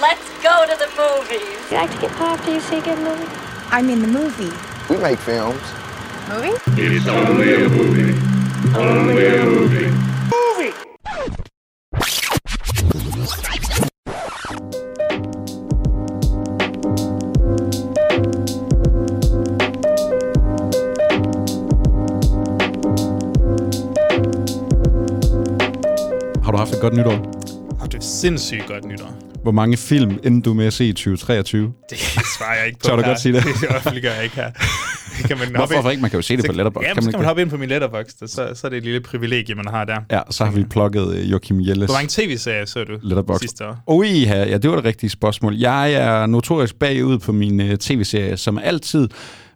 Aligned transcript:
Let's 0.00 0.26
go 0.42 0.64
to 0.64 0.76
the 0.78 0.88
movies. 0.96 1.70
You 1.70 1.76
like 1.76 1.90
to 1.92 2.00
get 2.00 2.10
pop 2.12 2.38
after 2.38 2.54
you 2.54 2.60
see 2.60 2.78
a 2.78 2.80
good 2.80 2.98
movie? 3.00 3.26
I 3.70 3.82
mean 3.82 4.00
the 4.00 4.08
movie. 4.08 4.50
We 4.88 4.96
make 4.96 5.18
films. 5.18 5.60
Movie? 6.26 6.56
It's 6.80 7.06
only 7.06 7.52
a 7.54 7.68
movie. 7.68 8.14
Only 8.74 9.26
a 9.26 9.44
movie. 9.44 9.90
movie. 10.32 10.72
Har 26.42 26.52
du 26.52 26.58
haft 26.58 26.74
et 26.74 26.80
godt 26.80 26.94
nytår? 26.94 27.18
Har 27.80 27.86
du 27.86 27.96
et 27.96 28.04
sindssygt 28.04 28.66
godt 28.66 28.84
nytår? 28.84 29.29
Hvor 29.42 29.52
mange 29.52 29.76
film 29.76 30.18
endte 30.24 30.50
du 30.50 30.54
med 30.54 30.66
at 30.66 30.72
se 30.72 30.84
i 30.88 30.92
2023? 30.92 31.72
Det 31.90 31.98
svarer 31.98 32.58
jeg 32.58 32.66
ikke 32.66 32.78
på 32.78 32.86
Tør 32.86 32.96
du 32.96 33.02
her. 33.02 33.08
godt 33.08 33.20
sige 33.20 33.32
det? 33.32 33.44
det 33.60 33.68
offentliggør 33.68 34.12
jeg 34.12 34.24
ikke 34.24 34.36
her. 34.36 34.50
Kan 35.26 35.38
man 35.38 35.46
hoppe 35.56 35.56
Hvorfor 35.74 35.74
ind- 35.76 35.90
ikke? 35.90 36.00
Man 36.00 36.10
kan 36.10 36.18
jo 36.18 36.22
se 36.22 36.36
det 36.36 36.46
på 36.46 36.52
Letterboxd. 36.52 36.86
Ja, 36.88 36.94
kan 36.94 37.02
så 37.02 37.06
man 37.06 37.12
kan 37.12 37.18
man 37.20 37.26
hoppe 37.26 37.42
ind 37.42 37.50
på 37.50 37.56
min 37.56 37.68
letterbox, 37.68 38.06
så, 38.26 38.50
så 38.54 38.60
er 38.66 38.68
det 38.68 38.76
et 38.76 38.82
lille 38.84 39.00
privilegie, 39.00 39.54
man 39.54 39.66
har 39.68 39.84
der. 39.84 39.96
Ja, 40.10 40.20
så 40.30 40.44
har 40.44 40.52
vi 40.52 40.64
plukket 40.64 41.02
uh, 41.06 41.30
Joachim 41.30 41.60
Jelles 41.60 41.90
Hvor 41.90 41.94
mange 41.98 42.08
tv-serier 42.08 42.64
så 42.64 42.84
du 42.84 42.98
Letterboxd. 43.02 43.40
sidste 43.40 43.66
år? 43.68 43.76
Ui, 43.86 44.08
ja, 44.24 44.58
det 44.58 44.70
var 44.70 44.76
det 44.76 44.84
rigtige 44.84 45.10
spørgsmål. 45.10 45.54
Jeg 45.56 45.92
er 45.92 46.26
notorisk 46.26 46.78
bagud 46.78 47.18
på 47.18 47.32
min 47.32 47.60
uh, 47.60 47.76
tv-serie, 47.76 48.36
som 48.36 48.58
altid, 48.58 49.08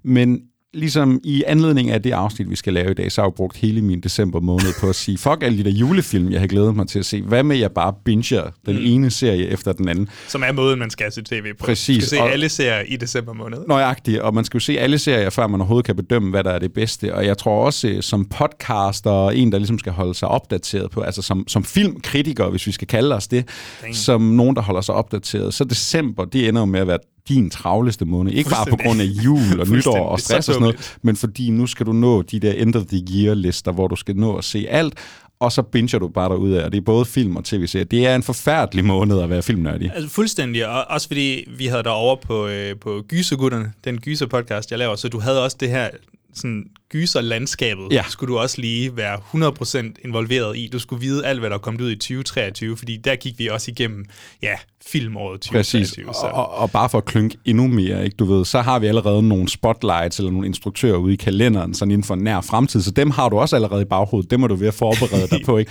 men 0.04 0.38
ligesom 0.74 1.20
i 1.24 1.42
anledning 1.46 1.90
af 1.90 2.02
det 2.02 2.10
afsnit, 2.12 2.50
vi 2.50 2.56
skal 2.56 2.72
lave 2.72 2.90
i 2.90 2.94
dag, 2.94 3.12
så 3.12 3.20
har 3.20 3.28
jeg 3.28 3.34
brugt 3.34 3.56
hele 3.56 3.82
min 3.82 4.00
december 4.00 4.40
måned 4.40 4.80
på 4.80 4.88
at 4.88 4.94
sige, 4.94 5.18
fuck 5.18 5.42
alle 5.42 5.58
de 5.58 5.64
der 5.64 5.70
julefilm, 5.70 6.30
jeg 6.32 6.40
har 6.40 6.46
glædet 6.46 6.76
mig 6.76 6.88
til 6.88 6.98
at 6.98 7.06
se. 7.06 7.22
Hvad 7.22 7.42
med, 7.42 7.56
jeg 7.56 7.70
bare 7.72 7.94
binger 8.04 8.42
den 8.66 8.76
mm. 8.76 8.82
ene 8.84 9.10
serie 9.10 9.46
efter 9.46 9.72
den 9.72 9.88
anden? 9.88 10.08
Som 10.28 10.42
er 10.46 10.52
måden, 10.52 10.78
man 10.78 10.90
skal 10.90 11.12
se 11.12 11.22
tv 11.22 11.52
på. 11.58 11.64
Præcis, 11.64 11.96
Du 12.04 12.06
skal 12.06 12.18
se 12.18 12.22
og- 12.22 12.32
alle 12.32 12.48
serier 12.48 12.82
i 12.88 12.96
december 12.96 13.32
måned. 13.32 13.58
Nøjagtigt, 13.68 14.18
og 14.20 14.34
man 14.34 14.44
skal 14.44 14.58
jo 14.58 14.60
se 14.60 14.78
alle 14.78 14.98
serier, 14.98 15.30
før 15.30 15.46
man 15.46 15.60
overhovedet 15.60 15.86
kan 15.86 15.96
bedømme, 15.96 16.30
hvad 16.30 16.44
der 16.44 16.50
er 16.50 16.58
det 16.58 16.72
bedste. 16.72 17.14
Og 17.14 17.26
jeg 17.26 17.38
tror 17.38 17.64
også, 17.66 17.88
øh, 17.88 18.02
som 18.02 18.24
podcaster 18.24 19.10
og 19.10 19.36
en, 19.36 19.52
der 19.52 19.58
ligesom 19.58 19.78
skal 19.78 19.92
holde 19.92 20.14
sig 20.14 20.28
opdateret 20.28 20.90
på, 20.90 21.00
altså 21.00 21.22
som, 21.22 21.48
som 21.48 21.64
filmkritiker, 21.64 22.48
hvis 22.50 22.66
vi 22.66 22.72
skal 22.72 22.88
kalde 22.88 23.14
os 23.14 23.28
det, 23.28 23.48
Damn. 23.82 23.94
som 23.94 24.20
nogen, 24.22 24.56
der 24.56 24.62
holder 24.62 24.80
sig 24.80 24.94
opdateret, 24.94 25.54
så 25.54 25.64
december, 25.64 26.24
det 26.24 26.48
ender 26.48 26.60
jo 26.60 26.64
med 26.66 26.80
at 26.80 26.86
være 26.86 26.98
din 27.28 27.50
travleste 27.50 28.04
måned. 28.04 28.32
Ikke 28.32 28.50
bare 28.50 28.66
på 28.70 28.76
grund 28.76 29.00
af 29.00 29.04
jul 29.04 29.60
og 29.60 29.68
nytår 29.76 30.08
og 30.08 30.20
stress 30.20 30.48
og 30.48 30.54
sådan 30.54 30.60
noget, 30.60 30.96
men 31.02 31.16
fordi 31.16 31.50
nu 31.50 31.66
skal 31.66 31.86
du 31.86 31.92
nå 31.92 32.22
de 32.22 32.40
der 32.40 32.52
end 32.52 32.76
of 32.76 32.82
the 32.86 33.02
year 33.14 33.34
lister, 33.34 33.72
hvor 33.72 33.88
du 33.88 33.96
skal 33.96 34.16
nå 34.16 34.36
at 34.36 34.44
se 34.44 34.66
alt, 34.68 34.94
og 35.40 35.52
så 35.52 35.62
binger 35.62 35.98
du 35.98 36.08
bare 36.08 36.28
derud 36.28 36.52
af, 36.52 36.64
og 36.64 36.72
det 36.72 36.78
er 36.78 36.82
både 36.82 37.04
film 37.04 37.36
og 37.36 37.44
tv-serier. 37.44 37.84
Det 37.84 38.06
er 38.06 38.14
en 38.14 38.22
forfærdelig 38.22 38.84
måned 38.84 39.20
at 39.20 39.30
være 39.30 39.42
filmnørdig. 39.42 39.92
Altså 39.94 40.10
fuldstændig, 40.10 40.68
og 40.68 40.84
også 40.84 41.06
fordi 41.06 41.44
vi 41.58 41.66
havde 41.66 41.82
dig 41.82 41.92
over 41.92 42.16
på, 42.16 42.46
øh, 42.46 42.76
på 42.80 43.02
Gysergutterne, 43.08 43.72
den 43.84 43.98
gyser-podcast, 44.00 44.70
jeg 44.70 44.78
laver, 44.78 44.96
så 44.96 45.08
du 45.08 45.20
havde 45.20 45.44
også 45.44 45.56
det 45.60 45.68
her 45.70 45.88
sådan 46.34 46.64
gyserlandskabet, 46.92 47.84
Ja. 47.90 48.04
skulle 48.08 48.32
du 48.34 48.38
også 48.38 48.60
lige 48.60 48.96
være 48.96 49.18
100% 49.18 49.94
involveret 50.04 50.56
i. 50.56 50.68
Du 50.72 50.78
skulle 50.78 51.00
vide 51.00 51.26
alt, 51.26 51.40
hvad 51.40 51.50
der 51.50 51.58
kom 51.58 51.76
ud 51.82 51.90
i 51.90 51.96
2023, 51.96 52.76
fordi 52.76 52.96
der 52.96 53.16
gik 53.16 53.38
vi 53.38 53.48
også 53.48 53.70
igennem, 53.70 54.04
ja, 54.42 54.52
filmåret 54.86 55.40
2023. 55.40 56.04
Præcis, 56.04 56.20
Så. 56.20 56.26
og, 56.26 56.54
og, 56.54 56.70
bare 56.70 56.88
for 56.88 56.98
at 56.98 57.04
klynke 57.04 57.36
endnu 57.44 57.66
mere, 57.68 58.04
ikke, 58.04 58.16
du 58.16 58.24
ved, 58.24 58.44
så 58.44 58.60
har 58.60 58.78
vi 58.78 58.86
allerede 58.86 59.22
nogle 59.28 59.48
spotlights 59.48 60.18
eller 60.18 60.30
nogle 60.30 60.46
instruktører 60.46 60.96
ude 60.96 61.12
i 61.12 61.16
kalenderen, 61.16 61.74
sådan 61.74 61.90
inden 61.92 62.04
for 62.04 62.14
nær 62.14 62.40
fremtid, 62.40 62.82
så 62.82 62.90
dem 62.90 63.10
har 63.10 63.28
du 63.28 63.38
også 63.38 63.56
allerede 63.56 63.82
i 63.82 63.84
baghovedet, 63.84 64.30
dem 64.30 64.42
er 64.42 64.46
du 64.46 64.54
ved 64.54 64.68
at 64.68 64.74
forberede 64.74 65.28
dig 65.30 65.40
på, 65.46 65.58
ikke? 65.58 65.70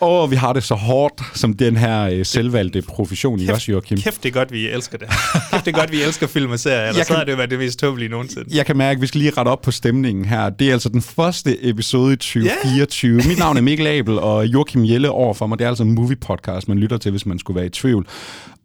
Og 0.00 0.30
vi 0.30 0.36
har 0.36 0.52
det 0.52 0.62
så 0.64 0.74
hårdt, 0.74 1.22
som 1.34 1.52
den 1.54 1.76
her 1.76 2.00
øh, 2.02 2.24
selvvalgte 2.26 2.82
profession 2.82 3.40
i 3.40 3.48
også, 3.48 3.72
Joachim. 3.72 3.98
Kæft, 3.98 4.22
det 4.22 4.28
er 4.28 4.32
godt, 4.32 4.52
vi 4.52 4.68
elsker 4.68 4.98
det. 4.98 5.08
Kæft, 5.50 5.64
det 5.64 5.74
er 5.74 5.78
godt, 5.78 5.92
vi 5.92 6.02
elsker 6.02 6.26
film 6.26 6.50
og 6.52 6.58
serier, 6.58 6.88
ellers 6.88 7.06
kan- 7.06 7.16
har 7.16 7.24
det 7.24 7.38
været 7.38 7.50
det 7.50 7.58
mest 7.58 7.78
tåbelige 7.78 8.08
nogensinde. 8.08 8.56
Jeg 8.56 8.66
kan 8.66 8.76
mærke, 8.76 8.98
at 8.98 9.02
vi 9.02 9.06
skal 9.06 9.18
lige 9.20 9.32
rette 9.38 9.48
op 9.48 9.62
på 9.62 9.70
stemningen 9.70 10.24
her. 10.24 10.50
Det 10.50 10.68
er 10.68 10.72
altså 10.72 10.88
den 10.88 11.02
første 11.02 11.68
episode 11.68 12.12
i 12.12 12.16
2024. 12.16 13.16
Mit 13.28 13.38
navn 13.38 13.56
er 13.56 13.60
Mikkel 13.60 13.86
Abel, 13.86 14.18
og 14.18 14.46
Joachim 14.46 14.84
Jelle 14.84 15.10
over 15.10 15.34
for 15.34 15.46
mig. 15.46 15.58
Det 15.58 15.64
er 15.64 15.68
altså 15.68 15.82
en 15.82 15.92
movie 15.94 16.16
podcast, 16.16 16.68
man 16.68 16.78
lytter 16.78 16.96
til, 16.98 17.10
hvis 17.10 17.26
man 17.26 17.38
skulle 17.38 17.54
være 17.56 17.66
i 17.66 17.70
tvivl. 17.70 18.06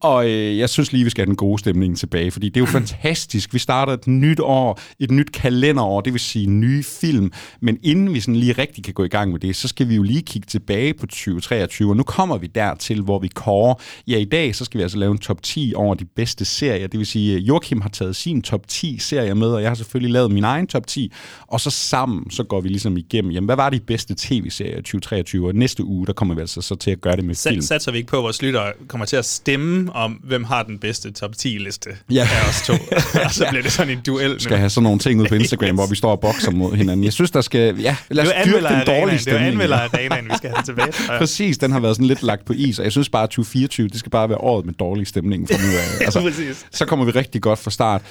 Og 0.01 0.29
øh, 0.29 0.57
jeg 0.57 0.69
synes 0.69 0.91
lige, 0.91 1.03
vi 1.03 1.09
skal 1.09 1.21
have 1.21 1.27
den 1.27 1.35
gode 1.35 1.59
stemning 1.59 1.97
tilbage, 1.97 2.31
fordi 2.31 2.49
det 2.49 2.57
er 2.57 2.61
jo 2.61 2.65
fantastisk. 2.65 3.53
Vi 3.53 3.59
starter 3.59 3.93
et 3.93 4.07
nyt 4.07 4.39
år, 4.39 4.79
et 4.99 5.11
nyt 5.11 5.31
kalenderår, 5.31 6.01
det 6.01 6.13
vil 6.13 6.19
sige 6.19 6.47
nye 6.47 6.83
film. 6.83 7.31
Men 7.61 7.77
inden 7.83 8.13
vi 8.13 8.19
sådan 8.19 8.35
lige 8.35 8.53
rigtig 8.53 8.83
kan 8.83 8.93
gå 8.93 9.03
i 9.03 9.07
gang 9.07 9.31
med 9.31 9.39
det, 9.39 9.55
så 9.55 9.67
skal 9.67 9.89
vi 9.89 9.95
jo 9.95 10.03
lige 10.03 10.21
kigge 10.21 10.45
tilbage 10.45 10.93
på 10.93 11.05
2023. 11.05 11.89
Og 11.89 11.97
nu 11.97 12.03
kommer 12.03 12.37
vi 12.37 12.47
dertil, 12.47 13.01
hvor 13.01 13.19
vi 13.19 13.27
kårer. 13.27 13.75
Ja, 14.07 14.17
i 14.17 14.25
dag 14.25 14.55
så 14.55 14.65
skal 14.65 14.77
vi 14.77 14.81
altså 14.81 14.97
lave 14.97 15.11
en 15.11 15.17
top 15.17 15.43
10 15.43 15.73
over 15.75 15.95
de 15.95 16.05
bedste 16.05 16.45
serier. 16.45 16.87
Det 16.87 16.97
vil 16.97 17.07
sige, 17.07 17.35
at 17.35 17.41
Joachim 17.41 17.81
har 17.81 17.89
taget 17.89 18.15
sin 18.15 18.41
top 18.41 18.67
10 18.67 18.97
serier 18.97 19.33
med, 19.33 19.47
og 19.47 19.61
jeg 19.61 19.69
har 19.69 19.75
selvfølgelig 19.75 20.13
lavet 20.13 20.31
min 20.31 20.43
egen 20.43 20.67
top 20.67 20.87
10. 20.87 21.11
Og 21.47 21.61
så 21.61 21.69
sammen, 21.69 22.31
så 22.31 22.43
går 22.43 22.61
vi 22.61 22.69
ligesom 22.69 22.97
igennem, 22.97 23.31
jamen, 23.31 23.45
hvad 23.45 23.55
var 23.55 23.69
de 23.69 23.79
bedste 23.79 24.15
tv-serier 24.17 24.77
i 24.77 24.81
2023? 24.81 25.47
Og 25.47 25.55
næste 25.55 25.83
uge, 25.83 26.07
der 26.07 26.13
kommer 26.13 26.35
vi 26.35 26.41
altså 26.41 26.61
så 26.61 26.75
til 26.75 26.91
at 26.91 27.01
gøre 27.01 27.15
det 27.15 27.25
med 27.25 27.35
film. 27.35 27.61
Sat, 27.61 27.67
satser 27.67 27.91
vi 27.91 27.97
ikke 27.97 28.09
på, 28.09 28.17
at 28.17 28.23
vores 28.23 28.41
lyttere 28.41 28.73
kommer 28.87 29.05
til 29.05 29.15
at 29.15 29.25
stemme 29.25 29.88
om, 29.89 30.11
hvem 30.11 30.43
har 30.43 30.63
den 30.63 30.79
bedste 30.79 31.11
top 31.11 31.31
10-liste 31.41 31.89
Ja. 32.11 32.21
af 32.31 32.49
os 32.49 32.61
to. 32.67 32.73
og 33.25 33.31
så 33.31 33.45
bliver 33.49 33.61
det 33.63 33.71
sådan 33.71 33.91
en 33.97 34.01
duel 34.05 34.31
nu. 34.31 34.39
skal 34.39 34.57
have 34.57 34.69
sådan 34.69 34.83
nogle 34.83 34.99
ting 34.99 35.21
ud 35.21 35.25
på 35.27 35.35
Instagram, 35.41 35.67
Yes. 35.69 35.73
hvor 35.75 35.85
vi 35.87 35.95
står 35.95 36.11
og 36.11 36.19
bokser 36.19 36.51
mod 36.51 36.75
hinanden. 36.75 37.03
Jeg 37.03 37.13
synes, 37.13 37.31
der 37.31 37.41
skal... 37.41 37.79
Ja, 37.79 37.95
lad 38.09 38.23
os 38.27 38.29
dyrke 38.45 38.57
den 38.57 38.63
dårlige 38.63 38.89
arenaen, 38.91 39.07
det 39.09 39.13
er 39.15 39.17
stemning. 39.21 39.47
anmelder 39.47 39.77
arenaen, 39.77 40.25
vi 40.25 40.31
skal 40.37 40.49
have 40.49 40.63
tilbage. 40.63 40.91
Præcis, 41.19 41.57
den 41.57 41.71
har 41.71 41.79
været 41.79 41.95
sådan 41.95 42.07
lidt 42.07 42.23
lagt 42.23 42.45
på 42.45 42.53
is, 42.53 42.79
og 42.79 42.83
jeg 42.85 42.91
synes 42.91 43.09
bare, 43.09 43.23
at 43.23 43.29
2024, 43.29 43.87
det 43.87 43.99
skal 43.99 44.09
bare 44.09 44.29
være 44.29 44.37
året 44.37 44.65
med 44.65 44.73
dårlig 44.73 45.07
stemning 45.07 45.47
fra 45.49 45.57
nu 45.57 45.71
af. 45.77 46.05
Altså, 46.05 46.21
præcis. 46.21 46.65
så 46.71 46.85
kommer 46.85 47.05
vi 47.05 47.11
rigtig 47.11 47.41
godt 47.41 47.59
fra 47.59 47.71
start. 47.71 48.01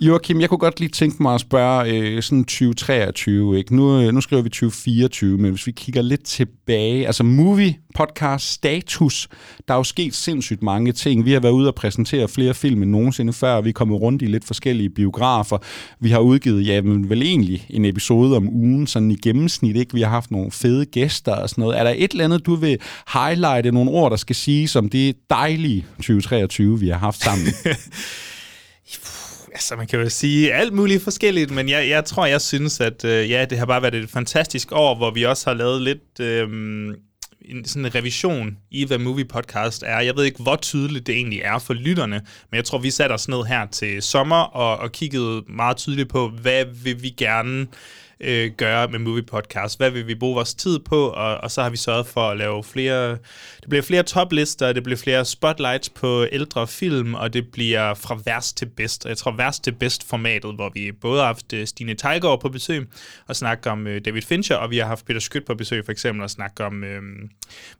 Joachim, 0.00 0.40
jeg 0.40 0.48
kunne 0.48 0.58
godt 0.58 0.80
lige 0.80 0.88
tænke 0.88 1.22
mig 1.22 1.34
at 1.34 1.40
spørge 1.40 1.90
øh, 1.90 2.22
sådan 2.22 2.44
2023, 2.44 3.58
ikke? 3.58 3.76
Nu, 3.76 4.00
øh, 4.00 4.14
nu 4.14 4.20
skriver 4.20 4.42
vi 4.42 4.48
2024, 4.48 5.38
men 5.38 5.50
hvis 5.50 5.66
vi 5.66 5.72
kigger 5.72 6.02
lidt 6.02 6.24
tilbage, 6.24 7.06
altså 7.06 7.22
movie 7.22 7.76
podcast 7.94 8.52
status, 8.52 9.28
der 9.68 9.74
er 9.74 9.78
jo 9.78 9.84
sket 9.84 10.14
sindssygt 10.14 10.62
mange 10.62 10.92
ting. 10.92 11.24
Vi 11.24 11.32
har 11.32 11.40
været 11.40 11.52
ude 11.52 11.68
og 11.68 11.74
præsentere 11.74 12.28
flere 12.28 12.54
film 12.54 12.82
end 12.82 12.90
nogensinde 12.90 13.32
før, 13.32 13.54
og 13.54 13.64
vi 13.64 13.68
er 13.68 13.72
kommet 13.72 14.00
rundt 14.00 14.22
i 14.22 14.26
lidt 14.26 14.44
forskellige 14.44 14.90
biografer. 14.90 15.58
Vi 16.00 16.10
har 16.10 16.18
udgivet, 16.18 16.66
ja, 16.66 16.82
men 16.82 17.10
vel 17.10 17.22
egentlig 17.22 17.66
en 17.70 17.84
episode 17.84 18.36
om 18.36 18.48
ugen, 18.48 18.86
sådan 18.86 19.10
i 19.10 19.16
gennemsnit, 19.16 19.76
ikke? 19.76 19.94
Vi 19.94 20.00
har 20.00 20.10
haft 20.10 20.30
nogle 20.30 20.50
fede 20.50 20.84
gæster 20.84 21.32
og 21.32 21.50
sådan 21.50 21.62
noget. 21.62 21.78
Er 21.78 21.84
der 21.84 21.94
et 21.96 22.10
eller 22.10 22.24
andet, 22.24 22.46
du 22.46 22.54
vil 22.54 22.78
highlighte, 23.12 23.72
nogle 23.72 23.90
ord, 23.90 24.10
der 24.10 24.16
skal 24.16 24.36
sige, 24.36 24.78
om 24.78 24.88
det 24.88 25.16
dejlige 25.30 25.86
2023, 25.96 26.80
vi 26.80 26.88
har 26.88 26.98
haft 26.98 27.22
sammen? 27.22 27.46
Altså, 29.56 29.76
man 29.76 29.86
kan 29.86 30.00
jo 30.00 30.08
sige 30.08 30.52
alt 30.52 30.72
muligt 30.72 31.02
forskelligt, 31.02 31.50
men 31.50 31.68
jeg, 31.68 31.88
jeg 31.88 32.04
tror, 32.04 32.26
jeg 32.26 32.40
synes, 32.40 32.80
at 32.80 33.04
øh, 33.04 33.30
ja, 33.30 33.44
det 33.44 33.58
har 33.58 33.66
bare 33.66 33.82
været 33.82 33.94
et 33.94 34.10
fantastisk 34.10 34.72
år, 34.72 34.94
hvor 34.94 35.10
vi 35.10 35.22
også 35.22 35.50
har 35.50 35.54
lavet 35.54 35.82
lidt 35.82 36.20
øh, 36.20 36.48
en 37.40 37.64
sådan 37.64 37.84
en 37.84 37.94
revision 37.94 38.56
i, 38.70 38.86
hvad 38.86 38.98
Movie 38.98 39.24
Podcast 39.24 39.82
er. 39.86 40.00
Jeg 40.00 40.16
ved 40.16 40.24
ikke, 40.24 40.42
hvor 40.42 40.56
tydeligt 40.56 41.06
det 41.06 41.14
egentlig 41.14 41.40
er 41.40 41.58
for 41.58 41.74
lytterne, 41.74 42.20
men 42.50 42.56
jeg 42.56 42.64
tror, 42.64 42.78
vi 42.78 42.90
satte 42.90 43.12
os 43.12 43.28
ned 43.28 43.44
her 43.44 43.66
til 43.66 44.02
sommer 44.02 44.42
og, 44.42 44.78
og 44.78 44.92
kiggede 44.92 45.42
meget 45.48 45.76
tydeligt 45.76 46.08
på, 46.08 46.28
hvad 46.28 46.64
vil 46.82 47.02
vi 47.02 47.08
gerne 47.08 47.66
øh, 48.20 48.50
gøre 48.56 48.88
med 48.88 48.98
Movie 48.98 49.22
Podcast. 49.22 49.78
Hvad 49.78 49.90
vil 49.90 50.06
vi 50.06 50.14
bruge 50.14 50.34
vores 50.34 50.54
tid 50.54 50.78
på? 50.78 51.08
Og, 51.08 51.36
og 51.36 51.50
så 51.50 51.62
har 51.62 51.70
vi 51.70 51.76
sørget 51.76 52.06
for 52.06 52.20
at 52.20 52.36
lave 52.36 52.64
flere... 52.64 53.10
Det 53.60 53.68
bliver 53.68 53.82
flere 53.82 54.02
toplister, 54.02 54.72
det 54.72 54.82
bliver 54.82 54.96
flere 54.96 55.24
spotlights 55.24 55.88
på 55.88 56.26
ældre 56.32 56.66
film, 56.66 57.14
og 57.14 57.32
det 57.32 57.48
bliver 57.52 57.94
fra 57.94 58.18
værst 58.24 58.56
til 58.56 58.66
bedst. 58.66 59.06
Jeg 59.06 59.16
tror, 59.16 59.32
værst 59.36 59.64
til 59.64 59.72
bedst 59.72 60.08
formatet, 60.08 60.54
hvor 60.54 60.70
vi 60.74 60.92
både 60.92 61.20
har 61.20 61.26
haft 61.26 61.52
øh, 61.52 61.66
Stine 61.66 61.94
Tejgaard 61.94 62.40
på 62.40 62.48
besøg 62.48 62.88
og 63.26 63.36
snakke 63.36 63.70
om 63.70 63.86
øh, 63.86 64.00
David 64.04 64.22
Fincher, 64.22 64.56
og 64.56 64.70
vi 64.70 64.78
har 64.78 64.86
haft 64.86 65.06
Peter 65.06 65.20
Skyt 65.20 65.44
på 65.44 65.54
besøg 65.54 65.84
for 65.84 65.92
eksempel 65.92 66.22
og 66.22 66.30
snakke 66.30 66.64
om... 66.64 66.84
Øh, 66.84 67.02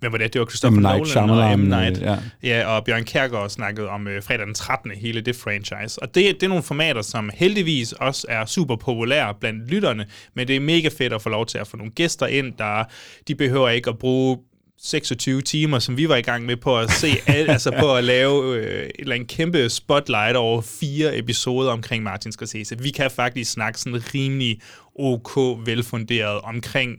hvem 0.00 0.12
var 0.12 0.18
det? 0.18 0.32
Det 0.32 0.40
var 0.40 0.46
Christopher. 0.46 0.80
Night 0.80 0.96
Nolan 0.96 1.06
Shyamalan, 1.06 1.52
og 1.52 1.58
M. 1.58 1.62
Night. 1.62 1.98
øh, 1.98 2.02
ja. 2.02 2.16
Ja, 2.42 2.66
og 2.66 2.84
Bjørn 2.84 3.04
Kjærgaard 3.04 3.50
snakkede 3.50 3.88
om 3.88 4.08
øh, 4.08 4.22
fredag 4.22 4.46
den 4.46 4.54
13. 4.54 4.90
hele 4.90 5.20
det 5.20 5.36
franchise. 5.36 6.02
Og 6.02 6.14
det, 6.14 6.34
det 6.34 6.42
er 6.42 6.48
nogle 6.48 6.62
formater, 6.62 7.02
som 7.02 7.30
heldigvis 7.34 7.92
også 7.92 8.26
er 8.28 8.44
super 8.44 8.76
populære 8.76 9.34
blandt 9.40 9.70
lytterne, 9.70 10.06
men 10.34 10.48
det 10.48 10.56
er 10.56 10.60
mega 10.60 10.88
fedt 10.98 11.12
at 11.12 11.22
få 11.22 11.28
lov 11.28 11.46
til 11.46 11.58
at 11.58 11.66
få 11.66 11.76
nogle 11.76 11.92
gæster 11.92 12.26
ind, 12.26 12.52
der 12.58 12.84
de 13.28 13.34
behøver 13.34 13.68
ikke 13.68 13.90
at 13.90 13.98
bruge 13.98 14.38
26 14.78 15.42
timer, 15.42 15.78
som 15.78 15.96
vi 15.96 16.08
var 16.08 16.16
i 16.16 16.22
gang 16.22 16.44
med 16.46 16.56
på 16.56 16.78
at 16.78 16.90
se, 16.90 17.08
al, 17.26 17.50
altså 17.56 17.72
på 17.80 17.94
at 17.96 18.04
lave 18.04 18.56
øh, 18.56 18.82
et 18.86 18.90
eller 18.98 19.14
andet 19.14 19.28
kæmpe 19.28 19.68
spotlight 19.68 20.36
over 20.36 20.60
fire 20.62 21.18
episoder 21.18 21.70
omkring 21.72 22.02
Martin 22.02 22.32
Scorsese. 22.32 22.78
Vi 22.78 22.90
kan 22.90 23.10
faktisk 23.10 23.52
snakke 23.52 23.80
sådan 23.80 24.02
rimelig 24.14 24.60
ok 24.94 25.36
velfunderet 25.66 26.40
omkring 26.40 26.96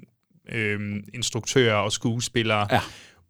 øh, 0.52 0.80
instruktører 1.14 1.76
og 1.76 1.92
skuespillere, 1.92 2.68
Ja. 2.72 2.80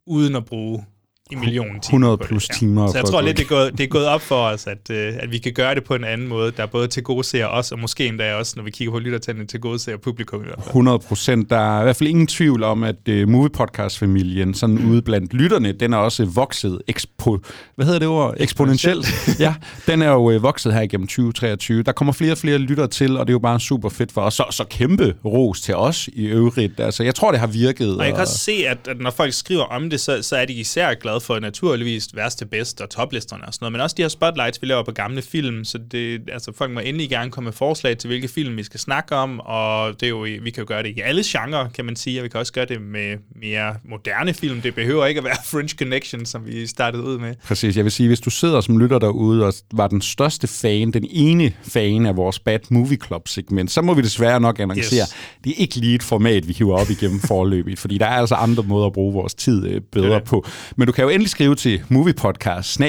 uden 0.05 0.35
at 0.35 0.45
bruge 0.45 0.85
en 1.31 1.39
million 1.39 1.65
timer 1.65 1.79
100 1.81 2.17
på 2.17 2.23
det. 2.23 2.29
plus 2.29 2.47
timer 2.47 2.87
Så 2.87 2.97
jeg 2.97 3.05
tror 3.05 3.21
lidt, 3.21 3.37
det 3.37 3.43
er, 3.43 3.47
gået, 3.47 3.71
det 3.77 3.83
er 3.83 3.87
gået 3.87 4.05
op 4.05 4.21
for 4.21 4.35
os, 4.35 4.67
at, 4.67 4.89
øh, 4.89 5.13
at 5.19 5.31
vi 5.31 5.37
kan 5.37 5.53
gøre 5.53 5.75
det 5.75 5.83
på 5.83 5.95
en 5.95 6.03
anden 6.03 6.27
måde, 6.27 6.51
der 6.57 6.65
både 6.65 6.87
til 6.87 7.03
gode 7.03 7.23
ser 7.23 7.45
os, 7.45 7.71
og 7.71 7.79
måske 7.79 8.07
endda 8.07 8.35
også, 8.35 8.53
når 8.55 8.63
vi 8.63 8.71
kigger 8.71 8.91
på 8.91 8.99
lyttertallene, 8.99 9.47
til 9.47 9.59
gode 9.59 9.79
ser 9.79 9.97
publikum 9.97 10.41
i 10.41 10.45
hvert 10.45 10.59
fald. 10.59 10.67
100 10.67 10.99
procent. 10.99 11.49
Der 11.49 11.57
er 11.57 11.79
i 11.79 11.83
hvert 11.83 11.95
fald 11.95 12.09
ingen 12.09 12.27
tvivl 12.27 12.63
om, 12.63 12.83
at 12.83 12.95
uh, 13.09 13.29
Movie 13.29 13.49
Podcast-familien, 13.49 14.53
sådan 14.53 14.75
mm. 14.75 14.91
ude 14.91 15.01
blandt 15.01 15.33
lytterne, 15.33 15.71
den 15.71 15.93
er 15.93 15.97
også 15.97 16.25
vokset 16.25 16.81
ekspo... 16.87 17.37
Hvad 17.75 17.85
hedder 17.85 17.99
det 17.99 18.07
ord? 18.07 18.33
Eksponentielt. 18.37 19.07
ja, 19.39 19.55
den 19.87 20.01
er 20.01 20.11
jo 20.11 20.35
uh, 20.35 20.43
vokset 20.43 20.73
her 20.73 20.81
igennem 20.81 21.07
2023. 21.07 21.83
Der 21.83 21.91
kommer 21.91 22.13
flere 22.13 22.31
og 22.31 22.37
flere 22.37 22.57
lyttere 22.57 22.87
til, 22.87 23.17
og 23.17 23.27
det 23.27 23.31
er 23.31 23.33
jo 23.33 23.39
bare 23.39 23.59
super 23.59 23.89
fedt 23.89 24.11
for 24.11 24.21
os. 24.21 24.33
Så, 24.33 24.43
så 24.51 24.63
kæmpe 24.69 25.15
ros 25.25 25.61
til 25.61 25.75
os 25.75 26.09
i 26.13 26.25
øvrigt. 26.25 26.79
Altså, 26.79 27.03
jeg 27.03 27.15
tror, 27.15 27.31
det 27.31 27.39
har 27.39 27.47
virket. 27.47 27.97
Og 27.97 28.05
jeg 28.05 28.13
kan 28.13 28.21
også 28.21 28.37
se, 28.37 28.51
at, 28.67 28.77
at 28.87 28.99
når 28.99 29.11
folk 29.11 29.33
skriver 29.33 29.63
om 29.63 29.89
det, 29.89 29.99
så, 29.99 30.21
så 30.21 30.35
er 30.35 30.45
de 30.45 30.53
især 30.53 30.93
glade 30.93 31.16
for 31.23 31.39
naturligvis 31.39 32.07
værste 32.13 32.45
bedst 32.45 32.81
og 32.81 32.89
toplisterne 32.89 33.45
og 33.47 33.53
sådan 33.53 33.63
noget, 33.65 33.71
men 33.71 33.81
også 33.81 33.93
de 33.97 34.01
her 34.01 34.09
spotlights, 34.09 34.61
vi 34.61 34.67
laver 34.67 34.83
på 34.83 34.91
gamle 34.91 35.21
film, 35.21 35.63
så 35.65 35.77
det, 35.91 36.21
altså, 36.31 36.51
folk 36.55 36.71
må 36.71 36.79
endelig 36.79 37.09
gerne 37.09 37.31
komme 37.31 37.45
med 37.45 37.53
forslag 37.53 37.97
til, 37.97 38.07
hvilke 38.07 38.27
film 38.27 38.57
vi 38.57 38.63
skal 38.63 38.79
snakke 38.79 39.15
om, 39.15 39.39
og 39.39 39.93
det 39.99 40.03
er 40.03 40.09
jo, 40.09 40.19
vi 40.19 40.51
kan 40.51 40.63
jo 40.63 40.65
gøre 40.67 40.83
det 40.83 40.97
i 40.97 40.99
alle 41.01 41.23
genrer, 41.25 41.69
kan 41.69 41.85
man 41.85 41.95
sige, 41.95 42.19
og 42.19 42.23
vi 42.23 42.29
kan 42.29 42.39
også 42.39 42.53
gøre 42.53 42.65
det 42.65 42.81
med 42.81 43.17
mere 43.41 43.75
moderne 43.89 44.33
film. 44.33 44.61
Det 44.61 44.75
behøver 44.75 45.05
ikke 45.05 45.17
at 45.17 45.23
være 45.23 45.35
French 45.51 45.75
Connection, 45.75 46.25
som 46.25 46.45
vi 46.45 46.67
startede 46.67 47.03
ud 47.03 47.17
med. 47.17 47.35
Præcis. 47.47 47.75
Jeg 47.77 47.83
vil 47.83 47.91
sige, 47.91 48.07
hvis 48.07 48.19
du 48.19 48.29
sidder 48.29 48.61
som 48.61 48.77
lytter 48.79 48.99
derude 48.99 49.45
og 49.45 49.53
var 49.73 49.87
den 49.87 50.01
største 50.01 50.47
fan, 50.47 50.91
den 50.91 51.05
ene 51.09 51.53
fan 51.63 52.05
af 52.05 52.15
vores 52.17 52.39
Bad 52.39 52.59
Movie 52.69 52.97
Club-segment, 53.07 53.71
så 53.71 53.81
må 53.81 53.93
vi 53.93 54.01
desværre 54.01 54.39
nok 54.39 54.59
annoncere, 54.59 55.01
Yes. 55.01 55.15
det 55.43 55.49
er 55.49 55.55
ikke 55.57 55.75
lige 55.75 55.95
et 55.95 56.03
format, 56.03 56.47
vi 56.47 56.53
hiver 56.53 56.77
op 56.77 56.89
igennem 56.89 57.19
forløbet, 57.19 57.79
fordi 57.79 57.97
der 57.97 58.05
er 58.05 58.09
altså 58.09 58.35
andre 58.35 58.63
måder 58.63 58.85
at 58.85 58.93
bruge 58.93 59.13
vores 59.13 59.33
tid 59.35 59.67
øh, 59.67 59.81
bedre 59.91 60.15
det. 60.15 60.23
på. 60.23 60.45
Men 60.75 60.85
du 60.85 60.91
kan 60.91 61.06
jo 61.09 61.13
endelig 61.13 61.29
skrive 61.29 61.55
til 61.55 61.83
moviepodcast 61.89 62.79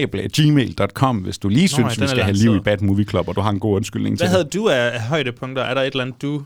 hvis 1.23 1.39
du 1.39 1.49
lige 1.49 1.69
synes, 1.69 1.99
ja, 1.99 2.03
vi 2.03 2.09
skal 2.09 2.23
have 2.23 2.37
liv 2.37 2.57
i 2.57 2.61
Bad 2.61 2.79
Movie 2.79 3.05
Club, 3.05 3.29
og 3.29 3.37
du 3.37 3.41
har 3.41 3.51
en 3.51 3.61
god 3.61 3.77
undskyldning 3.77 4.17
Hvad 4.17 4.27
til 4.27 4.29
havde 4.29 4.45
det. 4.45 4.55
du 4.55 4.69
af 4.69 5.01
højdepunkter? 5.01 5.63
Er 5.63 5.75
der 5.75 5.83
et 5.83 5.87
eller 5.87 6.05
andet, 6.05 6.23
du 6.23 6.43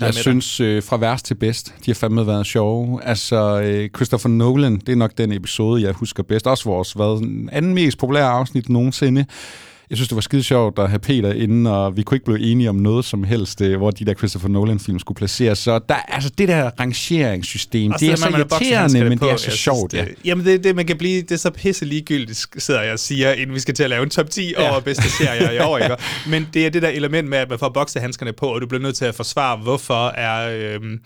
Jeg 0.00 0.14
synes, 0.14 0.60
øh, 0.60 0.82
fra 0.82 0.96
værst 0.96 1.24
til 1.24 1.34
bedst, 1.34 1.74
de 1.84 1.90
har 1.90 1.94
fandme 1.94 2.26
været 2.26 2.46
sjove. 2.46 3.04
Altså, 3.04 3.60
øh, 3.60 3.90
Christopher 3.96 4.28
Nolan, 4.28 4.76
det 4.76 4.88
er 4.88 4.96
nok 4.96 5.18
den 5.18 5.32
episode, 5.32 5.82
jeg 5.82 5.92
husker 5.92 6.22
bedst. 6.22 6.46
Også 6.46 6.64
vores 6.64 6.92
hvad, 6.92 7.18
den 7.20 7.48
anden 7.52 7.74
mest 7.74 7.98
populære 7.98 8.28
afsnit 8.28 8.68
nogensinde. 8.68 9.26
Jeg 9.90 9.98
synes, 9.98 10.08
det 10.08 10.14
var 10.14 10.20
skide 10.20 10.42
sjovt 10.42 10.78
at 10.78 10.88
have 10.88 10.98
Peter 10.98 11.32
inde, 11.32 11.76
og 11.84 11.96
vi 11.96 12.02
kunne 12.02 12.16
ikke 12.16 12.24
blive 12.24 12.40
enige 12.40 12.68
om 12.70 12.76
noget 12.76 13.04
som 13.04 13.24
helst, 13.24 13.60
øh, 13.60 13.76
hvor 13.76 13.90
de 13.90 14.04
der 14.04 14.14
Christopher 14.14 14.48
Nolan-film 14.48 14.98
skulle 14.98 15.16
placeres. 15.16 15.58
Så 15.58 15.80
der, 15.88 15.94
altså, 15.94 16.30
det 16.38 16.48
der 16.48 16.70
rangeringssystem, 16.80 17.92
Også 17.92 18.04
det 18.06 18.12
er 18.12 18.16
så 18.16 18.28
irriterende, 18.28 19.04
men 19.08 19.18
det 19.18 19.30
er 19.30 19.36
så 19.36 19.50
sjovt. 19.50 19.94
Ja. 19.94 20.04
Jamen, 20.24 20.46
det, 20.46 20.64
det, 20.64 20.76
man 20.76 20.86
kan 20.86 20.98
blive, 20.98 21.22
det 21.22 21.30
er 21.32 21.36
så 21.36 21.50
pisse 21.50 21.84
ligegyldigt, 21.84 22.46
sidder 22.58 22.82
jeg 22.82 22.92
og 22.92 22.98
siger, 22.98 23.32
inden 23.32 23.54
vi 23.54 23.60
skal 23.60 23.74
til 23.74 23.82
at 23.84 23.90
lave 23.90 24.02
en 24.02 24.10
top 24.10 24.30
10 24.30 24.52
Ja. 24.58 24.70
over 24.70 24.80
bedste 24.80 25.10
serier 25.10 25.50
i 25.50 25.58
år. 25.58 25.78
Ikke? 25.78 25.96
Men 26.30 26.48
det 26.54 26.66
er 26.66 26.70
det 26.70 26.82
der 26.82 26.88
element 26.88 27.28
med, 27.28 27.38
at 27.38 27.48
man 27.50 27.58
får 27.58 27.68
boksehandskerne 27.68 28.32
på, 28.32 28.46
og 28.46 28.60
du 28.60 28.66
bliver 28.66 28.82
nødt 28.82 28.96
til 28.96 29.04
at 29.04 29.14
forsvare, 29.14 29.56
hvorfor 29.56 30.08
er 30.08 30.50
øhm, 30.74 30.98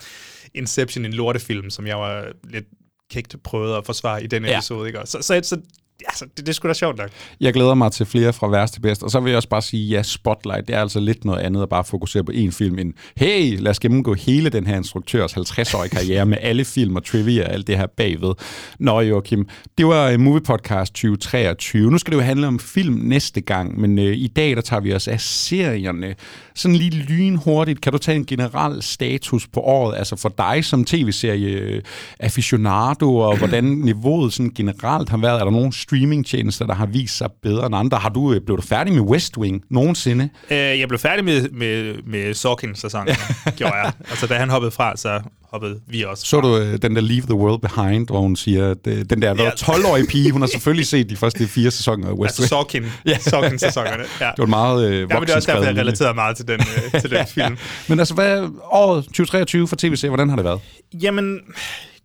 Inception 0.54 1.04
en 1.04 1.12
lortefilm, 1.12 1.70
som 1.70 1.86
jeg 1.86 1.96
var 1.96 2.24
lidt 2.50 2.64
kægt 3.10 3.36
prøvet 3.44 3.76
at 3.76 3.86
forsvare 3.86 4.24
i 4.24 4.26
den 4.26 4.44
Ja. 4.44 4.58
episode. 4.58 4.86
Ikke? 4.88 4.98
Så, 5.04 5.18
så, 5.20 5.40
så 5.42 5.56
altså, 6.06 6.24
det, 6.24 6.46
det 6.46 6.48
er 6.48 6.52
sgu 6.52 6.68
da 6.68 6.74
sjovt 6.74 6.98
nok. 6.98 7.10
Jeg 7.40 7.52
glæder 7.52 7.74
mig 7.74 7.92
til 7.92 8.06
flere 8.06 8.32
fra 8.32 8.48
værst 8.48 8.74
til 8.74 8.80
bedst. 8.80 9.02
Og 9.02 9.10
så 9.10 9.20
vil 9.20 9.30
jeg 9.30 9.36
også 9.36 9.48
bare 9.48 9.62
sige, 9.62 9.88
ja, 9.88 10.02
Spotlight, 10.02 10.68
det 10.68 10.76
er 10.76 10.80
altså 10.80 11.00
lidt 11.00 11.24
noget 11.24 11.40
andet 11.40 11.62
at 11.62 11.68
bare 11.68 11.84
fokusere 11.84 12.24
på 12.24 12.32
én 12.32 12.50
film, 12.50 12.78
end 12.78 12.94
hey, 13.16 13.58
lad 13.58 13.70
os 13.70 13.80
gennemgå 13.80 14.14
hele 14.14 14.50
den 14.50 14.66
her 14.66 14.76
instruktørs 14.76 15.32
50-årige 15.32 15.90
karriere 15.90 16.26
med 16.26 16.38
alle 16.40 16.64
film 16.64 16.96
og 16.96 17.04
trivia 17.04 17.44
og 17.44 17.52
alt 17.52 17.66
det 17.66 17.78
her 17.78 17.86
bagved. 17.86 18.34
Nå, 18.78 19.00
Joachim, 19.00 19.48
det 19.78 19.86
var 19.86 20.08
øh, 20.08 20.20
Movie 20.20 20.40
Podcast 20.40 20.94
2023. 20.94 21.90
Nu 21.90 21.98
skal 21.98 22.10
det 22.10 22.16
jo 22.16 22.22
handle 22.22 22.46
om 22.46 22.58
film 22.58 22.94
næste 22.94 23.40
gang, 23.40 23.80
men 23.80 23.98
øh, 23.98 24.16
i 24.16 24.26
dag, 24.26 24.56
der 24.56 24.62
tager 24.62 24.80
vi 24.80 24.94
os 24.94 25.08
af 25.08 25.20
serierne. 25.20 26.14
Sådan 26.54 26.76
lige 26.76 26.90
lynhurtigt, 26.90 27.80
kan 27.80 27.92
du 27.92 27.98
tage 27.98 28.16
en 28.16 28.26
generel 28.26 28.82
status 28.82 29.48
på 29.48 29.60
året, 29.60 29.98
altså 29.98 30.16
for 30.16 30.28
dig 30.38 30.64
som 30.64 30.84
tv-serie 30.84 31.48
øh, 31.48 31.82
aficionado, 32.20 33.16
og 33.16 33.38
hvordan 33.38 33.64
niveauet 33.64 34.32
sådan 34.32 34.52
generelt 34.54 35.08
har 35.08 35.16
været? 35.16 35.40
Er 35.40 35.44
der 35.44 35.50
nogen 35.50 35.72
streamingtjenester, 35.82 36.66
der 36.66 36.74
har 36.74 36.86
vist 36.86 37.16
sig 37.16 37.28
bedre 37.42 37.66
end 37.66 37.76
andre? 37.76 37.98
Har 37.98 38.08
du, 38.08 38.32
øh, 38.32 38.40
blev 38.46 38.56
du 38.56 38.62
færdig 38.62 38.92
med 38.94 39.00
West 39.02 39.36
Wing 39.38 39.62
nogensinde? 39.70 40.28
Øh, 40.50 40.56
jeg 40.58 40.88
blev 40.88 40.98
færdig 40.98 41.24
med, 41.24 41.48
med, 41.50 41.94
med 42.06 42.34
Sorkin-sæsonen, 42.34 43.14
gjorde 43.56 43.74
jeg. 43.74 43.92
Altså, 44.10 44.26
da 44.26 44.34
han 44.34 44.50
hoppede 44.50 44.70
fra, 44.70 44.96
så 44.96 45.20
hoppede 45.52 45.80
vi 45.88 46.02
også 46.04 46.26
Så 46.26 46.40
fra. 46.40 46.48
du 46.48 46.56
øh, 46.58 46.78
den 46.82 46.96
der 46.96 47.02
Leave 47.02 47.22
the 47.22 47.34
World 47.34 47.60
Behind, 47.60 48.06
hvor 48.06 48.20
hun 48.20 48.36
siger, 48.36 48.70
at 48.70 48.86
øh, 48.86 49.04
den 49.10 49.22
der, 49.22 49.34
der 49.34 49.42
Ja. 49.44 49.50
12-årige 49.50 50.06
pige, 50.06 50.30
hun 50.30 50.40
har 50.42 50.48
selvfølgelig 50.56 50.86
set 50.86 51.10
de 51.10 51.16
første 51.16 51.46
fire 51.48 51.70
sæsoner 51.70 52.08
af 52.08 52.12
West 52.12 52.40
Altså 52.40 52.42
Wing. 52.42 52.48
Sorkin, 52.48 52.84
Ja. 53.12 53.18
Sorkin-sæsonerne. 53.18 54.04
Ja. 54.20 54.26
Det 54.26 54.38
var 54.38 54.46
meget 54.46 54.84
øh, 54.88 54.94
Ja, 55.00 55.06
men 55.06 55.22
det 55.22 55.30
er 55.30 55.36
også 55.36 55.46
derfor, 55.52 55.62
jeg 55.62 55.72
linje. 55.72 55.80
relaterer 55.82 56.12
meget 56.14 56.36
til 56.36 56.48
den, 56.48 56.60
øh, 56.94 57.00
til 57.00 57.10
den 57.10 57.26
film. 57.26 57.56
Men 57.88 57.98
altså, 57.98 58.14
hvad 58.14 58.48
året 58.70 59.04
2023 59.04 59.68
for 59.68 59.76
tv-serier, 59.76 60.10
hvordan 60.10 60.28
har 60.28 60.36
det 60.36 60.44
været? 60.44 60.60
Jamen, 61.02 61.38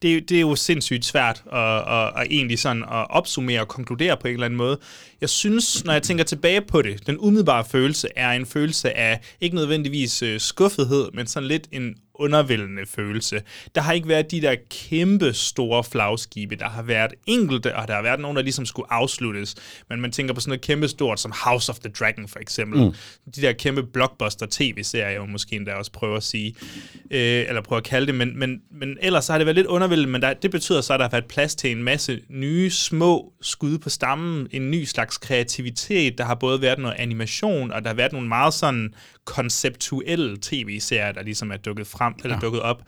det, 0.02 0.30
det 0.30 0.38
er 0.38 0.42
jo 0.42 0.56
sindssygt 0.56 1.06
svært 1.06 1.44
at, 1.54 1.60
at, 1.60 2.12
at 2.16 2.28
egentlig 2.30 2.60
sådan 2.60 2.84
at 2.84 3.08
opsummere 3.10 3.62
og 3.62 3.68
konkludere 3.68 4.18
på 4.18 4.28
en 4.28 4.34
eller 4.34 4.46
anden 4.46 4.58
måde. 4.58 4.80
Jeg 5.22 5.30
synes, 5.30 5.86
når 5.86 5.94
jeg 5.94 6.04
tænker 6.04 6.24
tilbage 6.24 6.62
på 6.62 6.82
det, 6.82 7.08
den 7.08 7.18
umiddelbare 7.20 7.66
følelse 7.66 8.08
er 8.16 8.32
en 8.32 8.46
følelse 8.46 8.98
af 8.98 9.20
ikke 9.42 9.56
nødvendigvis 9.56 10.22
øh, 10.24 10.40
skuffethed, 10.40 11.12
men 11.14 11.28
sådan 11.28 11.48
lidt 11.48 11.68
en 11.72 11.96
undervældende 12.20 12.86
følelse. 12.86 13.42
Der 13.76 13.82
har 13.82 13.94
ikke 13.94 14.08
været 14.08 14.32
de 14.32 14.42
der 14.42 14.56
kæmpe 14.70 15.34
store 15.34 15.84
flagskibe. 15.84 16.56
Der 16.56 16.70
har 16.70 16.82
været 16.82 17.14
enkelte, 17.26 17.76
og 17.76 17.88
der 17.88 17.94
har 17.94 18.02
været 18.02 18.20
nogen, 18.20 18.38
der 18.38 18.44
ligesom 18.44 18.66
skulle 18.66 18.94
afsluttes. 18.94 19.56
Men 19.90 20.02
man 20.02 20.12
tænker 20.12 20.34
på 20.34 20.40
sådan 20.40 20.50
noget 20.50 20.62
kæmpe 20.62 20.88
stort 20.88 21.20
som 21.20 21.34
House 21.46 21.70
of 21.70 21.80
the 21.80 21.90
Dragon 22.00 22.28
for 22.28 22.40
eksempel. 22.40 22.86
Mm. 22.86 22.94
De 23.36 23.42
der 23.42 23.54
kæmpe 23.54 23.84
blockbuster 23.84 24.48
tv-serier, 24.52 25.26
måske 25.26 25.56
endda 25.56 25.74
også 25.74 25.92
prøver 25.92 26.18
at 26.18 26.24
sige, 26.24 26.56
øh, 27.12 27.46
eller 27.48 27.62
prøver 27.62 27.78
at 27.78 27.84
kalde 27.84 28.08
det. 28.08 28.16
Men, 28.16 28.40
men, 28.40 28.62
men 28.72 28.98
ellers 29.02 29.26
så 29.26 29.34
har 29.34 29.38
det 29.38 29.46
været 29.46 29.56
lidt 29.56 29.68
undervældende, 29.68 30.12
men 30.12 30.22
der, 30.22 30.34
det 30.34 30.52
betyder 30.52 30.82
så, 30.82 30.94
at 30.94 31.00
der 31.00 31.04
har 31.04 31.12
været 31.12 31.26
plads 31.26 31.56
til 31.56 31.72
en 31.72 31.84
masse 31.84 32.20
nye, 32.30 32.70
små 32.70 33.34
skud 33.42 33.78
på 33.78 33.90
stammen, 33.90 34.48
en 34.52 34.72
ny 34.72 34.84
slags 34.84 35.18
kreativitet. 35.18 36.18
Der 36.18 36.24
har 36.24 36.36
både 36.36 36.62
været 36.62 36.80
noget 36.80 36.96
animation, 37.00 37.72
og 37.72 37.82
der 37.82 37.90
har 37.90 37.96
været 37.96 38.14
nogle 38.14 38.28
meget 38.28 38.54
sådan 38.54 38.94
konceptuelle 39.28 40.38
tv-serier, 40.42 41.12
der 41.12 41.24
ligesom 41.24 41.52
er 41.52 41.58
dukket 41.58 41.88
frem, 41.88 42.14
eller 42.24 42.36
ja. 42.36 42.40
dukket 42.40 42.62
op. 42.62 42.84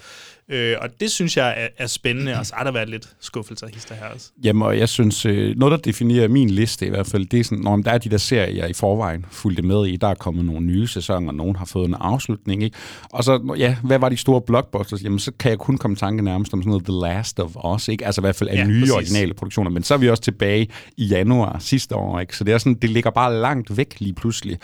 Øh, 0.52 0.76
og 0.82 0.90
det 1.00 1.12
synes 1.12 1.38
jeg 1.38 1.54
er, 1.58 1.68
er 1.78 1.88
spændende, 1.88 2.40
og 2.40 2.46
så 2.46 2.54
har 2.56 2.64
der 2.64 2.72
været 2.72 2.90
lidt 2.90 3.10
skuffelser 3.20 3.68
hister 3.74 3.96
her 3.96 4.06
også. 4.06 4.32
Jamen, 4.44 4.62
og 4.62 4.78
jeg 4.78 4.90
synes, 4.90 5.26
øh, 5.26 5.56
noget, 5.58 5.72
der 5.72 5.78
definerer 5.78 6.28
min 6.28 6.50
liste 6.50 6.86
i 6.86 6.90
hvert 6.90 7.08
fald, 7.08 7.26
det 7.26 7.40
er 7.40 7.44
sådan, 7.44 7.64
når 7.64 7.78
der 7.78 7.92
er 7.92 7.98
de 7.98 8.10
der 8.10 8.18
serier, 8.18 8.56
jeg 8.56 8.70
i 8.70 8.74
forvejen 8.74 9.26
fulgte 9.32 9.62
med 9.62 9.86
i, 9.86 9.96
der 9.96 10.08
er 10.08 10.14
kommet 10.14 10.46
nogle 10.46 10.66
nye 10.66 10.88
sæsoner, 10.88 11.28
og 11.28 11.36
nogen 11.36 11.56
har 11.56 11.66
fået 11.66 11.88
en 11.88 11.96
afslutning, 12.00 12.64
ikke? 12.64 12.78
Og 13.04 13.24
så, 13.24 13.56
ja, 13.58 13.76
hvad 13.84 14.00
var 14.00 14.10
de 14.10 14.18
store 14.18 14.42
blockbusters? 14.42 15.04
Jamen, 15.04 15.20
så 15.20 15.32
kan 15.40 15.50
jeg 15.50 15.60
kun 15.60 15.78
komme 15.78 15.96
tanke 15.96 16.24
nærmest 16.24 16.54
om 16.54 16.62
sådan 16.62 16.70
noget 16.70 16.86
The 16.86 17.14
Last 17.14 17.40
of 17.40 17.56
Us, 17.76 17.88
ikke? 17.88 18.06
Altså 18.06 18.22
i 18.22 18.24
hvert 18.24 18.36
fald 18.36 18.50
af 18.50 18.56
ja, 18.56 18.66
nye 18.66 18.80
præcis. 18.80 18.94
originale 18.94 19.34
produktioner, 19.34 19.72
men 19.72 19.84
så 19.84 19.94
er 19.94 19.98
vi 19.98 20.10
også 20.10 20.24
tilbage 20.24 20.68
i 20.98 21.06
januar 21.06 21.60
sidste 21.60 21.96
år, 21.96 22.20
ikke? 22.20 22.38
Så 22.38 22.44
det 22.44 22.54
er 22.54 22.58
sådan, 22.58 22.74
det 22.74 22.90
ligger 22.90 23.10
bare 23.10 23.36
langt 23.42 23.78
væk 23.78 24.00
lige 24.00 24.14
pludselig. 24.14 24.58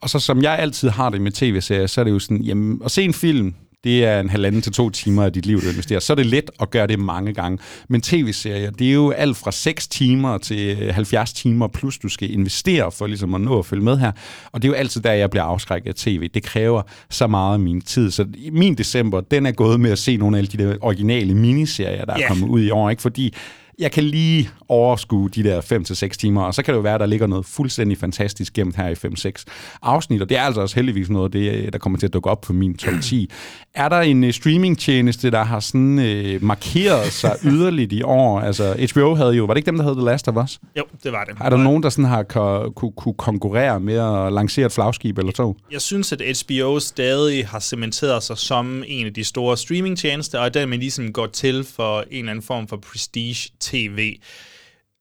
Og 0.00 0.10
så 0.10 0.18
som 0.18 0.42
jeg 0.42 0.58
altid 0.58 0.88
har 0.88 1.10
det 1.10 1.20
med 1.20 1.32
tv-serier, 1.32 1.86
så 1.86 2.00
er 2.00 2.04
det 2.04 2.10
jo 2.10 2.18
sådan, 2.18 2.42
jamen, 2.42 2.80
at 2.84 2.90
se 2.90 3.02
en 3.02 3.14
film, 3.14 3.54
det 3.86 4.04
er 4.04 4.20
en 4.20 4.28
halvanden 4.30 4.62
til 4.62 4.72
to 4.72 4.90
timer 4.90 5.24
af 5.24 5.32
dit 5.32 5.46
liv, 5.46 5.60
du 5.62 5.68
investerer. 5.68 6.00
Så 6.00 6.12
er 6.12 6.14
det 6.14 6.26
let 6.26 6.50
at 6.60 6.70
gøre 6.70 6.86
det 6.86 6.98
mange 6.98 7.32
gange. 7.34 7.58
Men 7.88 8.00
tv-serier, 8.00 8.70
det 8.70 8.88
er 8.88 8.92
jo 8.92 9.10
alt 9.10 9.36
fra 9.36 9.52
6 9.52 9.88
timer 9.88 10.38
til 10.38 10.92
70 10.92 11.32
timer, 11.32 11.68
plus 11.68 11.98
du 11.98 12.08
skal 12.08 12.32
investere 12.32 12.92
for 12.92 13.06
ligesom 13.06 13.34
at 13.34 13.40
nå 13.40 13.58
at 13.58 13.66
følge 13.66 13.84
med 13.84 13.98
her. 13.98 14.12
Og 14.52 14.62
det 14.62 14.68
er 14.68 14.72
jo 14.72 14.74
altid 14.74 15.00
der, 15.00 15.12
jeg 15.12 15.30
bliver 15.30 15.44
afskrækket 15.44 15.88
af 15.88 15.94
tv. 15.94 16.28
Det 16.34 16.42
kræver 16.42 16.82
så 17.10 17.26
meget 17.26 17.52
af 17.54 17.60
min 17.60 17.80
tid. 17.80 18.10
Så 18.10 18.26
min 18.52 18.74
december, 18.74 19.20
den 19.20 19.46
er 19.46 19.52
gået 19.52 19.80
med 19.80 19.90
at 19.90 19.98
se 19.98 20.16
nogle 20.16 20.38
af 20.38 20.46
de 20.46 20.56
der 20.58 20.76
originale 20.80 21.34
miniserier, 21.34 22.04
der 22.04 22.12
er 22.12 22.18
Ja. 22.18 22.28
kommet 22.28 22.48
ud 22.48 22.60
i 22.62 22.70
år. 22.70 22.90
Ikke? 22.90 23.02
Fordi 23.02 23.34
jeg 23.78 23.92
kan 23.92 24.04
lige 24.04 24.50
overskue 24.68 25.28
de 25.28 25.42
der 25.42 25.60
5-6 25.60 26.08
timer, 26.08 26.42
og 26.42 26.54
så 26.54 26.62
kan 26.62 26.74
det 26.74 26.76
jo 26.78 26.82
være, 26.82 26.94
at 26.94 27.00
der 27.00 27.06
ligger 27.06 27.26
noget 27.26 27.46
fuldstændig 27.46 27.98
fantastisk 27.98 28.52
gemt 28.52 28.76
her 28.76 28.88
i 28.88 28.92
5-6 28.92 29.44
afsnit, 29.82 30.22
og 30.22 30.28
det 30.28 30.38
er 30.38 30.42
altså 30.42 30.60
også 30.60 30.74
heldigvis 30.76 31.10
noget 31.10 31.24
af 31.24 31.30
det, 31.30 31.72
der 31.72 31.78
kommer 31.78 31.98
til 31.98 32.06
at 32.06 32.12
dukke 32.12 32.30
op 32.30 32.40
på 32.40 32.52
min 32.52 32.76
top 32.76 32.94
10. 33.02 33.30
Er 33.74 33.88
der 33.88 34.00
en 34.00 34.24
uh, 34.24 34.30
streamingtjeneste, 34.30 35.30
der 35.30 35.44
har 35.44 35.60
sådan 35.60 35.98
uh, 35.98 36.42
markeret 36.42 37.12
sig 37.12 37.36
yderligt 37.52 37.92
i 37.92 38.02
år? 38.02 38.40
Altså 38.40 38.88
HBO 38.92 39.14
havde 39.14 39.32
jo, 39.32 39.44
var 39.44 39.54
det 39.54 39.58
ikke 39.58 39.66
dem, 39.66 39.76
der 39.76 39.82
havde 39.82 39.96
The 39.96 40.04
Last 40.04 40.28
of 40.28 40.44
Us? 40.44 40.60
Jo, 40.78 40.84
det 41.02 41.12
var 41.12 41.24
det. 41.24 41.36
Er 41.40 41.50
der 41.50 41.56
nogen, 41.56 41.82
der 41.82 41.88
sådan 41.88 42.04
har 42.04 42.22
kunne, 42.22 42.92
kunne 42.92 43.14
konkurrere 43.14 43.80
med 43.80 43.94
at 43.94 44.32
lancere 44.32 44.66
et 44.66 44.72
flagskib 44.72 45.18
eller 45.18 45.32
to? 45.32 45.56
Jeg 45.72 45.80
synes, 45.80 46.12
at 46.12 46.22
HBO 46.46 46.80
stadig 46.80 47.46
har 47.46 47.60
cementeret 47.60 48.22
sig 48.22 48.38
som 48.38 48.84
en 48.86 49.06
af 49.06 49.14
de 49.14 49.24
store 49.24 49.56
streamingtjenester, 49.56 50.38
og 50.38 50.54
den 50.54 50.68
man 50.68 50.78
ligesom 50.78 51.12
går 51.12 51.26
til 51.26 51.64
for 51.64 52.00
en 52.00 52.06
eller 52.18 52.30
anden 52.30 52.42
form 52.42 52.68
for 52.68 52.76
prestige 52.76 53.50
tv. 53.66 54.16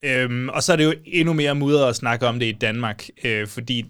Øhm, 0.03 0.49
og 0.49 0.63
så 0.63 0.71
er 0.71 0.75
det 0.75 0.83
jo 0.83 0.93
endnu 1.05 1.33
mere 1.33 1.55
mudder 1.55 1.87
at 1.87 1.95
snakke 1.95 2.27
om 2.27 2.39
det 2.39 2.45
i 2.45 2.51
Danmark, 2.51 3.07
øh, 3.23 3.47
fordi 3.47 3.85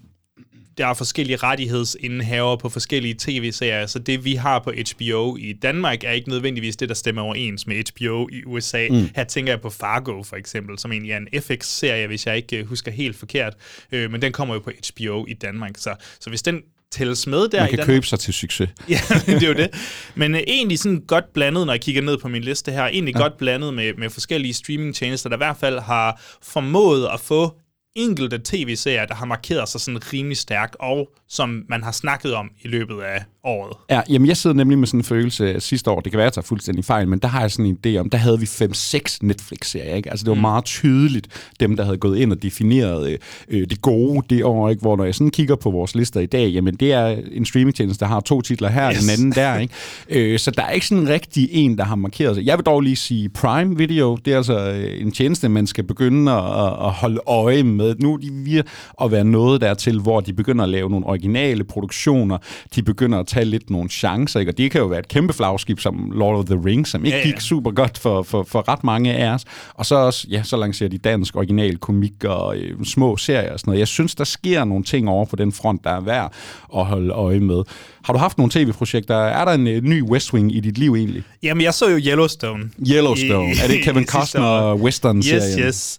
der 0.78 0.86
er 0.86 0.94
forskellige 0.94 1.36
rettighedsindehaver 1.36 2.56
på 2.56 2.68
forskellige 2.68 3.14
tv-serier, 3.18 3.86
så 3.86 3.98
det 3.98 4.24
vi 4.24 4.34
har 4.34 4.58
på 4.58 4.72
HBO 4.72 5.36
i 5.36 5.52
Danmark 5.52 6.04
er 6.04 6.10
ikke 6.10 6.28
nødvendigvis 6.28 6.76
det, 6.76 6.88
der 6.88 6.94
stemmer 6.94 7.22
overens 7.22 7.66
med 7.66 7.76
HBO 7.76 8.28
i 8.32 8.44
USA. 8.44 8.88
Mm. 8.90 9.08
Her 9.16 9.24
tænker 9.24 9.52
jeg 9.52 9.60
på 9.60 9.70
Fargo 9.70 10.22
for 10.22 10.36
eksempel, 10.36 10.78
som 10.78 10.92
egentlig 10.92 11.12
er 11.12 11.16
en 11.16 11.42
FX-serie, 11.42 12.06
hvis 12.06 12.26
jeg 12.26 12.36
ikke 12.36 12.58
øh, 12.58 12.66
husker 12.66 12.90
helt 12.90 13.16
forkert, 13.16 13.54
øh, 13.92 14.10
men 14.10 14.22
den 14.22 14.32
kommer 14.32 14.54
jo 14.54 14.60
på 14.60 14.70
HBO 14.70 15.26
i 15.28 15.34
Danmark. 15.34 15.72
Så, 15.76 15.94
så 16.20 16.30
hvis 16.30 16.42
den 16.42 16.62
tælles 16.96 17.26
med 17.26 17.48
der 17.48 17.60
Man 17.60 17.68
i 17.68 17.70
kan 17.70 17.78
den 17.78 17.86
købe 17.86 18.06
sig 18.06 18.18
til 18.18 18.34
succes. 18.34 18.68
ja, 18.88 19.00
det 19.26 19.42
er 19.42 19.48
jo 19.48 19.54
det. 19.54 19.70
Men 20.14 20.34
øh, 20.34 20.40
egentlig 20.46 20.78
sådan 20.78 21.02
godt 21.06 21.32
blandet, 21.32 21.66
når 21.66 21.72
jeg 21.72 21.80
kigger 21.80 22.02
ned 22.02 22.18
på 22.18 22.28
min 22.28 22.42
liste 22.42 22.72
her, 22.72 22.84
egentlig 22.86 23.14
ja. 23.14 23.20
godt 23.20 23.36
blandet 23.38 23.74
med, 23.74 23.92
med 23.98 24.10
forskellige 24.10 24.54
streamingtjenester, 24.54 25.28
der 25.28 25.36
i 25.36 25.44
hvert 25.44 25.56
fald 25.56 25.78
har 25.78 26.20
formået 26.42 27.08
at 27.12 27.20
få 27.20 27.54
enkelte 27.96 28.40
tv-serier, 28.44 29.06
der 29.06 29.14
har 29.14 29.26
markeret 29.26 29.68
sig 29.68 29.80
sådan 29.80 30.00
rimelig 30.12 30.36
stærkt, 30.36 30.76
og 30.80 31.08
som 31.28 31.64
man 31.68 31.82
har 31.82 31.92
snakket 31.92 32.34
om 32.34 32.50
i 32.62 32.68
løbet 32.68 33.00
af 33.00 33.24
året. 33.44 33.76
Ja, 33.90 34.00
jamen 34.08 34.28
jeg 34.28 34.36
sidder 34.36 34.56
nemlig 34.56 34.78
med 34.78 34.86
sådan 34.86 35.00
en 35.00 35.04
følelse 35.04 35.60
sidste 35.60 35.90
år, 35.90 36.00
det 36.00 36.12
kan 36.12 36.18
være, 36.18 36.26
at 36.26 36.36
jeg 36.36 36.42
tager 36.42 36.46
fuldstændig 36.46 36.84
fejl, 36.84 37.08
men 37.08 37.18
der 37.18 37.28
har 37.28 37.40
jeg 37.40 37.50
sådan 37.50 37.66
en 37.66 37.78
idé 37.86 37.98
om, 37.98 38.10
der 38.10 38.18
havde 38.18 38.40
vi 38.40 38.44
5-6 38.44 39.18
Netflix-serier, 39.22 39.94
ikke? 39.94 40.10
Altså 40.10 40.24
det 40.24 40.30
var 40.30 40.34
mm. 40.34 40.40
meget 40.40 40.64
tydeligt, 40.64 41.52
dem 41.60 41.76
der 41.76 41.84
havde 41.84 41.96
gået 41.96 42.18
ind 42.18 42.32
og 42.32 42.42
defineret 42.42 43.18
øh, 43.48 43.68
det 43.70 43.82
gode 43.82 44.22
det 44.30 44.44
år, 44.44 44.68
ikke? 44.68 44.80
Hvor 44.80 44.96
når 44.96 45.04
jeg 45.04 45.14
sådan 45.14 45.30
kigger 45.30 45.56
på 45.56 45.70
vores 45.70 45.94
lister 45.94 46.20
i 46.20 46.26
dag, 46.26 46.50
jamen 46.50 46.74
det 46.74 46.92
er 46.92 47.16
en 47.32 47.44
streamingtjeneste, 47.44 48.04
der 48.04 48.10
har 48.10 48.20
to 48.20 48.40
titler 48.40 48.68
her, 48.68 48.90
yes. 48.90 48.98
den 48.98 49.10
anden 49.10 49.32
der, 49.32 49.58
ikke? 49.58 49.74
Øh, 50.08 50.38
så 50.38 50.50
der 50.50 50.62
er 50.62 50.70
ikke 50.70 50.86
sådan 50.86 51.08
rigtig 51.08 51.48
en, 51.52 51.78
der 51.78 51.84
har 51.84 51.96
markeret 51.96 52.36
sig. 52.36 52.46
Jeg 52.46 52.58
vil 52.58 52.66
dog 52.66 52.80
lige 52.80 52.96
sige 52.96 53.28
Prime 53.28 53.76
Video, 53.76 54.16
det 54.16 54.32
er 54.32 54.36
altså 54.36 54.70
øh, 54.70 55.00
en 55.00 55.12
tjeneste, 55.12 55.48
man 55.48 55.66
skal 55.66 55.84
begynde 55.84 56.32
at, 56.32 56.66
at 56.86 56.92
holde 56.92 57.20
øje 57.26 57.62
med. 57.62 57.85
Nu 57.98 58.12
er 58.12 58.16
de 58.16 58.30
ved 58.32 58.62
at 59.02 59.10
være 59.10 59.24
noget 59.24 59.60
dertil, 59.60 60.00
hvor 60.00 60.20
de 60.20 60.32
begynder 60.32 60.64
at 60.64 60.70
lave 60.70 60.90
nogle 60.90 61.06
originale 61.06 61.64
produktioner, 61.64 62.38
de 62.74 62.82
begynder 62.82 63.18
at 63.18 63.26
tage 63.26 63.44
lidt 63.44 63.70
nogle 63.70 63.88
chancer, 63.88 64.40
ikke? 64.40 64.52
og 64.52 64.58
det 64.58 64.70
kan 64.70 64.80
jo 64.80 64.86
være 64.86 64.98
et 64.98 65.08
kæmpe 65.08 65.32
flagskib 65.32 65.80
som 65.80 66.12
Lord 66.14 66.36
of 66.38 66.44
the 66.44 66.60
Rings, 66.64 66.90
som 66.90 67.04
ikke 67.04 67.18
ja, 67.18 67.26
ja. 67.26 67.30
gik 67.30 67.40
super 67.40 67.70
godt 67.70 67.98
for, 67.98 68.22
for, 68.22 68.42
for 68.42 68.68
ret 68.68 68.84
mange 68.84 69.14
af 69.14 69.30
os. 69.30 69.44
Og 69.74 69.86
så 69.86 69.94
også, 69.94 70.26
ja, 70.30 70.42
så 70.42 70.56
lancerer 70.56 70.90
de 70.90 70.98
dansk 70.98 71.36
original 71.36 71.76
komik 71.76 72.24
og 72.24 72.56
øh, 72.56 72.84
små 72.84 73.16
serier 73.16 73.52
og 73.52 73.60
sådan 73.60 73.70
noget. 73.70 73.78
Jeg 73.78 73.88
synes, 73.88 74.14
der 74.14 74.24
sker 74.24 74.64
nogle 74.64 74.84
ting 74.84 75.08
over 75.08 75.24
på 75.24 75.36
den 75.36 75.52
front, 75.52 75.84
der 75.84 75.90
er 75.90 76.00
værd 76.00 76.32
at 76.76 76.84
holde 76.84 77.10
øje 77.10 77.40
med. 77.40 77.62
Har 78.04 78.12
du 78.12 78.18
haft 78.18 78.38
nogle 78.38 78.50
tv-projekter? 78.50 79.16
Er 79.16 79.44
der 79.44 79.52
en 79.52 79.66
øh, 79.66 79.82
ny 79.82 80.02
West 80.02 80.34
Wing 80.34 80.56
i 80.56 80.60
dit 80.60 80.78
liv 80.78 80.94
egentlig? 80.94 81.22
Jamen, 81.42 81.64
jeg 81.64 81.74
så 81.74 81.90
jo 81.90 81.98
Yellowstone. 81.98 82.70
Yellowstone. 82.90 83.48
I, 83.48 83.56
er 83.64 83.68
det 83.68 83.82
Kevin 83.82 84.06
Costner 84.14 84.74
western-serien? 84.74 85.58
Yes, 85.58 85.98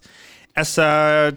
Altså, 0.58 0.82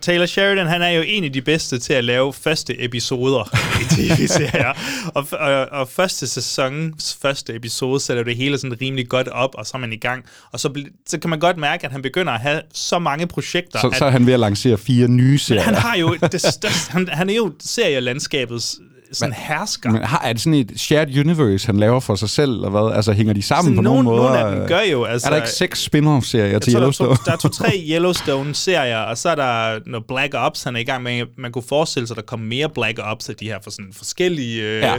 Taylor 0.01 0.25
Sheridan, 0.25 0.67
han 0.67 0.81
er 0.81 0.89
jo 0.89 1.03
en 1.05 1.23
af 1.23 1.33
de 1.33 1.41
bedste 1.41 1.79
til 1.79 1.93
at 1.93 2.03
lave 2.03 2.33
første 2.33 2.83
episoder 2.83 3.55
i 3.81 3.83
tv-serier. 3.83 4.73
og, 5.15 5.27
og, 5.31 5.67
og 5.71 5.87
første 5.87 6.27
sæsons 6.27 7.17
første 7.21 7.55
episode 7.55 7.99
sætter 7.99 8.23
det 8.23 8.35
hele 8.35 8.57
sådan 8.57 8.81
rimelig 8.81 9.09
godt 9.09 9.27
op, 9.27 9.55
og 9.55 9.65
så 9.65 9.71
er 9.73 9.79
man 9.79 9.93
i 9.93 9.97
gang. 9.97 10.25
Og 10.51 10.59
så, 10.59 10.83
så 11.07 11.19
kan 11.19 11.29
man 11.29 11.39
godt 11.39 11.57
mærke, 11.57 11.85
at 11.85 11.91
han 11.91 12.01
begynder 12.01 12.33
at 12.33 12.39
have 12.39 12.61
så 12.73 12.99
mange 12.99 13.27
projekter. 13.27 13.79
Så, 13.79 13.87
at, 13.87 13.95
så 13.95 14.05
er 14.05 14.09
han 14.09 14.25
ved 14.25 14.33
at 14.33 14.39
lancere 14.39 14.77
fire 14.77 15.07
nye 15.07 15.37
serier. 15.37 15.61
han 15.61 15.75
har 15.75 15.97
jo 15.97 16.15
det 16.31 16.41
største, 16.53 16.91
han, 16.91 17.07
han 17.11 17.29
er 17.29 17.35
jo 17.35 17.53
serielandskabets 17.59 18.79
sådan 19.13 19.33
hersker. 19.37 19.91
Men 19.91 20.03
har, 20.03 20.21
er 20.23 20.33
det 20.33 20.41
sådan 20.41 20.53
et 20.53 20.71
shared 20.75 21.19
universe, 21.19 21.65
han 21.65 21.77
laver 21.77 21.99
for 21.99 22.15
sig 22.15 22.29
selv, 22.29 22.51
eller 22.51 22.69
hvad? 22.69 22.95
Altså, 22.95 23.13
hænger 23.13 23.33
de 23.33 23.41
sammen 23.41 23.65
sådan 23.65 23.75
på 23.75 23.81
nogen, 23.81 24.05
nogle 24.05 24.19
måder? 24.19 24.33
Nogle 24.33 24.51
af 24.51 24.59
dem 24.59 24.67
gør 24.67 24.81
jo. 24.91 25.03
Altså, 25.03 25.27
er 25.27 25.29
der 25.29 25.37
ikke 25.37 25.49
seks 25.49 25.83
spin-off-serier 25.83 26.59
til 26.59 26.73
Yellowstone? 26.75 27.09
Der 27.09 27.13
er, 27.13 27.17
to, 27.17 27.23
der 27.25 27.31
er 27.31 27.37
to-tre 27.37 27.83
Yellowstone-serier, 27.89 28.99
og 28.99 29.17
så 29.17 29.29
er 29.29 29.35
der 29.35 29.79
noget 29.85 30.05
Black 30.07 30.33
Ops, 30.37 30.63
han 30.63 30.75
er 30.75 30.79
i 30.79 30.83
gang 30.83 31.03
med. 31.03 31.23
Man 31.37 31.51
kunne 31.51 31.63
forestille 31.69 32.07
sig, 32.07 32.13
at 32.13 32.17
der 32.17 32.25
kommer 32.25 32.45
mere 32.45 32.69
Black 32.69 32.99
Ops 33.03 33.29
af 33.29 33.35
de 33.35 33.45
her 33.45 33.57
for 33.63 33.71
sådan 33.71 33.91
forskellige... 33.93 34.63
Øh... 34.63 34.79
Ja. 34.79 34.93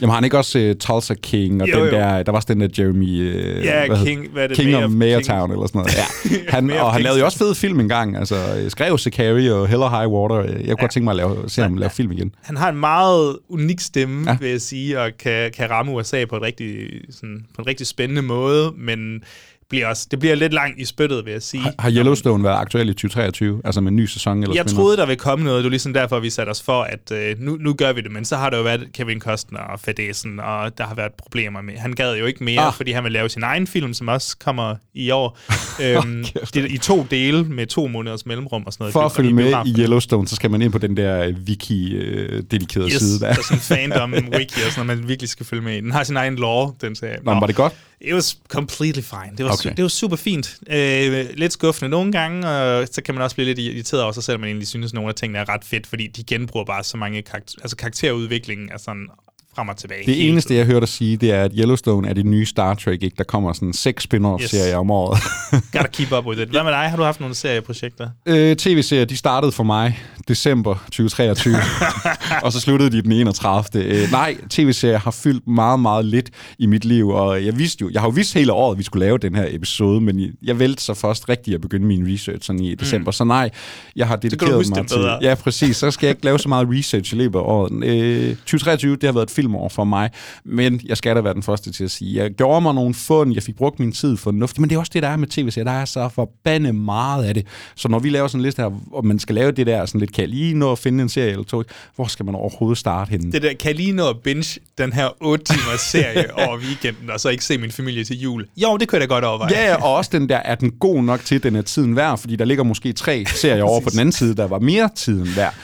Jamen 0.00 0.10
har 0.10 0.14
han 0.14 0.24
ikke 0.24 0.38
også 0.38 0.58
uh, 0.58 0.76
Tulsa 0.80 1.14
King, 1.14 1.62
og 1.62 1.68
jo, 1.68 1.76
den 1.76 1.84
jo. 1.84 1.90
der, 1.90 2.22
der 2.22 2.32
var 2.32 2.36
også 2.36 2.54
den 2.54 2.60
der 2.60 2.68
Jeremy... 2.78 3.34
Uh, 3.34 3.64
ja, 3.64 3.86
hvad 3.86 4.06
King, 4.06 4.28
hvad 4.32 4.42
er 4.42 4.48
det? 4.48 4.56
King 4.56 4.76
of 4.76 4.90
Mayertown, 4.90 5.50
eller 5.50 5.66
sådan 5.66 5.78
noget. 5.78 5.94
Ja. 5.96 6.06
Han, 6.56 6.70
og 6.70 6.92
han 6.92 7.02
lavede 7.02 7.18
jo 7.18 7.24
også 7.24 7.38
fed 7.38 7.54
film 7.54 7.80
engang. 7.80 8.16
Altså, 8.16 8.36
skrev 8.68 8.98
Sicario 8.98 9.60
og 9.60 9.68
Hell 9.68 9.82
or 9.82 9.88
High 9.88 10.08
Water. 10.08 10.36
Jeg 10.36 10.54
kunne 10.54 10.66
ja. 10.66 10.74
godt 10.80 10.90
tænke 10.90 11.04
mig 11.04 11.12
at 11.12 11.16
lave, 11.16 11.48
se 11.48 11.62
ham 11.62 11.76
lave 11.76 11.90
film 11.90 12.12
igen. 12.12 12.34
Han 12.42 12.56
har 12.56 12.68
en 12.68 12.76
meget 12.76 13.36
unik 13.48 13.80
stemme, 13.80 14.30
ja. 14.30 14.36
vil 14.40 14.50
jeg 14.50 14.60
sige, 14.60 15.00
og 15.00 15.18
kan, 15.18 15.52
kan 15.52 15.70
ramme 15.70 15.92
USA 15.92 16.24
på, 16.24 16.36
et 16.36 16.42
rigtig, 16.42 17.00
sådan, 17.10 17.46
på 17.54 17.62
en 17.62 17.66
rigtig 17.66 17.86
spændende 17.86 18.22
måde, 18.22 18.74
men 18.76 19.24
bliver 19.68 19.86
også, 19.86 20.06
det 20.10 20.18
bliver 20.18 20.34
lidt 20.34 20.52
langt 20.52 20.80
i 20.80 20.84
spyttet, 20.84 21.24
vil 21.24 21.32
jeg 21.32 21.42
sige. 21.42 21.62
Har, 21.62 21.74
har 21.78 21.90
Yellowstone 21.90 22.44
været 22.44 22.56
aktuel 22.56 22.88
i 22.88 22.92
2023, 22.92 23.60
altså 23.64 23.80
med 23.80 23.90
en 23.90 23.96
ny 23.96 24.06
sæson? 24.06 24.42
Eller 24.42 24.54
jeg 24.54 24.66
troede, 24.66 24.96
der 24.96 25.06
ville 25.06 25.18
komme 25.18 25.44
noget. 25.44 25.58
Det 25.58 25.64
var 25.64 25.70
ligesom 25.70 25.92
derfor, 25.92 26.20
vi 26.20 26.30
satte 26.30 26.50
os 26.50 26.62
for, 26.62 26.82
at 26.82 27.12
øh, 27.12 27.36
nu, 27.38 27.56
nu 27.60 27.72
gør 27.72 27.92
vi 27.92 28.00
det. 28.00 28.12
Men 28.12 28.24
så 28.24 28.36
har 28.36 28.50
der 28.50 28.56
jo 28.56 28.62
været 28.62 28.88
Kevin 28.94 29.20
Costner 29.20 29.58
og 29.58 29.80
Fedesen, 29.80 30.40
og 30.40 30.78
der 30.78 30.84
har 30.84 30.94
været 30.94 31.12
problemer 31.18 31.60
med. 31.62 31.74
Han 31.76 31.92
gad 31.92 32.16
jo 32.16 32.26
ikke 32.26 32.44
mere, 32.44 32.60
ah. 32.60 32.74
fordi 32.74 32.92
han 32.92 33.04
vil 33.04 33.12
lave 33.12 33.28
sin 33.28 33.42
egen 33.42 33.66
film, 33.66 33.94
som 33.94 34.08
også 34.08 34.36
kommer 34.38 34.76
i 34.94 35.10
år. 35.10 35.38
øhm, 35.84 36.24
det, 36.54 36.70
I 36.70 36.78
to 36.78 37.06
dele 37.10 37.44
med 37.44 37.66
to 37.66 37.86
måneders 37.86 38.26
mellemrum 38.26 38.62
og 38.66 38.72
sådan 38.72 38.82
noget. 38.82 38.92
For 38.92 39.00
at 39.00 39.12
følge 39.12 39.32
med 39.32 39.52
i 39.66 39.80
Yellowstone, 39.80 40.28
så 40.28 40.36
skal 40.36 40.50
man 40.50 40.62
ind 40.62 40.72
på 40.72 40.78
den 40.78 40.96
der 40.96 41.32
wiki-dedikerede 41.48 42.86
øh, 42.86 42.92
yes, 42.92 43.02
side. 43.02 43.20
Der. 43.20 43.26
der 43.26 43.38
er 43.38 43.42
sådan 43.42 43.56
en 43.56 43.60
fandom 43.60 44.12
wiki, 44.38 44.60
og 44.66 44.72
sådan 44.72 44.86
noget, 44.86 45.00
man 45.00 45.08
virkelig 45.08 45.28
skal 45.28 45.46
følge 45.46 45.62
med 45.62 45.76
i. 45.76 45.80
Den 45.80 45.92
har 45.92 46.04
sin 46.04 46.16
egen 46.16 46.36
lore, 46.36 46.72
den 46.80 46.96
serie. 46.96 47.18
Nå, 47.24 47.34
Nå, 47.34 47.40
var 47.40 47.46
det 47.46 47.56
godt? 47.56 47.72
It 48.00 48.14
was 48.14 48.38
completely 48.48 49.02
fine. 49.02 49.36
Det 49.36 49.44
var, 49.44 49.52
okay. 49.52 49.72
det 49.76 49.82
var 49.82 49.88
super 49.88 50.16
fint. 50.16 50.58
Øh, 50.70 51.26
lidt 51.34 51.52
skuffende 51.52 51.88
nogle 51.88 52.12
gange, 52.12 52.48
og 52.48 52.88
så 52.90 53.02
kan 53.02 53.14
man 53.14 53.24
også 53.24 53.36
blive 53.36 53.46
lidt 53.46 53.58
irriteret 53.58 54.02
over 54.02 54.12
sig, 54.12 54.22
selvom 54.22 54.40
man 54.40 54.48
egentlig 54.48 54.68
synes, 54.68 54.86
at 54.86 54.94
nogle 54.94 55.08
af 55.08 55.14
tingene 55.14 55.38
er 55.38 55.48
ret 55.48 55.64
fedt, 55.64 55.86
fordi 55.86 56.06
de 56.06 56.24
genbruger 56.24 56.64
bare 56.64 56.84
så 56.84 56.96
mange 56.96 57.22
karakter, 57.22 57.58
altså 57.62 57.76
karakterudviklingen 57.76 58.70
er 58.72 58.78
sådan 58.78 59.08
frem 59.56 59.68
og 59.68 59.76
tilbage. 59.76 60.06
Det 60.06 60.28
eneste, 60.28 60.48
tiden. 60.48 60.58
jeg 60.58 60.66
hørte 60.66 60.80
dig 60.80 60.88
sige, 60.88 61.16
det 61.16 61.30
er, 61.30 61.42
at 61.42 61.50
Yellowstone 61.58 62.08
er 62.08 62.12
det 62.12 62.26
nye 62.26 62.46
Star 62.46 62.74
Trek, 62.74 63.02
ikke? 63.02 63.14
Der 63.18 63.24
kommer 63.24 63.52
sådan 63.52 63.72
seks 63.72 64.04
spin-off-serier 64.04 64.68
yes. 64.68 64.74
om 64.74 64.90
året. 64.90 65.18
Gotta 65.72 65.88
keep 65.88 66.12
up 66.12 66.26
with 66.26 66.40
it. 66.40 66.48
Hvad 66.48 66.62
med 66.62 66.72
dig? 66.72 66.90
Har 66.90 66.96
du 66.96 67.02
haft 67.02 67.20
nogle 67.20 67.34
serieprojekter? 67.34 68.08
Øh, 68.26 68.56
TV-serier, 68.56 69.04
de 69.04 69.16
startede 69.16 69.52
for 69.52 69.64
mig 69.64 69.98
december 70.28 70.74
2023, 70.84 71.54
og 72.44 72.52
så 72.52 72.60
sluttede 72.60 72.90
de 72.90 73.02
den 73.02 73.12
31. 73.12 73.84
Øh, 73.84 74.10
nej, 74.10 74.36
tv-serier 74.50 74.98
har 74.98 75.10
fyldt 75.10 75.46
meget, 75.46 75.80
meget 75.80 76.04
lidt 76.04 76.30
i 76.58 76.66
mit 76.66 76.84
liv, 76.84 77.08
og 77.08 77.44
jeg 77.44 77.58
vidste 77.58 77.82
jo, 77.82 77.90
jeg 77.92 78.00
har 78.00 78.08
jo 78.08 78.12
vidst 78.12 78.34
hele 78.34 78.52
året, 78.52 78.74
at 78.74 78.78
vi 78.78 78.82
skulle 78.82 79.06
lave 79.06 79.18
den 79.18 79.34
her 79.34 79.46
episode, 79.48 80.00
men 80.00 80.20
jeg 80.42 80.58
valgte 80.58 80.82
så 80.82 80.94
først 80.94 81.28
rigtigt 81.28 81.54
at 81.54 81.60
begynde 81.60 81.86
min 81.86 82.12
research 82.12 82.46
sådan 82.46 82.60
i 82.60 82.74
december, 82.74 83.08
mm. 83.08 83.12
så 83.12 83.24
nej, 83.24 83.50
jeg 83.96 84.06
har 84.06 84.16
dedikeret 84.16 84.68
mig 84.76 84.88
til... 84.88 84.98
Ja, 85.22 85.34
præcis, 85.34 85.76
så 85.76 85.90
skal 85.90 86.06
jeg 86.06 86.10
ikke 86.10 86.24
lave 86.24 86.38
så 86.38 86.48
meget 86.48 86.68
research 86.70 87.14
i 87.14 87.16
løbet 87.16 87.38
af 87.38 87.42
året. 87.42 87.84
Øh, 87.84 88.36
2023, 88.36 88.96
det 88.96 89.02
har 89.02 89.12
været 89.12 89.26
et 89.26 89.30
filmår 89.46 89.68
for 89.68 89.84
mig, 89.84 90.10
men 90.44 90.80
jeg 90.84 90.96
skal 90.96 91.16
da 91.16 91.20
være 91.20 91.34
den 91.34 91.42
første 91.42 91.72
til 91.72 91.84
at 91.84 91.90
sige, 91.90 92.22
jeg 92.22 92.30
gjorde 92.30 92.60
mig 92.60 92.74
nogle 92.74 92.94
fund, 92.94 93.34
jeg 93.34 93.42
fik 93.42 93.56
brugt 93.56 93.80
min 93.80 93.92
tid 93.92 94.16
fornuftigt, 94.16 94.60
men 94.60 94.70
det 94.70 94.76
er 94.76 94.80
også 94.80 94.90
det, 94.94 95.02
der 95.02 95.08
er 95.08 95.16
med 95.16 95.28
tv-serier, 95.28 95.64
der 95.64 95.80
er 95.80 95.84
så 95.84 96.08
forbandet 96.08 96.74
meget 96.74 97.24
af 97.24 97.34
det. 97.34 97.46
Så 97.74 97.88
når 97.88 97.98
vi 97.98 98.10
laver 98.10 98.28
sådan 98.28 98.40
en 98.40 98.44
liste 98.44 98.62
her, 98.62 98.70
og 98.92 99.06
man 99.06 99.18
skal 99.18 99.34
lave 99.34 99.52
det 99.52 99.66
der 99.66 99.86
sådan 99.86 100.00
lidt, 100.00 100.12
kan 100.12 100.22
jeg 100.22 100.28
lige 100.28 100.54
nå 100.54 100.72
at 100.72 100.78
finde 100.78 101.02
en 101.02 101.08
serie 101.08 101.30
eller 101.30 101.44
to, 101.44 101.62
hvor 101.96 102.06
skal 102.06 102.24
man 102.24 102.34
overhovedet 102.34 102.78
starte 102.78 103.10
henne? 103.10 103.32
Det 103.32 103.42
der, 103.42 103.52
kan 103.54 103.68
jeg 103.68 103.76
lige 103.76 103.92
nå 103.92 104.08
at 104.08 104.16
binge 104.24 104.60
den 104.78 104.92
her 104.92 105.08
8 105.20 105.44
timers 105.44 105.80
serie 105.80 106.34
over 106.46 106.58
weekenden, 106.58 107.10
og 107.10 107.20
så 107.20 107.28
ikke 107.28 107.44
se 107.44 107.58
min 107.58 107.70
familie 107.70 108.04
til 108.04 108.20
jul? 108.20 108.46
Jo, 108.56 108.76
det 108.76 108.88
kunne 108.88 109.00
jeg 109.00 109.08
da 109.08 109.14
godt 109.14 109.24
overveje. 109.24 109.50
Ja, 109.54 109.84
og 109.84 109.94
også 109.94 110.10
den 110.12 110.28
der, 110.28 110.36
er 110.36 110.54
den 110.54 110.70
god 110.70 111.02
nok 111.02 111.24
til, 111.24 111.42
den 111.42 111.56
er 111.56 111.62
tiden 111.62 111.96
værd, 111.96 112.18
fordi 112.18 112.36
der 112.36 112.44
ligger 112.44 112.64
måske 112.64 112.92
tre 112.92 113.24
serier 113.26 113.64
over 113.64 113.80
på 113.80 113.90
den 113.90 113.98
anden 113.98 114.12
side, 114.12 114.34
der 114.34 114.46
var 114.46 114.58
mere 114.58 114.90
tiden 114.94 115.36
værd. 115.36 115.54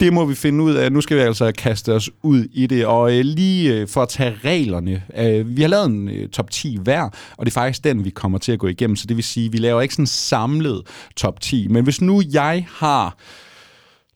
Det 0.00 0.12
må 0.12 0.24
vi 0.24 0.34
finde 0.34 0.64
ud 0.64 0.74
af. 0.74 0.92
Nu 0.92 1.00
skal 1.00 1.16
vi 1.16 1.22
altså 1.22 1.52
kaste 1.58 1.94
os 1.94 2.10
ud 2.22 2.44
i 2.52 2.66
det. 2.66 2.86
Og 2.86 3.18
øh, 3.18 3.24
lige 3.24 3.74
øh, 3.74 3.88
for 3.88 4.02
at 4.02 4.08
tage 4.08 4.36
reglerne. 4.44 5.02
Øh, 5.16 5.56
vi 5.56 5.62
har 5.62 5.68
lavet 5.68 5.86
en 5.86 6.08
øh, 6.08 6.28
top 6.28 6.50
10 6.50 6.78
hver, 6.82 7.02
og 7.36 7.46
det 7.46 7.52
er 7.52 7.54
faktisk 7.54 7.84
den, 7.84 8.04
vi 8.04 8.10
kommer 8.10 8.38
til 8.38 8.52
at 8.52 8.58
gå 8.58 8.66
igennem. 8.66 8.96
Så 8.96 9.06
det 9.06 9.16
vil 9.16 9.24
sige, 9.24 9.46
at 9.46 9.52
vi 9.52 9.58
laver 9.58 9.80
ikke 9.80 9.94
sådan 9.94 10.02
en 10.02 10.06
samlet 10.06 10.82
top 11.16 11.40
10. 11.40 11.68
Men 11.68 11.84
hvis 11.84 12.00
nu 12.00 12.22
jeg 12.32 12.66
har 12.70 13.16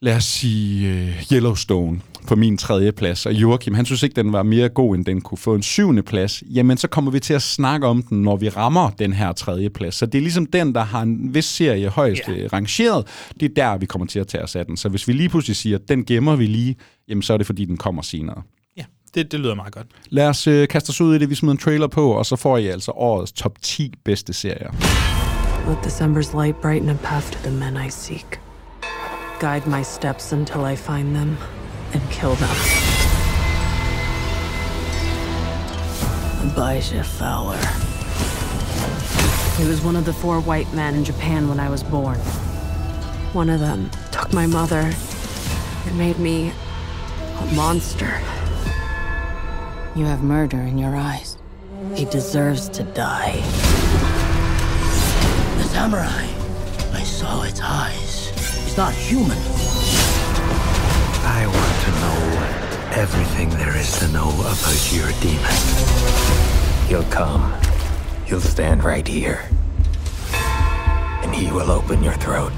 lad 0.01 0.17
os 0.17 0.25
sige, 0.25 0.89
øh, 0.89 1.23
Yellowstone 1.33 2.01
på 2.27 2.37
min 2.37 2.59
tredje 2.59 2.93
plads, 2.93 3.27
og 3.27 3.33
Joachim, 3.33 3.75
han 3.75 3.87
synes 3.87 4.03
ikke, 4.03 4.17
den 4.17 4.33
var 4.33 4.43
mere 4.43 4.69
god, 4.69 4.95
end 4.95 5.05
den 5.05 5.21
kunne 5.21 5.39
få 5.39 5.55
en 5.55 5.63
syvende 5.63 6.03
plads, 6.03 6.43
jamen 6.55 6.77
så 6.77 6.89
kommer 6.89 7.11
vi 7.11 7.21
til 7.21 7.35
at 7.35 7.43
snakke 7.43 7.87
om 7.87 8.03
den, 8.03 8.23
når 8.23 8.37
vi 8.37 8.49
rammer 8.49 8.91
den 8.91 9.13
her 9.13 9.33
tredje 9.33 9.71
plads. 9.71 9.95
Så 9.95 10.07
det 10.07 10.19
er 10.19 10.23
ligesom 10.23 10.47
den, 10.47 10.75
der 10.75 10.85
har 10.85 11.03
en 11.03 11.35
vis 11.35 11.45
serie 11.45 11.89
højst 11.89 12.23
yeah. 12.29 12.53
rangeret, 12.53 13.07
det 13.41 13.51
er 13.51 13.55
der, 13.55 13.79
vi 13.79 13.87
kommer 13.87 14.07
til 14.07 14.19
at 14.19 14.27
tage 14.27 14.45
os 14.45 14.57
af 14.57 14.67
den. 14.67 14.77
Så 14.77 14.89
hvis 14.89 15.09
vi 15.09 15.13
lige 15.13 15.29
pludselig 15.29 15.57
siger, 15.57 15.79
at 15.79 15.89
den 15.89 16.05
gemmer 16.05 16.37
vi 16.37 16.47
lige, 16.47 16.77
jamen 17.09 17.23
så 17.23 17.33
er 17.33 17.37
det, 17.37 17.47
fordi 17.47 17.65
den 17.65 17.77
kommer 17.77 18.03
senere. 18.03 18.43
Ja, 18.77 18.85
det, 19.15 19.33
det 19.33 19.41
lyder 19.41 19.55
meget 19.55 19.75
godt. 19.75 19.87
Lad 20.09 20.29
os 20.29 20.49
uh, 20.49 20.65
kaste 20.71 20.91
os 20.91 21.01
ud 21.01 21.15
i 21.15 21.19
det, 21.19 21.31
vi 21.31 21.35
smider 21.35 21.53
en 21.53 21.59
trailer 21.59 21.87
på, 21.87 22.11
og 22.11 22.27
så 22.27 22.37
får 22.37 22.59
I 22.59 22.67
altså 22.67 22.91
årets 22.91 23.33
top 23.33 23.63
10 23.63 23.95
bedste 24.05 24.33
serier. 24.33 24.71
Let 25.69 25.79
December's 25.79 26.43
light 26.43 26.61
brighten 26.63 26.89
a 26.89 26.97
path 27.03 27.33
to 27.33 27.39
the 27.49 27.51
men 27.51 27.87
I 27.87 27.91
seek. 27.91 28.41
guide 29.41 29.67
my 29.67 29.83
steps 29.83 30.33
until 30.33 30.65
I 30.65 30.75
find 30.75 31.15
them 31.15 31.37
and 31.95 32.11
kill 32.11 32.35
them. 32.35 32.57
Abijah 36.51 37.05
Fowler. 37.05 37.57
He 39.57 39.69
was 39.69 39.81
one 39.81 39.97
of 39.97 40.05
the 40.05 40.13
four 40.13 40.41
white 40.41 40.71
men 40.73 40.95
in 40.95 41.05
Japan 41.05 41.49
when 41.49 41.61
I 41.61 41.71
was 41.71 41.83
born. 41.83 42.19
One 43.33 43.49
of 43.49 43.61
them 43.61 43.91
took 44.11 44.33
my 44.33 44.47
mother 44.47 44.93
and 45.87 45.99
made 45.99 46.19
me 46.19 46.53
A 47.41 47.55
monster. 47.55 48.21
You 49.97 50.05
have 50.07 50.23
murder 50.23 50.61
in 50.61 50.79
your 50.79 50.97
eyes. 50.97 51.37
He 51.95 52.05
deserves 52.05 52.69
to 52.71 52.85
die. 52.85 53.41
The 55.59 55.65
samurai. 55.65 56.27
I 56.93 57.03
saw 57.03 57.43
its 57.43 57.61
eyes. 57.61 58.31
It's 58.67 58.77
not 58.77 58.93
human. 58.93 59.39
I 61.27 61.47
want 61.47 61.77
to 61.87 61.91
know 62.03 62.21
everything 63.03 63.49
there 63.51 63.81
is 63.81 63.99
to 64.01 64.07
know 64.09 64.31
about 64.55 64.81
your 64.93 65.09
demon. 65.23 65.57
He'll 66.89 67.11
come. 67.11 67.53
He'll 68.27 68.49
stand 68.55 68.85
right 68.85 69.09
here. 69.09 69.39
And 71.23 71.35
he 71.35 71.47
will 71.53 71.71
open 71.71 72.05
your 72.05 72.13
throat. 72.15 72.53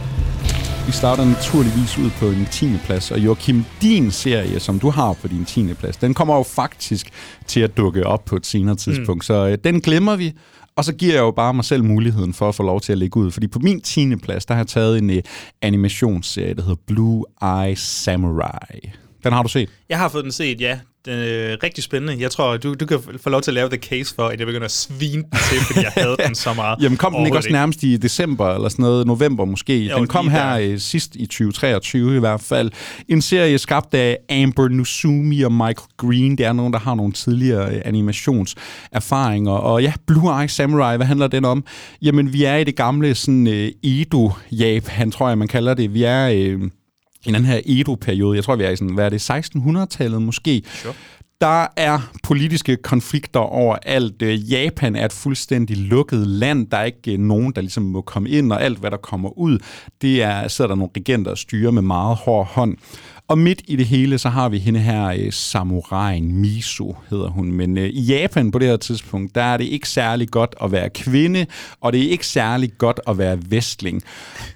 Vi 0.86 0.92
starter 0.92 1.24
naturligvis 1.24 1.98
ud 1.98 2.10
på 2.18 2.26
en 2.26 2.46
10. 2.50 2.78
plads, 2.84 3.10
og 3.10 3.18
Joachim, 3.18 3.64
din 3.82 4.10
serie, 4.10 4.60
som 4.60 4.78
du 4.78 4.90
har 4.90 5.12
på 5.12 5.28
din 5.28 5.44
10. 5.44 5.74
plads, 5.74 5.96
den 5.96 6.14
kommer 6.14 6.36
jo 6.36 6.42
faktisk 6.42 7.10
til 7.46 7.60
at 7.60 7.76
dukke 7.76 8.06
op 8.06 8.24
på 8.24 8.36
et 8.36 8.46
senere 8.46 8.76
tidspunkt, 8.76 9.18
mm. 9.18 9.22
så 9.22 9.46
øh, 9.48 9.58
den 9.64 9.80
glemmer 9.80 10.16
vi, 10.16 10.32
og 10.76 10.84
så 10.84 10.94
giver 10.94 11.14
jeg 11.14 11.20
jo 11.20 11.30
bare 11.30 11.54
mig 11.54 11.64
selv 11.64 11.84
muligheden 11.84 12.34
for 12.34 12.48
at 12.48 12.54
få 12.54 12.62
lov 12.62 12.80
til 12.80 12.92
at 12.92 12.98
ligge 12.98 13.20
ud, 13.20 13.30
fordi 13.30 13.46
på 13.48 13.58
min 13.58 13.80
10. 13.80 14.16
plads, 14.16 14.46
der 14.46 14.54
har 14.54 14.60
jeg 14.60 14.66
taget 14.66 14.98
en 14.98 15.10
uh, 15.10 15.16
animationsserie, 15.62 16.54
der 16.54 16.62
hedder 16.62 16.82
Blue 16.86 17.24
Eye 17.42 17.76
Samurai. 17.76 18.92
Den 19.24 19.32
har 19.32 19.42
du 19.42 19.48
set? 19.48 19.68
Jeg 19.88 19.98
har 19.98 20.08
fået 20.08 20.24
den 20.24 20.32
set, 20.32 20.60
ja. 20.60 20.78
Er 21.08 21.62
rigtig 21.62 21.84
spændende. 21.84 22.22
Jeg 22.22 22.30
tror, 22.30 22.56
du, 22.56 22.74
du 22.74 22.86
kan 22.86 22.98
få 23.20 23.30
lov 23.30 23.40
til 23.40 23.50
at 23.50 23.54
lave 23.54 23.68
the 23.68 23.78
case 23.78 24.14
for, 24.14 24.22
at 24.22 24.38
jeg 24.38 24.46
begynder 24.46 24.64
at 24.64 24.72
svine 24.72 25.22
den 25.22 25.38
til, 25.50 25.58
fordi 25.66 25.80
jeg 25.80 25.92
havde 25.96 26.16
den 26.26 26.34
så 26.34 26.54
meget. 26.54 26.82
Jamen 26.82 26.98
kom 26.98 27.14
den 27.14 27.26
ikke 27.26 27.38
også 27.38 27.52
nærmest 27.52 27.82
i 27.82 27.96
december, 27.96 28.54
eller 28.54 28.68
sådan 28.68 28.82
noget, 28.82 29.06
november 29.06 29.44
måske? 29.44 29.78
Jo, 29.78 29.96
den 29.96 30.06
kom 30.06 30.28
her 30.28 30.58
der. 30.58 30.78
sidst 30.78 31.16
i 31.16 31.26
2023 31.26 32.16
i 32.16 32.18
hvert 32.18 32.40
fald. 32.40 32.70
En 33.08 33.22
serie 33.22 33.58
skabt 33.58 33.94
af 33.94 34.18
Amber 34.30 34.68
Nusumi 34.68 35.42
og 35.42 35.52
Michael 35.52 35.88
Green. 35.96 36.38
Det 36.38 36.46
er 36.46 36.52
nogen, 36.52 36.72
der 36.72 36.78
har 36.78 36.94
nogle 36.94 37.12
tidligere 37.12 37.74
øh, 37.74 37.82
animationserfaringer. 37.84 39.52
Og 39.52 39.82
ja, 39.82 39.92
Blue 40.06 40.42
Eye 40.42 40.48
Samurai, 40.48 40.96
hvad 40.96 41.06
handler 41.06 41.26
den 41.26 41.44
om? 41.44 41.64
Jamen, 42.02 42.32
vi 42.32 42.44
er 42.44 42.56
i 42.56 42.64
det 42.64 42.76
gamle 42.76 43.14
sådan 43.14 43.46
uh, 43.46 43.90
Edo-Japan, 43.90 45.10
tror 45.10 45.28
jeg, 45.28 45.38
man 45.38 45.48
kalder 45.48 45.74
det. 45.74 45.94
Vi 45.94 46.02
er... 46.02 46.54
Uh, 46.54 46.62
i 47.26 47.32
den 47.32 47.44
her 47.44 47.60
Edo-periode, 47.66 48.36
jeg 48.36 48.44
tror, 48.44 48.56
vi 48.56 48.64
er 48.64 48.70
i 48.70 48.76
sådan, 48.76 48.94
hvad 48.94 49.04
er 49.04 49.08
det, 49.08 49.30
1600-tallet 49.30 50.22
måske, 50.22 50.62
sure. 50.66 50.94
Der 51.40 51.66
er 51.76 52.10
politiske 52.22 52.76
konflikter 52.76 53.40
over 53.40 53.76
alt. 53.82 54.22
Øh, 54.22 54.52
Japan 54.52 54.96
er 54.96 55.04
et 55.04 55.12
fuldstændig 55.12 55.76
lukket 55.76 56.26
land. 56.26 56.66
Der 56.66 56.76
er 56.76 56.84
ikke 56.84 57.12
øh, 57.12 57.18
nogen, 57.18 57.52
der 57.52 57.60
ligesom 57.60 57.82
må 57.82 58.00
komme 58.00 58.28
ind, 58.28 58.52
og 58.52 58.62
alt, 58.62 58.78
hvad 58.78 58.90
der 58.90 58.96
kommer 58.96 59.38
ud, 59.38 59.58
det 60.02 60.22
er, 60.22 60.48
sidder 60.48 60.68
der 60.68 60.74
nogle 60.74 60.90
regenter 60.96 61.30
og 61.30 61.38
styrer 61.38 61.70
med 61.70 61.82
meget 61.82 62.16
hård 62.16 62.46
hånd. 62.46 62.76
Og 63.28 63.38
midt 63.38 63.62
i 63.66 63.76
det 63.76 63.86
hele, 63.86 64.18
så 64.18 64.28
har 64.28 64.48
vi 64.48 64.58
hende 64.58 64.80
her, 64.80 65.06
øh, 65.06 65.26
uh, 65.26 65.32
samuraien 65.32 66.32
Miso 66.32 66.96
hedder 67.10 67.28
hun. 67.28 67.52
Men 67.52 67.78
uh, 67.78 67.84
i 67.84 68.00
Japan 68.00 68.50
på 68.50 68.58
det 68.58 68.68
her 68.68 68.76
tidspunkt, 68.76 69.34
der 69.34 69.42
er 69.42 69.56
det 69.56 69.64
ikke 69.64 69.88
særlig 69.88 70.28
godt 70.28 70.54
at 70.62 70.72
være 70.72 70.90
kvinde, 70.90 71.46
og 71.80 71.92
det 71.92 72.06
er 72.06 72.10
ikke 72.10 72.26
særlig 72.26 72.70
godt 72.78 73.00
at 73.06 73.18
være 73.18 73.38
vestling. 73.48 74.02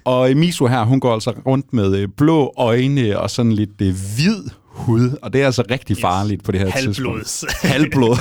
Og 0.03 0.29
uh, 0.29 0.37
Miso 0.37 0.67
her, 0.67 0.83
hun 0.83 0.99
går 0.99 1.13
altså 1.13 1.33
rundt 1.45 1.73
med 1.73 2.03
uh, 2.03 2.09
blå 2.17 2.53
øjne 2.57 3.19
og 3.19 3.29
sådan 3.29 3.53
lidt 3.53 3.81
uh, 3.81 3.87
hvid 3.87 4.60
hud, 4.73 5.17
og 5.21 5.33
det 5.33 5.41
er 5.41 5.45
altså 5.45 5.63
rigtig 5.71 5.97
farligt 5.97 6.39
yes. 6.39 6.45
på 6.45 6.51
det 6.51 6.59
her 6.59 6.69
Halvblods. 6.69 7.39
tidspunkt. 7.39 7.73
Halvblod. 7.73 8.15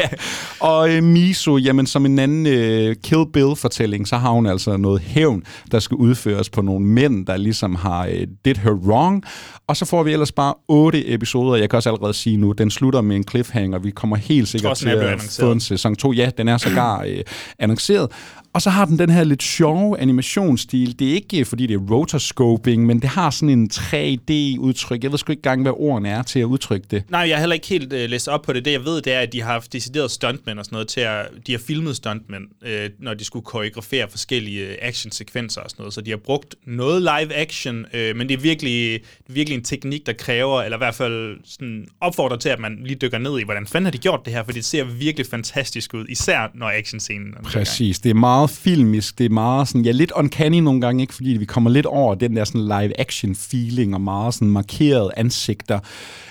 Og 0.60 0.90
uh, 0.98 1.04
Miso, 1.04 1.56
jamen 1.56 1.86
som 1.86 2.06
en 2.06 2.18
anden 2.18 2.46
uh, 2.46 2.94
Kill 3.04 3.24
Bill-fortælling, 3.32 4.08
så 4.08 4.16
har 4.16 4.30
hun 4.30 4.46
altså 4.46 4.76
noget 4.76 5.00
hævn, 5.00 5.42
der 5.72 5.78
skal 5.78 5.94
udføres 5.94 6.50
på 6.50 6.62
nogle 6.62 6.86
mænd, 6.86 7.26
der 7.26 7.36
ligesom 7.36 7.74
har 7.74 8.06
uh, 8.06 8.12
did 8.44 8.54
her 8.54 8.70
wrong. 8.70 9.24
Og 9.66 9.76
så 9.76 9.84
får 9.84 10.02
vi 10.02 10.12
ellers 10.12 10.32
bare 10.32 10.54
otte 10.68 11.14
episoder. 11.14 11.56
Jeg 11.56 11.70
kan 11.70 11.76
også 11.76 11.88
allerede 11.88 12.14
sige 12.14 12.36
nu, 12.36 12.52
den 12.52 12.70
slutter 12.70 13.00
med 13.00 13.16
en 13.16 13.24
cliffhanger. 13.30 13.78
Vi 13.78 13.90
kommer 13.90 14.16
helt 14.16 14.48
sikkert 14.48 14.76
til 14.76 14.88
at 14.88 15.20
få 15.40 15.52
en 15.52 15.60
sæson 15.60 15.96
2. 15.96 16.12
Ja, 16.12 16.30
den 16.38 16.48
er 16.48 16.56
sågar 16.56 16.98
uh, 16.98 17.20
annonceret. 17.58 18.08
Og 18.54 18.62
så 18.62 18.70
har 18.70 18.84
den 18.84 18.98
den 18.98 19.10
her 19.10 19.24
lidt 19.24 19.42
sjove 19.42 19.98
animationsstil. 19.98 20.98
Det 20.98 21.10
er 21.10 21.14
ikke, 21.14 21.44
fordi 21.44 21.66
det 21.66 21.74
er 21.74 21.78
rotoscoping, 21.90 22.86
men 22.86 23.02
det 23.02 23.10
har 23.10 23.30
sådan 23.30 23.48
en 23.48 23.70
3D-udtryk. 23.74 25.02
Jeg 25.02 25.10
ved 25.10 25.18
sgu 25.18 25.32
ikke 25.32 25.40
engang, 25.40 25.62
hvad 25.62 25.72
ordene 25.76 26.08
er 26.08 26.22
til 26.22 26.40
at 26.40 26.44
udtrykke 26.44 26.86
det. 26.90 27.04
Nej, 27.10 27.20
jeg 27.20 27.36
har 27.36 27.40
heller 27.40 27.54
ikke 27.54 27.66
helt 27.66 27.92
uh, 27.92 27.98
læst 27.98 28.28
op 28.28 28.42
på 28.42 28.52
det. 28.52 28.64
Det, 28.64 28.72
jeg 28.72 28.84
ved, 28.84 29.02
det 29.02 29.12
er, 29.12 29.20
at 29.20 29.32
de 29.32 29.42
har 29.42 29.52
haft 29.52 29.72
decideret 29.72 30.10
stuntmænd 30.10 30.58
og 30.58 30.64
sådan 30.64 30.74
noget 30.74 30.88
til 30.88 31.00
at... 31.00 31.26
De 31.46 31.52
har 31.52 31.58
filmet 31.58 31.96
stuntmænd, 31.96 32.44
uh, 32.62 32.68
når 32.98 33.14
de 33.14 33.24
skulle 33.24 33.44
koreografere 33.44 34.06
forskellige 34.10 34.68
uh, 34.68 34.74
actionsekvenser 34.80 35.60
og 35.60 35.70
sådan 35.70 35.82
noget. 35.82 35.94
Så 35.94 36.00
de 36.00 36.10
har 36.10 36.16
brugt 36.16 36.54
noget 36.66 37.02
live 37.02 37.34
action, 37.34 37.76
uh, 37.94 38.16
men 38.16 38.28
det 38.28 38.30
er 38.30 38.40
virkelig, 38.40 39.00
virkelig 39.28 39.56
en 39.56 39.64
teknik, 39.64 40.06
der 40.06 40.12
kræver, 40.12 40.62
eller 40.62 40.76
i 40.76 40.80
hvert 40.80 40.94
fald 40.94 41.36
sådan 41.44 41.86
opfordrer 42.00 42.36
til, 42.36 42.48
at 42.48 42.58
man 42.58 42.78
lige 42.84 42.96
dykker 42.96 43.18
ned 43.18 43.38
i, 43.38 43.44
hvordan 43.44 43.66
fanden 43.66 43.86
har 43.86 43.92
de 43.92 43.98
gjort 43.98 44.20
det 44.24 44.32
her, 44.32 44.44
for 44.44 44.52
det 44.52 44.64
ser 44.64 44.84
virkelig 44.84 45.26
fantastisk 45.26 45.94
ud, 45.94 46.06
især 46.08 46.50
når 46.54 46.70
actionscenen 46.78 47.34
Præcis, 47.44 48.00
det 48.00 48.10
er 48.10 48.14
meget 48.14 48.41
meget 48.42 48.50
filmisk, 48.50 49.18
det 49.18 49.26
er 49.26 49.30
meget 49.30 49.68
sådan, 49.68 49.84
ja, 49.84 49.90
lidt 49.90 50.12
uncanny 50.16 50.58
nogle 50.58 50.80
gange, 50.80 51.02
ikke? 51.02 51.14
fordi 51.14 51.30
vi 51.30 51.44
kommer 51.44 51.70
lidt 51.70 51.86
over 51.86 52.14
den 52.14 52.36
der 52.36 52.44
sådan 52.44 52.60
live-action 52.60 53.34
feeling 53.34 53.94
og 53.94 54.00
meget 54.00 54.34
sådan 54.34 54.48
markerede 54.48 55.10
ansigter. 55.16 55.78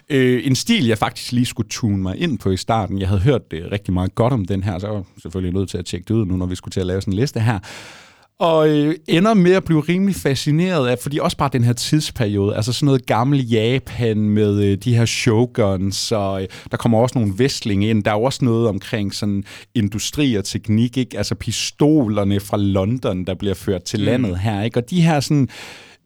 Øh, 0.10 0.42
en 0.46 0.56
stil, 0.56 0.88
jeg 0.88 0.98
faktisk 0.98 1.32
lige 1.32 1.46
skulle 1.46 1.70
tune 1.70 1.98
mig 1.98 2.18
ind 2.18 2.40
på 2.40 2.52
i 2.52 2.58
starten. 2.58 3.00
Jeg 3.00 3.08
havde 3.08 3.22
hørt 3.22 3.52
det 3.52 3.72
rigtig 3.72 3.94
meget 3.94 4.16
godt 4.16 4.34
om 4.34 4.46
den 4.46 4.64
her, 4.64 4.80
så 4.80 4.88
jeg 4.88 4.96
var 4.96 5.04
selvfølgelig 5.22 5.54
nødt 5.54 5.70
til 5.70 5.78
at 5.78 5.86
tjekke 5.86 6.06
det 6.08 6.14
ud 6.14 6.26
nu, 6.26 6.38
når 6.38 6.46
vi 6.46 6.56
skulle 6.56 6.72
til 6.72 6.80
at 6.80 6.86
lave 6.86 7.02
sådan 7.02 7.14
en 7.14 7.20
liste 7.20 7.40
her 7.40 7.60
og 8.42 8.70
øh, 8.70 8.96
ender 9.08 9.34
med 9.34 9.52
at 9.52 9.64
blive 9.64 9.80
rimelig 9.80 10.16
fascineret 10.16 10.88
af, 10.88 11.00
fordi 11.00 11.20
også 11.20 11.38
bare 11.38 11.50
den 11.54 11.64
her 11.64 11.74
tidsperiode, 11.74 12.56
altså 12.56 12.74
sådan 12.74 12.86
noget 12.86 13.06
gammel 13.06 13.50
Japan 13.50 14.18
med 14.30 14.64
øh, 14.64 14.78
de 14.78 14.96
her 14.96 15.06
shoguns, 15.06 16.12
og 16.12 16.42
øh, 16.42 16.48
der 16.72 16.78
kommer 16.78 17.00
også 17.00 17.20
nogle 17.20 17.34
vestlinge 17.38 17.90
ind. 17.90 18.04
Der 18.04 18.12
er 18.12 18.16
også 18.16 18.46
noget 18.46 18.68
omkring 18.68 19.14
sådan 19.14 19.44
industri 19.76 20.36
og 20.36 20.46
teknik, 20.46 20.98
ikke? 20.98 21.18
altså 21.18 21.36
pistolerne 21.36 22.40
fra 22.40 22.58
London, 22.58 23.26
der 23.26 23.34
bliver 23.34 23.54
ført 23.54 23.84
til 23.84 24.00
mm. 24.00 24.06
landet 24.06 24.40
her, 24.40 24.64
ikke? 24.64 24.80
og 24.80 24.90
de 24.90 25.02
her 25.02 25.20
sådan 25.20 25.50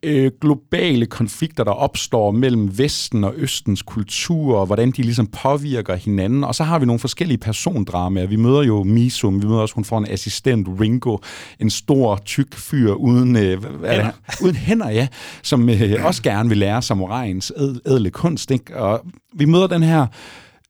øh, 0.06 0.32
globale 0.42 1.06
konflikter, 1.06 1.64
der 1.64 1.72
opstår 1.72 2.32
mellem 2.32 2.78
Vesten 2.78 3.24
og 3.24 3.34
Østens 3.38 3.82
kultur, 3.82 4.58
og 4.58 4.66
hvordan 4.66 4.92
de 4.92 5.02
ligesom 5.02 5.28
påvirker 5.28 5.96
hinanden. 5.96 6.44
Og 6.44 6.56
så 6.56 6.64
har 6.64 6.80
vi 6.80 6.86
nogle 6.86 7.00
forskellige 7.00 7.38
persondramaer. 7.38 8.26
Vi 8.26 8.36
møder 8.36 8.64
jo 8.64 8.84
Miso, 8.84 9.28
vi 9.28 9.48
møder 9.48 9.60
også, 9.60 9.76
hun 9.76 9.86
får 9.86 9.98
en 9.98 10.08
assistent, 10.10 10.68
Ringo, 10.82 11.18
en 11.60 11.70
stor, 11.70 12.22
tyk 12.26 12.56
fyr 12.56 12.92
uden, 12.92 13.36
øh, 13.36 13.64
hænder. 13.64 14.12
uden 14.44 14.56
hænder, 14.56 14.90
ja, 14.90 15.08
som 15.44 15.70
øh, 15.70 16.06
også 16.06 16.22
gerne 16.22 16.50
vil 16.50 16.58
lære 16.58 16.82
samuraiens 16.82 17.54
ædle 17.86 18.10
kunst. 18.10 18.52
Ikke? 18.52 18.78
Og 18.78 19.06
vi 19.34 19.46
møder 19.46 19.68
den 19.68 19.84
her 19.84 20.08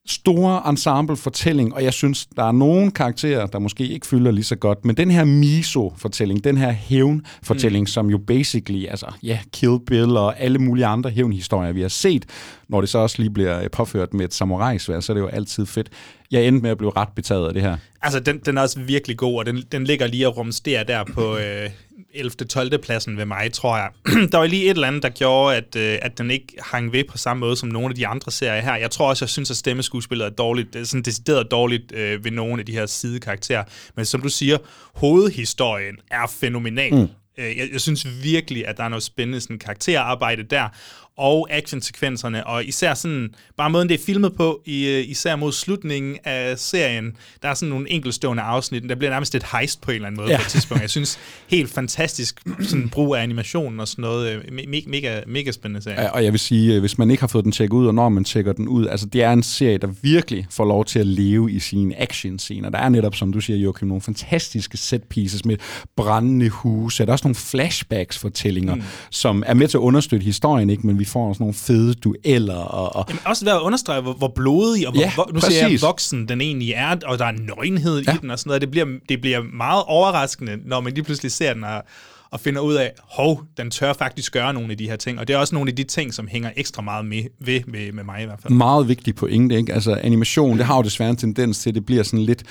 store 0.08 0.70
ensemble-fortælling, 0.70 1.74
og 1.74 1.84
jeg 1.84 1.94
synes, 1.94 2.26
der 2.36 2.44
er 2.44 2.52
nogle 2.52 2.92
karakterer, 2.92 3.46
der 3.46 3.60
måske 3.60 3.88
ikke 3.88 4.08
fylder 4.08 4.32
lige 4.32 4.44
så 4.44 4.56
godt, 4.56 4.86
men 4.86 4.98
den 4.98 5.12
her 5.12 5.26
miso-fortælling, 5.26 6.44
den 6.44 6.58
her 6.58 6.72
hævn-fortælling, 6.72 7.84
mm. 7.84 7.88
som 7.88 8.10
jo 8.10 8.18
basically, 8.18 8.86
altså, 8.90 9.06
ja, 9.24 9.28
yeah, 9.28 9.40
Kill 9.54 9.80
Bill 9.88 10.18
og 10.18 10.40
alle 10.40 10.60
mulige 10.60 10.86
andre 10.86 11.10
hævnhistorier, 11.10 11.72
vi 11.72 11.82
har 11.82 11.88
set, 11.88 12.26
når 12.68 12.82
det 12.82 12.90
så 12.90 12.98
også 12.98 13.16
lige 13.20 13.30
bliver 13.30 13.70
påført 13.70 14.14
med 14.14 14.26
et 14.26 14.34
samurai-svær, 14.34 15.00
så 15.00 15.12
er 15.12 15.14
det 15.14 15.22
jo 15.22 15.28
altid 15.28 15.66
fedt. 15.66 15.90
Jeg 16.32 16.48
endte 16.48 16.62
med 16.62 16.72
at 16.72 16.78
blive 16.78 16.92
ret 16.96 17.10
betaget 17.16 17.48
af 17.48 17.54
det 17.54 17.62
her. 17.62 17.78
Altså, 18.02 18.20
den, 18.20 18.40
den 18.40 18.58
er 18.58 18.62
også 18.62 18.80
virkelig 18.80 19.18
god, 19.18 19.40
og 19.40 19.46
den, 19.46 19.64
den 19.72 19.84
ligger 19.84 20.08
lige 20.08 20.28
og 20.28 20.38
rumsterer 20.38 20.84
der 20.84 21.04
på, 21.04 21.38
øh, 21.38 21.70
11. 22.16 22.32
12. 22.32 22.78
pladsen 22.78 23.18
ved 23.18 23.26
mig, 23.26 23.54
tror 23.54 23.78
jeg. 23.78 23.90
der 24.32 24.38
var 24.38 24.48
lige 24.48 24.64
et 24.64 24.70
eller 24.70 24.88
andet, 24.88 25.04
der 25.04 25.10
gjorde, 25.10 25.56
at, 25.56 25.76
øh, 25.76 26.00
at 26.02 26.18
den 26.18 26.32
ikke 26.32 26.48
hang 26.62 26.92
ved 26.92 27.04
på 27.04 27.18
samme 27.18 27.40
måde 27.40 27.56
som 27.56 27.70
nogle 27.70 27.90
af 27.90 27.96
de 27.96 28.08
andre 28.08 28.32
serier 28.32 28.62
her. 28.62 28.76
Jeg 28.76 28.92
tror 28.92 29.10
også, 29.10 29.26
jeg 29.26 29.30
synes, 29.30 29.52
at 29.52 29.58
stemmeskuespillet 29.58 30.26
er 30.26 30.30
dårligt, 30.30 30.76
er 30.76 30.84
sådan 30.84 31.04
decideret 31.04 31.52
dårligt 31.52 31.92
øh, 31.92 32.24
ved 32.24 32.32
nogle 32.32 32.60
af 32.60 32.66
de 32.66 32.72
her 32.72 32.86
sidekarakterer. 32.86 33.64
Men 33.96 34.06
som 34.06 34.22
du 34.22 34.30
siger, 34.30 34.58
hovedhistorien 34.96 35.96
er 36.12 36.32
fænomenal. 36.40 36.94
Mm. 36.94 37.08
Øh, 37.38 37.58
jeg, 37.58 37.70
jeg 37.72 37.82
synes 37.82 38.08
virkelig, 38.24 38.68
at 38.68 38.78
der 38.78 38.84
er 38.84 38.90
noget 38.90 39.04
spændende 39.04 39.42
sådan, 39.42 39.60
karakterarbejde 39.60 40.44
der, 40.44 40.70
og 41.18 41.48
actionsekvenserne, 41.52 42.48
og 42.48 42.66
især 42.66 42.94
sådan, 42.94 43.30
bare 43.58 43.70
måden 43.70 43.90
det 43.90 44.00
er 44.00 44.04
filmet 44.06 44.36
på, 44.36 44.62
i, 44.66 44.88
øh, 44.88 45.10
især 45.10 45.36
mod 45.36 45.52
slutningen 45.52 46.18
af 46.24 46.60
serien, 46.60 47.18
der 47.42 47.50
er 47.50 47.54
sådan 47.54 47.70
nogle 47.70 47.90
enkeltstående 47.90 48.44
afsnit, 48.44 48.84
der 48.90 48.96
bliver 48.96 49.12
nærmest 49.12 49.36
et 49.36 49.46
heist 49.52 49.82
på 49.82 49.92
en 49.92 49.96
eller 49.96 50.08
anden 50.08 50.22
måde 50.22 50.32
ja. 50.32 50.38
på 50.38 50.42
et 50.42 50.48
tidspunkt. 50.48 50.82
Jeg 50.82 50.90
synes, 50.90 51.20
helt 51.48 51.72
fantastisk 51.74 52.42
sådan 52.60 52.90
brug 52.90 53.16
af 53.16 53.24
animationen 53.24 53.80
og 53.80 53.88
sådan 53.88 54.02
noget, 54.02 54.32
øh, 54.32 54.42
me- 54.42 54.90
mega, 54.90 55.22
mega 55.28 55.52
spændende 55.52 55.82
serie. 55.82 56.02
Ja, 56.02 56.10
og 56.10 56.24
jeg 56.24 56.32
vil 56.32 56.40
sige, 56.40 56.74
øh, 56.74 56.80
hvis 56.80 56.98
man 56.98 57.12
ikke 57.12 57.22
har 57.22 57.28
fået 57.28 57.44
den 57.44 57.52
tjekket 57.52 57.78
ud, 57.78 57.88
og 57.88 57.94
når 57.94 58.10
man 58.10 58.24
tjekker 58.24 58.54
den 58.54 58.68
ud, 58.68 58.88
altså 58.88 59.06
det 59.06 59.24
er 59.24 59.34
en 59.34 59.44
serie, 59.44 59.78
der 59.78 59.88
virkelig 60.02 60.48
får 60.50 60.66
lov 60.66 60.86
til 60.86 61.00
at 61.00 61.08
leve 61.08 61.52
i 61.52 61.60
sine 61.60 62.02
action-scener. 62.02 62.70
Der 62.70 62.80
er 62.80 62.90
netop, 62.90 63.16
som 63.16 63.34
du 63.34 63.40
siger, 63.40 63.58
Joachim, 63.58 63.88
nogle 63.88 64.02
fantastiske 64.02 64.78
set 64.78 65.04
pieces 65.04 65.46
med 65.46 65.58
brændende 65.96 66.50
huse, 66.50 67.04
der 67.04 67.10
er 67.10 67.12
også 67.12 67.28
nogle 67.28 67.36
flashbacks-fortællinger, 67.36 68.76
mm. 68.76 68.84
som 69.10 69.44
er 69.46 69.54
med 69.54 69.68
til 69.68 69.78
at 69.78 69.82
understøtte 69.82 70.24
historien, 70.24 70.70
ikke? 70.70 70.88
men 70.88 71.00
vi 71.00 71.05
får 71.06 71.30
også 71.30 71.44
nogle 71.44 71.54
fede 71.54 71.94
dueller. 71.94 72.56
Og, 72.56 72.96
og 72.96 73.06
Jamen, 73.10 73.22
også 73.26 73.46
ved 73.46 73.54
at 73.54 73.60
understrege, 73.60 74.02
hvor, 74.02 74.14
hvor 74.14 74.32
blodig 74.36 74.88
og 74.88 74.94
hvor, 74.94 75.02
ja, 75.02 75.14
hvor, 75.14 75.30
nu 75.34 75.40
præcis. 75.40 75.58
ser 75.58 75.68
jeg, 75.68 75.82
voksen 75.82 76.28
den 76.28 76.42
egentlig 76.42 76.72
er, 76.72 76.96
og 77.06 77.20
der 77.20 77.26
er 77.26 77.32
nøgenhed 77.32 78.02
ja. 78.02 78.14
i 78.14 78.18
den 78.22 78.32
og 78.32 78.40
sådan 78.40 78.50
noget. 78.50 78.62
Det 78.62 78.72
bliver, 78.72 78.86
det 79.10 79.22
bliver 79.22 79.42
meget 79.54 79.84
overraskende, 79.88 80.58
når 80.66 80.82
man 80.82 80.94
lige 80.94 81.04
pludselig 81.04 81.32
ser 81.32 81.54
den 81.54 81.64
og, 81.64 81.84
og 82.32 82.40
finder 82.40 82.62
ud 82.62 82.74
af, 82.74 82.92
hov, 83.04 83.44
den 83.58 83.72
tør 83.72 83.94
faktisk 83.94 84.34
gøre 84.34 84.54
nogle 84.54 84.72
af 84.72 84.78
de 84.78 84.90
her 84.90 84.96
ting. 84.96 85.20
Og 85.20 85.28
det 85.28 85.34
er 85.34 85.38
også 85.38 85.56
nogle 85.56 85.70
af 85.70 85.76
de 85.76 85.84
ting, 85.84 86.14
som 86.14 86.28
hænger 86.28 86.52
ekstra 86.56 86.82
meget 86.82 87.06
med, 87.06 87.24
ved 87.40 87.62
med, 87.68 87.92
med 87.92 88.04
mig 88.04 88.22
i 88.22 88.26
hvert 88.26 88.40
fald. 88.42 88.54
Meget 88.54 88.88
vigtig 88.88 89.16
pointe, 89.16 89.56
ikke? 89.56 89.74
Altså 89.74 89.94
animation, 89.94 90.58
det 90.58 90.66
har 90.66 90.76
jo 90.76 90.82
desværre 90.82 91.10
en 91.10 91.16
tendens 91.16 91.60
til, 91.60 91.70
at 91.70 91.76
det 91.76 91.86
bliver 91.86 92.04
sådan 92.04 92.26
lidt... 92.26 92.44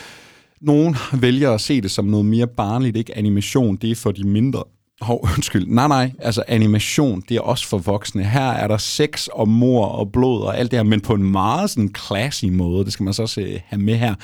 Nogen 0.61 0.97
vælger 1.12 1.53
at 1.53 1.61
se 1.61 1.81
det 1.81 1.90
som 1.90 2.05
noget 2.05 2.27
mere 2.27 2.47
barnligt, 2.47 2.97
ikke? 2.97 3.17
Animation, 3.19 3.77
det 3.77 3.90
er 3.90 3.95
for 3.95 4.12
de 4.12 4.25
mindre 4.25 4.64
Hov, 5.05 5.21
undskyld. 5.37 5.67
Nej, 5.67 5.88
nej. 5.88 6.12
Altså, 6.19 6.43
animation, 6.49 7.23
det 7.29 7.37
er 7.37 7.40
også 7.40 7.69
for 7.69 7.79
voksne. 7.79 8.25
Her 8.25 8.51
er 8.51 8.69
der 8.69 8.77
sex 8.77 9.27
og 9.27 9.49
mor 9.49 9.87
og 9.87 10.12
blod 10.12 10.43
og 10.43 10.59
alt 10.59 10.71
det 10.71 10.79
her, 10.79 10.85
men 10.85 11.01
på 11.01 11.14
en 11.14 11.33
meget 11.33 11.71
sådan 11.71 11.95
classy 12.07 12.45
måde. 12.45 12.85
Det 12.85 12.93
skal 12.93 13.05
man 13.05 13.14
så 13.14 13.23
også 13.23 13.40
øh, 13.40 13.61
have 13.67 13.83
med 13.83 13.95
her. 13.95 14.14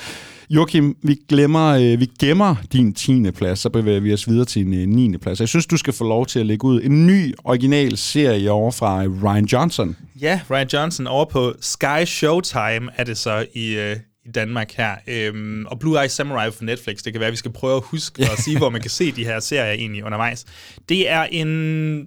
Joachim, 0.49 0.95
vi, 1.03 1.19
glemmer, 1.29 1.67
øh, 1.67 1.99
vi 1.99 2.09
gemmer 2.19 2.55
din 2.73 2.93
10. 2.93 3.31
plads, 3.31 3.59
så 3.59 3.69
bevæger 3.69 3.99
vi 3.99 4.13
os 4.13 4.29
videre 4.29 4.45
til 4.45 4.61
en 4.65 4.73
øh, 4.73 4.87
9. 4.87 5.17
plads. 5.17 5.39
Jeg 5.39 5.47
synes, 5.47 5.65
du 5.65 5.77
skal 5.77 5.93
få 5.93 6.03
lov 6.03 6.25
til 6.25 6.39
at 6.39 6.45
lægge 6.45 6.65
ud 6.65 6.81
en 6.83 7.07
ny 7.07 7.33
original 7.43 7.97
serie 7.97 8.51
over 8.51 8.71
fra 8.71 9.03
øh, 9.03 9.23
Ryan 9.23 9.45
Johnson. 9.45 9.95
Ja, 10.21 10.39
Ryan 10.49 10.67
Johnson 10.73 11.07
over 11.07 11.25
på 11.25 11.53
Sky 11.61 12.05
Showtime 12.05 12.89
er 12.95 13.03
det 13.03 13.17
så 13.17 13.45
i, 13.53 13.75
øh, 13.75 13.95
i 14.25 14.31
Danmark 14.31 14.71
her. 14.71 14.95
Øhm, 15.07 15.65
og 15.65 15.79
Blue 15.79 16.01
Eye 16.01 16.09
Samurai 16.09 16.51
for 16.51 16.63
Netflix, 16.63 16.97
det 17.03 17.13
kan 17.13 17.19
være, 17.19 17.27
at 17.27 17.31
vi 17.31 17.37
skal 17.37 17.51
prøve 17.51 17.75
at 17.75 17.83
huske 17.85 18.27
og 18.31 18.37
sige, 18.37 18.57
hvor 18.57 18.69
man 18.69 18.81
kan 18.81 18.89
se 18.89 19.11
de 19.11 19.25
her 19.25 19.39
serier 19.39 19.71
egentlig 19.71 20.03
undervejs. 20.03 20.45
Det 20.89 21.09
er 21.09 21.23
en 21.23 21.47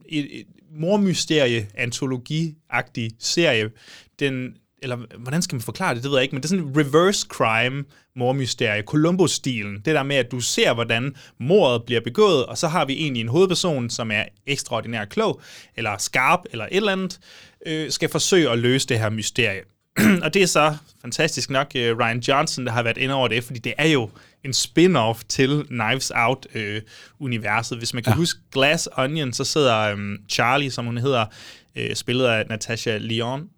et, 0.09 0.41
et 0.41 0.47
mormysterie 0.77 1.69
antologi-agtig 1.75 3.11
serie. 3.19 3.71
Den, 4.19 4.55
eller 4.83 5.19
hvordan 5.19 5.43
skal 5.43 5.57
man 5.57 5.63
forklare 5.63 5.95
det, 5.95 6.03
det 6.03 6.11
ved 6.11 6.19
jeg 6.19 6.23
ikke, 6.23 6.35
men 6.35 6.43
det 6.43 6.47
er 6.47 6.57
sådan 6.57 6.65
en 6.65 6.77
reverse 6.77 7.27
crime 7.31 7.85
mormysterie, 8.17 8.83
Columbo-stilen. 8.83 9.75
Det 9.75 9.95
der 9.95 10.03
med, 10.03 10.17
at 10.17 10.31
du 10.31 10.41
ser, 10.41 10.75
hvordan 10.75 11.15
mordet 11.41 11.83
bliver 11.87 12.01
begået, 12.01 12.47
og 12.47 12.59
så 12.59 12.69
har 12.69 12.85
vi 12.85 12.93
egentlig 12.93 13.21
en 13.21 13.29
hovedperson, 13.29 13.91
som 13.91 14.11
er 14.11 14.25
ekstraordinær 14.47 15.05
klog, 15.05 15.41
eller 15.77 15.99
skarp, 15.99 16.41
eller 16.51 16.65
et 16.65 16.77
eller 16.77 16.93
andet, 16.93 17.21
øh, 17.67 17.91
skal 17.91 18.09
forsøge 18.09 18.51
at 18.51 18.59
løse 18.59 18.89
det 18.89 18.99
her 18.99 19.11
mysterie. 19.11 19.61
og 20.25 20.35
det 20.35 20.43
er 20.43 20.47
så 20.47 20.77
fantastisk 21.01 21.51
nok 21.51 21.67
uh, 21.75 21.81
Ryan 21.81 22.19
Johnson, 22.19 22.67
der 22.67 22.73
har 22.73 22.83
været 22.83 22.97
inde 22.99 23.15
over 23.15 23.29
det, 23.29 23.45
fordi 23.45 23.59
det 23.59 23.75
er 23.79 23.89
jo 23.89 24.11
en 24.45 24.51
spin-off 24.51 25.23
til 25.29 25.65
Knives 25.69 26.13
Out-universet. 26.15 27.73
Uh, 27.73 27.79
Hvis 27.79 27.95
man 27.95 28.03
kan 28.03 28.13
ja. 28.13 28.17
huske 28.17 28.41
Glass 28.53 28.89
Onion, 28.97 29.33
så 29.33 29.45
sidder 29.45 29.93
um, 29.93 30.17
Charlie, 30.29 30.71
som 30.71 30.85
hun 30.85 30.99
hedder, 30.99 31.25
uh, 31.77 31.95
spillet 31.95 32.25
af 32.27 32.45
Natasha 32.49 32.97
Leon, 32.97 33.49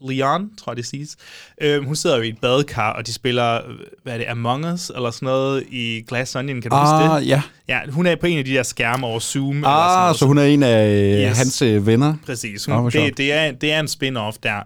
Leon, 0.00 0.50
tror 0.56 0.72
jeg 0.72 0.76
det 0.76 0.86
siges. 0.86 1.16
Uh, 1.64 1.84
hun 1.86 1.96
sidder 1.96 2.16
jo 2.16 2.22
i 2.22 2.28
et 2.28 2.38
badekar, 2.38 2.92
og 2.92 3.06
de 3.06 3.12
spiller, 3.12 3.60
hvad 4.02 4.12
er 4.12 4.18
det, 4.18 4.26
Among 4.26 4.72
Us, 4.72 4.90
eller 4.94 5.10
sådan 5.10 5.26
noget 5.26 5.64
i 5.70 6.04
Glass 6.08 6.36
Onion, 6.36 6.62
kan 6.62 6.70
du 6.70 6.76
ah, 6.76 7.08
huske 7.08 7.20
det? 7.20 7.28
ja. 7.28 7.42
Ja, 7.68 7.80
hun 7.90 8.06
er 8.06 8.16
på 8.16 8.26
en 8.26 8.38
af 8.38 8.44
de 8.44 8.50
der 8.50 8.62
skærme 8.62 9.06
over 9.06 9.18
Zoom. 9.18 9.50
Ah, 9.50 9.56
eller 9.56 9.88
sådan 9.88 10.02
noget. 10.02 10.16
så 10.16 10.26
hun 10.26 10.38
er 10.38 10.44
en 10.44 10.62
af 10.62 11.28
yes. 11.30 11.38
hans 11.38 11.86
venner? 11.86 12.14
Præcis. 12.26 12.64
Hun, 12.64 12.74
oh, 12.74 12.92
det, 12.92 13.16
det, 13.16 13.32
er, 13.32 13.52
det 13.52 13.72
er 13.72 13.80
en 13.80 13.86
spin-off 13.86 14.36
der. 14.42 14.62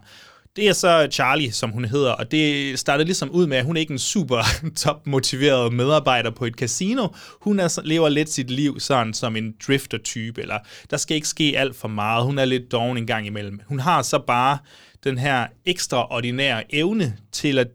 Det 0.56 0.68
er 0.68 0.72
så 0.72 1.08
Charlie, 1.10 1.52
som 1.52 1.70
hun 1.70 1.84
hedder, 1.84 2.12
og 2.12 2.30
det 2.30 2.78
startede 2.78 3.04
ligesom 3.04 3.30
ud 3.30 3.46
med, 3.46 3.56
at 3.56 3.64
hun 3.64 3.76
er 3.76 3.80
ikke 3.80 3.92
en 3.92 3.98
super 3.98 4.42
top-motiveret 4.84 5.72
medarbejder 5.72 6.30
på 6.30 6.44
et 6.44 6.54
casino. 6.54 7.08
Hun 7.40 7.60
er, 7.60 7.80
lever 7.84 8.08
lidt 8.08 8.30
sit 8.30 8.50
liv 8.50 8.80
sådan 8.80 9.14
som 9.14 9.36
en 9.36 9.54
drifter-type, 9.66 10.40
eller 10.40 10.58
der 10.90 10.96
skal 10.96 11.14
ikke 11.14 11.28
ske 11.28 11.54
alt 11.56 11.76
for 11.76 11.88
meget. 11.88 12.24
Hun 12.24 12.38
er 12.38 12.44
lidt 12.44 12.72
doven 12.72 12.98
en 12.98 13.06
gang 13.06 13.26
imellem. 13.26 13.60
Hun 13.66 13.80
har 13.80 14.02
så 14.02 14.18
bare 14.18 14.58
den 15.04 15.18
her 15.18 15.46
ekstraordinære 15.64 16.74
evne 16.74 17.16
til 17.32 17.58
at 17.58 17.68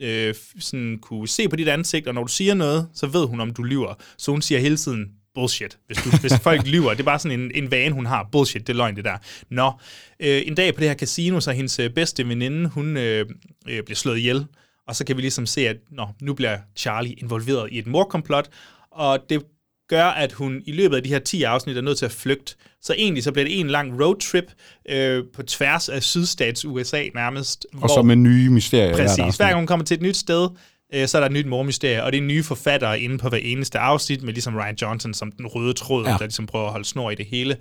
øh, 0.00 0.34
sådan 0.58 0.98
kunne 1.02 1.28
se 1.28 1.48
på 1.48 1.56
dit 1.56 1.68
ansigt, 1.68 2.08
og 2.08 2.14
når 2.14 2.22
du 2.22 2.32
siger 2.32 2.54
noget, 2.54 2.88
så 2.94 3.06
ved 3.06 3.26
hun, 3.26 3.40
om 3.40 3.54
du 3.54 3.62
lyver. 3.62 3.94
Så 4.18 4.30
hun 4.30 4.42
siger 4.42 4.60
hele 4.60 4.76
tiden, 4.76 5.10
bullshit, 5.36 5.78
hvis, 5.86 5.98
du, 5.98 6.10
hvis 6.20 6.32
folk 6.42 6.66
lyver. 6.74 6.90
Det 6.90 7.00
er 7.00 7.04
bare 7.04 7.18
sådan 7.18 7.40
en, 7.40 7.50
en 7.54 7.70
vane, 7.70 7.94
hun 7.94 8.06
har. 8.06 8.28
Bullshit, 8.32 8.66
det 8.66 8.72
er 8.72 8.76
løgn, 8.76 8.96
det 8.96 9.04
der. 9.04 9.16
Nå, 9.50 9.72
øh, 10.20 10.42
en 10.46 10.54
dag 10.54 10.74
på 10.74 10.80
det 10.80 10.88
her 10.88 10.96
casino, 10.96 11.40
så 11.40 11.52
hendes 11.52 11.78
øh, 11.78 11.90
bedste 11.90 12.28
veninde, 12.28 12.68
hun 12.68 12.96
øh, 12.96 13.26
øh, 13.68 13.82
bliver 13.82 13.96
slået 13.96 14.18
ihjel. 14.18 14.46
Og 14.88 14.96
så 14.96 15.04
kan 15.04 15.16
vi 15.16 15.20
ligesom 15.20 15.46
se, 15.46 15.68
at 15.68 15.76
nå, 15.90 16.06
nu 16.22 16.34
bliver 16.34 16.58
Charlie 16.76 17.12
involveret 17.12 17.68
i 17.72 17.78
et 17.78 17.86
morkomplot, 17.86 18.48
og 18.90 19.18
det 19.28 19.42
gør, 19.88 20.04
at 20.04 20.32
hun 20.32 20.62
i 20.66 20.72
løbet 20.72 20.96
af 20.96 21.02
de 21.02 21.08
her 21.08 21.18
10 21.18 21.42
afsnit 21.42 21.76
er 21.76 21.80
nødt 21.80 21.98
til 21.98 22.04
at 22.04 22.12
flygte. 22.12 22.54
Så 22.82 22.94
egentlig 22.98 23.24
så 23.24 23.32
bliver 23.32 23.46
det 23.46 23.60
en 23.60 23.70
lang 23.70 24.04
roadtrip 24.04 24.44
øh, 24.88 25.24
på 25.34 25.42
tværs 25.42 25.88
af 25.88 26.02
sydstats 26.02 26.64
USA 26.64 27.02
nærmest. 27.14 27.66
Og 27.72 27.78
hvor, 27.78 27.88
så 27.88 28.02
med 28.02 28.16
nye 28.16 28.50
mysterier. 28.50 28.96
Præcis. 28.96 29.36
Hver 29.36 29.46
gang 29.46 29.56
hun 29.56 29.66
kommer 29.66 29.86
til 29.86 29.94
et 29.94 30.02
nyt 30.02 30.16
sted, 30.16 30.48
øh, 30.94 31.08
så 31.08 31.18
er 31.18 31.20
der 31.20 31.26
et 31.26 31.32
nyt 31.32 31.46
mormysterie, 31.46 32.04
og 32.04 32.12
det 32.12 32.18
er 32.18 32.22
nye 32.22 32.42
forfattere 32.42 33.00
inde 33.00 33.18
på 33.18 33.28
hver 33.28 33.38
eneste 33.38 33.78
afsnit, 33.78 34.22
med 34.22 34.32
ligesom 34.32 34.56
Ryan 34.56 34.76
Johnson 34.82 35.14
som 35.14 35.32
den 35.32 35.46
røde 35.46 35.72
tråd, 35.72 36.06
ja. 36.06 36.12
der 36.12 36.18
ligesom 36.18 36.46
prøver 36.46 36.66
at 36.66 36.72
holde 36.72 36.84
snor 36.84 37.10
i 37.10 37.14
det 37.14 37.26
hele. 37.26 37.56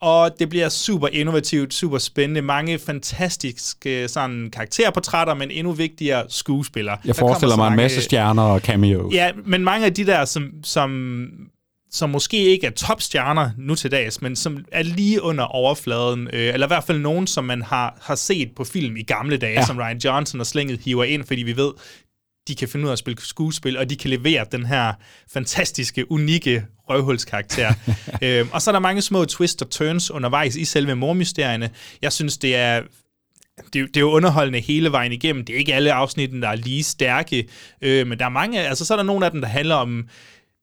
Og 0.00 0.30
det 0.38 0.48
bliver 0.48 0.68
super 0.68 1.08
innovativt, 1.08 1.74
super 1.74 1.98
spændende. 1.98 2.42
Mange 2.42 2.78
fantastiske 2.78 4.08
sådan, 4.08 4.50
karakterportrætter, 4.52 5.34
men 5.34 5.50
endnu 5.50 5.72
vigtigere 5.72 6.24
skuespillere. 6.28 6.98
Jeg 7.04 7.16
forestiller 7.16 7.56
mig 7.56 7.64
mange, 7.64 7.72
en 7.72 7.84
masse 7.84 8.02
stjerner 8.02 8.42
og 8.42 8.60
cameos. 8.60 9.14
Ja, 9.14 9.30
men 9.46 9.64
mange 9.64 9.86
af 9.86 9.94
de 9.94 10.06
der, 10.06 10.24
som, 10.24 10.50
som 10.64 11.28
som 11.92 12.10
måske 12.10 12.36
ikke 12.36 12.66
er 12.66 12.70
topstjerner 12.70 13.50
nu 13.58 13.74
til 13.74 13.90
dags, 13.90 14.22
men 14.22 14.36
som 14.36 14.64
er 14.72 14.82
lige 14.82 15.22
under 15.22 15.44
overfladen, 15.44 16.28
øh, 16.32 16.54
eller 16.54 16.66
i 16.66 16.68
hvert 16.68 16.84
fald 16.84 16.98
nogen, 16.98 17.26
som 17.26 17.44
man 17.44 17.62
har, 17.62 17.98
har 18.02 18.14
set 18.14 18.50
på 18.56 18.64
film 18.64 18.96
i 18.96 19.02
gamle 19.02 19.36
dage, 19.36 19.52
ja. 19.52 19.66
som 19.66 19.78
Ryan 19.78 19.98
Johnson 19.98 20.40
og 20.40 20.46
slænget 20.46 20.80
hiver 20.84 21.04
ind, 21.04 21.24
fordi 21.24 21.42
vi 21.42 21.56
ved, 21.56 21.72
de 22.48 22.54
kan 22.54 22.68
finde 22.68 22.84
ud 22.84 22.88
af 22.88 22.92
at 22.92 22.98
spille 22.98 23.22
skuespil, 23.22 23.76
og 23.76 23.90
de 23.90 23.96
kan 23.96 24.10
levere 24.10 24.46
den 24.52 24.66
her 24.66 24.92
fantastiske, 25.32 26.12
unikke 26.12 26.64
røvhulskarakter. 26.88 27.74
øhm, 28.22 28.48
og 28.52 28.62
så 28.62 28.70
er 28.70 28.72
der 28.72 28.80
mange 28.80 29.02
små 29.02 29.24
twists 29.24 29.62
og 29.62 29.70
turns 29.70 30.10
undervejs 30.10 30.56
i 30.56 30.64
selve 30.64 30.94
mormysterierne. 30.94 31.70
Jeg 32.02 32.12
synes, 32.12 32.38
det 32.38 32.56
er 32.56 32.82
det, 33.58 33.74
det 33.74 33.96
er 33.96 34.00
jo 34.00 34.10
underholdende 34.10 34.60
hele 34.60 34.92
vejen 34.92 35.12
igennem. 35.12 35.44
Det 35.44 35.54
er 35.54 35.58
ikke 35.58 35.74
alle 35.74 35.92
afsnitten, 35.92 36.42
der 36.42 36.48
er 36.48 36.54
lige 36.54 36.82
stærke, 36.82 37.48
øh, 37.82 38.06
men 38.06 38.18
der 38.18 38.24
er 38.24 38.28
mange, 38.28 38.60
altså 38.60 38.84
så 38.84 38.94
er 38.94 38.96
der 38.96 39.04
nogle 39.04 39.24
af 39.24 39.32
dem, 39.32 39.40
der 39.40 39.48
handler 39.48 39.74
om 39.74 40.08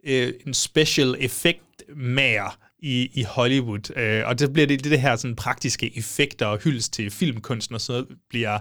øh, 0.04 0.34
en 0.48 0.54
special 0.54 1.16
effect 1.20 1.84
mager 1.96 2.58
i, 2.82 3.10
i 3.14 3.24
Hollywood. 3.24 3.98
Øh, 3.98 4.24
og 4.26 4.40
det 4.40 4.54
bliver 4.54 4.68
det, 4.68 4.84
det, 4.84 4.92
det 4.92 5.02
her 5.02 5.16
sådan 5.16 5.36
praktiske 5.36 5.98
effekter 5.98 6.46
og 6.46 6.58
hyldes 6.58 6.90
til 6.90 7.12
filmkunsten 7.12 7.76
og 7.76 7.82
så 7.82 8.06
bliver, 8.30 8.60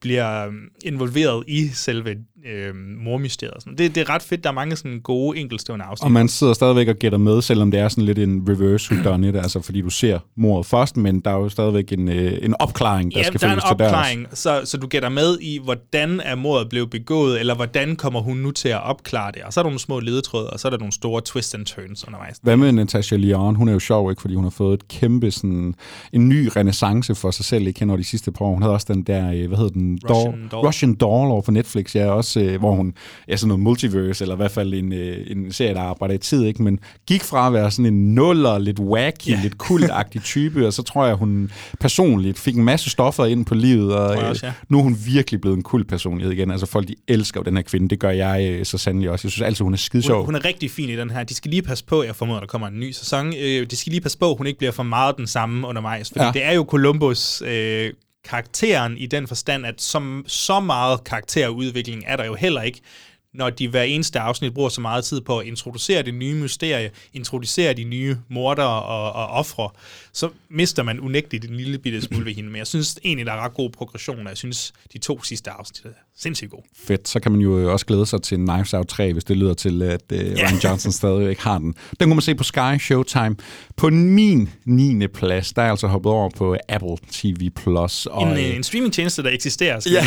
bliver 0.00 0.46
øhm, 0.46 0.56
involveret 0.84 1.44
i 1.48 1.68
selve 1.68 2.16
øh, 2.46 2.74
mormysteriet. 3.04 3.62
Sådan. 3.62 3.78
Det, 3.78 3.94
det 3.94 4.00
er 4.00 4.10
ret 4.10 4.22
fedt. 4.22 4.44
Der 4.44 4.50
er 4.50 4.54
mange 4.54 4.76
sådan 4.76 5.00
gode 5.00 5.38
enkeltstående 5.38 5.84
afsnit. 5.84 6.04
Og 6.04 6.12
man 6.12 6.28
sidder 6.28 6.52
stadigvæk 6.52 6.88
og 6.88 6.96
gætter 6.96 7.18
med, 7.18 7.42
selvom 7.42 7.70
det 7.70 7.80
er 7.80 7.88
sådan 7.88 8.04
lidt 8.04 8.18
en 8.18 8.46
reverse 8.48 8.94
whodunit, 8.94 9.36
altså 9.36 9.60
fordi 9.60 9.80
du 9.80 9.90
ser 9.90 10.18
mordet 10.36 10.66
først, 10.66 10.96
men 10.96 11.20
der 11.20 11.30
er 11.30 11.34
jo 11.34 11.48
stadigvæk 11.48 11.92
en, 11.92 12.08
øh, 12.08 12.38
en 12.42 12.54
opklaring, 12.58 13.14
der 13.14 13.18
ja, 13.18 13.24
skal 13.24 13.40
der 13.40 13.48
er 13.48 13.52
en 13.52 13.60
opklaring, 13.64 14.26
så, 14.32 14.60
så 14.64 14.76
du 14.76 14.86
gætter 14.86 15.08
med 15.08 15.38
i, 15.40 15.60
hvordan 15.64 16.20
er 16.20 16.34
mordet 16.34 16.68
blevet 16.68 16.90
begået, 16.90 17.40
eller 17.40 17.54
hvordan 17.54 17.96
kommer 17.96 18.20
hun 18.20 18.36
nu 18.36 18.50
til 18.50 18.68
at 18.68 18.82
opklare 18.82 19.32
det. 19.32 19.42
Og 19.42 19.52
så 19.52 19.60
er 19.60 19.62
der 19.62 19.70
nogle 19.70 19.80
små 19.80 20.00
ledetråde, 20.00 20.50
og 20.50 20.60
så 20.60 20.68
er 20.68 20.70
der 20.70 20.78
nogle 20.78 20.92
store 20.92 21.22
twists 21.24 21.54
and 21.54 21.66
turns 21.66 22.06
undervejs. 22.06 22.36
Hvad 22.42 22.56
med 22.56 22.72
Natasha 22.72 23.16
Lyon? 23.16 23.54
Hun 23.54 23.68
er 23.68 23.72
jo 23.72 23.78
sjov, 23.78 24.10
ikke? 24.10 24.22
fordi 24.22 24.34
hun 24.34 24.44
har 24.44 24.50
fået 24.50 24.74
et 24.74 24.88
kæmpe 24.88 25.30
sådan, 25.30 25.74
en 26.12 26.28
ny 26.28 26.48
renaissance 26.56 27.14
for 27.14 27.30
sig 27.30 27.44
selv, 27.44 27.66
ikke 27.66 27.84
over 27.84 27.96
de 27.96 28.04
sidste 28.04 28.32
par 28.32 28.44
år. 28.44 28.52
Hun 28.52 28.62
havde 28.62 28.74
også 28.74 28.92
den 28.92 29.02
der, 29.02 29.32
øh, 29.32 29.48
hvad 29.48 29.58
hedder 29.58 29.72
den? 29.72 29.87
Russian 30.10 30.32
Doll, 30.32 30.48
Doll. 30.50 30.66
Russian 30.66 30.94
Doll 30.94 31.30
over 31.30 31.42
på 31.42 31.50
Netflix, 31.50 31.96
ja, 31.96 32.10
også, 32.10 32.40
øh, 32.40 32.58
hvor 32.58 32.72
hun 32.72 32.94
er 33.28 33.36
sådan 33.36 33.48
noget 33.48 33.62
multiverse, 33.62 34.24
eller 34.24 34.34
i 34.34 34.36
hvert 34.36 34.50
fald 34.50 34.74
en, 34.74 34.92
øh, 34.92 35.26
en 35.26 35.52
serie, 35.52 35.74
der 35.74 35.80
arbejder 35.80 36.14
i 36.14 36.18
tid, 36.18 36.44
ikke? 36.44 36.62
men 36.62 36.80
gik 37.06 37.24
fra 37.24 37.46
at 37.46 37.52
være 37.52 37.70
sådan 37.70 37.94
en 37.94 38.14
nuller, 38.14 38.58
lidt 38.58 38.80
wacky, 38.80 39.28
yeah. 39.28 39.42
lidt 39.42 39.58
kultagtig 39.58 40.22
type, 40.34 40.66
og 40.66 40.72
så 40.72 40.82
tror 40.82 41.06
jeg, 41.06 41.14
hun 41.14 41.50
personligt 41.80 42.38
fik 42.38 42.56
en 42.56 42.64
masse 42.64 42.90
stoffer 42.90 43.24
ind 43.24 43.44
på 43.44 43.54
livet, 43.54 43.94
og 43.94 44.16
også, 44.16 44.46
ja. 44.46 44.52
nu 44.68 44.78
er 44.78 44.82
hun 44.82 44.96
virkelig 45.06 45.40
blevet 45.40 45.56
en 45.56 45.62
kult 45.62 45.88
personlighed 45.88 46.32
igen. 46.32 46.50
Altså 46.50 46.66
folk, 46.66 46.88
de 46.88 46.94
elsker 47.08 47.40
jo 47.40 47.44
den 47.44 47.56
her 47.56 47.62
kvinde, 47.62 47.88
det 47.88 47.98
gør 47.98 48.10
jeg 48.10 48.66
så 48.66 48.78
sandelig 48.78 49.10
også. 49.10 49.26
Jeg 49.26 49.32
synes 49.32 49.46
altid, 49.46 49.64
hun 49.64 49.72
er 49.72 49.78
skide 49.78 50.02
sjov. 50.02 50.16
Hun, 50.16 50.24
hun 50.24 50.34
er 50.34 50.44
rigtig 50.44 50.70
fin 50.70 50.88
i 50.88 50.96
den 50.96 51.10
her. 51.10 51.24
De 51.24 51.34
skal 51.34 51.50
lige 51.50 51.62
passe 51.62 51.84
på, 51.84 52.02
jeg 52.02 52.16
formoder, 52.16 52.40
der 52.40 52.46
kommer 52.46 52.68
en 52.68 52.80
ny 52.80 52.90
sæson, 52.90 53.26
øh, 53.26 53.66
de 53.70 53.76
skal 53.76 53.90
lige 53.90 54.00
passe 54.00 54.18
på, 54.18 54.34
hun 54.34 54.46
ikke 54.46 54.58
bliver 54.58 54.72
for 54.72 54.82
meget 54.82 55.16
den 55.16 55.26
samme 55.26 55.66
undervejs, 55.66 56.08
fordi 56.08 56.24
ja. 56.24 56.30
det 56.32 56.44
er 56.44 56.52
jo 56.52 56.66
Columbus 56.68 57.42
øh, 57.42 57.92
karakteren 58.28 58.96
i 58.96 59.06
den 59.06 59.28
forstand, 59.28 59.66
at 59.66 59.80
som, 59.80 60.24
så 60.26 60.60
meget 60.60 61.04
karakterudvikling 61.04 62.04
er 62.06 62.16
der 62.16 62.24
jo 62.24 62.34
heller 62.34 62.62
ikke, 62.62 62.80
når 63.34 63.50
de 63.50 63.68
hver 63.68 63.82
eneste 63.82 64.20
afsnit 64.20 64.54
bruger 64.54 64.68
så 64.68 64.80
meget 64.80 65.04
tid 65.04 65.20
på 65.20 65.38
at 65.38 65.46
introducere 65.46 66.02
det 66.02 66.14
nye 66.14 66.34
mysterie, 66.34 66.90
introducere 67.12 67.74
de 67.74 67.84
nye 67.84 68.16
mordere 68.28 68.82
og, 68.82 69.12
og 69.12 69.26
ofre, 69.26 69.70
så 70.12 70.30
mister 70.48 70.82
man 70.82 71.00
unægteligt 71.00 71.44
en 71.44 71.56
lille 71.56 71.78
bitte 71.78 72.02
smule 72.02 72.24
ved 72.24 72.34
hende. 72.34 72.50
Men 72.50 72.58
jeg 72.58 72.66
synes 72.66 72.98
egentlig, 73.04 73.26
der 73.26 73.32
er 73.32 73.40
ret 73.40 73.54
god 73.54 73.70
progression, 73.70 74.18
og 74.18 74.28
jeg 74.28 74.36
synes, 74.36 74.72
de 74.92 74.98
to 74.98 75.22
sidste 75.22 75.50
afsnit 75.50 75.86
sindssygt 76.18 76.50
gode. 76.50 76.62
Fedt. 76.86 77.08
Så 77.08 77.20
kan 77.20 77.32
man 77.32 77.40
jo 77.40 77.72
også 77.72 77.86
glæde 77.86 78.06
sig 78.06 78.22
til 78.22 78.38
Knives 78.38 78.74
Out 78.74 78.86
3, 78.86 79.12
hvis 79.12 79.24
det 79.24 79.36
lyder 79.36 79.54
til, 79.54 79.82
at 79.82 80.02
yeah. 80.12 80.34
Ryan 80.34 80.60
Johnson 80.64 80.92
stadig 80.92 81.30
ikke 81.30 81.42
har 81.42 81.58
den. 81.58 81.74
Den 82.00 82.08
kunne 82.08 82.14
man 82.14 82.20
se 82.20 82.34
på 82.34 82.44
Sky 82.44 82.78
Showtime. 82.80 83.36
På 83.76 83.90
min 83.90 84.48
9. 84.64 85.06
plads, 85.06 85.52
der 85.52 85.62
er 85.62 85.70
altså 85.70 85.86
hoppet 85.86 86.12
over 86.12 86.30
på 86.30 86.56
Apple 86.68 86.96
TV+. 87.12 87.50
Plus. 87.56 88.06
Og, 88.06 88.30
en, 88.30 88.38
en 88.38 88.62
streamingtjeneste, 88.62 89.22
der 89.22 89.30
eksisterer, 89.30 89.80
skal 89.80 89.92
ja, 89.92 90.04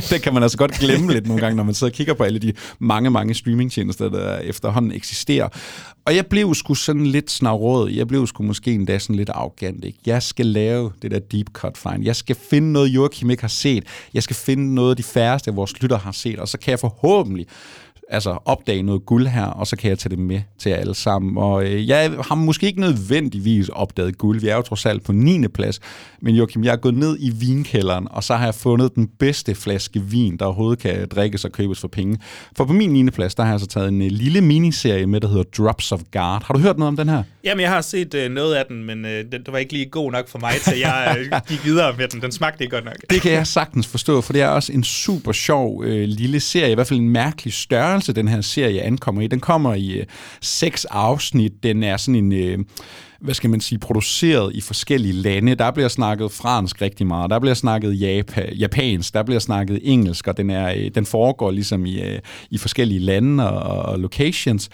det 0.10 0.22
kan 0.22 0.34
man 0.34 0.42
altså 0.42 0.58
godt 0.58 0.72
glemme 0.72 1.12
lidt 1.12 1.26
nogle 1.26 1.42
gange, 1.42 1.56
når 1.56 1.64
man 1.64 1.74
sidder 1.74 1.90
og 1.90 1.96
kigger 1.96 2.14
på 2.14 2.24
alle 2.24 2.38
de 2.38 2.52
mange, 2.78 3.10
mange 3.10 3.34
streamingtjenester, 3.34 4.08
der 4.08 4.38
efterhånden 4.38 4.92
eksisterer. 4.92 5.48
Og 6.06 6.16
jeg 6.16 6.26
blev 6.26 6.54
sgu 6.54 6.74
sådan 6.74 7.06
lidt 7.06 7.30
snarråd. 7.30 7.90
Jeg 7.90 8.08
blev 8.08 8.26
sgu 8.26 8.42
måske 8.42 8.72
endda 8.72 8.98
sådan 8.98 9.16
lidt 9.16 9.28
arrogant. 9.28 9.84
Ikke? 9.84 9.98
Jeg 10.06 10.22
skal 10.22 10.46
lave 10.46 10.92
det 11.02 11.10
der 11.10 11.18
deep 11.18 11.46
cut 11.52 11.78
find. 11.78 12.04
Jeg 12.04 12.16
skal 12.16 12.36
finde 12.50 12.72
noget, 12.72 12.88
Joachim 12.88 13.30
ikke 13.30 13.42
har 13.42 13.48
set. 13.48 13.84
Jeg 14.14 14.22
skal 14.22 14.36
finde 14.36 14.74
noget, 14.74 14.98
de 14.98 15.02
færreste 15.02 15.50
af 15.50 15.56
vores 15.56 15.82
lytter 15.82 15.98
har 15.98 16.12
set. 16.12 16.38
Og 16.38 16.48
så 16.48 16.58
kan 16.58 16.70
jeg 16.70 16.80
forhåbentlig 16.80 17.46
altså 18.08 18.38
opdage 18.44 18.82
noget 18.82 19.06
guld 19.06 19.26
her, 19.26 19.44
og 19.44 19.66
så 19.66 19.76
kan 19.76 19.90
jeg 19.90 19.98
tage 19.98 20.10
det 20.10 20.18
med 20.18 20.40
til 20.58 20.70
jer 20.70 20.76
alle 20.76 20.94
sammen. 20.94 21.38
Og 21.38 21.64
øh, 21.64 21.88
jeg 21.88 22.10
har 22.10 22.34
måske 22.34 22.66
ikke 22.66 22.80
nødvendigvis 22.80 23.68
opdaget 23.68 24.18
guld. 24.18 24.40
Vi 24.40 24.48
er 24.48 24.56
jo 24.56 24.62
trods 24.62 24.86
alt 24.86 25.04
på 25.04 25.12
9. 25.12 25.48
plads. 25.48 25.80
Men 26.26 26.34
Joachim, 26.34 26.64
jeg 26.64 26.72
er 26.72 26.76
gået 26.76 26.94
ned 26.94 27.16
i 27.20 27.30
vinkælderen, 27.30 28.06
og 28.10 28.24
så 28.24 28.36
har 28.36 28.44
jeg 28.44 28.54
fundet 28.54 28.94
den 28.94 29.08
bedste 29.18 29.54
flaske 29.54 30.02
vin, 30.02 30.36
der 30.36 30.44
overhovedet 30.44 30.78
kan 30.78 31.08
drikkes 31.08 31.44
og 31.44 31.52
købes 31.52 31.80
for 31.80 31.88
penge. 31.88 32.18
For 32.56 32.64
på 32.64 32.72
min 32.72 32.90
9. 32.90 33.10
plads, 33.10 33.34
der 33.34 33.42
har 33.42 33.50
jeg 33.50 33.60
så 33.60 33.66
taget 33.66 33.88
en 33.88 34.02
øh, 34.02 34.08
lille 34.10 34.40
miniserie 34.40 35.06
med, 35.06 35.20
der 35.20 35.28
hedder 35.28 35.42
Drops 35.42 35.92
of 35.92 36.00
Guard. 36.12 36.44
Har 36.46 36.54
du 36.54 36.60
hørt 36.60 36.78
noget 36.78 36.88
om 36.88 36.96
den 36.96 37.08
her? 37.08 37.22
Jamen, 37.44 37.62
jeg 37.62 37.70
har 37.70 37.80
set 37.80 38.14
øh, 38.14 38.30
noget 38.30 38.54
af 38.54 38.66
den, 38.66 38.84
men 38.84 39.04
øh, 39.04 39.24
den, 39.32 39.42
det 39.42 39.52
var 39.52 39.58
ikke 39.58 39.72
lige 39.72 39.86
god 39.86 40.12
nok 40.12 40.28
for 40.28 40.38
mig, 40.38 40.54
til 40.64 40.78
jeg 40.78 41.16
øh, 41.18 41.40
gik 41.48 41.64
videre 41.64 41.94
med 41.98 42.08
den. 42.08 42.22
Den 42.22 42.32
smagte 42.32 42.64
ikke 42.64 42.76
godt 42.76 42.84
nok. 42.84 42.96
Det 43.10 43.22
kan 43.22 43.32
jeg 43.32 43.46
sagtens 43.46 43.86
forstå, 43.86 44.20
for 44.20 44.32
det 44.32 44.42
er 44.42 44.48
også 44.48 44.72
en 44.72 44.84
super 44.84 45.32
sjov 45.32 45.84
øh, 45.84 46.08
lille 46.08 46.40
serie, 46.40 46.70
i 46.70 46.74
hvert 46.74 46.86
fald 46.86 47.00
en 47.00 47.10
mærkelig 47.10 47.52
størrelse, 47.52 48.12
den 48.12 48.28
her 48.28 48.40
serie 48.40 48.82
ankommer 48.82 49.22
i. 49.22 49.26
Den 49.26 49.40
kommer 49.40 49.74
i 49.74 49.90
øh, 49.92 50.06
seks 50.40 50.84
afsnit. 50.84 51.52
Den 51.62 51.82
er 51.82 51.96
sådan 51.96 52.14
en... 52.14 52.32
Øh, 52.32 52.58
hvad 53.20 53.34
skal 53.34 53.50
man 53.50 53.60
sige, 53.60 53.78
produceret 53.78 54.54
i 54.54 54.60
forskellige 54.60 55.12
lande. 55.12 55.54
Der 55.54 55.70
bliver 55.70 55.88
snakket 55.88 56.32
fransk 56.32 56.82
rigtig 56.82 57.06
meget, 57.06 57.30
der 57.30 57.38
bliver 57.38 57.54
snakket 57.54 58.00
Japan, 58.00 58.52
japansk, 58.52 59.14
der 59.14 59.22
bliver 59.22 59.38
snakket 59.38 59.80
engelsk, 59.82 60.26
og 60.26 60.36
den, 60.36 60.50
er, 60.50 60.74
øh, 60.76 60.90
den 60.94 61.06
foregår 61.06 61.50
ligesom 61.50 61.86
i, 61.86 62.00
øh, 62.00 62.18
i 62.50 62.58
forskellige 62.58 63.00
lande 63.00 63.50
og, 63.50 63.92
og 63.92 63.98
locations. 63.98 64.70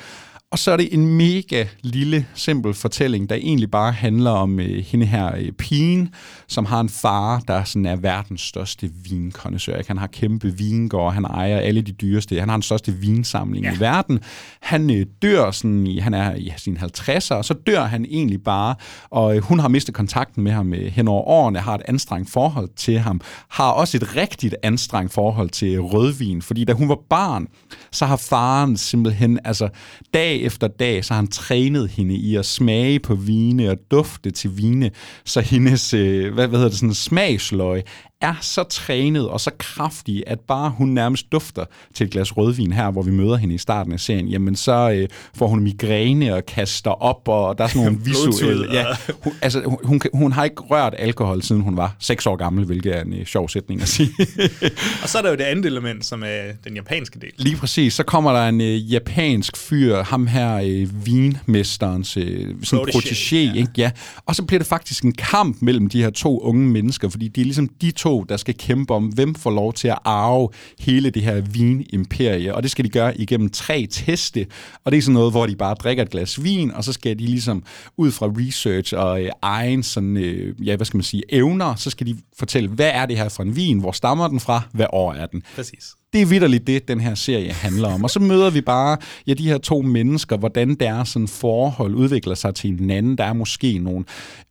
Og 0.52 0.58
så 0.58 0.70
er 0.70 0.76
det 0.76 0.94
en 0.94 1.06
mega 1.06 1.64
lille, 1.82 2.26
simpel 2.34 2.74
fortælling, 2.74 3.28
der 3.28 3.34
egentlig 3.34 3.70
bare 3.70 3.92
handler 3.92 4.30
om 4.30 4.60
øh, 4.60 4.84
hende 4.84 5.06
her 5.06 5.36
øh, 5.36 5.52
pigen, 5.52 6.14
som 6.48 6.64
har 6.64 6.80
en 6.80 6.88
far, 6.88 7.42
der 7.48 7.64
sådan 7.64 7.86
er 7.86 7.96
verdens 7.96 8.40
største 8.40 8.90
vinkondensør. 9.10 9.82
Han 9.86 9.98
har 9.98 10.06
kæmpe 10.06 10.58
vingård, 10.58 11.14
han 11.14 11.24
ejer 11.24 11.58
alle 11.58 11.82
de 11.82 11.92
dyreste, 11.92 12.40
han 12.40 12.48
har 12.48 12.56
den 12.56 12.62
største 12.62 12.92
vinsamling 12.92 13.64
ja. 13.64 13.74
i 13.74 13.80
verden. 13.80 14.20
Han 14.60 14.90
øh, 14.90 15.06
dør 15.22 15.50
sådan 15.50 15.86
i, 15.86 15.98
han 15.98 16.14
er 16.14 16.34
i 16.34 16.52
sine 16.56 16.78
50'er, 16.78 17.34
og 17.34 17.44
så 17.44 17.54
dør 17.66 17.84
han 17.84 18.04
egentlig 18.04 18.42
bare, 18.42 18.74
og 19.10 19.36
øh, 19.36 19.42
hun 19.42 19.58
har 19.58 19.68
mistet 19.68 19.94
kontakten 19.94 20.44
med 20.44 20.52
ham 20.52 20.74
øh, 20.74 20.92
hen 20.92 21.08
over 21.08 21.22
årene, 21.22 21.58
har 21.58 21.74
et 21.74 21.82
anstrengt 21.88 22.30
forhold 22.30 22.68
til 22.76 22.98
ham, 22.98 23.20
har 23.48 23.70
også 23.70 23.96
et 23.96 24.16
rigtigt 24.16 24.54
anstrengt 24.62 25.12
forhold 25.12 25.50
til 25.50 25.80
rødvin, 25.80 26.42
fordi 26.42 26.64
da 26.64 26.72
hun 26.72 26.88
var 26.88 26.98
barn, 27.10 27.46
så 27.90 28.06
har 28.06 28.16
faren 28.16 28.76
simpelthen, 28.76 29.38
altså 29.44 29.68
dag 30.14 30.41
efter 30.42 30.68
dag, 30.68 31.04
så 31.04 31.14
har 31.14 31.20
han 31.20 31.30
trænet 31.30 31.88
hende 31.88 32.14
i 32.14 32.36
at 32.36 32.46
smage 32.46 33.00
på 33.00 33.14
vine 33.14 33.70
og 33.70 33.76
dufte 33.90 34.30
til 34.30 34.56
vine, 34.56 34.90
så 35.24 35.40
hendes, 35.40 35.94
øh, 35.94 36.34
hvad, 36.34 36.48
hvad 36.48 36.58
hedder 36.58 36.70
det, 36.70 36.78
sådan 36.78 36.94
smagsløg 36.94 37.82
er 38.22 38.34
så 38.40 38.62
trænet 38.62 39.28
og 39.28 39.40
så 39.40 39.50
kraftig, 39.58 40.22
at 40.26 40.40
bare 40.40 40.70
hun 40.70 40.88
nærmest 40.88 41.32
dufter 41.32 41.64
til 41.94 42.04
et 42.04 42.10
glas 42.10 42.36
rødvin 42.36 42.72
her, 42.72 42.90
hvor 42.90 43.02
vi 43.02 43.10
møder 43.10 43.36
hende 43.36 43.54
i 43.54 43.58
starten 43.58 43.92
af 43.92 44.00
serien, 44.00 44.28
jamen 44.28 44.56
så 44.56 44.90
øh, 44.90 45.08
får 45.34 45.46
hun 45.46 45.60
migræne 45.62 46.34
og 46.34 46.46
kaster 46.46 46.90
op, 46.90 47.28
og 47.28 47.58
der 47.58 47.64
er 47.64 47.68
sådan 47.68 47.82
nogle 47.82 48.00
visuelle... 48.04 48.72
Ja, 48.72 48.84
hun, 49.22 49.32
altså, 49.42 49.62
hun, 49.66 49.78
hun, 49.84 50.00
hun 50.14 50.32
har 50.32 50.44
ikke 50.44 50.62
rørt 50.62 50.94
alkohol, 50.98 51.42
siden 51.42 51.62
hun 51.62 51.76
var 51.76 51.96
6 51.98 52.26
år 52.26 52.36
gammel, 52.36 52.64
hvilket 52.64 52.96
er 52.96 53.02
en 53.02 53.12
øh, 53.12 53.26
sjov 53.26 53.48
sætning 53.48 53.82
at 53.82 53.88
sige. 53.88 54.10
og 55.02 55.08
så 55.08 55.18
er 55.18 55.22
der 55.22 55.30
jo 55.30 55.36
det 55.36 55.44
andet 55.44 55.66
element, 55.66 56.06
som 56.06 56.22
er 56.22 56.42
den 56.64 56.74
japanske 56.74 57.18
del. 57.20 57.32
Lige 57.36 57.56
præcis. 57.56 57.94
Så 57.94 58.02
kommer 58.02 58.32
der 58.32 58.48
en 58.48 58.60
øh, 58.60 58.92
japansk 58.92 59.56
fyr, 59.56 60.02
ham 60.02 60.26
her 60.26 60.56
øh, 60.56 61.06
vinmesterens 61.06 62.16
øh, 62.16 62.54
sådan 62.62 62.84
protégé, 62.88 63.36
ja. 63.36 63.52
ikke? 63.54 63.70
Ja. 63.76 63.90
Og 64.26 64.36
så 64.36 64.42
bliver 64.42 64.58
det 64.58 64.66
faktisk 64.66 65.04
en 65.04 65.12
kamp 65.12 65.56
mellem 65.60 65.88
de 65.88 66.02
her 66.02 66.10
to 66.10 66.40
unge 66.40 66.68
mennesker, 66.68 67.08
fordi 67.08 67.28
det 67.28 67.40
er 67.40 67.44
ligesom 67.44 67.68
de 67.68 67.90
to 67.90 68.11
der 68.20 68.36
skal 68.36 68.54
kæmpe 68.54 68.94
om, 68.94 69.04
hvem 69.06 69.34
får 69.34 69.50
lov 69.50 69.72
til 69.72 69.88
at 69.88 69.98
arve 70.04 70.48
hele 70.78 71.10
det 71.10 71.22
her 71.22 71.40
vinimperie. 71.40 72.54
Og 72.54 72.62
det 72.62 72.70
skal 72.70 72.84
de 72.84 72.90
gøre 72.90 73.20
igennem 73.20 73.50
tre 73.50 73.86
teste. 73.90 74.46
Og 74.84 74.92
det 74.92 74.98
er 74.98 75.02
sådan 75.02 75.14
noget, 75.14 75.32
hvor 75.32 75.46
de 75.46 75.56
bare 75.56 75.74
drikker 75.74 76.02
et 76.02 76.10
glas 76.10 76.42
vin, 76.42 76.70
og 76.70 76.84
så 76.84 76.92
skal 76.92 77.18
de 77.18 77.26
ligesom 77.26 77.64
ud 77.96 78.10
fra 78.10 78.26
research 78.26 78.94
og 78.96 79.22
øh, 79.22 79.30
egen 79.42 79.82
sådan, 79.82 80.16
øh, 80.16 80.66
ja, 80.66 80.76
hvad 80.76 80.86
skal 80.86 80.96
man 80.96 81.04
sige, 81.04 81.22
evner, 81.28 81.74
så 81.74 81.90
skal 81.90 82.06
de 82.06 82.16
fortælle, 82.38 82.68
hvad 82.68 82.90
er 82.94 83.06
det 83.06 83.16
her 83.16 83.28
for 83.28 83.42
en 83.42 83.56
vin? 83.56 83.78
Hvor 83.78 83.92
stammer 83.92 84.28
den 84.28 84.40
fra? 84.40 84.62
Hvad 84.72 84.86
år 84.92 85.12
er 85.12 85.26
den? 85.26 85.42
Præcis 85.56 85.94
det 86.12 86.22
er 86.22 86.26
vidderligt 86.26 86.66
det, 86.66 86.88
den 86.88 87.00
her 87.00 87.14
serie 87.14 87.52
handler 87.52 87.88
om. 87.88 88.04
Og 88.04 88.10
så 88.10 88.20
møder 88.20 88.50
vi 88.50 88.60
bare 88.60 88.96
ja, 89.26 89.34
de 89.34 89.48
her 89.48 89.58
to 89.58 89.82
mennesker, 89.82 90.36
hvordan 90.36 90.74
deres 90.74 91.08
sådan, 91.08 91.28
forhold 91.28 91.94
udvikler 91.94 92.34
sig 92.34 92.54
til 92.54 92.70
hinanden. 92.70 93.18
Der 93.18 93.24
er 93.24 93.32
måske 93.32 93.78
nogle 93.78 94.04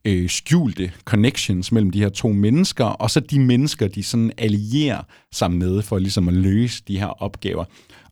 øh, 0.06 0.30
skjulte 0.30 0.92
connections 1.06 1.72
mellem 1.72 1.92
de 1.92 2.00
her 2.00 2.10
to 2.10 2.28
mennesker, 2.28 2.86
og 2.86 3.12
så 3.12 3.20
de 3.20 3.40
mennesker, 3.40 3.88
de 3.88 4.04
sådan 4.04 4.32
allierer 4.38 5.02
sig 5.32 5.52
med 5.52 5.82
for 5.82 6.00
ligesom 6.00 6.28
at 6.28 6.34
løse 6.34 6.84
de 6.88 7.00
her 7.00 7.24
opgaver. 7.24 7.66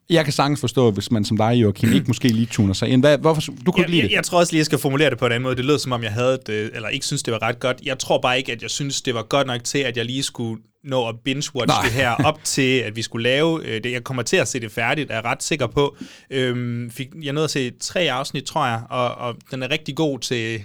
Jeg 0.10 0.24
kan 0.24 0.34
sagtens 0.34 0.60
forstå, 0.60 0.92
hvis 0.92 1.12
man 1.12 1.26
som 1.26 1.38
dig, 1.38 1.54
Joachim, 1.54 1.94
ikke 1.94 2.08
måske 2.08 2.28
lige 2.28 2.46
tuner 2.46 2.74
sig 2.74 2.90
ind. 2.90 3.02
Hvad, 3.02 3.18
hvorfor, 3.18 3.42
du 3.66 3.72
kunne 3.72 3.82
jeg, 3.82 3.90
lide 3.90 4.02
det? 4.02 4.10
Jeg, 4.10 4.16
jeg 4.16 4.24
tror 4.24 4.40
også 4.40 4.54
lige, 4.54 4.60
jeg 4.60 4.66
skal 4.66 4.80
formulere 4.80 5.10
det 5.10 5.18
på 5.18 5.26
en 5.26 5.32
anden 5.32 5.44
måde. 5.44 5.56
Det 5.56 5.66
lød 5.66 5.80
som 5.80 5.92
om, 5.92 6.04
jeg 6.04 6.12
havde 6.12 6.40
det, 6.46 6.72
eller 6.74 6.90
ikke 6.90 7.06
synes, 7.06 7.24
det 7.24 7.34
var 7.34 7.42
ret 7.42 7.60
godt. 7.60 7.82
Jeg 7.84 8.00
tror 8.00 8.22
bare 8.22 8.38
ikke, 8.38 8.52
at 8.52 8.62
jeg 8.62 8.70
synes, 8.70 9.02
det 9.02 9.14
var 9.14 9.24
godt 9.24 9.48
nok 9.48 9.64
til, 9.64 9.80
at 9.80 9.98
jeg 9.98 10.06
lige 10.06 10.24
skulle 10.24 10.62
nå 10.84 11.08
at 11.08 11.16
binge-watch 11.16 11.84
det 11.84 11.92
her 11.92 12.12
op 12.12 12.40
til, 12.44 12.80
at 12.80 12.96
vi 12.96 13.02
skulle 13.02 13.24
lave 13.24 13.66
øh, 13.66 13.84
det. 13.84 13.92
Jeg 13.92 14.04
kommer 14.04 14.24
til 14.24 14.38
at 14.38 14.48
se 14.48 14.60
det 14.60 14.72
færdigt, 14.72 15.12
er 15.12 15.16
jeg 15.16 15.26
ret 15.26 15.44
sikker 15.44 15.68
på. 15.68 15.98
Øhm, 16.30 16.92
fik, 16.92 17.08
jeg 17.24 17.34
nåede 17.34 17.44
at 17.44 17.52
se 17.52 17.72
tre 17.80 18.12
afsnit, 18.12 18.44
tror 18.44 18.66
jeg, 18.66 18.82
og, 18.90 19.16
og 19.16 19.36
den 19.52 19.64
er 19.64 19.72
rigtig 19.72 19.96
god 19.96 20.20
til, 20.20 20.64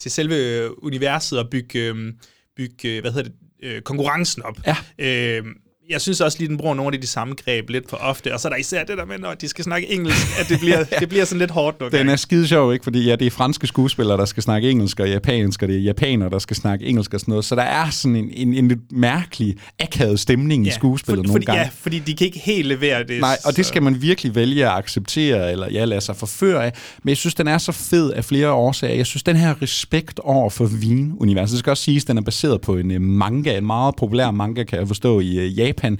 til 0.00 0.10
selve 0.10 0.84
universet 0.84 1.38
og 1.38 1.50
bygge, 1.50 1.78
øh, 1.78 2.12
bygge 2.56 3.00
hvad 3.00 3.12
hedder 3.12 3.30
det, 3.30 3.32
øh, 3.62 3.82
konkurrencen 3.82 4.42
op. 4.42 4.58
Ja. 4.66 4.76
Øh, 4.98 5.44
jeg 5.90 6.00
synes 6.00 6.20
også 6.20 6.38
lige, 6.38 6.48
den 6.48 6.56
bruger 6.56 6.74
nogle 6.74 6.94
af 6.94 7.00
de 7.00 7.06
samme 7.06 7.34
greb 7.44 7.70
lidt 7.70 7.90
for 7.90 7.96
ofte, 7.96 8.34
og 8.34 8.40
så 8.40 8.48
er 8.48 8.50
der 8.50 8.56
især 8.56 8.84
det 8.84 8.98
der 8.98 9.04
med, 9.04 9.18
når 9.18 9.34
de 9.34 9.48
skal 9.48 9.64
snakke 9.64 9.90
engelsk, 9.90 10.40
at 10.40 10.48
det 10.48 10.60
bliver, 10.60 10.84
det 11.00 11.08
bliver 11.08 11.24
sådan 11.24 11.38
lidt 11.38 11.50
hårdt 11.50 11.80
nogle 11.80 11.98
Den 11.98 12.08
er 12.08 12.16
skide 12.16 12.48
sjov, 12.48 12.72
ikke? 12.72 12.82
Fordi 12.82 13.04
ja, 13.04 13.16
det 13.16 13.26
er 13.26 13.30
franske 13.30 13.66
skuespillere, 13.66 14.16
der 14.16 14.24
skal 14.24 14.42
snakke 14.42 14.70
engelsk, 14.70 15.00
og 15.00 15.10
japansk, 15.10 15.62
og 15.62 15.68
det 15.68 15.76
er 15.76 15.80
japanere, 15.80 16.30
der 16.30 16.38
skal 16.38 16.56
snakke 16.56 16.84
engelsk 16.84 17.14
og 17.14 17.20
sådan 17.20 17.32
noget. 17.32 17.44
Så 17.44 17.54
der 17.54 17.62
er 17.62 17.90
sådan 17.90 18.16
en, 18.16 18.30
en, 18.32 18.54
en 18.54 18.68
lidt 18.68 18.92
mærkelig, 18.92 19.56
akavet 19.80 20.20
stemning 20.20 20.64
ja, 20.64 20.70
i 20.70 20.72
skuespillet 20.72 21.18
for, 21.18 21.22
nogle 21.22 21.32
fordi, 21.32 21.44
gange. 21.44 21.62
Ja, 21.62 21.68
fordi 21.74 21.98
de 21.98 22.14
kan 22.14 22.24
ikke 22.24 22.38
helt 22.38 22.68
levere 22.68 23.04
det. 23.04 23.20
Nej, 23.20 23.36
og 23.44 23.56
det 23.56 23.66
skal 23.66 23.82
man 23.82 24.02
virkelig 24.02 24.34
vælge 24.34 24.66
at 24.66 24.72
acceptere, 24.78 25.52
eller 25.52 25.70
ja, 25.70 25.84
lade 25.84 26.00
sig 26.00 26.16
forføre 26.16 26.64
af. 26.64 26.72
Men 27.02 27.08
jeg 27.08 27.16
synes, 27.16 27.34
den 27.34 27.48
er 27.48 27.58
så 27.58 27.72
fed 27.72 28.10
af 28.10 28.24
flere 28.24 28.52
årsager. 28.52 28.94
Jeg 28.94 29.06
synes, 29.06 29.22
den 29.22 29.36
her 29.36 29.62
respekt 29.62 30.20
over 30.20 30.50
for 30.50 30.66
vinuniverset, 30.66 31.52
det 31.52 31.58
skal 31.58 31.70
også 31.70 31.84
siges, 31.84 32.04
den 32.04 32.18
er 32.18 32.22
baseret 32.22 32.60
på 32.60 32.76
en 32.76 32.90
øh, 32.90 33.00
manga, 33.00 33.58
en 33.58 33.66
meget 33.66 33.96
populær 33.96 34.30
manga, 34.30 34.64
kan 34.64 34.78
jeg 34.78 34.86
forstå, 34.86 35.20
i 35.20 35.38
uh, 35.38 35.44
Japan. 35.72 35.98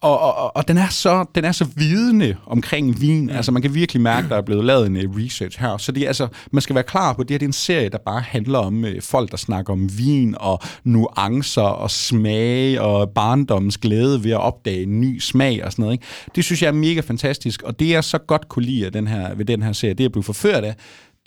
Og, 0.00 0.20
og, 0.20 0.56
og 0.56 0.68
den, 0.68 0.78
er 0.78 0.88
så, 0.88 1.24
den 1.34 1.44
er 1.44 1.52
så 1.52 1.66
vidende 1.76 2.36
omkring 2.46 3.00
vin. 3.00 3.22
Mm. 3.22 3.30
Altså, 3.30 3.52
man 3.52 3.62
kan 3.62 3.74
virkelig 3.74 4.02
mærke, 4.02 4.28
der 4.28 4.36
er 4.36 4.42
blevet 4.42 4.64
lavet 4.64 4.86
en 4.86 4.96
uh, 4.96 5.16
research 5.16 5.60
her. 5.60 5.76
Så 5.76 5.92
det 5.92 6.06
altså, 6.06 6.28
man 6.50 6.62
skal 6.62 6.74
være 6.74 6.84
klar 6.84 7.12
på, 7.12 7.22
at 7.22 7.28
det, 7.28 7.34
her, 7.34 7.38
det 7.38 7.44
er 7.44 7.48
en 7.48 7.52
serie, 7.52 7.88
der 7.88 7.98
bare 7.98 8.20
handler 8.20 8.58
om 8.58 8.84
uh, 8.84 8.90
folk, 9.00 9.30
der 9.30 9.36
snakker 9.36 9.72
om 9.72 9.98
vin 9.98 10.34
og 10.38 10.60
nuancer 10.84 11.62
og 11.62 11.90
smag 11.90 12.80
og 12.80 13.10
barndommens 13.10 13.78
glæde 13.78 14.24
ved 14.24 14.30
at 14.30 14.40
opdage 14.40 14.82
en 14.82 15.00
ny 15.00 15.18
smag 15.18 15.64
og 15.64 15.72
sådan 15.72 15.82
noget. 15.82 15.94
Ikke? 15.94 16.04
Det 16.34 16.44
synes 16.44 16.62
jeg 16.62 16.68
er 16.68 16.72
mega 16.72 17.00
fantastisk, 17.00 17.62
og 17.62 17.80
det 17.80 17.94
er 17.94 18.00
så 18.00 18.18
godt 18.18 18.48
kunne 18.48 18.64
lide 18.64 18.90
den 18.90 19.06
her, 19.06 19.34
ved 19.34 19.44
den 19.44 19.62
her 19.62 19.72
serie, 19.72 19.94
det 19.94 20.04
er 20.04 20.08
blevet 20.08 20.26
forført 20.26 20.64
af, 20.64 20.74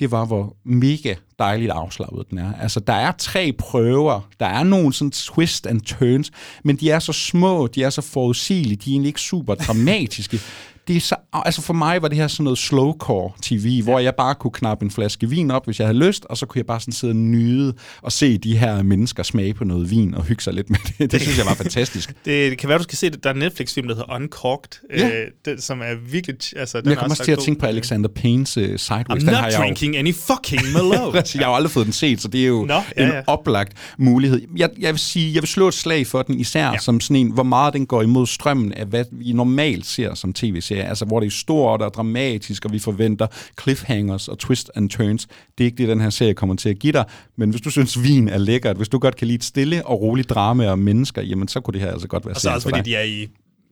det 0.02 0.12
var, 0.12 0.26
hvor 0.26 0.56
mega 0.64 1.16
dejligt 1.40 1.72
afslappet 1.72 2.26
den 2.30 2.38
er. 2.38 2.54
Altså, 2.62 2.80
der 2.80 2.94
er 2.94 3.12
tre 3.12 3.54
prøver, 3.58 4.30
der 4.40 4.46
er 4.46 4.64
nogle 4.64 4.94
sådan 4.94 5.12
twist 5.12 5.68
and 5.68 5.82
turns, 5.82 6.32
men 6.64 6.76
de 6.76 6.92
er 6.92 7.00
så 7.00 7.14
små, 7.14 7.68
de 7.68 7.84
er 7.84 7.90
så 7.90 8.02
forudsigelige, 8.02 8.76
de 8.76 8.90
er 8.90 8.94
egentlig 8.94 9.08
ikke 9.08 9.22
super 9.22 9.56
dramatiske 9.56 10.40
det 10.92 10.98
er 10.98 11.02
så, 11.02 11.16
altså 11.34 11.62
for 11.62 11.74
mig 11.74 12.02
var 12.02 12.08
det 12.08 12.18
her 12.18 12.28
sådan 12.28 12.44
noget 12.44 12.60
slowcore 12.60 13.32
TV, 13.42 13.84
hvor 13.84 14.00
jeg 14.00 14.16
bare 14.16 14.36
kunne 14.36 14.52
knappe 14.52 14.86
en 14.86 14.92
flaske 14.92 15.30
vin 15.30 15.52
op, 15.52 15.66
hvis 15.66 15.80
jeg 15.80 15.88
havde 15.88 16.00
lyst, 16.00 16.26
og 16.26 16.38
så 16.38 16.46
kunne 16.46 16.60
jeg 16.60 16.66
bare 16.66 16.80
sådan 16.80 16.92
sidde 16.92 17.12
og 17.12 17.16
nyde 17.16 17.74
og 18.02 18.12
se 18.12 18.38
de 18.38 18.58
her 18.58 18.84
mennesker 18.84 19.24
smage 19.24 19.54
på 19.54 19.64
noget 19.64 19.92
vin 19.92 20.14
og 20.14 20.24
hygge 20.24 20.44
sig 20.44 20.54
lidt 20.54 20.70
med 20.70 20.80
det. 20.88 21.12
Det 21.12 21.22
synes 21.22 21.38
jeg 21.38 21.46
var 21.46 21.54
fantastisk. 21.54 22.10
det, 22.10 22.26
det 22.52 22.58
kan 22.58 22.70
være, 22.70 22.78
du 22.78 22.84
skal 22.84 22.98
se 22.98 23.10
det. 23.10 23.24
Der 23.24 23.30
er 23.30 23.34
en 23.34 23.40
Netflix-film, 23.40 23.88
der 23.88 23.96
hedder 23.96 24.16
Uncorked, 24.16 24.70
ja. 24.98 25.08
øh, 25.08 25.28
det, 25.46 25.64
som 25.64 25.82
er 25.82 25.96
virkelig... 26.12 26.38
Altså, 26.56 26.82
den 26.82 26.90
jeg 26.90 26.98
kommer 26.98 27.14
også 27.14 27.24
til 27.24 27.32
at 27.32 27.40
tænke 27.40 27.60
på 27.60 27.66
Alexander 27.66 28.10
Paynes 28.10 28.58
uh, 28.58 28.64
Sideways. 28.64 29.06
I'm 29.10 29.16
den 29.16 29.26
not 29.26 29.36
har 29.36 29.48
jeg 29.48 29.60
drinking 29.60 29.94
jo... 29.94 30.00
any 30.00 30.14
fucking 30.14 30.62
Merlot. 30.74 31.36
jeg 31.36 31.46
har 31.46 31.52
jo 31.52 31.56
aldrig 31.56 31.72
fået 31.72 31.86
den 31.86 31.94
set, 31.94 32.22
så 32.22 32.28
det 32.28 32.42
er 32.42 32.48
jo 32.48 32.66
Nå, 32.66 32.74
ja, 32.74 33.04
en 33.04 33.10
ja. 33.10 33.22
oplagt 33.28 33.74
mulighed. 33.98 34.42
Jeg, 34.58 34.70
jeg 34.80 34.94
vil 34.94 35.00
sige, 35.00 35.34
jeg 35.34 35.42
vil 35.42 35.50
slå 35.50 35.68
et 35.68 35.74
slag 35.74 36.08
for 36.08 36.22
den, 36.22 36.40
især 36.40 36.72
ja. 36.72 36.78
som 36.78 37.00
sådan 37.00 37.16
en, 37.16 37.32
hvor 37.32 37.44
meget 37.44 37.74
den 37.74 37.86
går 37.86 38.02
imod 38.02 38.28
strømmen 38.28 38.74
af, 38.74 38.86
hvad 38.86 39.06
vi 39.12 39.32
normalt 39.34 39.86
ser 39.86 40.14
som 40.14 40.34
tv-serie, 40.34 40.81
altså 40.84 41.06
hvor 41.06 41.20
det 41.20 41.28
er 41.28 41.32
stort 41.32 41.82
og 41.82 41.94
dramatisk, 41.94 42.66
og 42.66 42.72
vi 42.74 42.80
forventer 42.80 43.28
cliffhangers 43.62 44.28
og 44.28 44.40
twist 44.40 44.72
and 44.76 44.90
turns. 44.90 45.28
Det 45.58 45.64
er 45.64 45.66
ikke 45.66 45.78
det, 45.78 45.88
den 45.88 46.02
her 46.02 46.10
serie 46.10 46.34
kommer 46.34 46.56
til 46.56 46.70
at 46.70 46.80
give 46.80 46.94
dig, 46.94 47.06
men 47.38 47.50
hvis 47.50 47.62
du 47.62 47.70
synes, 47.70 48.04
vin 48.04 48.28
er 48.28 48.38
lækkert, 48.38 48.78
hvis 48.78 48.90
du 48.90 49.00
godt 49.00 49.16
kan 49.16 49.28
lide 49.28 49.36
et 49.36 49.44
stille 49.44 49.86
og 49.86 50.02
roligt 50.02 50.30
drama 50.30 50.70
og 50.70 50.80
mennesker, 50.80 51.22
jamen 51.22 51.48
så 51.48 51.60
kunne 51.60 51.74
det 51.74 51.82
her 51.82 51.92
altså 51.92 52.08
godt 52.08 52.26
være 52.26 52.36
Og 52.36 52.42
så 52.42 52.50
også 52.50 52.70
fordi 52.70 52.90
de 52.90 52.96
er 52.96 53.04
i 53.04 53.28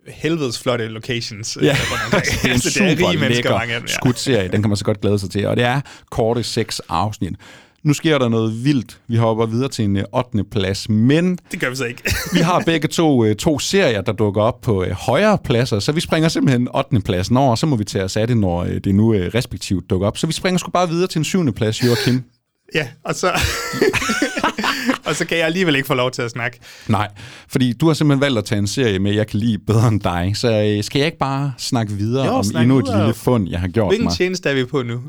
helvedes 0.08 0.60
flotte 0.60 0.88
locations. 0.88 1.58
Ja, 1.62 1.72
øh, 1.72 1.78
omkring. 2.06 2.26
det 2.26 2.44
er 2.44 2.46
en 2.46 2.52
Altså, 2.52 2.80
det 2.80 2.86
er 2.86 2.96
super 2.96 3.08
mennesker, 3.08 3.28
lækker 3.28 3.52
mange 3.52 3.74
af 3.74 3.80
dem. 3.80 3.88
Ja. 3.88 3.94
skudserie. 3.94 4.48
Den 4.48 4.62
kan 4.62 4.70
man 4.70 4.78
så 4.78 4.86
godt 4.86 5.02
glæde 5.02 5.20
sig 5.20 5.30
til. 5.30 5.48
Og 5.48 5.58
det 5.58 5.66
er 5.66 5.82
korte 6.12 6.44
seks 6.44 6.82
afsnit. 6.90 7.34
Nu 7.84 7.94
sker 7.94 8.18
der 8.18 8.30
noget 8.30 8.64
vildt. 8.66 9.00
Vi 9.08 9.16
hopper 9.16 9.46
videre 9.46 9.70
til 9.70 9.86
en 9.86 9.98
øh, 9.98 10.04
8. 10.14 10.44
plads, 10.52 10.90
men 10.90 11.38
Det 11.52 11.60
gør 11.60 11.70
vi 11.70 11.76
så 11.76 11.86
ikke. 11.86 12.04
vi 12.34 12.40
har 12.40 12.64
begge 12.66 12.88
to, 12.88 13.26
øh, 13.26 13.36
to 13.36 13.60
serier, 13.60 14.02
der 14.02 14.12
dukker 14.12 14.42
op 14.42 14.62
på 14.62 14.84
øh, 14.84 14.92
højere 14.92 15.38
pladser, 15.44 15.80
så 15.80 15.92
vi 15.92 16.02
springer 16.02 16.30
simpelthen 16.30 16.68
8. 16.76 17.00
pladsen 17.00 17.38
over, 17.38 17.52
og 17.52 17.58
så 17.58 17.66
må 17.66 17.76
vi 17.76 17.84
tage 17.84 18.04
os 18.04 18.18
af 18.18 18.28
det, 18.28 18.38
når 18.38 18.64
øh, 18.64 18.78
det 18.84 18.96
nu 18.96 19.14
øh, 19.14 19.32
respektivt 19.36 19.90
dukker 19.90 20.08
op. 20.08 20.18
Så 20.18 20.28
vi 20.28 20.34
springer 20.34 20.58
sgu 20.58 20.72
bare 20.72 20.90
videre 20.90 21.08
til 21.08 21.20
en 21.20 21.26
7. 21.26 21.52
plads, 21.54 21.84
Joachim. 21.84 22.24
ja, 22.76 22.88
og 23.06 23.16
så... 23.16 23.32
og 25.08 25.16
så 25.16 25.26
kan 25.26 25.38
jeg 25.38 25.46
alligevel 25.46 25.76
ikke 25.76 25.88
få 25.88 25.94
lov 25.94 26.12
til 26.12 26.22
at 26.22 26.32
snakke. 26.32 26.60
Nej, 26.88 27.08
fordi 27.48 27.74
du 27.74 27.88
har 27.88 27.94
simpelthen 27.94 28.22
valgt 28.22 28.38
at 28.38 28.46
tage 28.46 28.60
en 28.60 28.68
serie 28.68 29.00
med, 29.00 29.14
jeg 29.14 29.28
kan 29.28 29.40
lide 29.40 29.58
bedre 29.58 29.88
end 29.88 30.02
dig, 30.02 30.32
så 30.36 30.48
øh, 30.78 30.84
skal 30.84 31.00
jeg 31.00 31.06
ikke 31.06 31.18
bare 31.18 31.54
snakke 31.58 31.94
videre 31.94 32.26
Jo, 32.26 32.32
om 32.32 32.44
snak 32.44 32.62
endnu 32.62 32.80
et 32.80 32.86
videre. 32.86 33.00
lille 33.00 33.14
fund, 33.14 33.50
jeg 33.50 33.60
har 33.60 33.68
gjort 33.68 33.90
Hvilken 33.90 34.06
mig? 34.06 34.14
tjeneste 34.14 34.50
er 34.50 34.54
vi 34.54 34.66
på 34.66 34.84
nu? 34.84 35.02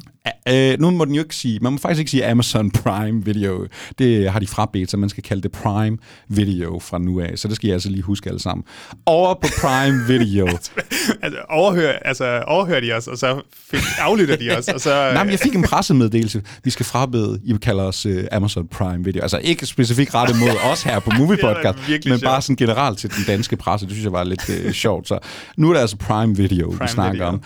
Øh, 0.48 0.80
nu 0.80 0.90
må 0.90 1.04
den 1.04 1.14
jo 1.14 1.22
ikke 1.22 1.36
sige, 1.36 1.58
man 1.62 1.72
må 1.72 1.78
faktisk 1.78 1.98
ikke 1.98 2.10
sige 2.10 2.26
Amazon 2.26 2.70
Prime 2.70 3.24
Video. 3.24 3.66
Det 3.98 4.30
har 4.30 4.38
de 4.38 4.46
frabedt, 4.46 4.90
så 4.90 4.96
man 4.96 5.08
skal 5.08 5.22
kalde 5.22 5.42
det 5.42 5.52
Prime 5.52 5.98
Video 6.28 6.78
fra 6.78 6.98
nu 6.98 7.20
af. 7.20 7.32
Så 7.36 7.48
det 7.48 7.56
skal 7.56 7.66
jeg 7.66 7.74
altså 7.74 7.88
lige 7.90 8.02
huske 8.02 8.28
alle 8.28 8.40
sammen. 8.40 8.64
Over 9.06 9.34
på 9.34 9.48
Prime 9.60 10.04
Video. 10.18 10.46
Altså, 11.22 11.38
overhør, 11.50 11.92
altså, 11.92 12.42
overhører 12.46 12.80
de 12.80 12.92
os, 12.92 13.06
og 13.06 13.18
så 13.18 13.40
fik, 13.70 13.80
aflytter 13.98 14.36
de 14.36 14.50
os, 14.58 14.68
og 14.68 14.80
så... 14.80 15.10
Nej, 15.14 15.24
men 15.24 15.30
jeg 15.30 15.38
fik 15.38 15.54
en 15.54 15.62
pressemeddelelse. 15.62 16.42
Vi 16.64 16.70
skal 16.70 16.86
frabede, 16.86 17.40
I 17.44 17.54
kalder 17.62 17.84
os 17.84 18.06
uh, 18.06 18.12
Amazon 18.32 18.68
Prime 18.68 19.04
Video. 19.04 19.19
Altså 19.22 19.38
ikke 19.38 19.66
specifikt 19.66 20.14
rettet 20.14 20.36
mod 20.38 20.48
os 20.72 20.82
her 20.82 21.00
på 21.00 21.10
Movie 21.18 21.38
Podcast, 21.42 21.78
men 21.88 22.00
bare 22.10 22.18
sjovt. 22.18 22.44
sådan 22.44 22.56
generelt 22.56 22.98
til 22.98 23.10
den 23.10 23.24
danske 23.26 23.56
presse. 23.56 23.86
Det 23.86 23.92
synes 23.94 24.04
jeg 24.04 24.12
var 24.12 24.24
lidt 24.24 24.50
uh, 24.66 24.72
sjovt. 24.72 25.08
Så 25.08 25.18
nu 25.56 25.68
er 25.68 25.72
det 25.74 25.80
altså 25.80 25.96
Prime 25.96 26.36
Video, 26.36 26.66
Prime 26.66 26.80
vi 26.82 26.88
snakker 26.88 27.12
Video. 27.12 27.26
om. 27.26 27.42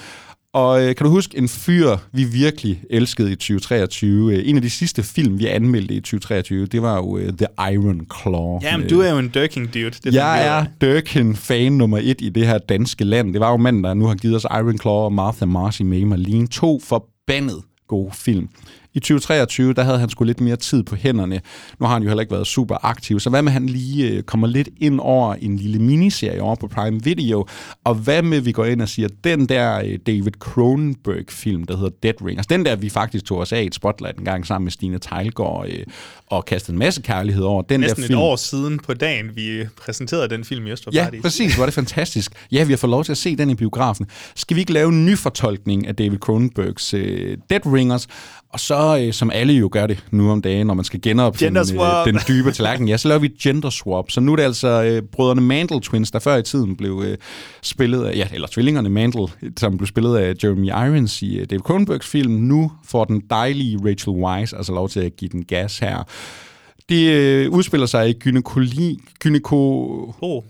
Og 0.53 0.83
øh, 0.83 0.97
kan 0.97 1.05
du 1.05 1.11
huske 1.11 1.39
en 1.39 1.49
fyr, 1.49 1.97
vi 2.13 2.25
virkelig 2.25 2.83
elskede 2.91 3.33
i 3.33 3.35
2023? 3.35 4.35
Øh, 4.37 4.49
en 4.49 4.57
af 4.57 4.63
de 4.63 4.71
sidste 4.71 5.03
film, 5.03 5.39
vi 5.39 5.47
anmeldte 5.47 5.95
i 5.95 6.01
2023, 6.01 6.67
det 6.67 6.83
var 6.83 6.97
jo 6.97 7.19
øh, 7.19 7.33
The 7.33 7.47
Iron 7.73 8.07
Claw. 8.23 8.59
Jamen, 8.63 8.85
Øh, 8.85 8.91
du 8.91 9.01
er 9.01 9.11
jo 9.11 9.19
en 9.19 9.29
Dirking 9.29 9.75
dude. 9.75 9.91
Det 9.91 10.15
jeg 10.15 10.47
er. 10.47 10.65
Durkin-fan 10.81 11.73
nummer 11.73 11.99
et 12.03 12.17
i 12.21 12.29
det 12.29 12.47
her 12.47 12.59
danske 12.59 13.05
land. 13.05 13.33
Det 13.33 13.41
var 13.41 13.51
jo 13.51 13.57
manden, 13.57 13.85
der 13.85 13.95
nu 13.95 14.07
har 14.07 14.15
givet 14.15 14.37
os 14.37 14.47
Iron 14.51 14.79
Claw 14.79 14.95
og 14.95 15.13
Martha 15.13 15.45
Marcy 15.45 15.83
May 15.83 16.03
Marlene. 16.03 16.47
To 16.47 16.81
forbandet 16.81 17.63
gode 17.89 18.11
film. 18.15 18.49
I 18.95 19.01
2023, 19.01 19.73
der 19.75 19.83
havde 19.83 19.99
han 19.99 20.09
sgu 20.09 20.25
lidt 20.25 20.41
mere 20.41 20.57
tid 20.57 20.83
på 20.83 20.97
hænderne. 20.97 21.41
Nu 21.81 21.87
har 21.87 21.93
han 21.93 22.03
jo 22.03 22.09
heller 22.09 22.21
ikke 22.21 22.33
været 22.33 22.47
super 22.47 22.85
aktiv, 22.85 23.21
så 23.21 23.31
hvad 23.31 23.43
med 23.43 23.53
han 23.53 23.67
lige 23.67 24.11
øh, 24.11 24.23
kommer 24.23 24.47
lidt 24.47 24.69
ind 24.81 25.01
over 25.01 25.35
en 25.35 25.57
lille 25.57 25.79
miniserie 25.79 26.43
over 26.43 26.55
på 26.55 26.69
Prime 26.69 27.01
Video, 27.05 27.47
og 27.85 27.95
hvad 27.95 28.23
med 28.23 28.41
vi 28.41 28.53
går 28.53 28.65
ind 28.65 28.83
og 28.83 28.89
siger, 28.89 29.09
den 29.25 29.47
der 29.47 29.79
øh, 29.85 29.99
David 30.07 30.33
Cronenberg-film, 30.39 31.65
der 31.65 31.77
hedder 31.77 31.91
Dead 32.03 32.15
Ringers, 32.27 32.47
den 32.47 32.65
der 32.65 32.77
vi 32.77 32.89
faktisk 32.89 33.25
tog 33.25 33.39
os 33.39 33.53
af 33.53 33.63
i 33.63 33.67
et 33.67 33.75
spotlight 33.75 34.19
en 34.19 34.25
gang 34.25 34.47
sammen 34.47 34.65
med 34.65 34.73
Stine 34.73 34.99
Tejlgaard 34.99 35.67
øh, 35.69 35.87
og 36.27 36.45
kastede 36.45 36.73
en 36.73 36.79
masse 36.79 37.03
kærlighed 37.03 37.43
over, 37.45 37.63
den 37.63 37.81
Næsten 37.81 37.97
der 37.97 38.03
et 38.03 38.07
film. 38.07 38.19
år 38.19 38.37
siden 38.37 38.79
på 38.79 38.95
dagen, 38.95 39.37
vi 39.37 39.65
præsenterede 39.85 40.29
den 40.29 40.45
film 40.45 40.67
i 40.67 40.71
Øst 40.71 40.85
for 40.85 40.91
Ja, 40.95 41.09
præcis. 41.23 41.59
Var 41.59 41.65
det 41.65 41.75
fantastisk. 41.75 42.33
Ja, 42.53 42.65
vi 42.65 42.73
har 42.73 42.77
fået 42.77 42.91
lov 42.91 43.05
til 43.05 43.13
at 43.13 43.19
se 43.19 43.37
den 43.37 43.51
i 43.51 43.55
biografen. 43.55 44.07
Skal 44.35 44.55
vi 44.55 44.61
ikke 44.61 44.73
lave 44.73 44.89
en 44.89 45.07
ny 45.07 45.19
fortolkning 45.19 45.87
af 45.87 45.97
David 45.97 46.19
Cronenbergs 46.19 46.95
øh, 46.95 47.39
Dead 47.51 47.67
Ringers? 47.67 48.07
Og 48.55 48.61
så, 48.61 48.99
øh, 49.03 49.13
som 49.13 49.31
alle 49.31 49.53
jo 49.53 49.69
gør 49.73 49.87
det 49.87 50.05
nu 50.11 50.31
om 50.31 50.43
dagen, 50.43 50.67
når 50.67 50.75
man 50.75 50.85
skal 50.85 51.01
genopfinde 51.01 51.61
øh, 51.61 52.05
den 52.05 52.19
dybe 52.29 52.53
tallerken, 52.53 52.89
ja, 52.89 52.97
så 52.97 53.09
laver 53.09 53.19
vi 53.19 53.29
gender 53.29 53.71
swap. 53.71 54.11
Så 54.11 54.21
nu 54.21 54.33
er 54.33 54.37
det 54.37 54.43
altså 54.43 54.83
øh, 54.83 55.03
brødrene 55.03 55.41
Mandel 55.41 55.81
Twins, 55.81 56.11
der 56.11 56.19
før 56.19 56.37
i 56.37 56.43
tiden 56.43 56.77
blev 56.77 57.03
øh, 57.07 57.17
spillet 57.63 58.05
af, 58.05 58.17
ja, 58.17 58.29
eller 58.33 58.49
tvillingerne 58.51 58.89
Mandel, 58.89 59.29
som 59.57 59.77
blev 59.77 59.87
spillet 59.87 60.17
af 60.17 60.35
Jeremy 60.45 60.67
Irons 60.67 61.23
i 61.23 61.39
øh, 61.39 61.47
David 61.51 61.63
Cronenbergs 61.63 62.07
film. 62.07 62.33
Nu 62.33 62.73
får 62.85 63.05
den 63.05 63.23
dejlige 63.31 63.79
Rachel 63.85 64.13
Weisz 64.13 64.53
altså 64.53 64.73
lov 64.73 64.89
til 64.89 65.01
at 65.01 65.17
give 65.17 65.29
den 65.29 65.45
gas 65.45 65.79
her. 65.79 66.05
Det 66.89 67.11
øh, 67.11 67.51
udspiller 67.51 67.87
sig 67.87 68.11
i 68.11 68.13
gynekologi, 68.13 68.99
gyneko, 69.21 70.15
Oh, 70.21 70.43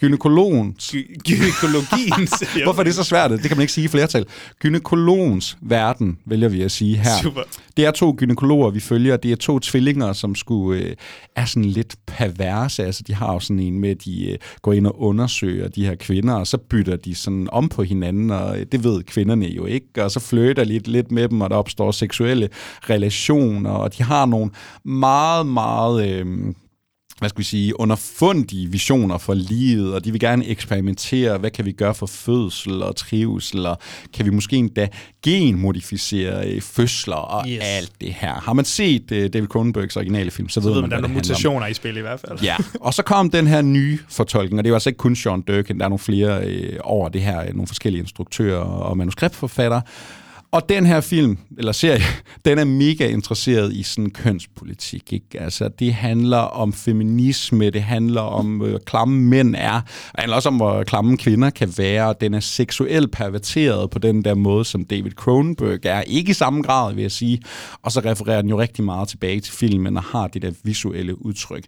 gynekologens 0.00 0.94
gy- 0.94 1.16
gynekologien. 1.24 2.26
siger 2.38 2.64
Hvorfor 2.64 2.80
er 2.80 2.84
det 2.84 2.94
så 2.94 3.04
svært? 3.04 3.30
Det 3.30 3.40
kan 3.40 3.56
man 3.56 3.60
ikke 3.60 3.72
sige 3.72 3.84
i 3.84 3.88
flertal. 3.88 4.26
Gynekologens 4.58 5.58
verden, 5.60 6.18
vælger 6.24 6.48
vi 6.48 6.62
at 6.62 6.70
sige 6.70 6.96
her. 6.96 7.22
Super. 7.22 7.40
Det 7.76 7.86
er 7.86 7.90
to 7.90 8.14
gynekologer, 8.18 8.70
vi 8.70 8.80
følger. 8.80 9.16
Det 9.16 9.32
er 9.32 9.36
to 9.36 9.58
tvillinger, 9.58 10.12
som 10.12 10.34
skulle 10.34 10.82
øh, 10.82 10.94
er 11.36 11.44
sådan 11.44 11.64
lidt 11.64 11.96
perverse. 12.06 12.84
Altså, 12.84 13.02
de 13.06 13.14
har 13.14 13.32
jo 13.32 13.40
sådan 13.40 13.60
en 13.60 13.78
med, 13.78 13.90
at 13.90 14.04
de 14.04 14.30
øh, 14.30 14.38
går 14.62 14.72
ind 14.72 14.86
og 14.86 15.00
undersøger 15.00 15.68
de 15.68 15.86
her 15.86 15.94
kvinder, 15.94 16.34
og 16.34 16.46
så 16.46 16.58
bytter 16.58 16.96
de 16.96 17.14
sådan 17.14 17.48
om 17.52 17.68
på 17.68 17.82
hinanden, 17.82 18.30
og 18.30 18.58
øh, 18.60 18.66
det 18.72 18.84
ved 18.84 19.02
kvinderne 19.02 19.46
jo 19.46 19.66
ikke. 19.66 20.04
Og 20.04 20.10
så 20.10 20.20
flytter 20.20 20.64
lidt, 20.64 20.88
lidt 20.88 21.10
med 21.10 21.28
dem, 21.28 21.40
og 21.40 21.50
der 21.50 21.56
opstår 21.56 21.90
seksuelle 21.90 22.48
relationer, 22.90 23.70
og 23.70 23.98
de 23.98 24.02
har 24.02 24.26
nogle 24.26 24.50
meget, 24.84 25.46
meget... 25.46 26.08
Øh, 26.10 26.26
hvad 27.18 27.28
skal 27.28 27.38
vi 27.38 27.44
sige, 27.44 27.80
underfundige 27.80 28.70
visioner 28.70 29.18
for 29.18 29.34
livet, 29.34 29.94
og 29.94 30.04
de 30.04 30.10
vil 30.12 30.20
gerne 30.20 30.46
eksperimentere, 30.46 31.38
hvad 31.38 31.50
kan 31.50 31.64
vi 31.64 31.72
gøre 31.72 31.94
for 31.94 32.06
fødsel 32.06 32.82
og 32.82 32.96
trivsel, 32.96 33.66
og 33.66 33.78
kan 34.14 34.24
vi 34.26 34.30
måske 34.30 34.56
endda 34.56 34.88
genmodificere 35.24 36.48
øh, 36.48 36.60
fødsler 36.62 37.14
og 37.16 37.48
Yes. 37.48 37.58
alt 37.62 37.92
det 38.00 38.12
her. 38.14 38.34
Har 38.34 38.52
man 38.52 38.64
set 38.64 39.02
uh, 39.12 39.18
David 39.18 39.46
Cronenbergs 39.46 39.96
originale 39.96 40.30
film, 40.30 40.48
så, 40.48 40.60
Så 40.60 40.60
ved 40.60 40.74
man, 40.74 40.80
man, 40.80 40.90
der 40.90 40.96
er 40.96 41.00
nogle 41.00 41.14
mutationer 41.14 41.66
i 41.66 41.74
spil 41.74 41.96
i 41.96 42.00
hvert 42.00 42.20
fald. 42.20 42.38
Ja, 42.42 42.56
og 42.80 42.94
så 42.94 43.02
kom 43.02 43.30
den 43.30 43.46
her 43.46 43.62
nye 43.62 43.98
fortolkning, 44.08 44.58
og 44.58 44.64
det 44.64 44.68
er 44.68 44.70
jo 44.70 44.74
altså 44.76 44.88
ikke 44.88 44.98
kun 44.98 45.16
Sean 45.16 45.40
Durkin, 45.40 45.78
der 45.78 45.84
er 45.84 45.88
nogle 45.88 45.98
flere 45.98 46.44
øh, 46.46 46.78
over 46.80 47.08
det 47.08 47.22
her, 47.22 47.40
øh, 47.42 47.48
nogle 47.54 47.66
forskellige 47.66 48.00
instruktører 48.02 48.58
og 48.58 48.96
manuskriptforfattere. 48.96 49.82
Og 50.56 50.68
den 50.68 50.86
her 50.86 51.00
film, 51.00 51.38
eller 51.58 51.72
serie, 51.72 52.02
den 52.44 52.58
er 52.58 52.64
mega 52.64 53.08
interesseret 53.08 53.72
i 53.72 53.82
sådan 53.82 54.10
kønspolitik. 54.10 55.12
Ikke? 55.12 55.40
Altså, 55.40 55.68
det 55.68 55.94
handler 55.94 56.38
om 56.38 56.72
feminisme, 56.72 57.70
det 57.70 57.82
handler 57.82 58.20
om, 58.20 58.62
øh, 58.62 58.80
klamme 58.86 59.22
mænd 59.22 59.54
er, 59.58 59.74
og 59.76 60.12
det 60.12 60.20
handler 60.20 60.36
også 60.36 60.48
om, 60.48 60.56
hvor 60.56 60.82
klamme 60.82 61.16
kvinder 61.16 61.50
kan 61.50 61.72
være. 61.78 62.08
og 62.08 62.20
Den 62.20 62.34
er 62.34 62.40
seksuelt 62.40 63.12
perverteret 63.12 63.90
på 63.90 63.98
den 63.98 64.24
der 64.24 64.34
måde, 64.34 64.64
som 64.64 64.84
David 64.84 65.10
Cronenberg 65.10 65.78
er. 65.82 66.00
Ikke 66.00 66.30
i 66.30 66.34
samme 66.34 66.62
grad, 66.62 66.94
vil 66.94 67.02
jeg 67.02 67.12
sige. 67.12 67.42
Og 67.82 67.92
så 67.92 68.00
refererer 68.00 68.40
den 68.40 68.50
jo 68.50 68.60
rigtig 68.60 68.84
meget 68.84 69.08
tilbage 69.08 69.40
til 69.40 69.52
filmen 69.52 69.96
og 69.96 70.02
har 70.02 70.26
det 70.26 70.42
der 70.42 70.52
visuelle 70.64 71.26
udtryk. 71.26 71.64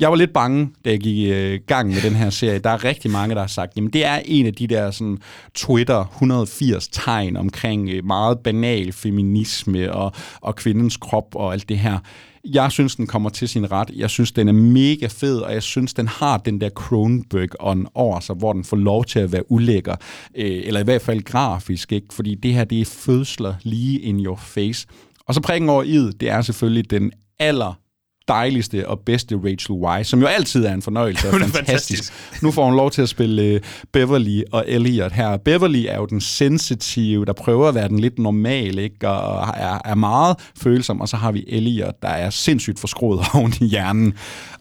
Jeg 0.00 0.10
var 0.10 0.16
lidt 0.16 0.32
bange, 0.32 0.70
da 0.84 0.90
jeg 0.90 1.00
gik 1.00 1.16
i 1.16 1.32
øh, 1.32 1.60
gang 1.66 1.88
med 1.88 2.02
den 2.02 2.14
her 2.14 2.30
serie. 2.30 2.58
Der 2.58 2.70
er 2.70 2.84
rigtig 2.84 3.10
mange, 3.10 3.34
der 3.34 3.40
har 3.40 3.48
sagt, 3.48 3.76
jamen 3.76 3.90
det 3.90 4.04
er 4.04 4.20
en 4.24 4.46
af 4.46 4.54
de 4.54 4.66
der 4.66 4.90
sådan, 4.90 5.18
Twitter 5.54 6.04
180 6.04 6.88
tegn 6.88 7.36
omkring 7.36 7.90
øh, 7.90 8.04
meget 8.04 8.38
banal 8.38 8.92
feminisme 8.92 9.92
og, 9.92 10.12
og 10.40 10.56
kvindens 10.56 10.96
krop 10.96 11.34
og 11.34 11.52
alt 11.52 11.68
det 11.68 11.78
her. 11.78 11.98
Jeg 12.44 12.72
synes, 12.72 12.96
den 12.96 13.06
kommer 13.06 13.30
til 13.30 13.48
sin 13.48 13.72
ret. 13.72 13.90
Jeg 13.94 14.10
synes, 14.10 14.32
den 14.32 14.48
er 14.48 14.52
mega 14.52 15.06
fed, 15.06 15.38
og 15.38 15.52
jeg 15.52 15.62
synes, 15.62 15.94
den 15.94 16.08
har 16.08 16.38
den 16.38 16.60
der 16.60 16.68
Cronenberg-ånd 16.68 17.86
over 17.94 18.20
sig, 18.20 18.36
hvor 18.36 18.52
den 18.52 18.64
får 18.64 18.76
lov 18.76 19.04
til 19.04 19.18
at 19.18 19.32
være 19.32 19.52
ulækker. 19.52 19.96
Øh, 20.36 20.62
eller 20.64 20.80
i 20.80 20.84
hvert 20.84 21.02
fald 21.02 21.22
grafisk, 21.22 21.92
ikke? 21.92 22.14
Fordi 22.14 22.34
det 22.34 22.54
her, 22.54 22.64
det 22.64 22.80
er 22.80 22.84
fødsler 22.84 23.54
lige 23.62 24.00
in 24.00 24.24
your 24.24 24.36
face. 24.36 24.86
Og 25.26 25.34
så 25.34 25.40
prikken 25.40 25.68
over 25.68 25.82
i 25.82 26.10
det 26.20 26.30
er 26.30 26.42
selvfølgelig 26.42 26.90
den 26.90 27.12
aller 27.38 27.85
dejligste 28.28 28.88
og 28.88 29.00
bedste 29.00 29.36
Rachel 29.44 29.74
Weisz, 29.74 30.08
som 30.08 30.20
jo 30.20 30.26
altid 30.26 30.64
er 30.64 30.74
en 30.74 30.82
fornøjelse 30.82 31.28
og 31.28 31.34
fantastisk. 31.40 31.56
fantastisk. 31.56 32.42
Nu 32.42 32.50
får 32.50 32.64
hun 32.64 32.76
lov 32.76 32.90
til 32.90 33.02
at 33.02 33.08
spille 33.08 33.54
uh, 33.54 33.60
Beverly 33.92 34.42
og 34.52 34.64
Elliot 34.68 35.12
her. 35.12 35.36
Beverly 35.36 35.84
er 35.88 35.96
jo 35.96 36.06
den 36.06 36.20
sensitive, 36.20 37.24
der 37.24 37.32
prøver 37.32 37.68
at 37.68 37.74
være 37.74 37.88
den 37.88 37.98
lidt 37.98 38.18
normal, 38.18 38.78
ikke? 38.78 39.08
og 39.08 39.48
er, 39.56 39.78
er 39.84 39.94
meget 39.94 40.36
følsom, 40.56 41.00
og 41.00 41.08
så 41.08 41.16
har 41.16 41.32
vi 41.32 41.44
Elliot, 41.48 42.02
der 42.02 42.08
er 42.08 42.30
sindssygt 42.30 42.78
forskroet 42.78 43.20
oven 43.34 43.54
i 43.60 43.64
hjernen. 43.64 44.14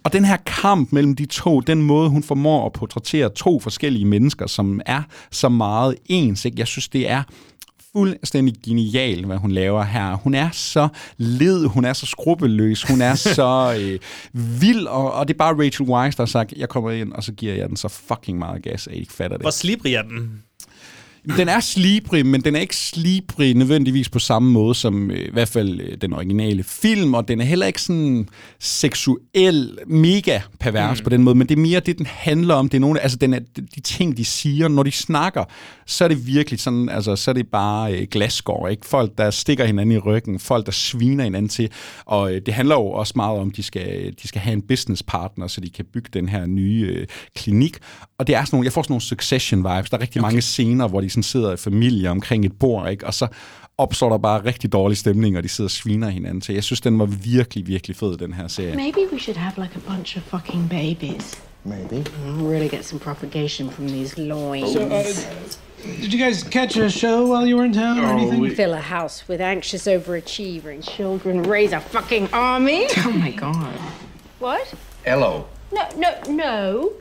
Og 0.04 0.14
den 0.14 0.26
her 0.26 0.38
kamp 0.46 0.92
mellem 0.92 1.16
de 1.16 1.26
to, 1.26 1.60
den 1.60 1.82
måde, 1.82 2.10
hun 2.10 2.24
formår 2.24 2.66
at 2.66 2.74
portrættere 2.74 3.30
to 3.30 3.60
forskellige 3.60 4.06
mennesker, 4.06 4.48
som 4.48 4.82
er 4.86 5.02
så 5.32 5.50
meget 5.50 5.96
ens, 6.06 6.46
ikke? 6.46 6.56
jeg 6.60 6.68
synes, 6.68 6.88
det 6.88 7.10
er 7.10 7.24
fuldstændig 7.96 8.56
genial, 8.66 9.26
hvad 9.26 9.38
hun 9.38 9.52
laver 9.52 9.84
her. 9.84 10.16
Hun 10.16 10.34
er 10.34 10.50
så 10.52 10.88
led, 11.18 11.66
hun 11.66 11.86
er 11.86 11.94
så 11.94 12.06
skrupelløs, 12.06 12.84
hun 12.84 13.02
er 13.02 13.16
så 13.36 13.78
øh, 13.80 14.00
vild, 14.62 14.88
og, 14.88 15.14
og 15.14 15.28
det 15.28 15.34
er 15.34 15.38
bare 15.38 15.66
Rachel 15.66 15.90
Weisz, 15.90 16.16
der 16.16 16.24
har 16.24 16.26
sagt, 16.26 16.54
jeg 16.58 16.70
kommer 16.70 16.92
ind, 16.92 17.14
og 17.14 17.24
så 17.24 17.34
giver 17.34 17.54
jeg 17.54 17.70
den 17.70 17.78
så 17.78 17.88
fucking 17.88 18.40
meget 18.40 18.64
gas, 18.64 18.88
at 18.88 18.94
I 18.94 19.00
ikke 19.00 19.14
fatter 19.14 19.38
det. 19.38 19.44
Hvor 19.44 19.52
slibrig 19.52 19.94
er 19.94 20.02
den? 20.02 20.44
Den 21.38 21.50
er 21.50 21.60
slibrig, 21.60 22.26
men 22.26 22.42
den 22.42 22.56
er 22.56 22.60
ikke 22.60 22.76
slibrig 22.76 23.54
nødvendigvis 23.54 24.10
på 24.10 24.20
samme 24.20 24.52
måde 24.52 24.76
som 24.76 25.12
øh, 25.12 25.20
i 25.20 25.32
hvert 25.34 25.48
fald 25.48 25.82
øh, 25.82 25.98
den 26.02 26.14
originale 26.14 26.64
film, 26.64 27.14
og 27.14 27.28
den 27.28 27.42
er 27.42 27.46
heller 27.46 27.66
ikke 27.66 27.82
sådan 27.82 28.28
seksuel, 28.60 29.78
mega 29.88 30.40
pervers 30.60 31.00
mm. 31.00 31.04
på 31.04 31.10
den 31.10 31.24
måde, 31.24 31.36
men 31.36 31.50
det 31.50 31.58
er 31.58 31.62
mere 31.62 31.80
det, 31.80 31.98
den 31.98 32.06
handler 32.06 32.56
om. 32.56 32.70
Det 32.70 32.78
er 32.78 32.82
nogle, 32.82 33.00
altså 33.00 33.18
den 33.18 33.34
er, 33.34 33.40
de 33.76 33.82
ting, 33.82 34.18
de 34.18 34.26
siger, 34.26 34.68
når 34.68 34.84
de 34.84 34.92
snakker, 34.92 35.44
så 35.86 36.04
er 36.04 36.08
det 36.08 36.28
virkelig 36.28 36.60
sådan, 36.60 36.90
altså 36.90 37.16
så 37.16 37.32
er 37.32 37.34
det 37.34 37.48
bare 37.48 37.94
øh, 37.94 38.08
glasgård, 38.12 38.72
ikke? 38.72 38.86
Folk, 38.86 39.18
der 39.18 39.32
stikker 39.32 39.66
hinanden 39.66 39.96
i 39.96 39.98
ryggen, 39.98 40.40
folk, 40.40 40.66
der 40.66 40.72
sviner 40.72 41.24
hinanden 41.24 41.50
til, 41.50 41.70
og 42.06 42.34
øh, 42.34 42.42
det 42.46 42.54
handler 42.54 42.76
jo 42.76 42.86
også 42.86 43.14
meget 43.16 43.40
om, 43.40 43.52
de 43.52 43.64
skal, 43.64 44.14
de 44.24 44.28
skal 44.28 44.42
have 44.42 44.54
en 44.54 44.62
business 44.62 45.04
partner, 45.04 45.48
så 45.48 45.62
de 45.62 45.70
kan 45.70 45.86
bygge 45.94 46.10
den 46.14 46.30
her 46.30 46.46
nye 46.46 46.96
øh, 46.96 47.08
klinik, 47.36 47.78
og 48.18 48.28
det 48.28 48.36
er 48.36 48.46
sådan 48.46 48.56
nogle, 48.56 48.66
jeg 48.66 48.74
får 48.74 48.82
sådan 48.82 48.92
nogle 48.92 49.02
succession 49.02 49.60
vibes, 49.60 49.90
der 49.90 49.98
er 49.98 50.02
rigtig 50.02 50.22
okay. 50.22 50.28
mange 50.28 50.42
scener, 50.42 50.88
hvor 50.88 51.02
de 51.02 51.10
sådan 51.16 51.24
sidder 51.24 51.54
i 51.54 51.58
familie 51.58 52.10
omkring 52.10 52.46
et 52.46 52.60
bord, 52.60 52.90
ikke? 52.90 53.08
og 53.08 53.14
så 53.14 53.28
opstår 53.78 54.10
der 54.10 54.18
bare 54.18 54.46
rigtig 54.46 54.72
dårlig 54.74 54.98
stemning, 54.98 55.38
og 55.38 55.44
de 55.44 55.50
sidder 55.50 55.68
og 55.68 55.72
sviner 55.72 56.10
hinanden 56.10 56.42
til. 56.42 56.54
Jeg 56.54 56.64
synes, 56.64 56.82
den 56.82 57.00
var 57.00 57.06
virkelig, 57.06 57.68
virkelig 57.68 57.98
fed, 57.98 58.18
den 58.18 58.34
her 58.34 58.48
serie. 58.48 58.76
Maybe 58.76 59.00
we 59.14 59.20
should 59.20 59.38
have 59.38 59.54
like 59.58 59.76
a 59.76 59.96
bunch 59.96 60.18
of 60.18 60.24
fucking 60.24 60.70
babies. 60.70 61.34
Maybe. 61.64 61.96
Mm, 62.26 62.48
really 62.48 62.70
get 62.70 62.86
some 62.86 63.00
propagation 63.00 63.72
from 63.72 63.88
these 63.88 64.22
loins. 64.22 64.74
So, 64.74 64.80
uh, 64.82 65.04
did 66.02 66.14
you 66.14 66.20
guys 66.26 66.44
catch 66.44 66.78
a 66.78 66.90
show 66.90 67.18
while 67.32 67.48
you 67.50 67.58
were 67.58 67.66
in 67.66 67.74
town 67.74 68.00
or 68.00 68.06
anything? 68.06 68.40
We 68.42 68.56
fill 68.56 68.74
a 68.74 68.86
house 68.98 69.28
with 69.28 69.42
anxious 69.42 69.88
overachieving 69.88 70.82
children, 70.96 71.44
raise 71.44 71.74
a 71.74 71.80
fucking 71.80 72.30
army. 72.34 72.88
Oh 72.98 73.12
my 73.12 73.32
god. 73.32 73.80
What? 74.40 74.74
Hello. 75.06 75.46
No, 75.72 75.90
no, 75.98 76.22
no. 76.30 76.94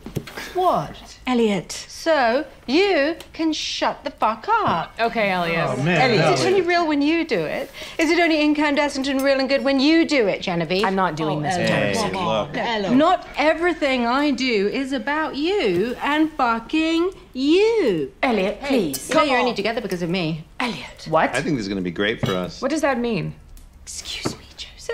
What? 0.54 1.18
Elliot. 1.26 1.72
So 1.72 2.44
you 2.66 3.16
can 3.32 3.52
shut 3.52 4.04
the 4.04 4.10
fuck 4.10 4.46
up. 4.48 4.94
Okay, 5.00 5.30
Elliot. 5.30 5.66
Oh, 5.70 5.82
man. 5.82 6.00
Elliot, 6.00 6.34
is 6.34 6.44
it 6.44 6.48
only 6.48 6.60
real 6.60 6.86
when 6.86 7.00
you 7.00 7.24
do 7.26 7.40
it? 7.40 7.70
Is 7.98 8.10
it 8.10 8.18
only 8.18 8.42
incandescent 8.42 9.08
and 9.08 9.22
real 9.22 9.40
and 9.40 9.48
good 9.48 9.64
when 9.64 9.80
you 9.80 10.06
do 10.06 10.26
it, 10.28 10.42
Genevieve? 10.42 10.84
I'm 10.84 10.94
not 10.94 11.16
doing 11.16 11.42
this. 11.42 11.56
Hey, 11.56 11.92
Genevieve. 11.94 12.82
look. 12.82 12.96
Not 12.96 13.26
everything 13.36 14.06
I 14.06 14.32
do 14.32 14.68
is 14.68 14.92
about 14.92 15.36
you 15.36 15.96
and 16.02 16.30
fucking 16.32 17.12
you. 17.32 18.12
Elliot, 18.22 18.60
please. 18.62 19.08
You 19.08 19.14
know 19.14 19.22
you're 19.22 19.38
only 19.38 19.54
together 19.54 19.80
because 19.80 20.02
of 20.02 20.10
me. 20.10 20.44
Elliot. 20.60 21.06
What? 21.08 21.30
I 21.30 21.42
think 21.42 21.56
this 21.56 21.62
is 21.62 21.68
going 21.68 21.76
to 21.76 21.84
be 21.84 21.90
great 21.90 22.20
for 22.20 22.34
us. 22.34 22.60
What 22.60 22.70
does 22.70 22.82
that 22.82 22.98
mean? 22.98 23.34
Excuse 23.82 24.36
me, 24.38 24.43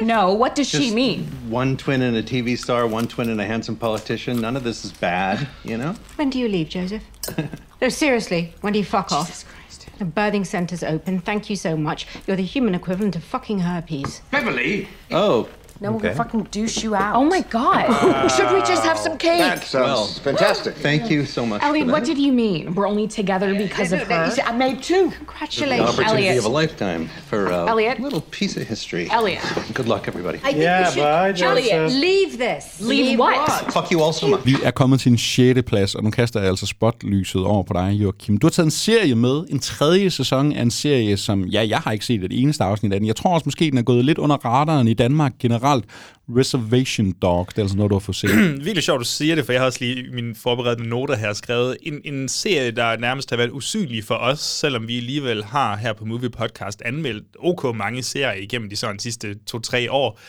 Joseph. 0.01 0.07
No, 0.11 0.33
what 0.33 0.55
does 0.55 0.69
she 0.69 0.93
mean? 0.93 1.25
One 1.49 1.77
twin 1.77 2.03
and 2.03 2.17
a 2.17 2.23
TV 2.23 2.59
star, 2.59 2.87
one 2.87 3.07
twin 3.07 3.29
and 3.29 3.41
a 3.41 3.45
handsome 3.47 3.77
politician. 3.77 4.41
None 4.41 4.57
of 4.57 4.65
this 4.65 4.85
is 4.85 4.93
bad, 4.93 5.47
you 5.65 5.77
know? 5.77 5.95
When 6.17 6.31
do 6.31 6.39
you 6.39 6.49
leave, 6.49 6.69
Joseph? 6.69 7.03
no, 7.83 7.89
seriously, 7.89 8.55
when 8.63 8.73
do 8.73 8.79
you 8.79 8.85
fuck 8.85 9.13
off? 9.13 9.27
Jesus 9.27 9.45
Christ. 9.45 9.89
The 9.99 10.05
birthing 10.05 10.47
center's 10.47 10.83
open. 10.83 11.21
Thank 11.21 11.51
you 11.51 11.57
so 11.57 11.77
much. 11.77 12.07
You're 12.27 12.37
the 12.37 12.43
human 12.43 12.75
equivalent 12.75 13.15
of 13.17 13.23
fucking 13.23 13.61
herpes. 13.61 14.23
Beverly. 14.31 14.89
Oh. 15.11 15.49
No, 15.83 15.95
okay. 15.95 16.09
we'll 16.09 16.17
fucking 16.17 16.43
douche 16.51 16.83
you 16.85 16.95
out. 16.95 17.15
Oh 17.17 17.25
my 17.25 17.41
god. 17.59 17.87
Should 18.37 18.51
we 18.53 18.61
just 18.73 18.85
have 18.85 18.99
some 18.99 19.17
cake? 19.17 19.39
That 19.41 19.65
sounds 19.65 19.87
Well, 19.87 20.07
fantastic. 20.29 20.75
Thank 20.77 21.11
you 21.11 21.25
so 21.25 21.47
much. 21.47 21.63
Elliot, 21.63 21.87
for 21.87 21.93
what 21.93 22.01
that. 22.05 22.15
did 22.15 22.19
you 22.27 22.33
mean? 22.33 22.75
We're 22.75 22.87
only 22.89 23.09
together 23.09 23.55
because 23.55 23.91
of 23.93 24.01
her? 24.03 24.31
I 24.45 24.53
made 24.53 24.83
two. 24.83 25.05
The 25.11 25.17
Congratulations. 25.17 25.89
opportunity 25.91 26.29
Elliot. 26.29 26.39
of 26.39 26.45
a 26.45 26.55
lifetime 26.61 27.09
for 27.31 27.47
a 27.47 27.67
Elliot. 27.73 27.99
little 28.01 28.21
piece 28.39 28.55
of 28.61 28.63
history. 28.69 29.09
Elliot. 29.11 29.41
Good 29.75 29.87
luck, 29.87 30.07
everybody. 30.09 30.37
I 30.39 30.41
think 30.53 30.57
Yeah, 30.59 30.81
we 30.81 30.93
should 30.93 31.03
bye, 31.03 31.47
Elliot, 31.51 31.93
leave 31.93 32.31
this. 32.47 32.65
Leave 32.81 33.19
what? 33.19 33.51
Fuck 33.73 33.91
you 33.93 34.03
all 34.05 34.13
so 34.13 34.27
much. 34.29 34.45
Vi 34.45 34.57
er 34.65 34.71
kommet 34.71 35.01
til 35.01 35.13
en 35.13 35.19
sjette 35.19 35.63
plads, 35.63 35.95
og 35.95 36.05
nu 36.05 36.11
kaster 36.11 36.41
jeg 36.41 36.49
altså 36.49 36.67
spotlyset 36.67 37.45
over 37.45 37.63
på 37.63 37.73
dig, 37.73 37.91
Joachim. 37.93 38.39
Du 38.39 38.47
har 38.47 38.51
taget 38.51 38.65
en 38.67 38.71
serie 38.71 39.15
med, 39.15 39.45
en 39.49 39.59
tredje 39.59 40.11
sæson 40.11 40.53
af 40.53 40.63
en 40.63 40.71
serie, 40.71 41.17
som, 41.17 41.45
ja, 41.45 41.67
jeg 41.69 41.79
har 41.79 41.93
ikke 41.93 42.05
set 42.05 42.25
et 42.25 42.43
eneste 42.43 42.65
afsnit 42.65 42.93
af 42.93 43.01
den. 43.01 43.07
Jeg 43.07 43.17
tror 43.17 43.35
også 43.35 43.45
måske, 43.47 43.71
den 43.71 43.79
er 43.79 43.83
gået 43.83 44.05
lidt 44.05 44.19
under 44.19 44.37
radaren 44.37 44.89
i 44.89 44.95
Danmark 44.95 45.33
generelt. 45.39 45.70
Reservation 46.37 47.13
Dog, 47.13 47.47
det 47.49 47.59
er 47.59 47.63
altså 47.63 47.77
noget, 47.77 47.91
du 47.91 47.95
har 47.95 48.01
fået 48.01 48.17
set. 48.17 48.31
Virkelig 48.65 48.83
sjovt, 48.83 48.99
du 48.99 49.05
siger 49.05 49.35
det, 49.35 49.45
for 49.45 49.53
jeg 49.53 49.61
har 49.61 49.67
også 49.67 49.79
lige 49.81 50.07
i 50.07 50.11
mine 50.13 50.35
forberedte 50.35 50.85
noter 50.85 51.17
her 51.17 51.33
skrevet 51.33 51.77
en, 51.83 52.01
en 52.05 52.29
serie, 52.29 52.71
der 52.71 52.97
nærmest 52.97 53.31
har 53.31 53.37
været 53.37 53.51
usynlig 53.51 54.05
for 54.05 54.15
os, 54.15 54.41
selvom 54.41 54.89
vi 54.89 54.97
alligevel 54.97 55.45
har 55.45 55.77
her 55.77 55.93
på 55.93 56.05
Movie 56.05 56.31
Podcast 56.31 56.83
anmeldt 56.85 57.27
ok 57.39 57.77
mange 57.77 58.03
serier 58.03 58.43
igennem 58.43 58.71
de 58.71 58.77
sådan 58.77 58.99
sidste 58.99 59.35
to-tre 59.47 59.93
år. 59.93 60.21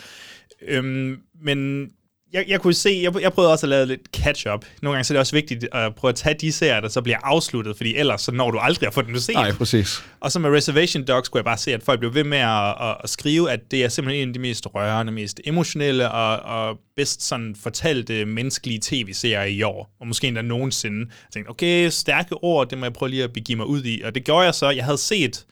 Øhm, 0.67 1.17
men 1.43 1.89
jeg, 2.33 2.45
jeg 2.47 2.61
kunne 2.61 2.73
se, 2.73 2.99
jeg, 3.03 3.21
jeg 3.21 3.33
prøvede 3.33 3.51
også 3.51 3.65
at 3.65 3.69
lave 3.69 3.85
lidt 3.85 4.01
catch-up. 4.15 4.65
Nogle 4.81 4.95
gange 4.95 5.03
så 5.03 5.13
er 5.13 5.15
det 5.15 5.19
også 5.19 5.35
vigtigt 5.35 5.67
at 5.71 5.95
prøve 5.95 6.09
at 6.09 6.15
tage 6.15 6.35
de 6.41 6.51
serier, 6.51 6.79
der 6.79 6.89
så 6.89 7.01
bliver 7.01 7.17
afsluttet, 7.23 7.77
fordi 7.77 7.95
ellers 7.95 8.21
så 8.21 8.31
når 8.31 8.51
du 8.51 8.57
aldrig 8.57 8.87
at 8.87 8.93
få 8.93 9.01
den 9.01 9.15
at 9.15 9.21
se. 9.21 9.33
Nej, 9.33 9.51
præcis. 9.51 10.03
Og 10.19 10.31
så 10.31 10.39
med 10.39 10.49
Reservation 10.49 11.03
Dogs 11.03 11.25
skulle 11.25 11.39
jeg 11.39 11.45
bare 11.45 11.57
se, 11.57 11.73
at 11.73 11.83
folk 11.83 11.99
blev 11.99 12.13
ved 12.13 12.23
med 12.23 12.37
at, 12.37 12.75
at, 12.81 12.97
at 13.03 13.09
skrive, 13.09 13.51
at 13.51 13.59
det 13.71 13.83
er 13.83 13.89
simpelthen 13.89 14.21
en 14.21 14.29
af 14.29 14.33
de 14.33 14.39
mest 14.39 14.67
rørende, 14.75 15.11
mest 15.11 15.41
emotionelle 15.45 16.11
og, 16.11 16.67
og 16.69 16.77
bedst 16.95 17.23
sådan 17.23 17.55
fortalte 17.63 18.25
menneskelige 18.25 18.79
tv-serier 18.83 19.43
i 19.43 19.61
år. 19.61 19.95
Og 19.99 20.07
måske 20.07 20.27
endda 20.27 20.41
nogensinde. 20.41 20.99
Jeg 20.99 21.33
tænkte, 21.33 21.49
okay, 21.49 21.89
stærke 21.89 22.35
ord, 22.35 22.69
det 22.69 22.77
må 22.77 22.85
jeg 22.85 22.93
prøve 22.93 23.09
lige 23.09 23.23
at 23.23 23.33
begive 23.33 23.57
mig 23.57 23.65
ud 23.65 23.83
i. 23.83 24.01
Og 24.01 24.15
det 24.15 24.23
gjorde 24.23 24.45
jeg 24.45 24.55
så. 24.55 24.69
Jeg 24.69 24.85
havde 24.85 24.97
set 24.97 25.45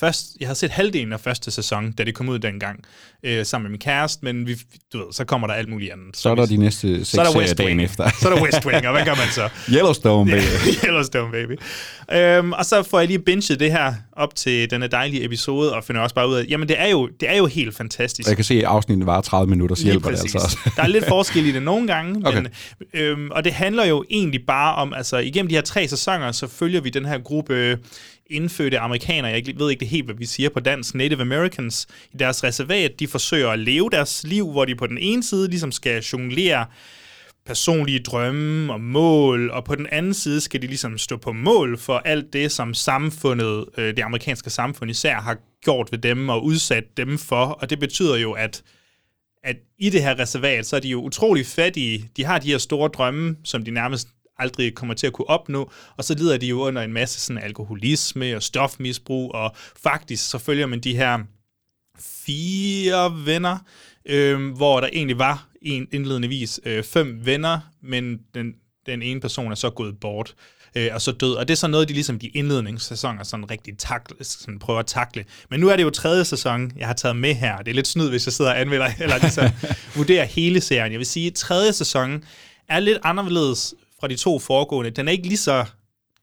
først, 0.00 0.26
jeg 0.40 0.48
havde 0.48 0.58
set 0.58 0.70
halvdelen 0.70 1.12
af 1.12 1.20
første 1.20 1.50
sæson, 1.50 1.92
da 1.92 2.04
det 2.04 2.14
kom 2.14 2.28
ud 2.28 2.38
dengang, 2.38 2.84
øh, 3.22 3.46
sammen 3.46 3.64
med 3.64 3.70
min 3.70 3.80
kæreste, 3.80 4.24
men 4.24 4.46
vi, 4.46 4.56
du 4.92 4.98
ved, 4.98 5.06
så 5.12 5.24
kommer 5.24 5.46
der 5.46 5.54
alt 5.54 5.68
muligt 5.68 5.92
andet. 5.92 6.16
Så 6.16 6.30
er 6.30 6.34
der 6.34 6.46
de 6.46 6.56
næste 6.56 6.96
seks 6.98 7.08
så 7.08 7.20
er 7.20 7.24
der 7.24 7.38
West 7.38 7.58
dagen 7.58 7.68
Wing. 7.78 7.82
efter. 7.82 8.10
så 8.20 8.28
er 8.30 8.34
der 8.34 8.42
West 8.42 8.66
Wing, 8.66 8.86
og 8.86 8.92
hvad 8.92 9.04
gør 9.04 9.14
man 9.14 9.28
så? 9.30 9.48
Yellowstone, 9.76 10.30
baby. 10.30 10.42
Yellowstone, 10.86 11.32
baby. 11.32 11.58
Øhm, 12.12 12.52
og 12.52 12.66
så 12.66 12.82
får 12.82 12.98
jeg 12.98 13.08
lige 13.08 13.18
binget 13.18 13.60
det 13.60 13.72
her 13.72 13.94
op 14.12 14.34
til 14.34 14.70
denne 14.70 14.86
dejlige 14.86 15.24
episode, 15.24 15.74
og 15.74 15.84
finder 15.84 16.00
også 16.02 16.14
bare 16.14 16.28
ud 16.28 16.34
af, 16.34 16.44
jamen 16.48 16.68
det 16.68 16.80
er 16.80 16.88
jo, 16.88 17.08
det 17.20 17.30
er 17.30 17.36
jo 17.36 17.46
helt 17.46 17.76
fantastisk. 17.76 18.28
Jeg 18.28 18.36
kan 18.36 18.44
se, 18.44 18.54
at 18.54 18.64
afsnittet 18.64 19.06
var 19.06 19.20
30 19.20 19.50
minutter, 19.50 19.76
så 19.76 19.82
Lige 19.82 19.92
hjælper 19.92 20.10
det 20.10 20.18
præcis. 20.18 20.34
altså 20.34 20.46
også. 20.64 20.72
der 20.76 20.82
er 20.82 20.86
lidt 20.88 21.04
forskel 21.16 21.46
i 21.46 21.52
det 21.52 21.62
nogle 21.62 21.86
gange, 21.86 22.22
Okay. 22.26 22.36
men, 22.42 22.48
øhm, 22.94 23.30
og 23.30 23.44
det 23.44 23.52
handler 23.52 23.84
jo 23.86 24.04
egentlig 24.10 24.40
bare 24.46 24.74
om, 24.74 24.92
altså 24.94 25.16
igennem 25.18 25.48
de 25.48 25.54
her 25.54 25.62
tre 25.62 25.88
sæsoner, 25.88 26.32
så 26.32 26.46
følger 26.46 26.80
vi 26.80 26.90
den 26.90 27.04
her 27.04 27.18
gruppe 27.18 27.78
indfødte 28.32 28.78
amerikanere, 28.78 29.32
jeg 29.32 29.54
ved 29.56 29.70
ikke 29.70 29.84
helt, 29.84 30.04
hvad 30.04 30.14
vi 30.14 30.26
siger 30.26 30.48
på 30.48 30.60
dansk, 30.60 30.94
Native 30.94 31.20
Americans, 31.20 31.86
i 32.12 32.16
deres 32.16 32.44
reservat, 32.44 33.00
de 33.00 33.08
forsøger 33.08 33.50
at 33.50 33.58
leve 33.58 33.90
deres 33.90 34.24
liv, 34.24 34.50
hvor 34.50 34.64
de 34.64 34.74
på 34.74 34.86
den 34.86 34.98
ene 34.98 35.22
side 35.22 35.48
ligesom 35.48 35.72
skal 35.72 36.02
jonglere 36.02 36.66
personlige 37.46 37.98
drømme 37.98 38.72
og 38.72 38.80
mål, 38.80 39.50
og 39.50 39.64
på 39.64 39.74
den 39.74 39.86
anden 39.92 40.14
side 40.14 40.40
skal 40.40 40.62
de 40.62 40.66
ligesom 40.66 40.98
stå 40.98 41.16
på 41.16 41.32
mål 41.32 41.78
for 41.78 41.98
alt 41.98 42.32
det, 42.32 42.52
som 42.52 42.74
samfundet, 42.74 43.64
øh, 43.78 43.96
det 43.96 44.02
amerikanske 44.02 44.50
samfund 44.50 44.90
især, 44.90 45.20
har 45.20 45.36
gjort 45.64 45.88
ved 45.92 45.98
dem 45.98 46.28
og 46.28 46.44
udsat 46.44 46.84
dem 46.96 47.18
for, 47.18 47.44
og 47.46 47.70
det 47.70 47.80
betyder 47.80 48.16
jo, 48.16 48.32
at 48.32 48.62
at 49.44 49.56
i 49.78 49.90
det 49.90 50.02
her 50.02 50.18
reservat, 50.18 50.66
så 50.66 50.76
er 50.76 50.80
de 50.80 50.88
jo 50.88 51.02
utrolig 51.02 51.46
fattige. 51.46 52.10
De 52.16 52.24
har 52.24 52.38
de 52.38 52.50
her 52.50 52.58
store 52.58 52.88
drømme, 52.88 53.36
som 53.44 53.64
de 53.64 53.70
nærmest 53.70 54.08
aldrig 54.38 54.74
kommer 54.74 54.94
til 54.94 55.06
at 55.06 55.12
kunne 55.12 55.28
opnå, 55.28 55.70
og 55.96 56.04
så 56.04 56.14
lider 56.14 56.38
de 56.38 56.46
jo 56.46 56.60
under 56.60 56.82
en 56.82 56.92
masse 56.92 57.20
sådan 57.20 57.42
alkoholisme 57.42 58.36
og 58.36 58.42
stofmisbrug, 58.42 59.34
og 59.34 59.52
faktisk 59.82 60.30
så 60.30 60.38
følger 60.38 60.66
man 60.66 60.80
de 60.80 60.96
her 60.96 61.18
fire 61.98 63.26
venner, 63.26 63.58
øh, 64.06 64.52
hvor 64.56 64.80
der 64.80 64.88
egentlig 64.92 65.18
var 65.18 65.48
en 65.62 65.88
indledningsvis 65.92 66.60
øh, 66.64 66.84
fem 66.84 67.26
venner, 67.26 67.60
men 67.82 68.20
den, 68.34 68.54
den 68.86 69.02
ene 69.02 69.20
person 69.20 69.50
er 69.50 69.56
så 69.56 69.70
gået 69.70 70.00
bort 70.00 70.34
øh, 70.74 70.88
og 70.92 71.02
så 71.02 71.12
død. 71.12 71.34
Og 71.34 71.48
det 71.48 71.54
er 71.54 71.56
så 71.56 71.68
noget, 71.68 71.88
de 71.88 71.92
ligesom 71.92 72.18
de 72.18 72.28
indledningssæsoner 72.28 73.22
sådan 73.24 73.50
rigtig 73.50 73.78
takle, 73.78 74.24
sådan 74.24 74.58
prøver 74.58 74.80
at 74.80 74.86
takle. 74.86 75.24
Men 75.50 75.60
nu 75.60 75.68
er 75.68 75.76
det 75.76 75.82
jo 75.82 75.90
tredje 75.90 76.24
sæson, 76.24 76.72
jeg 76.76 76.86
har 76.86 76.94
taget 76.94 77.16
med 77.16 77.34
her. 77.34 77.58
Det 77.58 77.68
er 77.68 77.74
lidt 77.74 77.86
snyd, 77.86 78.08
hvis 78.08 78.26
jeg 78.26 78.32
sidder 78.32 78.50
og 78.50 78.60
anmelder, 78.60 78.90
eller 79.00 79.18
ligesom 79.18 79.50
vurderer 79.96 80.24
hele 80.24 80.60
serien. 80.60 80.92
Jeg 80.92 80.98
vil 80.98 81.06
sige, 81.06 81.26
at 81.26 81.34
tredje 81.34 81.72
sæson 81.72 82.24
er 82.68 82.80
lidt 82.80 82.98
anderledes 83.04 83.74
fra 84.02 84.08
de 84.08 84.16
to 84.16 84.38
foregående. 84.38 84.90
Den 84.90 85.08
er 85.08 85.12
ikke 85.12 85.28
lige 85.28 85.36
så 85.36 85.64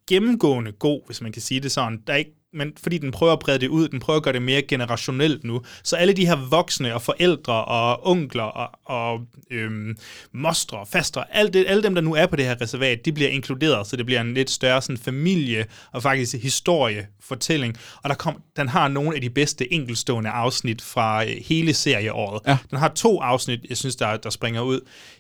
gennemgående 0.09 0.71
god, 0.71 1.01
hvis 1.05 1.21
man 1.21 1.31
kan 1.31 1.41
sige 1.41 1.59
det 1.59 1.71
sådan. 1.71 1.99
Der 2.07 2.13
er 2.13 2.17
ikke, 2.17 2.31
men 2.53 2.73
fordi 2.83 2.97
den 2.97 3.11
prøver 3.11 3.33
at 3.33 3.39
brede 3.39 3.59
det 3.59 3.67
ud, 3.67 3.87
den 3.87 3.99
prøver 3.99 4.17
at 4.17 4.23
gøre 4.23 4.33
det 4.33 4.41
mere 4.41 4.61
generationelt 4.61 5.43
nu. 5.43 5.61
Så 5.83 5.95
alle 5.95 6.13
de 6.13 6.25
her 6.25 6.49
voksne 6.49 6.93
og 6.93 7.01
forældre 7.01 7.65
og 7.65 8.07
onkler 8.07 8.43
og, 8.43 8.79
og 8.85 9.19
øhm, 9.51 9.97
mostre 10.33 10.77
og 10.77 10.87
fastre, 10.87 11.35
alle, 11.35 11.51
det, 11.51 11.65
alle 11.67 11.83
dem, 11.83 11.95
der 11.95 12.01
nu 12.01 12.15
er 12.15 12.25
på 12.25 12.35
det 12.35 12.45
her 12.45 12.61
reservat, 12.61 13.05
de 13.05 13.11
bliver 13.11 13.29
inkluderet, 13.29 13.87
så 13.87 13.95
det 13.95 14.05
bliver 14.05 14.21
en 14.21 14.33
lidt 14.33 14.49
større 14.49 14.81
sådan, 14.81 14.97
familie 14.97 15.65
og 15.91 16.03
faktisk 16.03 16.35
historiefortælling. 16.35 17.77
Og 18.03 18.09
der 18.09 18.15
kom, 18.15 18.41
den 18.55 18.67
har 18.67 18.87
nogle 18.87 19.15
af 19.15 19.21
de 19.21 19.29
bedste 19.29 19.73
enkelstående 19.73 20.29
afsnit 20.29 20.81
fra 20.81 21.25
øh, 21.25 21.31
hele 21.45 21.73
serieåret. 21.73 22.41
Ja. 22.47 22.57
Den 22.69 22.77
har 22.77 22.87
to 22.87 23.21
afsnit, 23.21 23.59
jeg 23.69 23.77
synes, 23.77 23.95
der, 23.95 24.17
der 24.17 24.29
springer 24.29 24.61
ud. 24.61 24.79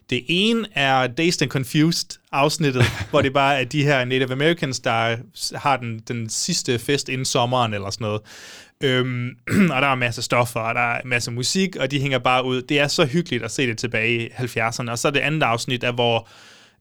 Det 0.09 0.25
ene 0.27 0.67
er 0.75 1.07
Dazed 1.07 1.41
and 1.41 1.51
Confused 1.51 2.18
afsnittet, 2.31 2.83
hvor 3.09 3.21
det 3.21 3.33
bare 3.33 3.61
er 3.61 3.65
de 3.65 3.83
her 3.83 4.05
Native 4.05 4.31
Americans, 4.31 4.79
der 4.79 5.15
har 5.57 5.77
den, 5.77 5.99
den 6.07 6.29
sidste 6.29 6.79
fest 6.79 7.09
inden 7.09 7.25
sommeren 7.25 7.73
eller 7.73 7.89
sådan 7.89 8.05
noget. 8.05 8.21
Øhm, 8.83 9.29
og 9.75 9.81
der 9.81 9.87
er 9.87 9.95
masser 9.95 10.19
af 10.19 10.23
stoffer, 10.23 10.59
og 10.59 10.75
der 10.75 10.81
er 10.81 11.01
masser 11.05 11.31
af 11.31 11.35
musik, 11.35 11.75
og 11.75 11.91
de 11.91 12.01
hænger 12.01 12.19
bare 12.19 12.45
ud. 12.45 12.61
Det 12.61 12.79
er 12.79 12.87
så 12.87 13.05
hyggeligt 13.05 13.43
at 13.43 13.51
se 13.51 13.67
det 13.67 13.77
tilbage 13.77 14.25
i 14.25 14.29
70'erne. 14.29 14.91
Og 14.91 14.99
så 14.99 15.07
er 15.07 15.11
det 15.11 15.19
andet 15.19 15.43
afsnit, 15.43 15.81
der 15.81 15.91
hvor 15.91 16.27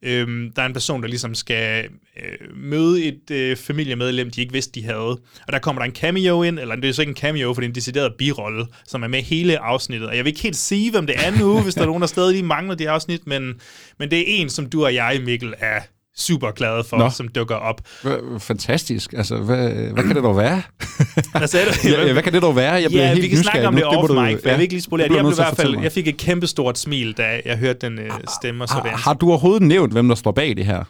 Øhm, 0.03 0.53
der 0.57 0.63
er 0.63 0.67
en 0.67 0.73
person, 0.73 1.03
der 1.03 1.09
ligesom 1.09 1.35
skal 1.35 1.85
øh, 2.17 2.57
møde 2.57 3.05
et 3.05 3.31
øh, 3.31 3.57
familiemedlem, 3.57 4.31
de 4.31 4.41
ikke 4.41 4.53
vidste, 4.53 4.81
de 4.81 4.85
havde. 4.85 5.11
Og 5.47 5.53
der 5.53 5.59
kommer 5.59 5.83
der 5.83 5.87
en 5.87 5.95
cameo 5.95 6.43
ind, 6.43 6.59
eller 6.59 6.77
det 6.77 6.89
er 6.89 6.93
så 6.93 7.03
ikke 7.03 7.11
en 7.11 7.17
cameo, 7.17 7.55
for 7.55 7.61
det 7.61 7.67
er 7.67 7.71
en 7.71 7.75
decideret 7.75 8.15
birolle, 8.19 8.67
som 8.87 9.03
er 9.03 9.09
med 9.09 9.23
hele 9.23 9.59
afsnittet. 9.59 10.09
Og 10.09 10.17
jeg 10.17 10.25
vil 10.25 10.31
ikke 10.31 10.43
helt 10.43 10.57
sige, 10.57 10.91
hvem 10.91 11.07
det 11.07 11.17
er 11.27 11.39
nu, 11.39 11.61
hvis 11.61 11.75
der 11.75 11.83
er 11.83 11.87
nogen, 11.87 12.01
der 12.01 12.07
stadig 12.07 12.33
lige 12.33 12.43
mangler 12.43 12.75
det 12.75 12.87
afsnit, 12.87 13.27
men, 13.27 13.61
men 13.99 14.11
det 14.11 14.19
er 14.19 14.25
en, 14.27 14.51
som 14.51 14.71
du 14.71 14.85
og 14.85 14.95
jeg, 14.95 15.21
Mikkel, 15.25 15.55
er 15.59 15.81
super 16.19 16.51
glade 16.51 16.85
for, 16.85 16.97
Nå. 16.97 17.11
som 17.11 17.29
dukker 17.29 17.55
op. 17.55 17.81
Fantastisk. 18.39 19.13
Altså, 19.13 19.37
hvad, 19.37 19.69
hvad 19.69 20.05
kan 20.05 20.17
det 20.17 20.25
dog 20.25 20.37
være? 20.37 20.63
Hvad 21.39 21.49
sagde 21.49 21.67
du? 21.67 21.89
ja, 21.89 22.13
hvad 22.13 22.23
kan 22.23 22.33
det 22.33 22.43
dog 22.43 22.57
være? 22.57 22.73
Jeg 22.73 22.91
bliver 22.91 23.03
ja, 23.03 23.09
helt 23.09 23.23
vi 23.23 23.29
kan 23.29 23.39
snakke 23.39 23.69
om 23.69 23.75
det 23.75 23.85
off 23.85 24.11
mic, 24.11 24.17
for 24.17 24.21
ja, 24.21 24.49
jeg 24.49 24.57
vil 24.57 24.63
ikke 24.63 24.75
lige 24.75 24.83
spolere. 24.83 25.13
Jeg, 25.13 25.21
blev 25.21 25.33
i 25.33 25.35
hvert 25.35 25.57
fald, 25.57 25.79
jeg 25.83 25.93
fik 25.93 26.09
et 26.09 26.17
kæmpestort 26.17 26.79
smil, 26.79 27.13
da 27.13 27.41
jeg 27.45 27.57
hørte 27.57 27.79
den 27.81 27.99
øh, 27.99 28.11
stemme. 28.41 28.65
Og 28.65 28.69
så 28.69 28.75
har, 28.75 28.97
har 28.97 29.15
du 29.15 29.29
overhovedet 29.29 29.63
nævnt, 29.63 29.93
hvem 29.93 30.09
der 30.09 30.15
står 30.15 30.33
bag 30.33 30.57
det 30.57 30.67
her? 30.67 30.85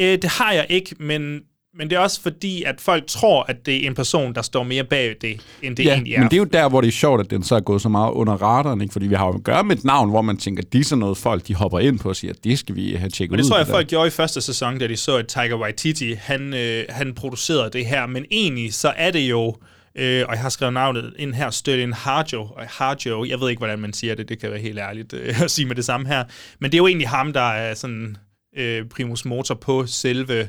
Øh, 0.00 0.12
det 0.22 0.24
har 0.24 0.52
jeg 0.52 0.66
ikke, 0.68 0.94
men 1.00 1.40
men 1.74 1.90
det 1.90 1.96
er 1.96 2.00
også 2.00 2.20
fordi, 2.20 2.62
at 2.62 2.80
folk 2.80 3.06
tror, 3.06 3.42
at 3.42 3.66
det 3.66 3.84
er 3.84 3.86
en 3.86 3.94
person, 3.94 4.34
der 4.34 4.42
står 4.42 4.62
mere 4.62 4.84
bag 4.84 5.16
det, 5.20 5.40
end 5.62 5.76
det 5.76 5.84
ja, 5.84 5.92
egentlig 5.92 6.14
er. 6.14 6.18
men 6.18 6.28
det 6.30 6.32
er 6.32 6.38
jo 6.38 6.44
der, 6.44 6.68
hvor 6.68 6.80
det 6.80 6.88
er 6.88 6.92
sjovt, 6.92 7.20
at 7.20 7.30
den 7.30 7.42
så 7.42 7.54
er 7.54 7.60
gået 7.60 7.82
så 7.82 7.88
meget 7.88 8.12
under 8.12 8.32
radaren, 8.32 8.80
ikke? 8.80 8.92
fordi 8.92 9.06
vi 9.06 9.14
har 9.14 9.26
jo 9.26 9.32
at 9.32 9.44
gøre 9.44 9.64
med 9.64 9.76
et 9.76 9.84
navn, 9.84 10.10
hvor 10.10 10.22
man 10.22 10.36
tænker, 10.36 10.62
at 10.62 10.72
de 10.72 10.78
er 10.78 10.84
sådan 10.84 11.00
noget 11.00 11.18
folk, 11.18 11.48
de 11.48 11.54
hopper 11.54 11.78
ind 11.78 11.98
på 11.98 12.08
og 12.08 12.16
siger, 12.16 12.32
at 12.32 12.44
det 12.44 12.58
skal 12.58 12.74
vi 12.74 12.94
have 12.94 13.10
tjekket 13.10 13.32
ud. 13.32 13.34
Og 13.34 13.38
det 13.38 13.44
ud, 13.44 13.48
tror 13.48 13.56
jeg, 13.56 13.66
det 13.66 13.72
folk 13.72 13.88
gjorde 13.88 14.06
i 14.06 14.10
første 14.10 14.40
sæson, 14.40 14.78
da 14.78 14.86
de 14.86 14.96
så, 14.96 15.16
at 15.16 15.26
Tiger 15.26 15.56
Waititi, 15.60 16.12
han, 16.12 16.54
øh, 16.54 16.84
han 16.88 17.14
producerede 17.14 17.70
det 17.70 17.86
her, 17.86 18.06
men 18.06 18.24
egentlig 18.30 18.74
så 18.74 18.92
er 18.96 19.10
det 19.10 19.30
jo, 19.30 19.56
øh, 19.94 20.24
og 20.28 20.34
jeg 20.34 20.40
har 20.40 20.48
skrevet 20.48 20.74
navnet 20.74 21.14
ind 21.18 21.34
her, 21.34 21.50
Sterling 21.50 21.94
Harjo, 21.94 22.48
Harjo, 22.58 23.24
jeg 23.24 23.40
ved 23.40 23.48
ikke, 23.48 23.60
hvordan 23.60 23.78
man 23.78 23.92
siger 23.92 24.14
det, 24.14 24.28
det 24.28 24.40
kan 24.40 24.50
være 24.50 24.60
helt 24.60 24.78
ærligt 24.78 25.12
øh, 25.12 25.42
at 25.44 25.50
sige 25.50 25.66
med 25.66 25.76
det 25.76 25.84
samme 25.84 26.08
her, 26.08 26.24
men 26.60 26.70
det 26.70 26.76
er 26.76 26.78
jo 26.78 26.86
egentlig 26.86 27.08
ham, 27.08 27.32
der 27.32 27.50
er 27.50 27.74
sådan 27.74 28.16
øh, 28.56 28.84
primus 28.88 29.24
motor 29.24 29.54
på 29.54 29.86
selve 29.86 30.48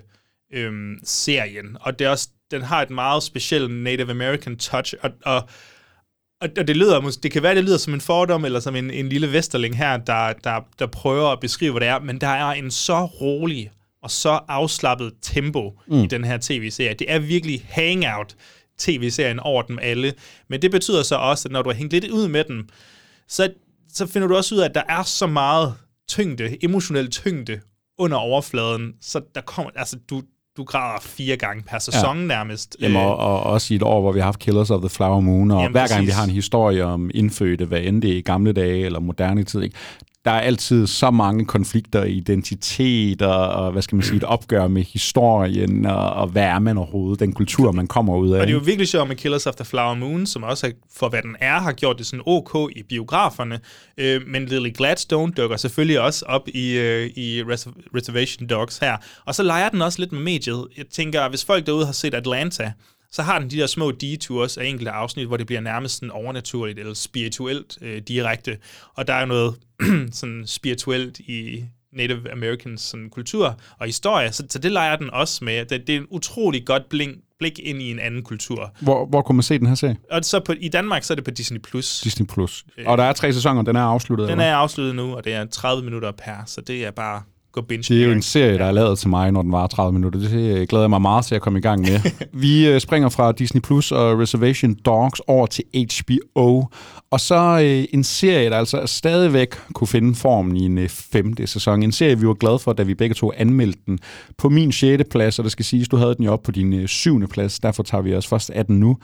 øhm, 0.53 0.99
serien. 1.03 1.77
Og 1.81 1.99
det 1.99 2.05
er 2.05 2.09
også, 2.09 2.29
den 2.51 2.61
har 2.61 2.81
et 2.81 2.89
meget 2.89 3.23
specielt 3.23 3.71
Native 3.71 4.11
American 4.11 4.57
touch, 4.57 4.93
og, 5.01 5.11
og, 5.25 5.49
og, 6.41 6.49
det 6.55 6.77
lyder, 6.77 7.17
det 7.23 7.31
kan 7.31 7.43
være, 7.43 7.55
det 7.55 7.63
lyder 7.63 7.77
som 7.77 7.93
en 7.93 8.01
fordom, 8.01 8.45
eller 8.45 8.59
som 8.59 8.75
en, 8.75 8.91
en 8.91 9.09
lille 9.09 9.31
vesterling 9.31 9.77
her, 9.77 9.97
der, 9.97 10.33
der, 10.33 10.61
der 10.79 10.87
prøver 10.87 11.29
at 11.29 11.39
beskrive, 11.39 11.71
hvad 11.71 11.81
det 11.81 11.87
er, 11.87 11.99
men 11.99 12.21
der 12.21 12.27
er 12.27 12.51
en 12.51 12.71
så 12.71 13.05
rolig 13.05 13.71
og 14.03 14.11
så 14.11 14.39
afslappet 14.47 15.13
tempo 15.21 15.79
mm. 15.87 16.03
i 16.03 16.07
den 16.07 16.23
her 16.23 16.37
tv-serie. 16.41 16.93
Det 16.93 17.11
er 17.11 17.19
virkelig 17.19 17.65
hangout 17.69 18.35
tv-serien 18.77 19.39
over 19.39 19.61
dem 19.61 19.79
alle. 19.81 20.13
Men 20.47 20.61
det 20.61 20.71
betyder 20.71 21.03
så 21.03 21.15
også, 21.15 21.47
at 21.47 21.51
når 21.51 21.61
du 21.61 21.69
har 21.69 21.75
hængt 21.75 21.93
lidt 21.93 22.11
ud 22.11 22.27
med 22.27 22.43
dem, 22.43 22.67
så, 23.27 23.53
så 23.93 24.07
finder 24.07 24.27
du 24.27 24.35
også 24.35 24.55
ud 24.55 24.59
af, 24.59 24.65
at 24.65 24.75
der 24.75 24.83
er 24.89 25.03
så 25.03 25.27
meget 25.27 25.73
tyngde, 26.09 26.63
emotionel 26.63 27.11
tyngde 27.11 27.59
under 27.97 28.17
overfladen, 28.17 28.93
så 29.01 29.21
der 29.35 29.41
kommer, 29.41 29.71
altså 29.75 29.97
du, 30.09 30.21
du 30.59 30.63
græder 30.63 30.99
fire 31.01 31.37
gange 31.37 31.63
per 31.63 31.79
sæson 31.79 32.19
ja. 32.19 32.25
nærmest. 32.25 32.77
Jamen, 32.81 32.97
og, 32.97 33.17
og 33.17 33.43
også 33.43 33.73
i 33.73 33.75
et 33.75 33.83
år, 33.83 34.01
hvor 34.01 34.11
vi 34.11 34.19
har 34.19 34.25
haft 34.25 34.39
Killers 34.39 34.69
of 34.69 34.81
the 34.81 34.89
Flower 34.89 35.19
Moon, 35.19 35.51
og 35.51 35.61
Jamen, 35.61 35.71
hver 35.71 35.87
gang 35.87 35.89
præcis. 35.89 36.07
vi 36.07 36.11
har 36.11 36.23
en 36.23 36.29
historie 36.29 36.85
om 36.85 37.11
indfødte, 37.13 37.65
hvad 37.65 37.81
end 37.81 38.01
det 38.01 38.11
er 38.11 38.17
i 38.17 38.21
gamle 38.21 38.53
dage 38.53 38.85
eller 38.85 38.99
moderne 38.99 39.43
tid, 39.43 39.61
ikke? 39.61 39.75
Der 40.25 40.31
er 40.31 40.39
altid 40.39 40.87
så 40.87 41.11
mange 41.11 41.45
konflikter, 41.45 42.03
identitet 42.03 43.21
og, 43.21 43.49
og 43.49 43.71
hvad 43.71 43.81
skal 43.81 43.95
man 43.95 44.03
sige, 44.03 44.17
et 44.17 44.23
opgør 44.23 44.67
med 44.67 44.83
historien 44.83 45.85
og, 45.85 46.13
og 46.13 46.27
hvad 46.27 46.43
er 46.43 46.59
man 46.59 46.77
overhovedet, 46.77 47.19
den 47.19 47.33
kultur, 47.33 47.71
man 47.71 47.87
kommer 47.87 48.15
ud 48.15 48.31
af. 48.31 48.39
Og 48.39 48.47
det 48.47 48.53
er 48.53 48.57
jo 48.57 48.63
virkelig 48.65 48.87
sjovt 48.87 49.07
med 49.07 49.15
Killers 49.15 49.47
of 49.47 49.55
the 49.55 49.65
Flower 49.65 49.93
Moon, 49.93 50.25
som 50.25 50.43
også 50.43 50.71
for 50.95 51.09
hvad 51.09 51.21
den 51.21 51.35
er, 51.39 51.59
har 51.59 51.71
gjort 51.71 51.97
det 51.97 52.05
sådan 52.05 52.23
ok 52.25 52.71
i 52.75 52.83
biograferne, 52.83 53.59
øh, 53.97 54.21
men 54.27 54.45
Lily 54.45 54.69
Gladstone 54.77 55.31
dukker 55.31 55.57
selvfølgelig 55.57 56.01
også 56.01 56.25
op 56.27 56.47
i, 56.47 56.77
øh, 56.77 57.09
i 57.15 57.43
Reservation 57.95 58.47
Dogs 58.47 58.77
her, 58.77 58.97
og 59.25 59.35
så 59.35 59.43
leger 59.43 59.69
den 59.69 59.81
også 59.81 59.99
lidt 59.99 60.11
med 60.11 60.21
mediet. 60.21 60.67
Jeg 60.77 60.85
tænker, 60.91 61.29
hvis 61.29 61.45
folk 61.45 61.65
derude 61.65 61.85
har 61.85 61.93
set 61.93 62.13
Atlanta, 62.13 62.71
så 63.11 63.21
har 63.21 63.39
den 63.39 63.49
de 63.49 63.57
der 63.57 63.67
små 63.67 63.91
detours 63.91 64.57
af 64.57 64.65
enkelte 64.65 64.91
afsnit, 64.91 65.27
hvor 65.27 65.37
det 65.37 65.47
bliver 65.47 65.61
nærmest 65.61 65.95
sådan 65.95 66.11
overnaturligt 66.11 66.79
eller 66.79 66.93
spirituelt 66.93 67.77
øh, 67.81 68.01
direkte. 68.01 68.57
Og 68.93 69.07
der 69.07 69.13
er 69.13 69.25
noget 69.25 69.55
sådan 70.19 70.43
spirituelt 70.45 71.19
i 71.19 71.65
Native 71.93 72.31
Americans 72.31 72.81
sådan, 72.81 73.09
kultur 73.09 73.59
og 73.79 73.85
historie, 73.85 74.31
så, 74.31 74.43
så 74.49 74.59
det 74.59 74.71
leger 74.71 74.95
den 74.95 75.09
også 75.09 75.45
med. 75.45 75.65
Det, 75.65 75.87
det 75.87 75.95
er 75.95 75.99
en 75.99 76.07
utrolig 76.09 76.65
godt 76.65 76.89
blink, 76.89 77.17
blik 77.39 77.59
ind 77.59 77.81
i 77.81 77.91
en 77.91 77.99
anden 77.99 78.23
kultur. 78.23 78.73
Hvor, 78.79 79.05
hvor 79.05 79.21
kunne 79.21 79.35
man 79.35 79.43
se 79.43 79.59
den 79.59 79.67
her 79.67 79.75
serie? 79.75 79.97
Og 80.11 80.25
så 80.25 80.39
på, 80.39 80.53
i 80.59 80.69
Danmark, 80.69 81.03
så 81.03 81.13
er 81.13 81.15
det 81.15 81.23
på 81.23 81.31
Disney+. 81.31 81.59
Plus. 81.59 82.01
Disney+. 82.01 82.27
Plus. 82.27 82.65
Og 82.85 82.97
der 82.97 83.03
er 83.03 83.13
tre 83.13 83.33
sæsoner, 83.33 83.61
den 83.61 83.75
er 83.75 83.83
afsluttet? 83.83 84.29
Den 84.29 84.39
er 84.39 84.55
afsluttet 84.55 84.95
nu, 84.95 85.15
og 85.15 85.25
det 85.25 85.33
er 85.33 85.45
30 85.45 85.83
minutter 85.83 86.11
per, 86.11 86.43
så 86.45 86.61
det 86.61 86.85
er 86.85 86.91
bare 86.91 87.21
gå 87.51 87.61
binge 87.61 87.93
Det 87.93 88.01
er 88.01 88.05
jo 88.05 88.11
en 88.11 88.21
serie, 88.21 88.57
der 88.57 88.65
er 88.65 88.71
lavet 88.71 88.99
til 88.99 89.09
mig, 89.09 89.31
når 89.31 89.41
den 89.41 89.51
var 89.51 89.67
30 89.67 89.93
minutter. 89.93 90.19
Det 90.19 90.69
glæder 90.69 90.83
jeg 90.83 90.89
mig 90.89 91.01
meget 91.01 91.25
til 91.25 91.35
at 91.35 91.41
komme 91.41 91.59
i 91.59 91.61
gang 91.61 91.81
med. 91.81 91.99
Vi 92.43 92.67
øh, 92.67 92.79
springer 92.79 93.09
fra 93.09 93.31
Disney 93.31 93.61
Plus 93.61 93.91
og 93.91 94.19
Reservation 94.19 94.73
Dogs 94.73 95.19
over 95.19 95.45
til 95.45 95.63
HBO. 95.73 96.65
Og 97.11 97.19
så 97.19 97.59
øh, 97.63 97.85
en 97.93 98.03
serie, 98.03 98.49
der 98.49 98.57
altså 98.57 98.85
stadigvæk 98.85 99.55
kunne 99.73 99.87
finde 99.87 100.15
formen 100.15 100.57
i 100.57 100.65
en 100.65 100.77
øh, 100.77 100.89
femte 100.89 101.47
sæson. 101.47 101.83
En 101.83 101.91
serie, 101.91 102.19
vi 102.19 102.27
var 102.27 102.33
glade 102.33 102.59
for, 102.59 102.73
da 102.73 102.83
vi 102.83 102.93
begge 102.93 103.15
to 103.15 103.31
anmeldte 103.37 103.79
den. 103.85 103.99
På 104.37 104.49
min 104.49 104.71
sjette 104.71 105.05
plads, 105.11 105.39
og 105.39 105.43
det 105.43 105.51
skal 105.51 105.65
siges, 105.65 105.89
du 105.89 105.97
havde 105.97 106.15
den 106.15 106.25
jo 106.25 106.31
op 106.31 106.43
på 106.43 106.51
din 106.51 106.87
syvende 106.87 107.27
plads. 107.27 107.59
Derfor 107.59 107.83
tager 107.83 108.01
vi 108.01 108.15
os 108.15 108.27
først 108.27 108.49
af 108.49 108.65
den 108.65 108.79
nu 108.79 108.97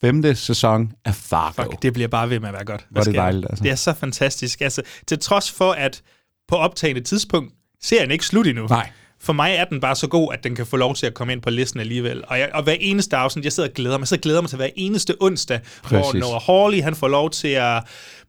femte 0.00 0.34
sæson 0.34 0.92
af 1.04 1.14
Fargo. 1.14 1.62
Fuck, 1.62 1.82
det 1.82 1.92
bliver 1.92 2.08
bare 2.08 2.30
ved 2.30 2.40
med 2.40 2.48
at 2.48 2.54
være 2.54 2.64
godt. 2.64 2.86
Hvad 2.90 3.04
det 3.04 3.14
dejligt, 3.14 3.46
altså. 3.50 3.64
Det 3.64 3.70
er 3.70 3.76
så 3.76 3.92
fantastisk. 3.92 4.60
Altså, 4.60 4.82
til 5.06 5.18
trods 5.18 5.50
for, 5.50 5.72
at 5.72 6.02
på 6.48 6.56
optagende 6.56 7.00
tidspunkt, 7.00 7.52
serien 7.82 8.10
ikke 8.10 8.26
slut 8.26 8.46
endnu. 8.46 8.66
Nej. 8.66 8.90
For 9.20 9.32
mig 9.32 9.54
er 9.54 9.64
den 9.64 9.80
bare 9.80 9.96
så 9.96 10.06
god, 10.06 10.32
at 10.32 10.44
den 10.44 10.56
kan 10.56 10.66
få 10.66 10.76
lov 10.76 10.94
til 10.94 11.06
at 11.06 11.14
komme 11.14 11.32
ind 11.32 11.42
på 11.42 11.50
listen 11.50 11.80
alligevel. 11.80 12.24
Og, 12.26 12.38
jeg, 12.38 12.50
og 12.54 12.62
hver 12.62 12.76
eneste 12.80 13.16
afsnit, 13.16 13.44
jeg 13.44 13.52
sidder 13.52 13.68
og 13.68 13.74
glæder 13.74 13.98
mig, 13.98 14.08
så 14.08 14.16
glæder 14.16 14.40
mig 14.40 14.50
til 14.50 14.56
hver 14.56 14.68
eneste 14.76 15.14
onsdag, 15.20 15.60
Præcis. 15.82 16.10
hvor 16.10 16.20
Noah 16.20 16.42
Hawley, 16.42 16.82
han 16.82 16.94
får 16.96 17.08
lov 17.08 17.30
til 17.30 17.48
at 17.48 17.82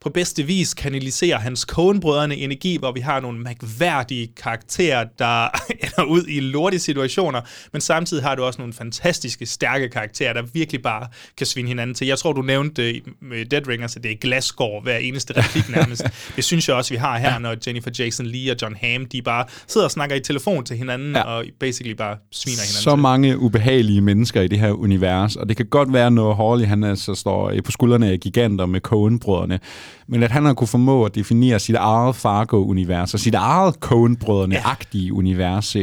på 0.04 0.10
bedste 0.10 0.44
vis 0.44 0.74
kanalisere 0.74 1.38
hans 1.38 1.60
Coen-brødrene 1.60 2.36
energi, 2.36 2.78
hvor 2.78 2.92
vi 2.92 3.00
har 3.00 3.20
nogle 3.20 3.40
mærkværdige 3.40 4.28
karakterer, 4.38 5.06
der 5.20 5.48
ender 5.84 6.04
ud 6.04 6.24
i 6.28 6.40
lortige 6.40 6.80
situationer, 6.80 7.42
men 7.72 7.82
samtidig 7.82 8.24
har 8.24 8.36
du 8.36 8.44
også 8.44 8.62
nogle 8.62 8.74
fantastiske, 8.74 9.46
stærke 9.46 9.90
karakterer, 9.90 10.34
der 10.34 10.42
virkelig 10.54 10.82
bare 10.82 11.08
kan 11.38 11.48
svinde 11.48 11.68
hinanden 11.68 11.94
til. 11.94 12.08
Jeg 12.08 12.18
tror, 12.18 12.34
du 12.34 12.42
nævnte 12.42 13.02
med 13.22 13.46
Dead 13.46 13.68
Ringers, 13.68 13.96
at 13.96 14.04
det 14.04 14.12
er 14.12 14.16
glasgård 14.16 14.84
hver 14.84 14.98
eneste 14.98 15.34
replik 15.38 15.70
nærmest. 15.70 16.04
det 16.36 16.44
synes 16.44 16.68
jeg 16.68 16.76
også, 16.76 16.94
vi 16.94 16.98
har 16.98 17.18
her, 17.18 17.40
når 17.40 17.56
Jennifer 17.68 17.92
Jason 18.00 18.26
Lee 18.26 18.52
og 18.52 18.58
John 18.62 18.76
Hamm, 18.82 19.06
de 19.06 19.22
bare 19.22 19.46
sidder 19.68 19.86
og 19.86 19.92
snakker 19.92 20.16
i 20.16 20.20
telefon 20.20 20.66
til 20.66 20.78
hinanden, 20.78 21.16
ja. 21.16 21.22
og 21.22 21.46
basically 21.60 21.96
bare 21.96 22.18
sviner 22.32 22.56
hinanden 22.56 22.84
Så 22.84 22.92
til. 22.92 23.02
mange 23.02 23.40
ubehagelige 23.40 24.02
mennesker 24.02 24.42
i 24.42 24.48
det 24.48 24.60
her 24.60 24.72
univers, 24.72 25.36
og 25.36 25.50
det 25.50 25.58
kan 25.58 25.66
godt 25.66 25.94
være, 25.94 26.12
når 26.12 26.34
Hawley 26.34 26.66
han 26.66 26.84
altså 26.84 27.16
står 27.16 27.54
på 27.66 27.72
skuldrene 27.72 28.12
af 28.12 28.20
giganter 28.20 28.66
med 28.66 28.82
Coen-brødrene, 28.82 29.60
men 30.08 30.24
at 30.24 30.32
han 30.32 30.46
har 30.46 30.54
kunne 30.54 30.68
formå 30.68 31.06
at 31.06 31.16
definere 31.16 31.60
sit 31.60 31.76
eget 31.76 32.16
Fargo-univers 32.16 33.14
og 33.14 33.20
sit 33.20 33.36
eget 33.36 33.76
Coen-brødrene-agtige 33.76 35.08
ja. 35.08 35.12
univers 35.12 35.76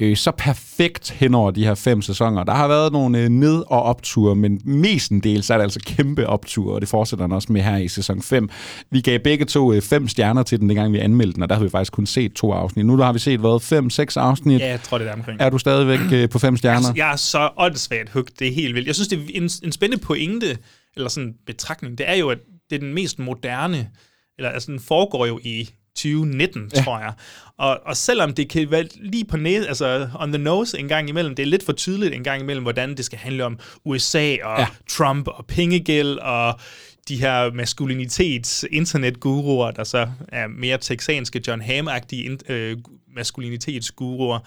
øh, 0.00 0.16
så 0.16 0.30
perfekt 0.38 1.10
hen 1.10 1.34
over 1.34 1.50
de 1.50 1.64
her 1.64 1.74
fem 1.74 2.02
sæsoner. 2.02 2.44
Der 2.44 2.54
har 2.54 2.68
været 2.68 2.92
nogle 2.92 3.18
øh, 3.18 3.28
ned- 3.28 3.62
og 3.66 3.82
opture, 3.82 4.36
men 4.36 4.60
mestendels 4.64 5.50
er 5.50 5.54
det 5.54 5.62
altså 5.62 5.80
kæmpe 5.86 6.26
opture, 6.26 6.74
og 6.74 6.80
det 6.80 6.88
fortsætter 6.88 7.24
han 7.24 7.32
også 7.32 7.52
med 7.52 7.62
her 7.62 7.76
i 7.76 7.88
sæson 7.88 8.22
5. 8.22 8.48
Vi 8.90 9.00
gav 9.00 9.18
begge 9.18 9.44
to 9.44 9.72
øh, 9.72 9.82
fem 9.82 10.08
stjerner 10.08 10.42
til 10.42 10.60
den, 10.60 10.68
dengang 10.68 10.92
vi 10.92 10.98
anmeldte 10.98 11.34
den, 11.34 11.42
og 11.42 11.48
der 11.48 11.54
har 11.54 11.62
vi 11.62 11.70
faktisk 11.70 11.92
kun 11.92 12.06
set 12.06 12.32
to 12.32 12.52
afsnit. 12.52 12.86
Nu 12.86 12.96
har 12.96 13.12
vi 13.12 13.18
set, 13.18 13.40
hvad, 13.40 13.60
fem, 13.60 13.90
seks 13.90 14.16
afsnit? 14.16 14.60
Ja, 14.60 14.70
jeg 14.70 14.82
tror, 14.82 14.98
det 14.98 15.08
er 15.08 15.12
omkring. 15.12 15.40
Er 15.40 15.50
du 15.50 15.58
stadigvæk 15.58 16.00
øh, 16.12 16.28
på 16.28 16.38
fem 16.38 16.56
stjerner? 16.56 16.76
Altså, 16.76 16.92
jeg 16.96 17.12
er 17.12 17.16
så 17.16 17.50
åndssvagt 17.56 18.10
hugt, 18.10 18.38
det 18.38 18.48
er 18.48 18.52
helt 18.52 18.74
vildt. 18.74 18.86
Jeg 18.86 18.94
synes, 18.94 19.08
det 19.08 19.18
er 19.18 19.22
en, 19.34 19.50
en 19.64 19.72
spændende 19.72 20.04
pointe, 20.04 20.58
eller 20.96 21.08
sådan 21.08 21.34
betragtning, 21.46 21.98
det 21.98 22.08
er 22.08 22.14
jo, 22.14 22.28
at 22.28 22.38
det 22.74 22.82
er 22.82 22.86
den 22.86 22.94
mest 22.94 23.18
moderne, 23.18 23.90
eller 24.38 24.50
altså 24.50 24.72
den 24.72 24.80
foregår 24.80 25.26
jo 25.26 25.40
i 25.42 25.70
2019, 25.96 26.70
ja. 26.74 26.82
tror 26.82 26.98
jeg. 26.98 27.12
Og, 27.58 27.80
og 27.86 27.96
selvom 27.96 28.34
det 28.34 28.48
kan 28.48 28.70
være 28.70 28.84
lige 28.94 29.24
på 29.24 29.36
næse, 29.36 29.68
altså 29.68 30.08
on 30.14 30.32
the 30.32 30.42
nose 30.42 30.78
en 30.78 30.88
gang 30.88 31.08
imellem, 31.08 31.34
det 31.34 31.42
er 31.42 31.46
lidt 31.46 31.64
for 31.64 31.72
tydeligt 31.72 32.14
en 32.14 32.24
gang 32.24 32.42
imellem, 32.42 32.62
hvordan 32.62 32.96
det 32.96 33.04
skal 33.04 33.18
handle 33.18 33.44
om 33.44 33.58
USA 33.84 34.36
og 34.42 34.58
ja. 34.58 34.66
Trump 34.90 35.28
og 35.28 35.46
pengegæld 35.46 36.18
og 36.18 36.60
de 37.08 37.16
her 37.16 37.52
maskulinitets 37.52 38.64
internetguruer, 38.70 39.70
der 39.70 39.84
så 39.84 40.08
er 40.28 40.46
mere 40.46 40.78
texanske 40.78 41.42
John 41.46 41.62
Hamm-agtige 41.62 42.52
øh, 42.52 42.76
maskulinitetsguruer. 43.16 44.38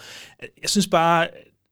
Jeg 0.62 0.70
synes 0.70 0.88
bare, 0.88 1.28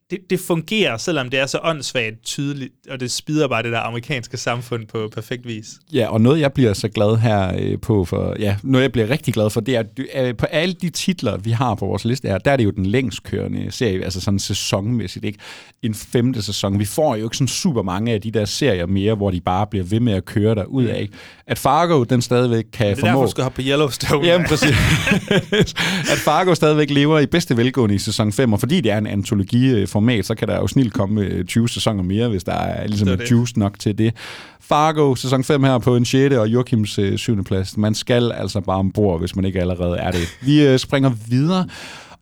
det, 0.10 0.20
det 0.30 0.39
fungerer, 0.39 0.97
selvom 0.97 1.30
det 1.30 1.39
er 1.39 1.45
så 1.45 1.60
åndssvagt 1.64 2.24
tydeligt, 2.24 2.74
og 2.89 2.99
det 2.99 3.12
spider 3.12 3.47
bare 3.47 3.64
det 3.64 3.72
der 3.72 3.80
amerikanske 3.80 4.38
samfund 4.38 4.88
på 4.88 5.10
perfekt 5.14 5.47
vis. 5.47 5.66
Ja, 5.93 6.08
og 6.08 6.22
noget 6.22 6.39
jeg 6.39 6.53
bliver 6.53 6.74
så 6.74 6.89
glad 6.89 7.18
her 7.18 7.56
øh, 7.60 7.80
på, 7.80 8.06
for, 8.06 8.36
ja, 8.39 8.58
noget 8.64 8.84
jeg 8.84 8.91
bliver 8.91 9.10
rigtig 9.10 9.34
glad 9.34 9.49
for, 9.49 9.62
det 9.62 9.76
er, 9.76 9.84
at 10.14 10.28
øh, 10.28 10.38
på 10.38 10.45
alle 10.45 10.74
de 10.74 10.89
titler, 10.89 11.38
vi 11.38 11.51
har 11.51 11.76
på 11.76 11.86
vores 11.86 12.06
liste 12.06 12.28
her, 12.28 12.38
der 12.38 12.51
er 12.51 12.58
det 12.58 12.64
jo 12.64 12.70
den 12.70 12.86
længst 12.86 13.24
kørende 13.24 13.72
serie, 13.72 14.03
altså 14.03 14.22
sådan 14.22 14.39
sæsonmæssigt, 14.39 15.26
ikke? 15.26 15.39
En 15.82 15.93
femte 15.93 16.41
sæson. 16.41 16.80
Vi 16.80 16.86
får 16.86 17.16
jo 17.16 17.24
ikke 17.24 17.38
sådan 17.38 17.47
super 17.47 17.82
mange 17.82 18.14
af 18.14 18.22
de 18.22 18.32
der 18.32 18.45
serier 18.45 18.86
mere, 18.86 19.16
hvor 19.16 19.32
de 19.32 19.41
bare 19.41 19.68
bliver 19.68 19.86
ved 19.86 19.99
med 19.99 20.14
at 20.14 20.26
køre 20.26 20.56
der 20.56 20.64
ud 20.64 20.84
af. 20.84 21.10
At 21.48 21.60
Fargo, 21.60 22.04
den 22.04 22.22
stadigvæk 22.22 22.64
kan 22.74 22.88
Det 22.96 23.04
er 23.04 23.06
derfor, 23.06 23.22
du 23.26 23.32
skal 23.32 23.50
på 23.56 23.62
Yellowstone. 23.62 24.28
Jamen, 24.28 24.48
præcis. 24.48 24.70
at 26.12 26.18
Fargo 26.18 26.56
stadigvæk 26.56 26.89
lever 26.89 27.20
i 27.20 27.26
bedste 27.26 27.58
velgående 27.58 27.96
i 27.96 27.98
sæson 27.98 28.32
5, 28.32 28.54
og 28.54 28.60
fordi 28.60 28.82
det 28.82 28.91
er 28.91 28.98
en 28.98 29.08
antologiformat, 29.08 30.26
så 30.26 30.36
kan 30.36 30.48
der 30.48 30.56
jo 30.56 30.68
snilt 30.68 30.93
komme 30.93 31.22
øh, 31.22 31.46
20 31.46 31.70
sæsoner 31.70 32.04
mere, 32.04 32.30
hvis 32.30 32.43
der 32.43 32.54
er 32.54 32.88
ligesom 32.88 33.08
Det 33.08 33.14
er 33.14 33.18
det. 33.18 33.32
juice 33.32 33.60
nok 33.60 33.80
til 33.80 33.98
det. 33.98 34.14
Fargo, 34.62 35.16
sæson 35.16 35.43
5 35.43 35.64
her 35.64 35.78
på 35.78 35.96
en 35.96 36.06
6. 36.06 36.36
og 36.36 36.48
Joachims 36.48 37.00
øh, 37.00 37.18
7. 37.18 37.43
plads. 37.43 37.78
Man 37.78 37.96
skal 37.96 38.32
altså 38.32 38.62
bare 38.62 38.78
ombord, 38.78 39.20
hvis 39.20 39.36
man 39.36 39.46
ikke 39.46 39.62
allerede 39.62 39.98
er 39.98 40.12
det. 40.12 40.38
Vi 40.41 40.66
øh, 40.68 40.80
springer 40.80 41.12
videre. 41.28 41.68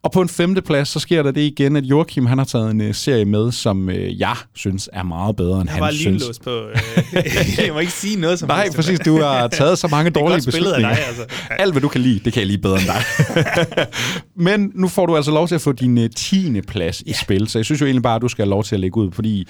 Og 0.03 0.11
på 0.11 0.21
en 0.21 0.29
femte 0.29 0.61
plads, 0.61 0.89
så 0.89 0.99
sker 0.99 1.23
der 1.23 1.31
det 1.31 1.41
igen, 1.41 1.75
at 1.75 1.83
Joachim 1.83 2.25
han 2.25 2.37
har 2.37 2.45
taget 2.45 2.71
en 2.71 2.81
øh, 2.81 2.93
serie 2.95 3.25
med, 3.25 3.51
som 3.51 3.89
øh, 3.89 4.19
jeg 4.19 4.35
synes 4.55 4.89
er 4.93 5.03
meget 5.03 5.35
bedre, 5.35 5.61
end 5.61 5.69
Jeg 5.69 5.73
han 5.73 5.81
var 5.81 5.91
synes. 5.91 6.23
lige 6.27 6.39
på. 6.43 6.49
Øh, 6.67 7.25
jeg 7.65 7.73
må 7.73 7.79
ikke 7.79 7.91
sige 7.91 8.19
noget 8.19 8.39
som 8.39 8.47
Nej, 8.49 8.63
helst. 8.63 8.75
præcis. 8.75 8.99
Du 8.99 9.21
har 9.21 9.47
taget 9.47 9.77
så 9.77 9.87
mange 9.87 10.11
dårlige 10.11 10.41
spillet 10.41 10.71
af 10.71 10.79
dig, 10.79 10.89
beslutninger. 10.89 11.23
altså. 11.23 11.53
Alt, 11.63 11.73
hvad 11.73 11.81
du 11.81 11.87
kan 11.87 12.01
lide, 12.01 12.19
det 12.19 12.33
kan 12.33 12.39
jeg 12.39 12.47
lide 12.47 12.61
bedre 12.61 12.77
end 12.79 12.85
dig. 12.87 13.85
Men 14.35 14.71
nu 14.75 14.87
får 14.87 15.05
du 15.05 15.15
altså 15.15 15.31
lov 15.31 15.47
til 15.47 15.55
at 15.55 15.61
få 15.61 15.71
din 15.71 15.97
uh, 15.97 16.05
10. 16.15 16.61
plads 16.61 17.01
i 17.05 17.13
spil, 17.13 17.47
så 17.47 17.59
jeg 17.59 17.65
synes 17.65 17.81
jo 17.81 17.85
egentlig 17.85 18.03
bare, 18.03 18.15
at 18.15 18.21
du 18.21 18.27
skal 18.27 18.45
have 18.45 18.49
lov 18.49 18.63
til 18.63 18.75
at 18.75 18.79
lægge 18.79 18.97
ud, 18.97 19.11
fordi 19.11 19.47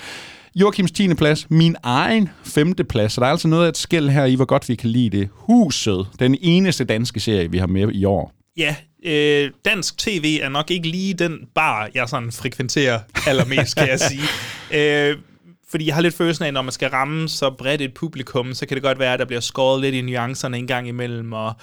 Joachims 0.56 0.92
10. 0.92 1.14
plads, 1.14 1.50
min 1.50 1.76
egen 1.84 2.30
5. 2.44 2.74
plads, 2.90 3.14
så 3.14 3.22
der 3.22 3.28
er 3.28 3.32
altså 3.32 3.48
noget 3.48 3.66
af 3.66 3.70
et 3.70 3.78
skæld 3.78 4.10
her 4.10 4.26
i, 4.26 4.36
hvor 4.36 4.46
godt 4.46 4.70
vi 4.70 4.76
kan 4.76 4.90
lide 4.90 5.18
det. 5.18 5.30
Huset, 5.34 6.08
den 6.20 6.36
eneste 6.42 6.84
danske 6.84 7.20
serie, 7.20 7.52
vi 7.52 7.58
har 7.58 7.68
med 7.68 7.90
i 7.94 8.06
år. 8.06 8.32
Ja, 8.58 8.76
øh, 9.04 9.52
dansk 9.66 9.98
tv 9.98 10.40
er 10.42 10.50
nok 10.50 10.72
ikke 10.72 10.88
lige 10.88 11.14
den 11.14 11.48
bar, 11.56 11.90
jeg 11.94 12.10
sådan 12.10 12.32
frekventerer 12.32 13.00
allermest, 13.28 13.76
kan 13.76 13.90
jeg 13.90 14.00
sige. 14.12 14.24
Øh, 14.72 15.18
fordi 15.70 15.88
jeg 15.88 15.96
har 15.96 16.02
lidt 16.02 16.16
følelsen 16.16 16.46
af, 16.46 16.54
når 16.54 16.62
man 16.62 16.72
skal 16.72 16.90
ramme 16.90 17.30
så 17.30 17.50
bredt 17.50 17.82
et 17.82 17.94
publikum, 17.94 18.54
så 18.54 18.66
kan 18.66 18.76
det 18.76 18.84
godt 18.84 19.00
være, 19.00 19.14
at 19.14 19.20
der 19.20 19.26
bliver 19.26 19.40
skåret 19.42 19.82
lidt 19.82 19.96
i 19.96 20.02
nuancerne 20.02 20.58
en 20.58 20.68
gang 20.68 20.88
imellem, 20.88 21.34
og, 21.34 21.54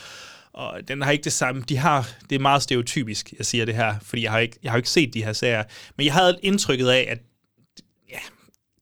og 0.52 0.78
den 0.88 1.02
har 1.02 1.10
ikke 1.10 1.24
det 1.24 1.32
samme. 1.32 1.62
De 1.68 1.76
har, 1.76 2.08
det 2.30 2.36
er 2.36 2.40
meget 2.40 2.62
stereotypisk, 2.62 3.32
jeg 3.38 3.46
siger 3.46 3.64
det 3.64 3.74
her, 3.74 3.94
fordi 4.02 4.22
jeg 4.22 4.30
har 4.30 4.38
ikke, 4.38 4.58
jeg 4.62 4.72
har 4.72 4.76
ikke 4.76 4.90
set 4.90 5.14
de 5.14 5.24
her 5.24 5.32
serier. 5.32 5.64
Men 5.96 6.06
jeg 6.06 6.14
havde 6.14 6.38
indtrykket 6.42 6.88
af, 6.88 7.06
at 7.10 7.18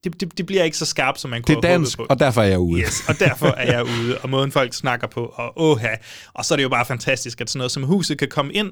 det, 0.03 0.21
det, 0.21 0.37
det 0.37 0.45
bliver 0.45 0.63
ikke 0.63 0.77
så 0.77 0.85
skarpt, 0.85 1.19
som 1.19 1.29
man 1.29 1.41
Det 1.41 1.45
kunne 1.45 1.57
er 1.57 1.67
have 1.67 1.77
håbet 1.77 1.85
dansk, 1.85 1.97
på. 1.97 2.05
og 2.09 2.19
derfor 2.19 2.41
er 2.41 2.45
jeg 2.45 2.59
ude. 2.59 2.81
Yes, 2.81 3.03
og 3.07 3.19
derfor 3.19 3.47
er 3.47 3.71
jeg 3.71 3.83
ude, 3.85 4.17
og 4.17 4.29
måden 4.29 4.51
folk 4.51 4.73
snakker 4.73 5.07
på, 5.07 5.25
og 5.25 5.53
åha. 5.61 5.95
Og 6.33 6.45
så 6.45 6.53
er 6.53 6.55
det 6.55 6.63
jo 6.63 6.69
bare 6.69 6.85
fantastisk, 6.85 7.41
at 7.41 7.49
sådan 7.49 7.57
noget 7.57 7.71
som 7.71 7.83
huset 7.83 8.17
kan 8.17 8.27
komme 8.27 8.53
ind, 8.53 8.71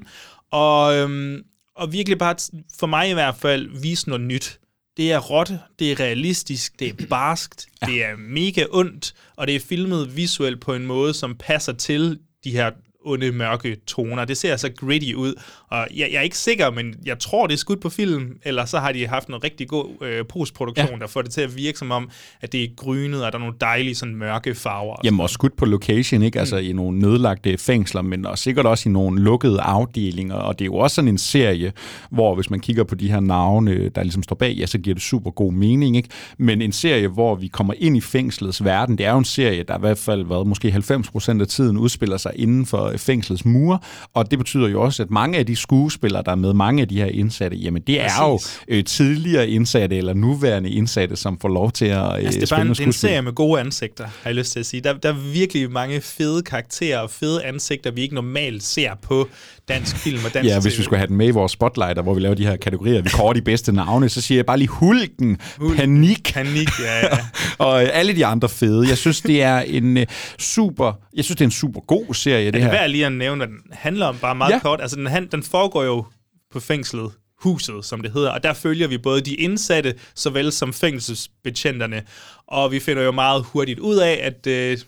og, 0.52 0.96
øhm, 0.96 1.42
og 1.76 1.92
virkelig 1.92 2.18
bare, 2.18 2.34
for 2.78 2.86
mig 2.86 3.10
i 3.10 3.12
hvert 3.12 3.36
fald, 3.36 3.80
vise 3.80 4.08
noget 4.08 4.24
nyt. 4.26 4.58
Det 4.96 5.12
er 5.12 5.18
råt, 5.18 5.52
det 5.78 5.92
er 5.92 6.00
realistisk, 6.00 6.78
det 6.78 6.88
er 6.88 7.06
barskt, 7.10 7.66
ja. 7.82 7.86
det 7.86 8.04
er 8.04 8.16
mega 8.16 8.64
ondt, 8.70 9.14
og 9.36 9.46
det 9.46 9.56
er 9.56 9.60
filmet 9.60 10.16
visuelt 10.16 10.60
på 10.60 10.74
en 10.74 10.86
måde, 10.86 11.14
som 11.14 11.36
passer 11.38 11.72
til 11.72 12.18
de 12.44 12.50
her 12.50 12.70
onde, 13.08 13.32
mørke 13.32 13.76
toner. 13.86 14.24
Det 14.24 14.36
ser 14.36 14.56
så 14.56 14.70
gritty 14.76 15.12
ud, 15.12 15.34
og 15.68 15.86
jeg, 15.96 16.08
jeg 16.12 16.18
er 16.18 16.22
ikke 16.22 16.38
sikker, 16.38 16.70
men 16.70 16.94
jeg 17.06 17.18
tror, 17.18 17.46
det 17.46 17.54
er 17.54 17.58
skudt 17.58 17.80
på 17.80 17.88
film, 17.88 18.36
eller 18.42 18.64
så 18.64 18.78
har 18.78 18.92
de 18.92 19.06
haft 19.06 19.28
noget 19.28 19.44
rigtig 19.44 19.68
god 19.68 19.86
øh, 20.02 20.24
postproduktion, 20.28 20.90
ja. 20.90 20.98
der 20.98 21.06
får 21.06 21.22
det 21.22 21.30
til 21.30 21.40
at 21.40 21.56
virke 21.56 21.78
som 21.78 21.90
om, 21.90 22.10
at 22.40 22.52
det 22.52 22.62
er 22.62 22.68
grynet, 22.76 23.24
og 23.24 23.32
der 23.32 23.38
er 23.38 23.42
nogle 23.42 23.54
dejlige 23.60 23.94
sådan, 23.94 24.14
mørke 24.16 24.54
farver. 24.54 24.94
og 24.94 25.04
Jamen 25.04 25.20
også 25.20 25.32
skudt 25.34 25.56
på 25.56 25.64
location, 25.64 26.22
ikke? 26.22 26.38
Altså 26.40 26.56
Mm. 26.56 26.62
i 26.64 26.72
nogle 26.72 26.98
nedlagte 26.98 27.58
fængsler, 27.58 28.02
men 28.02 28.26
også, 28.26 28.44
sikkert 28.44 28.66
også 28.66 28.88
i 28.88 28.92
nogle 28.92 29.22
lukkede 29.22 29.60
afdelinger. 29.60 30.34
Og 30.34 30.58
det 30.58 30.64
er 30.64 30.66
jo 30.66 30.74
også 30.76 30.94
sådan 30.94 31.08
en 31.08 31.18
serie, 31.18 31.72
hvor 32.10 32.34
hvis 32.34 32.50
man 32.50 32.60
kigger 32.60 32.84
på 32.84 32.94
de 32.94 33.10
her 33.10 33.20
navne, 33.20 33.88
der 33.88 34.02
ligesom 34.02 34.22
står 34.22 34.36
bag, 34.36 34.52
ja, 34.52 34.66
så 34.66 34.78
giver 34.78 34.94
det 34.94 35.02
super 35.02 35.30
god 35.30 35.52
mening, 35.52 35.96
ikke? 35.96 36.08
Men 36.38 36.62
en 36.62 36.72
serie, 36.72 37.08
hvor 37.08 37.34
vi 37.34 37.46
kommer 37.46 37.74
ind 37.78 37.96
i 37.96 38.00
fængslets 38.00 38.64
verden, 38.64 38.98
det 38.98 39.06
er 39.06 39.10
jo 39.12 39.18
en 39.18 39.24
serie, 39.24 39.62
der 39.62 39.76
i 39.76 39.80
hvert 39.80 39.98
fald 39.98 40.26
været 40.26 40.46
måske 40.46 40.68
90% 40.68 41.40
af 41.40 41.46
tiden 41.46 41.76
udspiller 41.78 42.16
sig 42.16 42.32
inden 42.36 42.66
for 42.66 42.97
fængslets 42.98 43.44
mure. 43.44 43.78
Og 44.14 44.30
det 44.30 44.38
betyder 44.38 44.68
jo 44.68 44.82
også, 44.82 45.02
at 45.02 45.10
mange 45.10 45.38
af 45.38 45.46
de 45.46 45.56
skuespillere, 45.56 46.22
der 46.22 46.30
er 46.32 46.36
med, 46.36 46.54
mange 46.54 46.82
af 46.82 46.88
de 46.88 46.98
her 46.98 47.06
indsatte, 47.06 47.56
jamen 47.56 47.82
det 47.86 48.00
er 48.00 48.10
jo 48.20 48.36
Præcis. 48.36 48.60
øh, 48.68 48.84
tidligere 48.84 49.48
indsatte 49.48 49.96
eller 49.96 50.14
nuværende 50.14 50.70
indsatte, 50.70 51.16
som 51.16 51.38
får 51.40 51.48
lov 51.48 51.72
til 51.72 51.84
at 51.84 51.98
øh, 51.98 52.14
Altså, 52.14 52.40
det 52.40 52.52
er 52.52 52.56
bare 52.56 52.66
en, 52.66 52.76
en 52.82 52.92
serie 52.92 53.22
med 53.22 53.32
gode 53.32 53.60
ansigter, 53.60 54.04
har 54.04 54.30
jeg 54.30 54.34
lyst 54.34 54.52
til 54.52 54.60
at 54.60 54.66
sige. 54.66 54.80
Der, 54.80 54.92
der 54.92 55.08
er 55.08 55.32
virkelig 55.32 55.70
mange 55.70 56.00
fede 56.00 56.42
karakterer 56.42 56.98
og 56.98 57.10
fede 57.10 57.44
ansigter, 57.44 57.90
vi 57.90 58.00
ikke 58.00 58.14
normalt 58.14 58.62
ser 58.62 58.90
på 59.02 59.28
dansk 59.68 59.96
film 59.96 60.18
og 60.24 60.34
dansk 60.34 60.50
Ja, 60.50 60.60
hvis 60.60 60.78
vi 60.78 60.82
skulle 60.82 60.98
have 60.98 61.06
den 61.06 61.16
med 61.16 61.26
i 61.26 61.30
vores 61.30 61.52
spotlighter, 61.52 62.02
hvor 62.02 62.14
vi 62.14 62.20
laver 62.20 62.34
de 62.34 62.46
her 62.46 62.56
kategorier, 62.56 63.02
vi 63.02 63.08
kårer 63.08 63.32
de 63.32 63.42
bedste 63.42 63.72
navne, 63.72 64.08
så 64.08 64.20
siger 64.20 64.38
jeg 64.38 64.46
bare 64.46 64.58
lige 64.58 64.68
Hulken, 64.68 65.38
Panik, 65.76 66.32
Panik, 66.34 66.68
ja, 66.80 66.98
ja. 67.06 67.18
og 67.64 67.82
alle 67.82 68.16
de 68.16 68.26
andre 68.26 68.48
fede. 68.48 68.88
Jeg 68.88 68.98
synes, 68.98 69.20
det 69.20 69.42
er 69.42 69.58
en 69.58 69.96
øh, 69.96 70.06
super, 70.38 70.92
jeg 71.16 71.24
synes, 71.24 71.36
det 71.36 71.44
er 71.44 71.46
en 71.48 71.50
super 71.50 71.80
god 71.80 72.14
serie, 72.14 72.44
det 72.46 72.54
Det 72.54 72.62
er 72.62 72.64
her. 72.64 72.72
Værd 72.88 72.92
lige 72.92 73.06
at 73.06 73.12
nævne, 73.12 73.36
hvad 73.46 73.46
den 73.46 73.62
handler 73.72 74.06
om, 74.06 74.18
bare 74.18 74.34
meget 74.34 74.50
Ja. 74.50 74.54
ja. 74.56 74.60
kort. 74.60 74.80
Altså, 74.80 74.96
den, 74.96 75.06
han- 75.06 75.26
den 75.26 75.42
foregår 75.42 75.84
jo 75.84 76.04
på 76.50 76.60
fængslet, 76.60 77.12
huset, 77.42 77.84
som 77.84 78.00
det 78.02 78.12
hedder, 78.12 78.30
og 78.30 78.42
der 78.42 78.52
følger 78.52 78.86
vi 78.88 78.98
både 78.98 79.20
de 79.20 79.34
indsatte, 79.34 79.94
såvel 80.14 80.52
som 80.52 80.72
fængselsbetjenterne, 80.72 82.02
og 82.46 82.72
vi 82.72 82.80
finder 82.80 83.02
jo 83.02 83.12
meget 83.12 83.44
hurtigt 83.44 83.78
ud 83.78 83.96
af, 83.96 84.20
at 84.22 84.46
øh, 84.46 84.78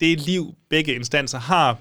det 0.00 0.20
liv, 0.20 0.54
begge 0.70 0.94
instanser 0.94 1.38
har, 1.38 1.78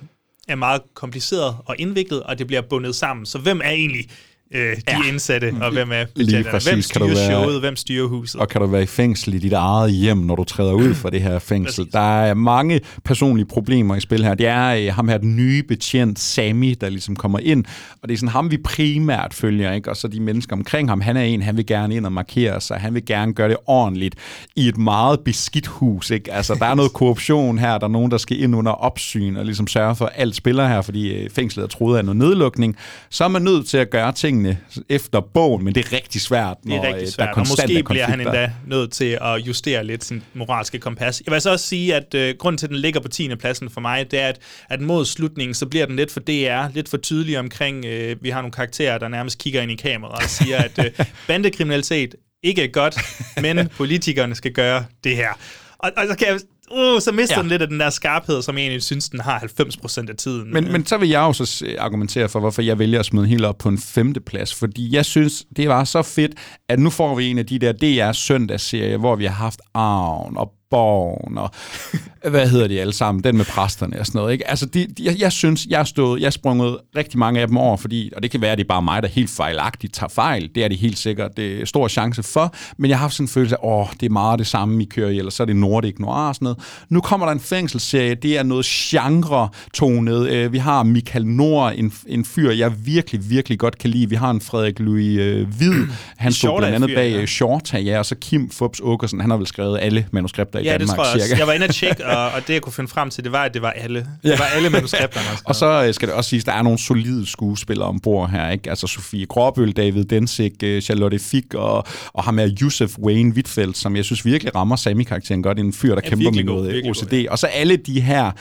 er 0.47 0.55
meget 0.55 0.81
kompliceret 0.93 1.57
og 1.65 1.75
indviklet, 1.79 2.23
og 2.23 2.39
det 2.39 2.47
bliver 2.47 2.61
bundet 2.61 2.95
sammen. 2.95 3.25
Så 3.25 3.37
hvem 3.39 3.61
er 3.63 3.69
egentlig 3.69 4.09
øh, 4.53 4.75
de 4.75 4.81
ja. 4.87 4.97
indsatte, 5.11 5.53
og 5.61 5.71
hvem 5.71 5.91
er 5.91 6.05
betjenterne? 6.15 6.43
præcis, 6.51 6.67
Hvem 6.69 6.73
kan 6.73 7.09
du 7.09 7.15
styrer 7.15 7.27
være- 7.29 7.41
showet? 7.43 7.59
Hvem 7.59 7.75
styrer 7.75 8.07
huset? 8.07 8.41
Og 8.41 8.49
kan 8.49 8.61
du 8.61 8.67
være 8.67 8.83
i 8.83 8.85
fængsel 8.85 9.33
i 9.33 9.39
dit 9.39 9.53
eget 9.53 9.91
hjem, 9.91 10.17
når 10.17 10.35
du 10.35 10.43
træder 10.43 10.73
ud 10.73 10.93
fra 10.93 11.09
det 11.09 11.21
her 11.21 11.39
fængsel? 11.53 11.87
Der 11.91 12.21
er 12.21 12.33
mange 12.33 12.81
personlige 13.05 13.45
problemer 13.45 13.95
i 13.95 13.99
spil 13.99 14.23
her. 14.23 14.33
Det 14.33 14.47
er 14.47 14.67
øh, 14.87 14.93
ham 14.95 15.07
her, 15.07 15.17
den 15.17 15.35
nye 15.35 15.63
betjent, 15.63 16.19
Sami, 16.19 16.73
der 16.73 16.89
ligesom 16.89 17.15
kommer 17.15 17.39
ind. 17.39 17.65
Og 18.01 18.09
det 18.09 18.13
er 18.13 18.17
sådan 18.17 18.29
ham, 18.29 18.51
vi 18.51 18.57
primært 18.57 19.33
følger, 19.33 19.71
ikke? 19.73 19.89
Og 19.89 19.97
så 19.97 20.07
de 20.07 20.19
mennesker 20.19 20.55
omkring 20.55 20.89
ham. 20.89 21.01
Han 21.01 21.17
er 21.17 21.21
en, 21.23 21.41
han 21.41 21.57
vil 21.57 21.65
gerne 21.65 21.95
ind 21.95 22.05
og 22.05 22.11
markere 22.11 22.61
sig. 22.61 22.77
Han 22.77 22.93
vil 22.93 23.05
gerne 23.05 23.33
gøre 23.33 23.49
det 23.49 23.57
ordentligt 23.65 24.15
i 24.55 24.67
et 24.67 24.77
meget 24.77 25.19
beskidt 25.19 25.67
hus, 25.67 26.09
ikke? 26.11 26.33
Altså, 26.33 26.55
der 26.59 26.65
er 26.65 26.75
noget 26.75 26.93
korruption 26.93 27.57
her. 27.57 27.77
Der 27.77 27.85
er 27.87 27.91
nogen, 27.91 28.11
der 28.11 28.17
skal 28.17 28.41
ind 28.41 28.55
under 28.55 28.71
opsyn 28.71 29.35
og 29.35 29.45
ligesom 29.45 29.67
sørge 29.67 29.95
for, 29.95 30.05
at 30.05 30.11
alt 30.15 30.35
spiller 30.35 30.67
her, 30.67 30.81
fordi 30.81 31.13
øh, 31.13 31.29
fængslet 31.29 31.63
er 31.63 31.67
troet 31.67 31.97
af 31.97 32.05
noget 32.05 32.17
nedlukning. 32.17 32.75
Så 33.09 33.23
er 33.23 33.27
man 33.27 33.41
nødt 33.41 33.67
til 33.67 33.77
at 33.77 33.89
gøre 33.89 34.11
tingene 34.43 34.85
efter 34.89 35.19
bogen, 35.33 35.63
men 35.65 35.75
det 35.75 35.85
er 35.85 35.93
rigtig 35.93 36.21
svært, 36.21 36.57
Det 36.63 36.71
er 36.71 36.75
når 36.75 36.83
øh, 36.83 36.87
rigtig 36.87 37.05
der 37.05 37.11
svært, 37.11 37.27
er 37.27 37.31
og 37.31 37.35
konstant 37.35 37.69
måske 37.69 37.83
bliver 37.83 38.05
han 38.05 38.21
endda 38.21 38.51
nødt 38.67 38.91
til 38.91 39.17
at 39.21 39.37
justere 39.37 39.83
lidt 39.83 40.03
sin 40.03 40.23
moralske 40.33 40.79
kompas. 40.79 41.21
Jeg 41.25 41.33
vil 41.33 41.41
så 41.41 41.51
også 41.51 41.67
sige, 41.67 41.95
at 41.95 42.13
øh, 42.13 42.35
grunden 42.39 42.57
til, 42.57 42.65
at 42.65 42.69
den 42.69 42.79
ligger 42.79 42.99
på 42.99 43.07
10. 43.07 43.35
pladsen 43.35 43.69
for 43.69 43.81
mig, 43.81 44.11
det 44.11 44.19
er, 44.19 44.27
at, 44.27 44.39
at 44.69 44.81
mod 44.81 45.05
slutningen, 45.05 45.53
så 45.53 45.65
bliver 45.65 45.85
den 45.85 45.95
lidt 45.95 46.11
for 46.11 46.19
DR, 46.19 46.73
lidt 46.73 46.89
for 46.89 46.97
tydelig 46.97 47.39
omkring, 47.39 47.85
øh, 47.85 48.23
vi 48.23 48.29
har 48.29 48.41
nogle 48.41 48.51
karakterer, 48.51 48.97
der 48.97 49.07
nærmest 49.07 49.37
kigger 49.37 49.61
ind 49.61 49.71
i 49.71 49.75
kameraet 49.75 50.23
og 50.23 50.29
siger, 50.29 50.57
at 50.57 50.85
øh, 50.85 51.05
bandekriminalitet 51.27 52.15
ikke 52.43 52.63
er 52.63 52.67
godt, 52.67 52.97
men 53.41 53.69
politikerne 53.77 54.35
skal 54.35 54.51
gøre 54.51 54.85
det 55.03 55.15
her. 55.15 55.29
Og, 55.77 55.91
og 55.97 56.03
så 56.09 56.15
kan 56.17 56.27
jeg 56.27 56.39
uh, 56.71 56.99
så 57.01 57.11
mister 57.11 57.35
Ja. 57.35 57.41
den 57.41 57.49
lidt 57.49 57.61
af 57.61 57.67
den 57.67 57.79
der 57.79 57.89
skarphed, 57.89 58.41
som 58.41 58.55
jeg 58.57 58.61
egentlig 58.63 58.83
synes, 58.83 59.09
den 59.09 59.19
har 59.19 59.39
90% 59.39 60.09
af 60.09 60.15
tiden. 60.17 60.53
Men, 60.53 60.71
men 60.71 60.85
så 60.85 60.97
vil 60.97 61.09
jeg 61.09 61.19
jo 61.19 61.33
så 61.33 61.45
s- 61.45 61.63
argumentere 61.79 62.29
for, 62.29 62.39
hvorfor 62.39 62.61
jeg 62.61 62.79
vælger 62.79 62.99
at 62.99 63.05
smide 63.05 63.27
helt 63.27 63.45
op 63.45 63.57
på 63.57 63.69
en 63.69 63.77
femte 63.77 64.19
plads. 64.21 64.53
Fordi 64.55 64.95
jeg 64.95 65.05
synes, 65.05 65.45
det 65.55 65.69
var 65.69 65.83
så 65.83 66.01
fedt, 66.01 66.31
at 66.69 66.79
nu 66.79 66.89
får 66.89 67.15
vi 67.15 67.25
en 67.27 67.37
af 67.37 67.45
de 67.45 67.59
der 67.59 67.71
DR 67.71 68.11
søndagsserier, 68.11 68.97
hvor 68.97 69.15
vi 69.15 69.25
har 69.25 69.33
haft 69.33 69.59
Arven 69.73 70.37
og 70.37 70.51
Borgen 70.73 71.37
og 71.37 71.49
hvad 72.31 72.47
hedder 72.49 72.67
de 72.67 72.81
alle 72.81 72.93
sammen, 72.93 73.23
den 73.23 73.37
med 73.37 73.45
præsterne 73.45 73.99
og 73.99 74.05
sådan 74.05 74.19
noget. 74.19 74.33
Ikke? 74.33 74.49
Altså, 74.49 74.65
de, 74.65 74.87
de, 74.97 75.05
jeg, 75.05 75.15
jeg 75.19 75.31
synes, 75.31 75.65
jeg 75.69 75.87
stået, 75.87 76.21
jeg 76.21 76.33
sprunget 76.33 76.77
rigtig 76.95 77.19
mange 77.19 77.41
af 77.41 77.47
dem 77.47 77.57
over, 77.57 77.77
fordi, 77.77 78.11
og 78.15 78.23
det 78.23 78.31
kan 78.31 78.41
være, 78.41 78.51
at 78.51 78.57
det 78.57 78.63
er 78.63 78.67
bare 78.67 78.81
mig, 78.81 79.03
der 79.03 79.09
helt 79.09 79.29
fejlagtigt 79.29 79.93
tager 79.93 80.09
fejl. 80.09 80.49
Det 80.55 80.63
er 80.63 80.67
det 80.67 80.77
helt 80.77 80.97
sikkert. 80.97 81.37
Det 81.37 81.61
er 81.61 81.65
stor 81.65 81.87
chance 81.87 82.23
for. 82.23 82.53
Men 82.77 82.89
jeg 82.89 82.97
har 82.97 83.01
haft 83.01 83.13
sådan 83.13 83.23
en 83.23 83.29
følelse 83.29 83.55
af, 83.55 83.59
åh, 83.63 83.87
det 83.99 84.05
er 84.05 84.09
meget 84.09 84.39
det 84.39 84.47
samme, 84.47 84.83
I 84.83 84.85
kører 84.85 85.09
i, 85.09 85.17
eller 85.17 85.31
så 85.31 85.43
er 85.43 85.47
det 85.47 85.55
Nordic 85.55 85.95
Noir 85.99 86.27
og 86.27 86.35
sådan 86.35 86.45
noget. 86.45 86.59
Nu 86.89 87.01
kommer 87.01 87.25
der 87.25 87.33
en 87.33 87.39
fængselsserie, 87.39 88.15
det 88.15 88.37
er 88.37 88.43
noget 88.43 88.65
genre-tonet. 88.65 90.29
Øh, 90.29 90.53
Vi 90.53 90.57
har 90.57 90.83
Michael 90.83 91.27
Nord, 91.27 91.73
en, 91.75 91.93
en 92.07 92.25
fyr, 92.25 92.51
jeg 92.51 92.85
virkelig, 92.85 93.29
virkelig 93.29 93.59
godt 93.59 93.77
kan 93.77 93.89
lide. 93.89 94.09
Vi 94.09 94.15
har 94.15 94.31
en 94.31 94.41
Frederik 94.41 94.79
Louis 94.79 95.19
øh, 95.19 95.47
Hvid. 95.57 95.73
Han 96.17 96.31
stod 96.31 96.59
blandt 96.59 96.75
andet 96.75 96.89
bag 96.95 97.11
ja. 97.11 97.19
ja. 97.19 97.25
Shorta, 97.25 97.79
ja, 97.79 97.99
og 97.99 98.05
så 98.05 98.15
Kim 98.15 98.49
Fubs 98.49 98.79
Åkersen. 98.83 99.21
Han 99.21 99.29
har 99.29 99.37
vel 99.37 99.47
skrevet 99.47 99.79
alle 99.81 100.07
manuskripter 100.11 100.59
i 100.63 100.67
ja, 100.67 100.77
Danmark, 100.77 100.87
det 100.87 100.95
tror 100.95 101.05
jeg 101.05 101.21
også. 101.21 101.35
Jeg 101.37 101.47
var 101.47 101.53
inde 101.53 101.65
og 101.65 101.75
tjekke, 101.75 102.05
og, 102.05 102.25
og 102.31 102.47
det 102.47 102.53
jeg 102.53 102.61
kunne 102.61 102.73
finde 102.73 102.87
frem 102.89 103.09
til, 103.09 103.23
det 103.23 103.31
var, 103.31 103.43
at 103.43 103.53
det 103.53 103.61
var 103.61 103.71
alle. 103.71 104.07
Ja. 104.23 104.29
Det 104.31 104.39
var 104.39 104.45
alle 104.45 104.69
manuskripterne. 104.69 105.27
Og 105.45 105.55
så 105.55 105.83
øh, 105.87 105.93
skal 105.93 106.07
det 106.07 106.15
også 106.15 106.29
siges, 106.29 106.43
at 106.43 106.45
der 106.45 106.53
er 106.53 106.61
nogle 106.61 106.79
solide 106.79 107.25
skuespillere 107.25 107.87
ombord 107.87 108.29
her. 108.29 108.49
Ikke? 108.49 108.69
Altså 108.69 108.87
Sofie 108.87 109.25
Gråbøl, 109.25 109.71
David 109.71 110.03
Densik, 110.05 110.51
øh, 110.63 110.81
Charlotte 110.81 111.19
Fick 111.19 111.53
og, 111.53 111.83
og 112.13 112.23
ham 112.23 112.39
er 112.39 112.49
Yusuf 112.61 112.97
Wayne 112.97 113.33
Whitfeldt, 113.35 113.77
som 113.77 113.95
jeg 113.95 114.05
synes 114.05 114.25
virkelig 114.25 114.55
rammer 114.55 114.75
Sami-karakteren 114.75 115.43
godt. 115.43 115.59
En 115.59 115.73
fyr, 115.73 115.95
der 115.95 116.01
Ja, 116.03 116.09
kæmper 116.09 116.31
med 116.31 116.45
god, 116.45 116.55
noget 116.55 116.89
OCD. 116.89 117.27
Og 117.29 117.39
så 117.39 117.47
alle 117.47 117.75
de 117.77 118.01
her 118.01 118.31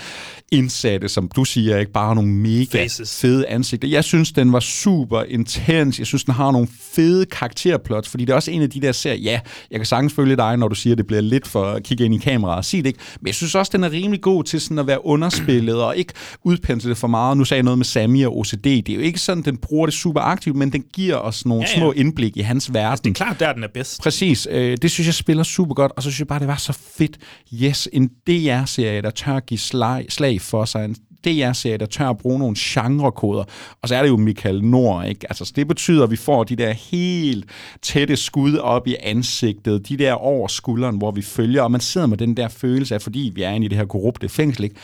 indsatte, 0.52 1.08
som 1.08 1.30
du 1.36 1.44
siger, 1.44 1.78
ikke 1.78 1.92
bare 1.92 2.14
nogle 2.14 2.30
mega 2.30 2.82
Faces. 2.82 3.20
fede 3.20 3.46
ansigter. 3.48 3.88
Jeg 3.88 4.04
synes, 4.04 4.32
den 4.32 4.52
var 4.52 4.60
super 4.60 5.22
intens. 5.22 5.98
Jeg 5.98 6.06
synes, 6.06 6.24
den 6.24 6.34
har 6.34 6.50
nogle 6.50 6.68
fede 6.92 7.26
karakterplots, 7.26 8.08
fordi 8.08 8.24
det 8.24 8.32
er 8.32 8.36
også 8.36 8.50
en 8.50 8.62
af 8.62 8.70
de 8.70 8.80
der 8.80 8.92
serier, 8.92 9.22
ja, 9.22 9.40
jeg 9.70 9.78
kan 9.78 9.86
sagtens 9.86 10.14
følge 10.14 10.36
dig, 10.36 10.56
når 10.56 10.68
du 10.68 10.74
siger, 10.74 10.94
at 10.94 10.98
det 10.98 11.06
bliver 11.06 11.20
lidt 11.20 11.46
for 11.48 11.64
at 11.64 11.82
kigge 11.82 12.04
ind 12.04 12.11
i 12.14 12.18
kameraet 12.18 12.56
og 12.56 12.64
sige 12.64 12.82
det 12.82 12.88
ikke, 12.88 13.00
men 13.20 13.26
jeg 13.26 13.34
synes 13.34 13.54
også, 13.54 13.70
den 13.74 13.84
er 13.84 13.90
rimelig 13.90 14.20
god 14.20 14.44
til 14.44 14.60
sådan 14.60 14.78
at 14.78 14.86
være 14.86 15.06
underspillet 15.06 15.82
og 15.82 15.96
ikke 15.96 16.12
udpensle 16.44 16.90
det 16.90 16.98
for 16.98 17.08
meget. 17.08 17.36
Nu 17.36 17.44
sagde 17.44 17.58
jeg 17.58 17.64
noget 17.64 17.78
med 17.78 17.84
Sami 17.84 18.22
og 18.22 18.38
OCD. 18.38 18.64
Det 18.64 18.88
er 18.88 18.94
jo 18.94 19.00
ikke 19.00 19.18
sådan, 19.18 19.42
den 19.42 19.56
bruger 19.56 19.86
det 19.86 19.94
super 19.94 20.20
aktivt, 20.20 20.56
men 20.56 20.72
den 20.72 20.84
giver 20.94 21.16
os 21.16 21.46
nogle 21.46 21.64
Ja, 21.64 21.70
ja, 21.74 21.78
små 21.78 21.92
indblik 21.92 22.36
i 22.36 22.40
hans 22.40 22.74
verden. 22.74 23.14
Det 23.14 23.20
er 23.20 23.24
klart, 23.24 23.40
der 23.40 23.52
den 23.52 23.64
er 23.64 23.68
bedst. 23.74 24.02
Præcis. 24.02 24.48
Øh, 24.50 24.76
det 24.82 24.90
synes 24.90 25.06
jeg 25.06 25.14
spiller 25.14 25.42
super 25.42 25.74
godt, 25.74 25.92
og 25.96 26.02
så 26.02 26.10
synes 26.10 26.18
jeg 26.18 26.26
bare, 26.26 26.40
det 26.40 26.48
var 26.48 26.56
så 26.56 26.78
fedt. 26.98 27.18
Yes, 27.54 27.88
en 27.92 28.08
DR-serie, 28.08 29.02
der 29.02 29.10
tør 29.10 29.40
give 29.40 29.58
slag, 29.58 30.06
slag 30.08 30.40
for 30.40 30.64
sig. 30.64 30.84
En 30.84 30.96
jeg 31.30 31.56
ser 31.56 31.76
der 31.76 31.86
tør 31.86 32.08
at 32.08 32.18
bruge 32.18 32.38
nogle 32.38 32.56
genrekoder. 32.58 33.44
Og 33.82 33.88
så 33.88 33.96
er 33.96 34.02
det 34.02 34.08
jo 34.08 34.16
Michael 34.16 34.64
Nord, 34.64 35.06
ikke? 35.06 35.26
Altså, 35.28 35.44
så 35.44 35.52
det 35.56 35.68
betyder, 35.68 36.04
at 36.04 36.10
vi 36.10 36.16
får 36.16 36.44
de 36.44 36.56
der 36.56 36.72
helt 36.72 37.44
tætte 37.82 38.16
skud 38.16 38.56
op 38.56 38.86
i 38.86 38.96
ansigtet, 39.02 39.88
de 39.88 39.96
der 39.96 40.12
over 40.12 40.48
skulderen, 40.48 40.96
hvor 40.96 41.10
vi 41.10 41.22
følger, 41.22 41.62
og 41.62 41.70
man 41.70 41.80
sidder 41.80 42.06
med 42.06 42.16
den 42.16 42.36
der 42.36 42.48
følelse 42.48 42.94
af, 42.94 43.02
fordi 43.02 43.32
vi 43.34 43.42
er 43.42 43.50
inde 43.50 43.64
i 43.64 43.68
det 43.68 43.78
her 43.78 43.84
korrupte 43.84 44.28
fængsel, 44.28 44.64
ikke? 44.64 44.76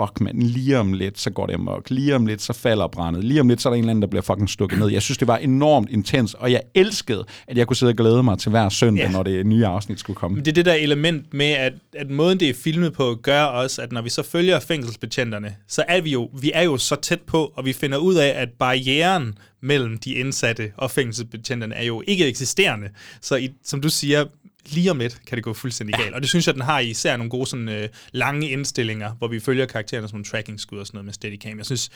Fuck 0.00 0.20
man, 0.20 0.38
lige 0.38 0.78
om 0.78 0.92
lidt, 0.92 1.18
så 1.18 1.30
går 1.30 1.46
det 1.46 1.54
amok. 1.54 1.90
Lige 1.90 2.16
om 2.16 2.26
lidt, 2.26 2.42
så 2.42 2.52
falder 2.52 2.86
brændet. 2.86 3.24
Lige 3.24 3.40
om 3.40 3.48
lidt, 3.48 3.62
så 3.62 3.68
er 3.68 3.70
der 3.70 3.76
en 3.76 3.84
eller 3.84 3.90
anden, 3.90 4.02
der 4.02 4.08
bliver 4.08 4.22
fucking 4.22 4.50
stukket 4.50 4.78
ned. 4.78 4.88
Jeg 4.88 5.02
synes, 5.02 5.18
det 5.18 5.28
var 5.28 5.36
enormt 5.36 5.90
intens, 5.90 6.34
og 6.34 6.52
jeg 6.52 6.62
elskede, 6.74 7.24
at 7.48 7.56
jeg 7.56 7.66
kunne 7.66 7.76
sidde 7.76 7.90
og 7.90 7.96
glæde 7.96 8.22
mig 8.22 8.38
til 8.38 8.50
hver 8.50 8.68
søndag, 8.68 9.04
ja. 9.04 9.10
når 9.10 9.22
det 9.22 9.46
nye 9.46 9.66
afsnit 9.66 10.00
skulle 10.00 10.16
komme. 10.16 10.34
Men 10.34 10.44
det 10.44 10.50
er 10.50 10.54
det 10.54 10.64
der 10.64 10.74
element 10.74 11.34
med, 11.34 11.46
at, 11.50 11.72
at 11.96 12.10
måden 12.10 12.40
det 12.40 12.48
er 12.48 12.54
filmet 12.54 12.92
på, 12.92 13.14
gør 13.22 13.42
også, 13.42 13.82
at 13.82 13.92
når 13.92 14.02
vi 14.02 14.10
så 14.10 14.22
følger 14.22 14.60
fængselsbetjenterne, 14.60 15.54
så 15.68 15.84
er 15.88 16.00
vi 16.00 16.10
jo, 16.10 16.30
vi 16.40 16.50
er 16.54 16.62
jo 16.62 16.76
så 16.76 16.96
tæt 16.96 17.20
på, 17.20 17.52
og 17.56 17.64
vi 17.64 17.72
finder 17.72 17.98
ud 17.98 18.14
af, 18.14 18.32
at 18.36 18.48
barrieren 18.58 19.38
mellem 19.62 19.98
de 19.98 20.14
indsatte 20.14 20.72
og 20.76 20.90
fængselsbetjenterne 20.90 21.74
er 21.74 21.84
jo 21.84 22.02
ikke 22.06 22.26
eksisterende. 22.26 22.88
Så 23.20 23.36
i, 23.36 23.50
som 23.64 23.80
du 23.80 23.88
siger, 23.88 24.24
lige 24.72 24.90
om 24.90 24.98
lidt 24.98 25.20
kan 25.26 25.36
det 25.36 25.44
gå 25.44 25.52
fuldstændig 25.52 25.96
galt. 25.96 26.14
Og 26.14 26.20
det 26.20 26.28
synes 26.28 26.46
jeg, 26.46 26.54
den 26.54 26.62
har 26.62 26.78
især 26.78 27.16
nogle 27.16 27.30
gode 27.30 27.46
sådan, 27.46 27.68
øh, 27.68 27.88
lange 28.12 28.50
indstillinger, 28.50 29.12
hvor 29.12 29.28
vi 29.28 29.40
følger 29.40 29.66
karaktererne 29.66 30.08
som 30.08 30.24
tracking-skud 30.24 30.78
og 30.78 30.86
sådan 30.86 30.96
noget 30.96 31.04
med 31.04 31.12
Steadicam. 31.12 31.58
Jeg 31.58 31.66
synes, 31.66 31.90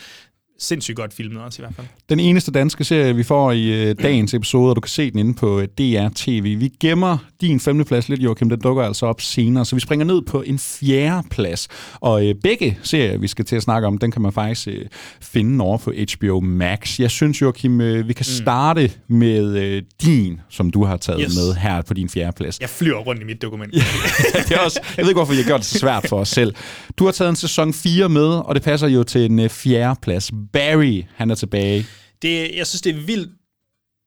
sindssygt 0.63 0.97
godt 0.97 1.15
filmet 1.15 1.43
også 1.43 1.63
i 1.63 1.65
hvert 1.65 1.75
fald. 1.77 1.87
Den 2.09 2.21
eneste 2.21 2.51
danske 2.53 2.85
serie, 2.85 3.17
vi 3.17 3.23
får 3.23 3.53
i 3.53 3.89
øh, 3.89 3.95
dagens 4.03 4.35
episode, 4.35 4.71
og 4.71 4.77
du 4.77 4.81
kan 4.81 4.89
se 4.89 5.11
den 5.11 5.19
inde 5.19 5.35
på 5.35 5.61
øh, 5.61 5.69
DR 5.79 6.09
TV. 6.15 6.59
Vi 6.59 6.71
gemmer 6.81 7.19
din 7.41 7.61
femteplads 7.61 8.09
lidt, 8.09 8.21
Joachim. 8.21 8.49
Den 8.49 8.61
dukker 8.61 8.83
altså 8.83 9.07
op 9.07 9.21
senere, 9.21 9.65
så 9.65 9.77
vi 9.77 9.81
springer 9.81 10.07
ned 10.07 10.23
på 10.23 10.43
en 10.43 10.59
fjerde 10.59 11.29
plads. 11.31 11.69
Og 11.95 12.27
øh, 12.29 12.35
begge 12.43 12.79
serier, 12.83 13.19
vi 13.19 13.29
skal 13.29 13.45
til 13.45 13.57
at 13.57 13.63
snakke 13.63 13.89
om, 13.89 13.99
den 13.99 14.11
kan 14.11 14.23
man 14.23 14.33
faktisk 14.33 14.69
øh, 14.69 14.85
finde 15.23 15.65
over 15.65 15.79
på 15.79 15.93
HBO 16.17 16.41
Max. 16.41 17.01
Jeg 17.01 17.11
synes, 17.11 17.41
Joachim, 17.43 17.81
øh, 17.81 18.09
vi 18.09 18.13
kan 18.13 18.25
starte 18.25 18.91
med 19.09 19.57
øh, 19.57 19.83
din, 20.03 20.41
som 20.51 20.71
du 20.71 20.85
har 20.85 20.97
taget 20.97 21.21
Yes. 21.23 21.37
med 21.37 21.55
her 21.55 21.83
på 21.83 21.95
din 21.95 22.09
fjerde 22.09 22.33
plads. 22.37 22.61
Jeg 22.61 22.69
flyver 22.69 22.99
rundt 22.99 23.23
i 23.23 23.25
mit 23.25 23.43
dokument. 23.43 23.75
det 24.49 24.53
er 24.57 24.59
også, 24.59 24.81
jeg 24.97 25.03
ved 25.05 25.11
ikke, 25.11 25.19
hvorfor 25.19 25.35
jeg 25.35 25.45
gør 25.45 25.57
det 25.57 25.67
så 25.67 25.79
svært 25.79 26.07
for 26.09 26.19
os 26.21 26.29
selv. 26.29 26.55
Du 26.99 27.05
har 27.05 27.13
taget 27.13 27.29
en 27.29 27.37
sæson 27.37 27.73
4 27.73 28.09
med, 28.09 28.23
og 28.25 28.55
det 28.55 28.63
passer 28.63 28.89
jo 28.89 29.03
til 29.03 29.25
en 29.25 29.39
øh, 29.39 29.49
fjerde 29.51 30.01
plads. 30.03 30.31
Barry, 30.53 31.05
han 31.15 31.31
er 31.31 31.35
tilbage. 31.35 31.87
det, 32.23 32.57
jeg 32.57 32.67
synes, 32.67 32.83
det 32.83 32.97
er 32.97 33.01
vildt 33.01 33.31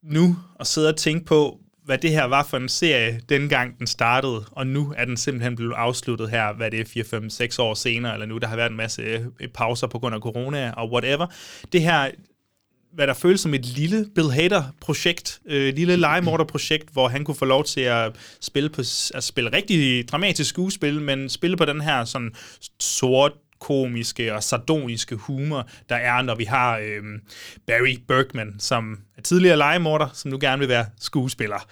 nu 0.03 0.37
at 0.59 0.67
sidde 0.67 0.89
og 0.89 0.97
tænke 0.97 1.25
på, 1.25 1.59
hvad 1.85 1.97
det 1.97 2.11
her 2.11 2.23
var 2.23 2.43
for 2.43 2.57
en 2.57 2.69
serie, 2.69 3.21
dengang 3.29 3.79
den 3.79 3.87
startede, 3.87 4.45
og 4.51 4.67
nu 4.67 4.93
er 4.97 5.05
den 5.05 5.17
simpelthen 5.17 5.55
blevet 5.55 5.73
afsluttet 5.73 6.29
her, 6.29 6.53
hvad 6.53 6.71
det 6.71 6.79
er, 6.79 6.85
4, 6.85 7.03
5, 7.03 7.29
6 7.29 7.59
år 7.59 7.73
senere, 7.73 8.13
eller 8.13 8.25
nu, 8.25 8.37
der 8.37 8.47
har 8.47 8.55
været 8.55 8.69
en 8.69 8.77
masse 8.77 9.01
øh, 9.01 9.47
pauser 9.53 9.87
på 9.87 9.99
grund 9.99 10.15
af 10.15 10.21
corona 10.21 10.71
og 10.71 10.91
whatever. 10.91 11.27
Det 11.71 11.81
her, 11.81 12.11
hvad 12.93 13.07
der 13.07 13.13
føles 13.13 13.41
som 13.41 13.53
et 13.53 13.65
lille 13.65 14.05
Bill 14.15 14.31
Hader-projekt, 14.31 15.39
øh, 15.45 15.75
lille 15.75 15.95
legemorder-projekt, 15.95 16.89
hvor 16.93 17.07
han 17.07 17.23
kunne 17.23 17.35
få 17.35 17.45
lov 17.45 17.63
til 17.63 17.81
at 17.81 18.15
spille, 18.41 18.69
på, 18.69 18.81
at 19.13 19.23
spille 19.23 19.53
rigtig 19.53 20.07
dramatisk 20.09 20.49
skuespil, 20.49 21.01
men 21.01 21.29
spille 21.29 21.57
på 21.57 21.65
den 21.65 21.81
her 21.81 22.05
sådan 22.05 22.35
sort 22.79 23.31
komiske 23.65 24.33
og 24.33 24.43
sardoniske 24.43 25.15
humor, 25.15 25.67
der 25.89 25.95
er, 25.95 26.21
når 26.21 26.35
vi 26.35 26.43
har 26.43 26.77
øh, 26.77 27.03
Barry 27.67 27.97
Bergman, 28.07 28.55
som 28.59 28.99
er 29.17 29.21
tidligere 29.21 29.57
legemorder, 29.57 30.07
som 30.13 30.31
nu 30.31 30.37
gerne 30.41 30.59
vil 30.59 30.69
være 30.69 30.85
skuespiller. 30.99 31.67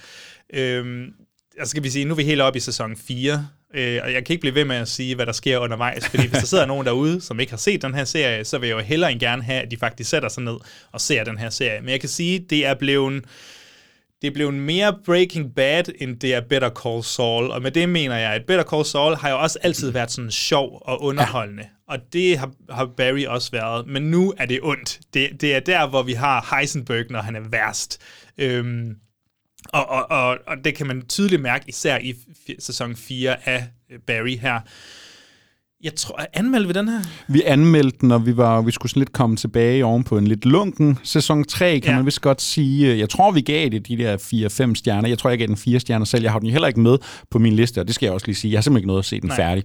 Øhm, 0.53 1.13
altså 1.57 1.71
skal 1.71 1.83
vi 1.83 1.89
sige, 1.89 2.05
nu 2.05 2.11
er 2.11 2.15
vi 2.15 2.23
helt 2.23 2.41
oppe 2.41 2.57
i 2.57 2.59
sæson 2.59 2.95
4, 2.95 3.47
øh, 3.73 3.99
og 4.03 4.13
jeg 4.13 4.25
kan 4.25 4.33
ikke 4.33 4.41
blive 4.41 4.55
ved 4.55 4.65
med 4.65 4.75
at 4.75 4.87
sige, 4.87 5.15
hvad 5.15 5.25
der 5.25 5.31
sker 5.31 5.57
undervejs, 5.57 6.07
fordi 6.09 6.27
hvis 6.27 6.39
der 6.39 6.45
sidder 6.45 6.65
nogen 6.65 6.85
derude, 6.85 7.21
som 7.21 7.39
ikke 7.39 7.51
har 7.51 7.57
set 7.57 7.81
den 7.81 7.93
her 7.93 8.05
serie, 8.05 8.45
så 8.45 8.57
vil 8.57 8.67
jeg 8.67 8.75
jo 8.75 8.81
hellere 8.81 9.11
end 9.11 9.19
gerne 9.19 9.43
have, 9.43 9.61
at 9.61 9.71
de 9.71 9.77
faktisk 9.77 10.09
sætter 10.09 10.29
sig 10.29 10.43
ned 10.43 10.57
og 10.91 11.01
ser 11.01 11.23
den 11.23 11.37
her 11.37 11.49
serie. 11.49 11.81
Men 11.81 11.89
jeg 11.89 11.99
kan 11.99 12.09
sige, 12.09 12.39
det 12.49 12.65
er 12.65 12.73
blevet 12.73 13.23
det 14.23 14.33
blevet 14.33 14.53
mere 14.53 14.99
Breaking 15.05 15.55
Bad, 15.55 15.83
end 15.99 16.19
det 16.19 16.33
er 16.33 16.41
Better 16.41 16.69
Call 16.69 17.03
Saul. 17.03 17.51
Og 17.51 17.61
med 17.61 17.71
det 17.71 17.89
mener 17.89 18.17
jeg, 18.17 18.33
at 18.33 18.45
Better 18.45 18.63
Call 18.63 18.85
Saul 18.85 19.15
har 19.15 19.29
jo 19.29 19.39
også 19.39 19.59
altid 19.61 19.91
været 19.91 20.11
sådan 20.11 20.31
sjov 20.31 20.81
og 20.85 21.01
underholdende. 21.01 21.63
Ja. 21.63 21.93
Og 21.93 21.99
det 22.13 22.37
har, 22.37 22.51
har 22.69 22.85
Barry 22.97 23.25
også 23.25 23.51
været. 23.51 23.87
Men 23.87 24.03
nu 24.03 24.33
er 24.37 24.45
det 24.45 24.59
ondt. 24.63 24.99
Det, 25.13 25.41
det 25.41 25.55
er 25.55 25.59
der, 25.59 25.87
hvor 25.87 26.03
vi 26.03 26.13
har 26.13 26.55
Heisenberg, 26.55 27.05
når 27.09 27.21
han 27.21 27.35
er 27.35 27.49
værst. 27.49 28.01
Øhm, 28.37 28.95
og, 29.69 29.89
og, 29.89 30.11
og, 30.11 30.37
og 30.47 30.57
det 30.63 30.75
kan 30.75 30.87
man 30.87 31.07
tydeligt 31.07 31.41
mærke, 31.41 31.65
især 31.67 31.97
i 31.97 32.15
sæson 32.59 32.95
4 32.95 33.47
af 33.47 33.67
Barry 34.07 34.37
her. 34.37 34.59
Jeg 35.83 35.95
tror, 35.95 36.19
anmeldte 36.33 36.67
vi 36.67 36.73
den 36.79 36.87
her? 36.89 36.99
Vi 37.27 37.41
anmeldte 37.45 37.97
den, 38.01 38.11
og 38.11 38.25
vi, 38.25 38.37
var, 38.37 38.61
vi 38.61 38.71
skulle 38.71 38.89
sådan 38.89 38.99
lidt 39.01 39.13
komme 39.13 39.35
tilbage 39.35 39.85
oven 39.85 40.03
på 40.03 40.17
en 40.17 40.27
lidt 40.27 40.45
lunken 40.45 40.97
sæson 41.03 41.43
3, 41.43 41.79
kan 41.79 41.91
Ja. 41.91 41.95
man 41.95 42.05
vist 42.05 42.21
godt 42.21 42.41
sige. 42.41 42.97
Jeg 42.97 43.09
tror, 43.09 43.31
vi 43.31 43.41
gav 43.41 43.69
det 43.69 43.87
de 43.87 43.97
der 43.97 44.17
4-5 44.71 44.75
stjerner. 44.75 45.09
Jeg 45.09 45.17
tror, 45.17 45.29
jeg 45.29 45.39
gav 45.39 45.47
den 45.47 45.57
4 45.57 45.79
stjerner 45.79 46.05
selv. 46.05 46.23
Jeg 46.23 46.31
har 46.31 46.39
den 46.39 46.49
heller 46.49 46.67
ikke 46.67 46.79
med 46.79 46.97
på 47.31 47.39
min 47.39 47.53
liste, 47.53 47.79
og 47.79 47.87
det 47.87 47.95
skal 47.95 48.05
jeg 48.05 48.13
også 48.13 48.27
lige 48.27 48.35
sige. 48.35 48.51
Jeg 48.51 48.57
har 48.57 48.61
simpelthen 48.61 48.79
ikke 48.81 48.87
noget 48.87 48.99
at 48.99 49.05
se 49.05 49.19
den. 49.21 49.27
Nej. 49.27 49.35
færdig. 49.35 49.63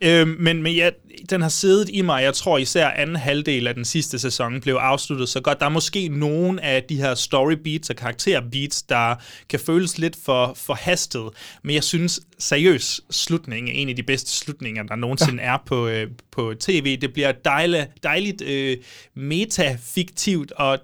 Øhm, 0.00 0.36
men 0.38 0.62
men 0.62 0.74
ja, 0.74 0.90
den 1.30 1.42
har 1.42 1.48
siddet 1.48 1.88
i 1.92 2.02
mig. 2.02 2.22
Jeg 2.22 2.34
tror 2.34 2.58
især 2.58 2.88
anden 2.88 3.16
halvdel 3.16 3.66
af 3.66 3.74
den 3.74 3.84
sidste 3.84 4.18
sæson 4.18 4.60
blev 4.60 4.74
afsluttet 4.74 5.28
så 5.28 5.40
godt. 5.40 5.60
Der 5.60 5.66
er 5.66 5.70
måske 5.70 6.08
nogen 6.08 6.58
af 6.58 6.82
de 6.82 6.96
her 6.96 7.14
story 7.14 7.52
beats 7.52 7.90
og 7.90 7.96
karakter 7.96 8.40
beats, 8.52 8.82
der 8.82 9.14
kan 9.48 9.60
føles 9.60 9.98
lidt 9.98 10.16
for, 10.24 10.54
for 10.56 10.74
hastet. 10.74 11.28
Men 11.62 11.74
jeg 11.74 11.84
synes 11.84 12.20
seriøst, 12.38 13.00
slutningen 13.10 13.68
er 13.76 13.80
en 13.80 13.88
af 13.88 13.96
de 13.96 14.02
bedste 14.02 14.30
slutninger, 14.30 14.82
der 14.82 14.96
nogensinde 14.96 15.42
ja. 15.42 15.54
er 15.54 15.58
på, 15.66 15.88
øh, 15.88 16.10
på 16.30 16.54
tv. 16.60 17.00
Det 17.00 17.12
bliver 17.12 17.32
dejligt, 17.32 17.88
dejligt 18.02 18.42
øh, 18.42 18.76
metafiktivt, 19.14 20.52
og 20.52 20.78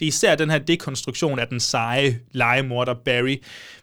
det 0.00 0.06
er 0.06 0.08
især 0.08 0.34
den 0.34 0.50
her 0.50 0.58
dekonstruktion 0.58 1.38
af 1.38 1.48
den 1.48 1.60
seje 1.60 2.20
legemorder 2.32 2.94
Barry. 2.94 3.36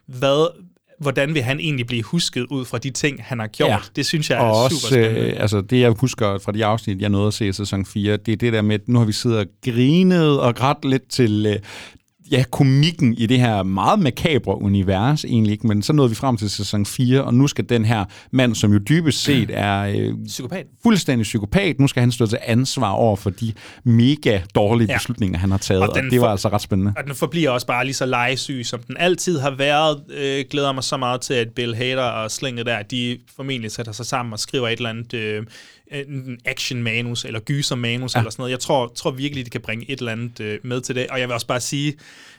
Hvad, 0.06 0.63
hvordan 1.04 1.34
vil 1.34 1.42
han 1.42 1.60
egentlig 1.60 1.86
blive 1.86 2.02
husket 2.02 2.46
ud 2.50 2.64
fra 2.64 2.78
de 2.78 2.90
ting, 2.90 3.20
han 3.22 3.38
har 3.38 3.46
gjort? 3.46 3.70
Ja. 3.70 3.78
Det 3.96 4.06
synes 4.06 4.30
jeg 4.30 4.38
og 4.38 4.46
er 4.46 4.50
også, 4.50 4.76
super 4.76 4.96
spændende. 4.96 5.30
øh, 5.30 5.40
altså 5.40 5.60
det, 5.60 5.80
jeg 5.80 5.90
husker 5.90 6.38
fra 6.38 6.52
de 6.52 6.64
afsnit, 6.64 7.00
jeg 7.00 7.08
nåede 7.08 7.26
at 7.26 7.34
se 7.34 7.48
i 7.48 7.52
sæson 7.52 7.86
4, 7.86 8.16
det 8.16 8.32
er 8.32 8.36
det 8.36 8.52
der 8.52 8.62
med, 8.62 8.74
at 8.74 8.88
nu 8.88 8.98
har 8.98 9.06
vi 9.06 9.12
siddet 9.12 9.38
og 9.38 9.46
grinet 9.64 10.40
og 10.40 10.54
grædt 10.54 10.84
lidt 10.84 11.08
til... 11.08 11.46
Øh, 11.46 11.58
ja, 12.30 12.44
komikken 12.50 13.14
i 13.14 13.26
det 13.26 13.40
her 13.40 13.62
meget 13.62 13.98
makabre 13.98 14.62
univers 14.62 15.24
egentlig 15.24 15.52
ikke, 15.52 15.66
men 15.66 15.82
så 15.82 15.92
nåede 15.92 16.08
vi 16.10 16.14
frem 16.14 16.36
til 16.36 16.50
sæson 16.50 16.86
4, 16.86 17.24
og 17.24 17.34
nu 17.34 17.46
skal 17.46 17.68
den 17.68 17.84
her 17.84 18.04
mand, 18.30 18.54
som 18.54 18.72
jo 18.72 18.78
dybest 18.78 19.22
set 19.22 19.50
er 19.52 19.80
øh, 19.82 20.14
Psykopat. 20.26 20.66
fuldstændig 20.82 21.22
psykopat, 21.22 21.80
nu 21.80 21.86
skal 21.86 22.00
han 22.00 22.12
stå 22.12 22.26
til 22.26 22.38
ansvar 22.42 22.90
over 22.90 23.16
for 23.16 23.30
de 23.30 23.52
mega 23.84 24.40
dårlige 24.54 24.88
Ja. 24.90 24.96
beslutninger, 24.98 25.38
han 25.38 25.50
har 25.50 25.58
taget, 25.58 25.82
Og 25.82 25.88
og, 25.88 25.94
det 26.10 26.20
var 26.20 26.26
for- 26.26 26.30
altså 26.30 26.48
ret 26.48 26.60
spændende. 26.62 26.92
Og 26.96 27.04
den 27.04 27.14
forbliver 27.14 27.50
også 27.50 27.66
bare 27.66 27.84
lige 27.84 27.94
så 27.94 28.06
legesyg, 28.06 28.62
som 28.64 28.80
den 28.80 28.96
altid 28.98 29.38
har 29.38 29.50
været. 29.50 30.02
Øh, 30.16 30.44
glæder 30.50 30.72
mig 30.72 30.84
så 30.84 30.96
meget 30.96 31.20
til, 31.20 31.34
at 31.34 31.48
Bill 31.56 31.74
Hader 31.74 32.02
og 32.02 32.30
Slinger 32.30 32.64
der, 32.64 32.82
de 32.82 33.18
formentlig 33.36 33.70
sætter 33.70 33.92
sig 33.92 34.06
sammen 34.06 34.32
og 34.32 34.38
skriver 34.38 34.68
et 34.68 34.76
eller 34.76 34.90
andet 34.90 35.14
øh, 35.14 35.42
en 35.92 36.38
action-manus, 36.44 37.24
eller 37.24 37.40
gyser-manus, 37.40 38.14
ja. 38.14 38.20
Eller 38.20 38.30
sådan 38.30 38.40
noget. 38.42 38.50
Jeg 38.50 38.60
tror, 38.60 38.92
tror 38.96 39.10
virkelig, 39.10 39.44
det 39.44 39.52
kan 39.52 39.60
bringe 39.60 39.90
et 39.90 39.98
eller 39.98 40.12
andet 40.12 40.40
øh, 40.40 40.58
med 40.62 40.80
til 40.80 40.94
det. 40.94 41.06
Og 41.06 41.20
jeg 41.20 41.28
vil 41.28 41.34
også 41.34 41.46
bare 41.46 41.60
sige, 41.60 41.94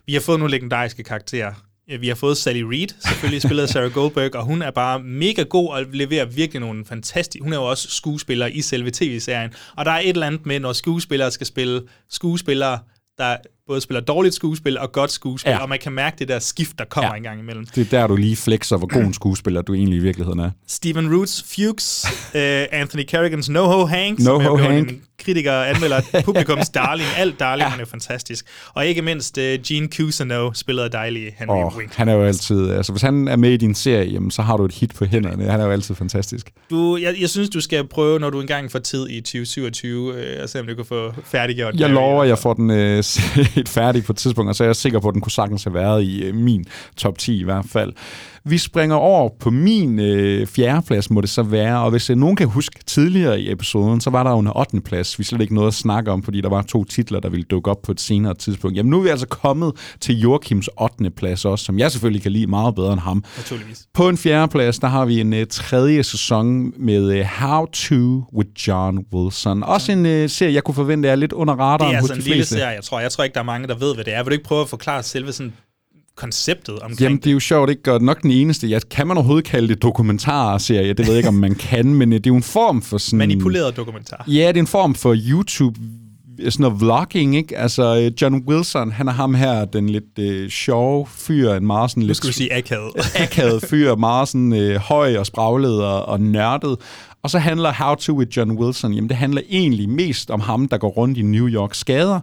vi 0.06 0.14
har 0.14 0.22
fået 0.22 0.40
nogle 0.40 0.52
legendariske 0.52 1.04
karakterer. 1.04 1.54
Øh, 1.92 2.02
Vi 2.02 2.08
har 2.08 2.16
fået 2.16 2.38
Sally 2.38 2.62
Reed, 2.62 2.88
selvfølgelig 3.08 3.42
spillet 3.42 3.64
af 3.64 3.70
Sarah 3.70 3.92
Goldberg, 3.92 4.36
og 4.36 4.46
hun 4.46 4.62
er 4.62 4.72
bare 4.72 5.00
mega 5.04 5.44
god 5.44 5.70
og 5.70 5.84
leverer 5.94 6.26
virkelig 6.26 6.60
nogle 6.60 6.86
fantastiske... 6.86 7.44
Hun 7.44 7.54
er 7.54 7.58
jo 7.58 7.64
også 7.64 7.90
skuespiller 7.90 8.48
i 8.48 8.62
selve 8.62 8.92
tv-serien. 8.92 9.54
Og 9.76 9.86
der 9.86 9.92
er 9.92 10.00
et 10.00 10.10
eller 10.10 10.28
andet 10.28 10.46
med, 10.46 10.60
når 10.60 10.74
skuespillere 10.74 11.32
skal 11.32 11.48
spille 11.48 11.82
skuespillere, 12.10 12.80
der 13.18 13.38
både 13.68 13.82
spiller 13.82 14.02
dårligt 14.02 14.36
skuespil 14.36 14.78
og 14.78 14.92
godt 14.92 15.12
skuespil, 15.12 15.50
Ja. 15.50 15.58
og 15.58 15.70
man 15.70 15.80
kan 15.80 15.92
mærke 15.92 16.16
det 16.20 16.28
der 16.28 16.40
skift, 16.40 16.80
der 16.80 16.86
kommer 16.86 17.12
Ja. 17.12 17.18
en 17.18 17.24
gang 17.24 17.40
imellem. 17.40 17.66
Det 17.66 17.94
er 17.94 18.00
der, 18.00 18.08
du 18.08 18.16
lige 18.16 18.36
flexer, 18.36 18.78
hvor 18.78 18.88
god 18.94 19.02
en 19.02 19.14
skuespiller 19.14 19.62
du 19.62 19.74
egentlig 19.74 19.98
i 19.98 20.02
virkeligheden 20.02 20.40
er. 20.40 20.52
Stephen 20.68 21.16
Roots 21.16 21.44
Fuchs, 21.56 22.06
uh, 22.36 22.40
Anthony 22.82 23.04
Carrigans 23.04 23.50
NoHo 23.50 23.86
Hank, 23.86 24.22
som 24.22 24.42
NoHo 24.42 24.56
er 24.56 24.58
Hank. 24.72 24.90
en 24.92 25.02
kritiker 25.26 25.52
og 25.52 25.70
anmelder, 25.70 26.02
publikums 26.26 26.70
darling, 26.70 27.10
alt 27.18 27.40
darling, 27.40 27.66
ja. 27.66 27.70
han 27.70 27.80
er 27.80 27.86
fantastisk. 27.86 28.46
Og 28.74 28.86
ikke 28.86 29.02
mindst 29.02 29.38
uh, 29.38 29.44
Gene 29.68 29.88
Cousineau, 29.96 30.54
spillet 30.54 30.84
af 30.84 30.92
dejlige 30.92 31.36
Henry 31.40 31.78
Wink. 31.78 31.96
han 31.96 32.10
er 32.10 32.14
jo 32.14 32.24
altid, 32.24 32.72
altså 32.72 32.92
hvis 32.92 33.02
han 33.02 33.28
er 33.28 33.36
med 33.36 33.52
i 33.52 33.58
din 33.58 33.76
serie, 33.76 34.12
jamen, 34.12 34.32
så 34.32 34.42
har 34.42 34.58
du 34.58 34.66
et 34.66 34.72
hit 34.72 34.96
på 34.96 35.06
hænderne. 35.06 35.44
Han 35.52 35.60
er 35.60 35.66
jo 35.66 35.72
altid 35.72 35.96
fantastisk. 35.96 36.52
Du, 36.70 36.98
jeg, 36.98 37.16
jeg 37.22 37.30
synes, 37.30 37.50
du 37.50 37.62
skal 37.62 37.88
prøve, 37.88 38.20
når 38.20 38.30
du 38.30 38.42
engang 38.42 38.72
får 38.72 38.80
tid 38.80 39.10
i 39.10 39.22
2027, 39.22 40.14
øh, 40.14 40.44
at 40.44 40.50
se, 40.50 40.60
om 40.60 40.68
du 40.68 40.76
kan 40.76 40.86
få 40.86 41.14
færdiggjort 41.24 41.74
Jeg 41.76 41.90
Barry. 41.90 41.94
lover, 41.94 42.24
at 42.24 42.30
jeg 42.30 42.38
får 42.38 42.54
den 42.54 42.70
øh, 42.70 43.04
set 43.14 43.70
færdig 43.70 44.04
på 44.06 44.14
et 44.14 44.18
tidspunkt, 44.18 44.50
og 44.50 44.56
så 44.56 44.64
er 44.64 44.68
jeg 44.68 44.76
sikker 44.76 45.00
på, 45.00 45.08
at 45.08 45.14
den 45.14 45.22
kunne 45.22 45.32
sagtens 45.32 45.64
have 45.64 45.74
været 45.74 46.04
i 46.04 46.24
øh, 46.24 46.36
min 46.36 46.66
top 46.98 47.18
10 47.18 47.40
i 47.40 47.44
hvert 47.44 47.66
fald. 47.72 47.94
Vi 48.48 48.58
springer 48.58 48.96
over 48.96 49.30
på 49.40 49.50
min 49.50 50.00
øh, 50.00 50.48
fjerdeplads, 50.48 51.10
må 51.10 51.22
det 51.22 51.30
så 51.30 51.44
være, 51.44 51.80
og 51.80 51.92
hvis 51.92 52.10
øh, 52.10 52.18
nogen 52.18 52.36
kan 52.36 52.48
huske 52.48 52.80
tidligere 52.86 53.42
i 53.42 53.52
episoden, 53.52 54.02
så 54.02 54.10
var 54.10 54.24
der 54.24 54.32
jo 54.32 54.40
en 54.40 54.48
8. 54.56 54.82
plads, 54.82 55.20
vi 55.20 55.24
slet 55.24 55.42
ikke 55.42 55.56
noget 55.56 55.68
at 55.68 55.74
snakke 55.74 56.12
om, 56.12 56.24
fordi 56.24 56.42
der 56.42 56.50
var 56.50 56.62
to 56.62 56.84
titler, 56.84 57.20
der 57.20 57.30
ville 57.30 57.44
dukke 57.44 57.72
op 57.72 57.82
på 57.82 57.92
et 57.92 58.02
senere 58.02 58.34
tidspunkt. 58.36 58.78
Jamen 58.78 58.90
nu 58.90 59.00
er 59.00 59.04
vi 59.04 59.10
altså 59.10 59.28
kommet 59.28 59.74
til 60.00 60.20
Joachims 60.20 60.70
8. 60.82 61.10
plads 61.10 61.46
også, 61.46 61.66
som 61.66 61.80
jeg 61.80 61.92
selvfølgelig 61.92 62.22
kan 62.22 62.32
lide 62.32 62.48
meget 62.48 62.76
bedre 62.76 62.94
end 62.94 63.02
ham. 63.02 63.24
Naturligvis. 63.38 63.88
På 63.94 64.10
en 64.10 64.18
fjerde 64.18 64.48
plads, 64.48 64.80
der 64.80 64.88
har 64.88 65.06
vi 65.06 65.20
en 65.22 65.34
uh, 65.34 65.40
tredje 65.50 66.04
sæson 66.04 66.74
med 66.80 67.20
uh, 67.20 67.26
How 67.26 67.66
To 67.66 68.24
with 68.34 68.50
John 68.68 69.06
Wilson. 69.14 69.64
Også 69.64 69.92
en 69.92 70.06
uh, 70.06 70.30
serie, 70.30 70.54
jeg 70.54 70.64
kunne 70.64 70.76
forvente 70.76 71.10
er 71.10 71.16
lidt 71.16 71.34
under 71.34 71.54
radaren 71.54 71.90
Det 71.92 71.98
er 71.98 72.02
hos 72.02 72.10
altså 72.10 72.14
en 72.14 72.20
de 72.20 72.24
lille 72.26 72.38
fleste. 72.38 72.56
serie, 72.56 72.76
jeg 72.76 72.84
tror. 72.84 73.00
Jeg 73.00 73.12
tror 73.12 73.24
ikke, 73.24 73.34
der 73.34 73.40
er 73.40 73.44
mange, 73.46 73.68
der 73.68 73.76
ved, 73.76 73.96
hvad 73.96 74.04
det 74.06 74.14
er. 74.16 74.24
Vil 74.24 74.32
du 74.32 74.34
ikke 74.34 74.46
prøve 74.46 74.62
at 74.62 74.70
forklare 74.70 75.04
selve 75.04 75.32
sådan 75.32 75.54
konceptet 76.18 76.80
omkring 76.80 77.00
Jamen, 77.02 77.18
det 77.18 77.28
er 77.28 77.32
jo 77.32 77.40
sjovt, 77.40 77.70
ikke? 77.70 77.94
Og 77.94 78.02
nok 78.02 78.22
den 78.22 78.32
eneste. 78.32 78.70
Jeg, 78.70 78.82
kan 78.92 79.08
man 79.08 79.18
overhovedet 79.18 79.46
kalde 79.46 79.68
det 79.68 79.82
dokumentarserie? 79.82 80.94
Det 80.94 81.00
ved 81.00 81.14
jeg 81.14 81.18
ikke, 81.18 81.30
om 81.30 81.34
man 81.34 81.56
kan, 81.56 81.94
men 81.94 82.10
uh, 82.10 82.16
det 82.16 82.28
er 82.28 82.32
jo 82.32 82.36
en 82.36 82.44
form 82.44 82.82
for 82.82 82.98
sådan... 82.98 83.18
manipuleret 83.18 83.78
dokumentar? 83.78 84.24
Ja, 84.28 84.48
det 84.48 84.58
er 84.58 84.62
en 84.62 84.68
form 84.68 84.96
for 84.96 85.16
YouTube 85.18 85.80
sådan 86.50 86.64
noget 86.64 86.82
vlogging, 86.82 87.36
ikke? 87.36 87.58
Altså, 87.58 87.98
øh, 87.98 88.12
John 88.22 88.44
Wilson, 88.48 88.92
han 88.92 89.08
er 89.08 89.12
ham 89.12 89.34
her, 89.34 89.66
den 89.66 89.90
lidt 89.90 90.20
øh, 90.20 90.50
sjove 90.50 91.08
fyr, 91.08 91.54
en 91.54 91.66
meget 91.66 91.92
sådan 91.92 92.02
Nu 92.02 92.08
lidt... 92.08 92.18
skal 92.18 92.28
du 92.28 92.34
sige 92.34 92.54
akavet. 92.54 92.92
akavet 93.24 93.64
fyr, 93.64 93.96
meget 93.96 94.28
sådan 94.28 94.54
øh, 94.54 94.76
høj 94.76 95.18
og 95.18 95.26
spraglet 95.26 95.84
og, 95.84 96.06
og 96.06 96.22
nørdet. 96.22 96.78
Og 97.24 97.30
så 97.30 97.40
handler 97.40 97.74
How 97.74 97.96
To 97.96 98.14
with 98.14 98.38
John 98.38 98.52
Wilson, 98.52 98.94
jamen 98.94 99.10
det 99.10 99.18
handler 99.18 99.42
egentlig 99.50 99.90
mest 99.90 100.32
om 100.32 100.40
ham, 100.40 100.68
der 100.68 100.78
går 100.78 100.90
rundt 100.90 101.18
i 101.18 101.22
New 101.22 101.48
York 101.48 101.74
skader. 101.74 102.20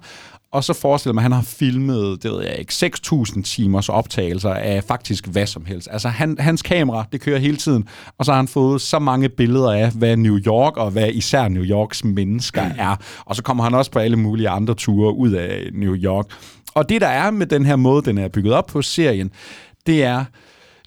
Og 0.53 0.65
så 0.65 0.73
forestiller 0.73 1.15
man, 1.15 1.21
at 1.21 1.23
han 1.23 1.33
har 1.33 1.43
filmet, 1.43 2.23
det 2.23 2.31
ved 2.31 2.43
jeg 2.43 2.57
ikke, 2.59 2.73
6.000 2.73 3.43
timers 3.43 3.89
optagelser 3.89 4.51
af 4.51 4.85
faktisk 4.85 5.27
hvad 5.27 5.47
som 5.47 5.65
helst. 5.65 5.89
Altså 5.91 6.09
han, 6.09 6.37
hans 6.39 6.63
kamera, 6.63 7.05
det 7.13 7.21
kører 7.21 7.39
hele 7.39 7.57
tiden, 7.57 7.89
og 8.19 8.25
så 8.25 8.33
har 8.33 8.37
han 8.37 8.49
fået 8.49 8.81
så 8.81 8.99
mange 8.99 9.29
billeder 9.29 9.73
af, 9.73 9.91
hvad 9.91 10.17
New 10.17 10.39
York 10.39 10.77
og 10.77 10.91
hvad 10.91 11.09
især 11.13 11.49
New 11.49 11.65
Yorks 11.65 12.05
mennesker 12.05 12.63
er. 12.63 12.97
Og 13.25 13.37
så 13.37 13.43
kommer 13.43 13.65
han 13.65 13.75
også 13.75 13.91
på 13.91 13.99
alle 13.99 14.17
mulige 14.17 14.49
andre 14.49 14.75
ture 14.75 15.15
ud 15.15 15.31
af 15.31 15.69
New 15.73 15.95
York. 15.95 16.27
Og 16.75 16.89
det 16.89 17.01
der 17.01 17.09
er 17.09 17.31
med 17.31 17.47
den 17.47 17.67
her 17.67 17.77
måde, 17.77 18.03
den 18.03 18.19
er 18.19 18.29
bygget 18.29 18.55
op 18.55 18.67
på 18.67 18.83
serien, 18.83 19.31
det 19.87 20.05
er, 20.05 20.25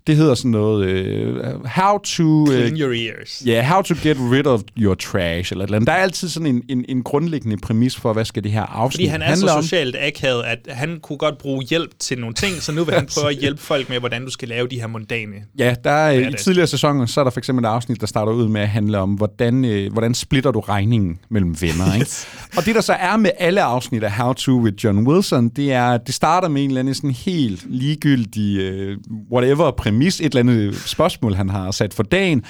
det 0.07 0.15
hedder 0.15 0.35
sådan 0.35 0.51
noget, 0.51 1.09
uh, 1.45 1.65
how 1.65 1.97
to... 1.97 2.23
Uh, 2.23 2.47
Clean 2.47 2.77
your 2.77 2.93
ears. 2.93 3.43
Ja, 3.45 3.51
yeah, 3.51 3.63
how 3.63 3.81
to 3.81 3.95
get 4.03 4.17
rid 4.19 4.45
of 4.45 4.61
your 4.77 4.95
trash, 4.95 5.51
eller 5.51 5.65
eller 5.65 5.75
andet. 5.75 5.87
Der 5.87 5.93
er 5.93 5.97
altid 5.97 6.29
sådan 6.29 6.47
en, 6.47 6.63
en, 6.69 6.85
en 6.89 7.03
grundlæggende 7.03 7.57
præmis 7.57 7.95
for, 7.95 8.13
hvad 8.13 8.25
skal 8.25 8.43
det 8.43 8.51
her 8.51 8.61
afsnit 8.63 8.97
Fordi 8.97 9.05
han 9.05 9.21
er 9.21 9.35
så 9.35 9.47
om. 9.47 9.63
socialt 9.63 9.95
akavet, 9.99 10.43
at 10.43 10.59
han 10.69 10.99
kunne 11.01 11.17
godt 11.17 11.37
bruge 11.37 11.63
hjælp 11.63 11.91
til 11.99 12.19
nogle 12.19 12.33
ting, 12.33 12.61
så 12.61 12.71
nu 12.71 12.83
vil 12.83 12.93
han 12.93 13.05
prøve 13.15 13.29
at 13.29 13.35
hjælpe 13.35 13.61
folk 13.61 13.89
med, 13.89 13.99
hvordan 13.99 14.25
du 14.25 14.31
skal 14.31 14.47
lave 14.47 14.67
de 14.67 14.79
her 14.79 14.87
mundane. 14.87 15.35
Ja, 15.59 15.75
der 15.83 15.91
er, 15.91 16.11
i 16.29 16.33
tidligere 16.33 16.67
sæsoner, 16.67 17.05
så 17.05 17.19
er 17.19 17.23
der 17.23 17.31
for 17.31 17.39
eksempel 17.39 17.65
et 17.65 17.69
afsnit, 17.69 18.01
der 18.01 18.07
starter 18.07 18.31
ud 18.31 18.47
med 18.47 18.61
at 18.61 18.69
handle 18.69 18.97
om, 18.97 19.13
hvordan, 19.13 19.65
øh, 19.65 19.93
hvordan 19.93 20.13
splitter 20.13 20.51
du 20.51 20.59
regningen 20.59 21.19
mellem 21.29 21.61
venner. 21.61 21.93
Ikke? 21.93 22.11
og 22.57 22.65
det, 22.65 22.75
der 22.75 22.81
så 22.81 22.93
er 22.93 23.17
med 23.17 23.31
alle 23.39 23.61
afsnit 23.61 24.03
af 24.03 24.11
How 24.11 24.33
To 24.33 24.51
with 24.51 24.83
John 24.83 25.07
Wilson, 25.07 25.49
det 25.49 25.71
er, 25.71 25.87
at 25.87 26.01
det 26.05 26.15
starter 26.15 26.47
med 26.47 26.63
en 26.63 26.69
eller 26.69 26.79
anden 26.79 26.93
sådan 26.93 27.11
helt 27.11 27.65
ligegyldig, 27.69 28.57
øh, 28.59 28.97
whatever 29.31 29.71
præmis, 29.95 30.19
et 30.19 30.25
eller 30.25 30.39
andet 30.39 30.75
spørgsmål, 30.75 31.33
han 31.33 31.49
har 31.49 31.71
sat 31.71 31.93
for 31.93 32.03
dagen, 32.03 32.43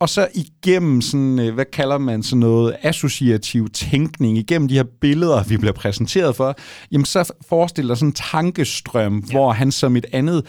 og 0.00 0.08
så 0.08 0.28
igennem 0.34 1.00
sådan, 1.00 1.38
øh, 1.38 1.54
hvad 1.54 1.64
kalder 1.64 1.98
man 1.98 2.22
sådan 2.22 2.40
noget, 2.40 2.76
associativ 2.82 3.68
tænkning, 3.68 4.38
igennem 4.38 4.68
de 4.68 4.74
her 4.74 4.84
billeder, 5.00 5.42
vi 5.42 5.56
bliver 5.56 5.72
præsenteret 5.72 6.36
for, 6.36 6.56
jamen 6.92 7.04
så 7.04 7.32
forestiller 7.48 7.94
sådan 7.94 8.08
en 8.08 8.12
tankestrøm, 8.12 9.24
ja. 9.26 9.32
hvor 9.32 9.52
han 9.52 9.72
som 9.72 9.96
et 9.96 10.06
andet, 10.12 10.46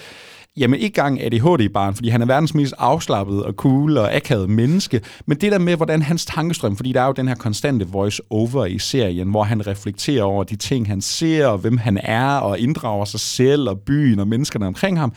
jamen 0.57 0.79
ikke 0.79 1.01
gang 1.01 1.21
ADHD-barn, 1.21 1.95
fordi 1.95 2.09
han 2.09 2.21
er 2.21 2.25
verdens 2.25 2.53
mest 2.53 2.73
afslappet 2.77 3.43
og 3.43 3.53
cool 3.53 3.97
og 3.97 4.15
akavet 4.15 4.49
menneske, 4.49 5.01
men 5.25 5.37
det 5.37 5.51
der 5.51 5.59
med, 5.59 5.75
hvordan 5.75 6.01
hans 6.01 6.25
tankestrøm, 6.25 6.75
fordi 6.75 6.93
der 6.93 7.01
er 7.01 7.07
jo 7.07 7.13
den 7.13 7.27
her 7.27 7.35
konstante 7.35 7.87
voice-over 7.87 8.65
i 8.65 8.79
serien, 8.79 9.29
hvor 9.29 9.43
han 9.43 9.67
reflekterer 9.67 10.23
over 10.23 10.43
de 10.43 10.55
ting, 10.55 10.87
han 10.87 11.01
ser, 11.01 11.47
og 11.47 11.57
hvem 11.57 11.77
han 11.77 11.99
er, 12.03 12.35
og 12.35 12.59
inddrager 12.59 13.05
sig 13.05 13.19
selv 13.19 13.69
og 13.69 13.79
byen 13.79 14.19
og 14.19 14.27
menneskerne 14.27 14.67
omkring 14.67 14.99
ham, 14.99 15.13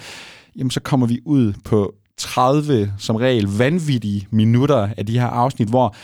jamen 0.59 0.71
så 0.71 0.81
kommer 0.81 1.07
vi 1.07 1.21
ud 1.25 1.53
på 1.65 1.95
30 2.19 2.93
som 2.99 3.17
regel 3.17 3.47
vanvittige 3.59 4.27
minutter 4.31 4.89
af 4.97 5.07
de 5.07 5.19
her 5.19 5.27
afsnit, 5.27 5.69
hvor 5.69 5.95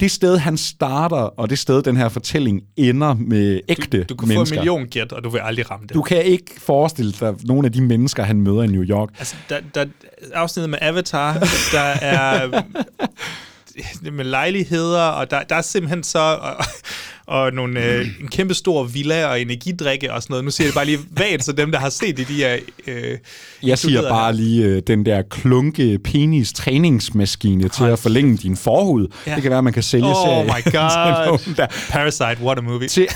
det 0.00 0.10
sted, 0.10 0.38
han 0.38 0.56
starter, 0.56 1.16
og 1.16 1.50
det 1.50 1.58
sted, 1.58 1.82
den 1.82 1.96
her 1.96 2.08
fortælling 2.08 2.62
ender 2.76 3.14
med 3.14 3.60
ægte 3.68 3.98
Du, 3.98 4.04
du 4.08 4.16
kan 4.16 4.28
mennesker. 4.28 4.56
få 4.56 4.60
en 4.60 4.66
million 4.66 4.86
gæt, 4.86 5.12
og 5.12 5.24
du 5.24 5.28
vil 5.28 5.38
aldrig 5.38 5.70
ramme 5.70 5.86
det. 5.86 5.94
Du 5.94 6.02
kan 6.02 6.24
ikke 6.24 6.60
forestille 6.60 7.12
dig 7.12 7.34
nogle 7.44 7.66
af 7.66 7.72
de 7.72 7.82
mennesker, 7.82 8.22
han 8.22 8.40
møder 8.40 8.62
i 8.62 8.66
New 8.66 8.82
York. 8.82 9.08
Altså, 9.18 9.36
der, 9.48 9.60
der 9.74 9.84
afsnittet 10.34 10.70
med 10.70 10.78
Avatar, 10.82 11.32
der 11.72 11.80
er 11.80 12.62
med 14.12 14.24
lejligheder, 14.24 15.02
og 15.02 15.30
der, 15.30 15.42
der 15.42 15.54
er 15.54 15.62
simpelthen 15.62 16.02
så... 16.02 16.18
Og, 16.18 16.64
og 17.30 17.52
nogle, 17.52 17.84
øh, 17.84 18.06
en 18.20 18.28
kæmpe 18.28 18.54
stor 18.54 18.84
villa 18.84 19.26
og 19.26 19.40
energidrikke 19.40 20.12
og 20.12 20.22
sådan 20.22 20.32
noget. 20.32 20.44
Nu 20.44 20.50
siger 20.50 20.64
jeg 20.66 20.68
det 20.70 20.74
bare 20.74 20.84
lige 20.84 20.98
vagt, 21.10 21.44
så 21.44 21.52
dem, 21.52 21.72
der 21.72 21.78
har 21.78 21.90
set 21.90 22.16
det, 22.16 22.28
de 22.28 22.44
er... 22.44 22.58
Øh, 22.86 23.18
Jeg 23.62 23.78
siger 23.78 24.02
bare 24.08 24.24
her. 24.32 24.32
lige 24.40 24.64
øh, 24.64 24.82
den 24.86 25.06
der 25.06 25.22
klunke 25.22 25.98
penis 26.04 26.52
træningsmaskine 26.52 27.68
til 27.68 27.84
at 27.84 27.98
forlænge 27.98 28.36
din 28.36 28.56
forhud. 28.56 29.08
Ja. 29.26 29.34
Det 29.34 29.42
kan 29.42 29.50
være, 29.50 29.58
at 29.58 29.64
man 29.64 29.72
kan 29.72 29.82
sælge 29.82 30.06
Oh 30.06 30.14
serien 30.26 30.46
my 30.46 30.62
til 30.70 30.72
god. 30.72 31.66
Parasite, 31.90 32.36
what 32.42 32.58
a 32.58 32.60
movie. 32.60 32.88
til, 32.88 33.06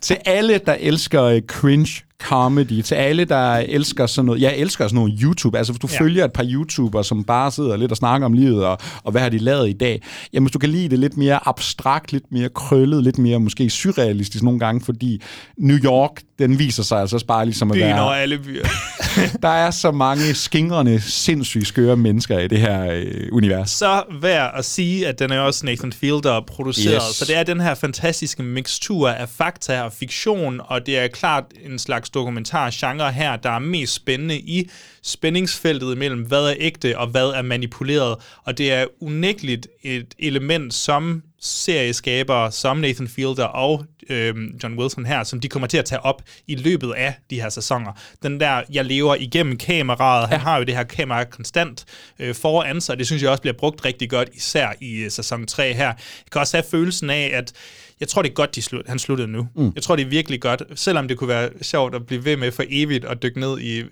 til 0.00 0.16
alle, 0.24 0.60
der 0.66 0.76
elsker 0.80 1.22
øh, 1.22 1.42
cringe 1.46 2.02
comedy, 2.22 2.82
til 2.82 2.94
alle, 2.94 3.24
der 3.24 3.52
elsker 3.56 4.06
sådan 4.06 4.26
noget. 4.26 4.40
Jeg 4.40 4.56
elsker 4.56 4.88
sådan 4.88 4.94
noget 4.96 5.18
YouTube. 5.22 5.58
Altså, 5.58 5.72
hvis 5.72 5.80
du 5.80 5.88
Ja. 5.92 6.00
følger 6.00 6.24
et 6.24 6.32
par 6.32 6.44
YouTubere, 6.48 7.04
som 7.04 7.24
bare 7.24 7.50
sidder 7.50 7.76
lidt 7.76 7.90
og 7.90 7.96
snakker 7.96 8.24
om 8.26 8.32
livet, 8.32 8.64
og, 8.66 8.78
og 9.04 9.12
hvad 9.12 9.22
har 9.22 9.28
de 9.28 9.38
lavet 9.38 9.68
i 9.68 9.72
dag. 9.72 10.02
Jamen, 10.32 10.44
hvis 10.46 10.52
du 10.52 10.58
kan 10.58 10.68
lide 10.70 10.88
det 10.88 10.98
lidt 10.98 11.16
mere 11.16 11.48
abstrakt, 11.48 12.12
lidt 12.12 12.32
mere 12.32 12.48
krøllet, 12.48 13.04
lidt 13.04 13.18
mere 13.18 13.40
måske 13.40 13.70
surrealistisk 13.70 14.44
nogle 14.44 14.58
gange, 14.60 14.80
fordi 14.80 15.22
New 15.58 15.76
York, 15.84 16.22
den 16.38 16.58
viser 16.58 16.82
sig 16.82 17.00
altså 17.00 17.16
også 17.16 17.26
bare 17.26 17.44
ligesom 17.44 17.70
at 17.70 17.74
Byen 17.74 17.84
være... 17.84 18.02
over 18.02 18.12
alle 18.12 18.38
byer. 18.38 18.64
Der 19.42 19.48
er 19.48 19.70
så 19.70 19.90
mange 19.90 20.34
skingrende, 20.34 21.00
sindssygt 21.00 21.66
skøre 21.66 21.96
mennesker 21.96 22.38
i 22.38 22.48
det 22.48 22.58
her 22.58 22.92
øh, 22.92 23.28
univers. 23.32 23.70
så 23.70 24.02
værd 24.20 24.52
at 24.54 24.64
sige, 24.64 25.08
at 25.08 25.18
den 25.18 25.32
er 25.32 25.40
også 25.40 25.66
Nathan 25.66 25.92
Fielder 25.92 26.40
produceret. 26.40 27.02
Yes. 27.08 27.16
Så 27.16 27.24
det 27.24 27.36
er 27.36 27.42
den 27.42 27.60
her 27.60 27.74
fantastiske 27.74 28.42
mixtur 28.42 29.08
af 29.08 29.28
fakta 29.28 29.82
og 29.82 29.92
fiktion, 29.92 30.60
og 30.64 30.86
det 30.86 30.98
er 30.98 31.08
klart 31.08 31.44
en 31.64 31.78
slags 31.78 32.10
dokumentargenre 32.10 33.12
her, 33.12 33.36
der 33.36 33.50
er 33.50 33.58
mest 33.58 33.94
spændende 33.94 34.38
i 34.38 34.70
spændingsfeltet 35.02 35.98
mellem, 35.98 36.20
hvad 36.20 36.44
er 36.44 36.54
ægte 36.58 36.98
og 36.98 37.06
hvad 37.06 37.26
er 37.26 37.42
manipuleret. 37.42 38.16
Og 38.44 38.58
det 38.58 38.72
er 38.72 38.84
unægteligt 39.00 39.68
et 39.82 40.14
element, 40.18 40.74
som 40.74 41.22
serieskabere 41.40 42.52
som 42.52 42.76
Nathan 42.76 43.08
Fielder 43.08 43.44
og 43.44 43.84
øhm, 44.10 44.58
John 44.62 44.78
Wilson 44.78 45.06
her, 45.06 45.24
som 45.24 45.40
de 45.40 45.48
kommer 45.48 45.66
til 45.66 45.78
at 45.78 45.84
tage 45.84 46.00
op 46.00 46.22
i 46.46 46.54
løbet 46.54 46.92
af 46.92 47.14
de 47.30 47.40
her 47.40 47.48
sæsoner. 47.48 47.92
Den 48.22 48.40
der, 48.40 48.62
jeg 48.72 48.84
lever 48.84 49.14
igennem 49.14 49.56
kameraet, 49.56 50.28
han 50.28 50.40
har 50.40 50.58
jo 50.58 50.64
det 50.64 50.76
her 50.76 50.84
kamera 50.84 51.24
konstant 51.24 51.84
øh, 52.18 52.34
foran 52.34 52.80
sig, 52.80 52.92
og 52.92 52.98
det 52.98 53.06
synes 53.06 53.22
jeg 53.22 53.30
også 53.30 53.40
bliver 53.40 53.56
brugt 53.58 53.84
rigtig 53.84 54.10
godt, 54.10 54.28
især 54.34 54.68
i 54.80 54.96
øh, 54.96 55.10
sæson 55.10 55.46
3 55.46 55.74
her. 55.74 55.86
Jeg 55.86 55.96
kan 56.32 56.40
også 56.40 56.56
have 56.56 56.64
følelsen 56.70 57.10
af, 57.10 57.30
at 57.34 57.52
jeg 58.00 58.08
tror, 58.08 58.22
det 58.22 58.30
er 58.30 58.34
godt, 58.34 58.54
de 58.54 58.62
slut, 58.62 58.88
han 58.88 58.98
sluttede 58.98 59.28
nu. 59.28 59.48
Mm. 59.56 59.72
Jeg 59.74 59.82
tror, 59.82 59.96
det 59.96 60.04
er 60.04 60.08
virkelig 60.08 60.40
godt, 60.40 60.62
selvom 60.74 61.08
det 61.08 61.18
kunne 61.18 61.28
være 61.28 61.50
sjovt 61.62 61.94
at 61.94 62.06
blive 62.06 62.24
ved 62.24 62.36
med 62.36 62.52
for 62.52 62.64
evigt 62.68 63.04
at 63.04 63.22
dykke 63.22 63.40
ned 63.40 63.60
i 63.60 63.84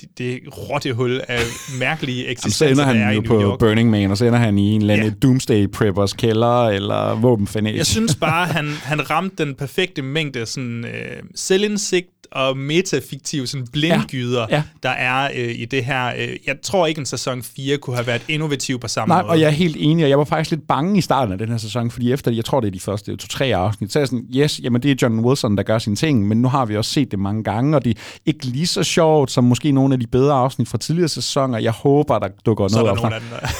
det, 0.00 0.18
det 0.18 0.40
rottehul 0.58 1.20
af 1.28 1.40
mærkelige 1.78 2.22
Jamen, 2.22 2.36
så 2.38 2.46
eksistenser, 2.46 2.84
ender 2.84 2.94
der 2.94 3.00
er 3.00 3.06
han 3.06 3.14
jo 3.14 3.20
på 3.26 3.42
York. 3.42 3.58
Burning 3.58 3.90
Man, 3.90 4.10
og 4.10 4.16
så 4.16 4.24
ender 4.24 4.38
han 4.38 4.58
i 4.58 4.70
en 4.72 4.80
eller 4.80 4.94
anden 4.94 5.08
Ja. 5.08 5.14
Doomsday 5.22 5.66
Preppers 5.66 6.12
kælder, 6.12 6.68
eller 6.68 7.14
våbenfanat. 7.20 7.76
Jeg 7.76 7.86
synes 7.86 8.16
bare, 8.16 8.46
han, 8.56 8.66
han 8.66 9.10
ramte 9.10 9.44
den 9.44 9.54
perfekte 9.54 10.02
mængde 10.02 10.46
sådan, 10.46 10.84
øh, 10.84 11.22
selvindsigt 11.34 12.08
og 12.32 12.56
metafiktive 12.56 13.46
sådan 13.46 13.66
blindgyder, 13.72 14.46
ja. 14.50 14.56
Ja. 14.56 14.62
Der 14.82 14.88
er 14.88 15.30
øh, 15.34 15.54
i 15.58 15.64
det 15.64 15.84
her. 15.84 16.06
Øh, 16.18 16.28
jeg 16.46 16.56
tror 16.62 16.86
ikke, 16.86 16.98
en 16.98 17.06
sæson 17.06 17.42
4 17.42 17.76
kunne 17.76 17.96
have 17.96 18.06
været 18.06 18.22
innovativ 18.28 18.80
på 18.80 18.88
samme 18.88 19.14
Nej, 19.14 19.22
måde. 19.22 19.30
og 19.30 19.40
jeg 19.40 19.46
er 19.46 19.50
helt 19.50 19.76
enig, 19.78 20.04
og 20.04 20.10
jeg 20.10 20.18
var 20.18 20.24
faktisk 20.24 20.50
lidt 20.50 20.68
bange 20.68 20.98
i 20.98 21.00
starten 21.00 21.32
af 21.32 21.38
den 21.38 21.48
her 21.48 21.58
sæson, 21.58 21.90
fordi 21.90 22.12
efter, 22.12 22.30
jeg 22.30 22.44
tror 22.44 22.60
det 22.60 22.66
er 22.66 22.72
de 22.72 22.80
første 22.80 23.16
to-tre 23.16 23.54
afsnit, 23.54 23.92
så 23.92 23.98
er 23.98 24.00
jeg 24.00 24.08
sådan, 24.08 24.26
yes, 24.36 24.60
jamen 24.62 24.82
det 24.82 24.90
er 24.90 24.94
John 25.02 25.20
Wilson, 25.20 25.56
der 25.56 25.62
gør 25.62 25.78
sine 25.78 25.96
ting, 25.96 26.28
men 26.28 26.42
nu 26.42 26.48
har 26.48 26.64
vi 26.64 26.76
også 26.76 26.90
set 26.90 27.10
det 27.10 27.18
mange 27.18 27.44
gange, 27.44 27.76
og 27.76 27.84
det 27.84 27.96
er 27.96 28.00
ikke 28.26 28.44
lige 28.46 28.66
så 28.66 28.82
sjovt 28.82 29.30
som 29.30 29.44
måske 29.44 29.72
nogle 29.72 29.94
af 29.94 30.00
de 30.00 30.06
bedre 30.06 30.34
afsnit 30.34 30.68
fra 30.68 30.78
tidligere 30.78 31.08
sæsoner. 31.08 31.58
Jeg 31.58 31.72
håber, 31.72 32.18
der 32.18 32.28
dukker 32.46 32.68
Så 32.68 32.78
er 32.78 32.82
noget 32.82 33.04
op. 33.04 33.12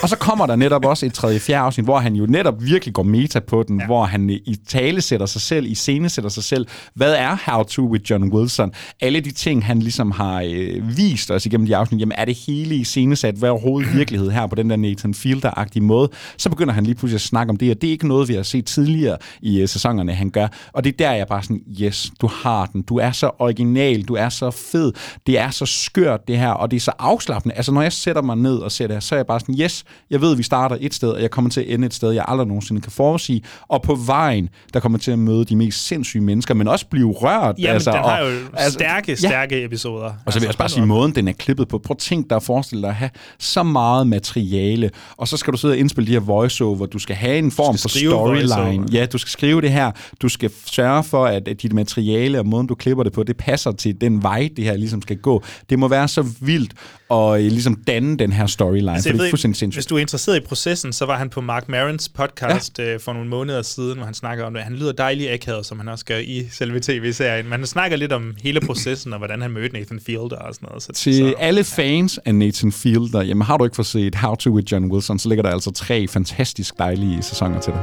Og 0.02 0.08
så 0.08 0.16
kommer 0.16 0.46
der 0.46 0.56
netop 0.56 0.84
også 0.84 1.06
et 1.06 1.14
tredje 1.14 1.38
fjerde 1.38 1.64
afsnit, 1.64 1.84
hvor 1.86 1.98
han 1.98 2.14
jo 2.14 2.26
netop 2.26 2.54
virkelig 2.62 2.94
går 2.94 3.02
meta 3.02 3.40
på 3.40 3.62
den, 3.62 3.80
ja. 3.80 3.86
hvor 3.86 4.04
han 4.04 4.30
i 4.30 4.56
tale 4.68 5.00
sætter 5.00 5.26
sig 5.26 5.40
selv, 5.40 5.66
i 5.66 5.74
scene 5.74 6.08
sætter 6.08 6.30
sig 6.30 6.44
selv. 6.44 6.66
Hvad 6.94 7.14
er 7.14 7.36
How 7.50 7.62
to 7.62 7.82
with 7.82 8.10
John 8.10 8.32
Wilson? 8.32 8.55
Alle 9.00 9.20
de 9.20 9.30
ting, 9.30 9.64
han 9.64 9.78
ligesom 9.78 10.10
har 10.10 10.42
øh, 10.46 10.96
vist 10.96 11.30
os 11.30 11.46
igennem 11.46 11.66
de 11.66 11.76
afsnit, 11.76 12.00
jamen 12.00 12.14
er 12.18 12.24
det 12.24 12.34
hele 12.46 12.76
i 12.76 12.84
scenesat? 12.84 13.34
Hvad 13.34 13.48
er 13.48 13.52
overhovedet 13.52 13.94
virkelighed 13.94 14.30
her 14.30 14.46
på 14.46 14.54
den 14.54 14.70
der 14.70 14.76
Nathan 14.76 15.14
Fielder-agtige 15.14 15.82
måde? 15.82 16.08
Så 16.36 16.50
begynder 16.50 16.74
han 16.74 16.84
lige 16.84 16.94
pludselig 16.94 17.14
at 17.14 17.20
snakke 17.20 17.50
om 17.50 17.56
det, 17.56 17.70
og 17.70 17.80
det 17.80 17.88
er 17.88 17.92
ikke 17.92 18.08
noget, 18.08 18.28
vi 18.28 18.34
har 18.34 18.42
set 18.42 18.66
tidligere 18.66 19.16
i 19.42 19.60
øh, 19.60 19.68
sæsonerne, 19.68 20.12
han 20.12 20.30
gør. 20.30 20.48
Og 20.72 20.84
det 20.84 20.92
er 20.92 20.96
der, 20.96 21.12
jeg 21.12 21.26
bare 21.26 21.42
sådan, 21.42 21.62
yes, 21.80 22.10
du 22.20 22.26
har 22.26 22.66
den. 22.66 22.82
Du 22.82 22.98
er 22.98 23.12
så 23.12 23.30
original, 23.38 24.02
du 24.02 24.14
er 24.14 24.28
så 24.28 24.50
fed, 24.50 24.92
det 25.26 25.38
er 25.38 25.50
så 25.50 25.66
skørt 25.66 26.28
det 26.28 26.38
her, 26.38 26.50
og 26.50 26.70
det 26.70 26.76
er 26.76 26.80
så 26.80 26.92
afslappende. 26.98 27.54
Altså 27.54 27.72
når 27.72 27.82
jeg 27.82 27.92
sætter 27.92 28.22
mig 28.22 28.36
ned 28.36 28.56
og 28.56 28.72
ser 28.72 28.86
det 28.86 28.94
her, 28.96 29.00
så 29.00 29.14
er 29.14 29.18
jeg 29.18 29.26
bare 29.26 29.40
sådan, 29.40 29.54
yes, 29.60 29.84
jeg 30.10 30.20
ved, 30.20 30.36
vi 30.36 30.42
starter 30.42 30.76
et 30.80 30.94
sted, 30.94 31.08
og 31.08 31.22
jeg 31.22 31.30
kommer 31.30 31.50
til 31.50 31.60
at 31.60 31.66
ende 31.68 31.86
et 31.86 31.94
sted, 31.94 32.10
jeg 32.12 32.24
aldrig 32.28 32.46
nogensinde 32.46 32.80
kan 32.80 32.92
forudsige. 32.92 33.42
Og 33.68 33.82
på 33.82 33.94
vejen, 33.94 34.48
der 34.74 34.80
kommer 34.80 34.98
til 34.98 35.10
at 35.10 35.18
møde 35.18 35.44
de 35.44 35.56
mest 35.56 35.86
sindssyge 35.86 36.22
mennesker, 36.22 36.54
men 36.54 36.68
også 36.68 36.86
blive 36.86 37.12
rørt. 37.12 37.58
Jamen, 37.58 37.74
altså, 37.74 37.92
den 37.92 38.00
har 38.00 38.22
og, 38.22 38.32
jo 38.32 38.38
stærke, 38.68 39.16
stærke 39.16 39.64
episoder. 39.64 40.12
og 40.26 40.32
så 40.32 40.38
vil 40.38 40.42
jeg 40.42 40.48
også 40.48 40.58
bare 40.58 40.68
sige, 40.68 40.86
måden 40.86 41.14
den 41.14 41.28
er 41.28 41.32
klippet 41.32 41.68
på. 41.68 41.78
Prøv 41.78 41.94
at 41.94 41.98
tænk 41.98 42.30
dig 42.30 42.36
at 42.36 42.42
forestille 42.42 42.82
dig 42.82 42.88
at 42.88 42.94
have 42.96 43.10
så 43.38 43.62
meget 43.62 44.06
materiale, 44.06 44.90
og 45.16 45.28
så 45.28 45.36
skal 45.36 45.52
du 45.52 45.58
sidde 45.58 45.72
og 45.72 45.78
indspille 45.78 46.08
de 46.08 46.12
her 46.12 46.20
voiceover. 46.20 46.86
Du 46.86 46.98
skal 46.98 47.16
have 47.16 47.38
en 47.38 47.50
form 47.50 47.78
for 47.78 47.88
storyline. 47.88 48.86
Ja, 48.92 49.06
du 49.06 49.18
skal 49.18 49.30
skrive 49.30 49.60
det 49.60 49.70
her. 49.72 49.90
Du 50.22 50.28
skal 50.28 50.50
sørge 50.66 51.04
for, 51.04 51.26
at, 51.26 51.48
at 51.48 51.62
dit 51.62 51.72
materiale 51.72 52.38
og 52.38 52.46
måden, 52.46 52.66
du 52.66 52.74
klipper 52.74 53.04
det 53.04 53.12
på, 53.12 53.22
det 53.22 53.36
passer 53.36 53.72
til 53.72 54.00
den 54.00 54.22
vej, 54.22 54.48
det 54.56 54.64
her 54.64 54.76
ligesom 54.76 55.02
skal 55.02 55.16
gå. 55.16 55.42
Det 55.70 55.78
må 55.78 55.88
være 55.88 56.08
så 56.08 56.24
vildt 56.40 56.72
at 57.10 57.34
øh, 57.34 57.38
ligesom 57.38 57.74
danne 57.74 58.16
den 58.16 58.32
her 58.32 58.46
storyline, 58.46 58.92
Altså, 58.92 59.12
det 59.12 59.20
er 59.20 59.30
fuldstændig 59.30 59.56
sindssygt. 59.56 59.76
Hvis 59.76 59.86
du 59.86 59.96
er 59.96 60.00
interesseret 60.00 60.36
i 60.36 60.40
processen, 60.40 60.92
så 60.92 61.06
var 61.06 61.16
han 61.16 61.30
på 61.30 61.40
Mark 61.40 61.68
Marons 61.68 62.08
podcast 62.08 62.78
ja. 62.78 62.94
øh, 62.94 63.00
for 63.00 63.12
nogle 63.12 63.28
måneder 63.28 63.62
siden, 63.62 63.96
hvor 63.96 64.04
han 64.04 64.14
snakker 64.14 64.44
om 64.44 64.54
det. 64.54 64.62
Han 64.62 64.72
lyder 64.72 64.92
dejlig 64.92 65.32
akavet, 65.32 65.66
som 65.66 65.78
han 65.78 65.88
også 65.88 66.04
gør 66.04 66.16
i 66.16 66.48
selve 66.50 66.80
tv-serien. 66.80 67.44
Men 67.44 67.52
han 67.52 67.66
snakker 67.66 67.96
lidt 67.96 68.12
om 68.12 68.34
hele 68.42 68.60
processen, 68.60 69.12
og 69.12 69.18
hvordan 69.18 69.42
han 69.42 69.50
mødte 69.50 69.74
Nathan 69.78 70.00
Fielder 70.00 70.36
og 70.36 70.54
sådan 70.54 70.66
noget. 70.68 70.82
Så, 70.82 70.92
Til 70.92 71.16
så. 71.16 71.34
alle 71.38 71.64
fans 71.64 72.18
af 72.24 72.34
Nathan 72.34 72.72
Fielder, 72.72 73.22
jamen 73.22 73.42
har 73.42 73.56
du 73.56 73.64
ikke 73.64 73.76
fået 73.76 73.86
set 73.86 74.14
How 74.14 74.34
to 74.34 74.50
with 74.50 74.72
John 74.72 74.92
Wilson, 74.92 75.18
så 75.18 75.28
ligger 75.28 75.42
der 75.42 75.50
altså 75.50 75.70
tre 75.70 76.08
fantastisk 76.08 76.78
dejlige 76.78 77.22
sæsoner 77.22 77.60
til 77.60 77.72
dig. 77.72 77.82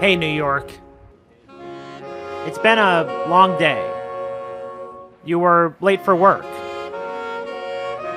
Hey, 0.00 0.16
New 0.16 0.46
York. 0.46 0.80
It's 2.46 2.62
been 2.62 2.78
a 2.78 3.02
long 3.28 3.58
day. 3.58 3.82
You 5.28 5.40
were 5.40 5.72
late 5.82 6.00
for 6.04 6.14
work. 6.14 6.69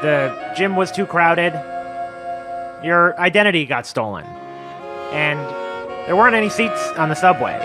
The 0.04 0.54
gym 0.54 0.76
was 0.76 0.92
too 0.92 1.06
crowded. 1.06 1.54
Your 2.84 3.18
identity 3.18 3.66
got 3.66 3.86
stolen. 3.86 4.26
And 5.14 5.40
there 6.06 6.18
weren't 6.18 6.36
any 6.36 6.50
seats 6.50 6.90
on 6.98 7.08
the 7.08 7.16
subway. 7.16 7.58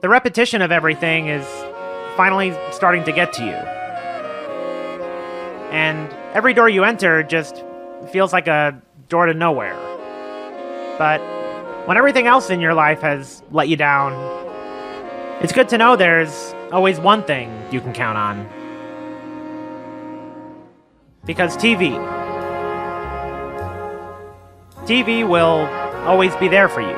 The 0.00 0.08
repetition 0.08 0.62
of 0.62 0.72
everything 0.72 1.26
is 1.26 1.44
finally 2.16 2.56
starting 2.70 3.04
to 3.04 3.12
get 3.12 3.34
to 3.34 3.44
you. 3.44 3.52
And 5.70 6.10
every 6.32 6.54
door 6.54 6.70
you 6.70 6.84
enter 6.84 7.22
just 7.22 7.62
feels 8.10 8.32
like 8.32 8.46
a 8.46 8.80
door 9.10 9.26
to 9.26 9.34
nowhere. 9.34 9.76
But 10.96 11.20
when 11.86 11.98
everything 11.98 12.26
else 12.26 12.48
in 12.48 12.60
your 12.60 12.72
life 12.72 13.02
has 13.02 13.42
let 13.50 13.68
you 13.68 13.76
down, 13.76 14.14
it's 15.42 15.52
good 15.52 15.68
to 15.68 15.76
know 15.76 15.96
there's 15.96 16.54
always 16.72 16.98
one 16.98 17.22
thing 17.24 17.52
you 17.70 17.82
can 17.82 17.92
count 17.92 18.16
on. 18.16 18.55
Because 21.26 21.56
TV. 21.56 21.92
TV 24.86 25.28
will 25.28 25.66
always 26.06 26.34
be 26.36 26.48
there 26.48 26.68
for 26.68 26.80
you. 26.80 26.96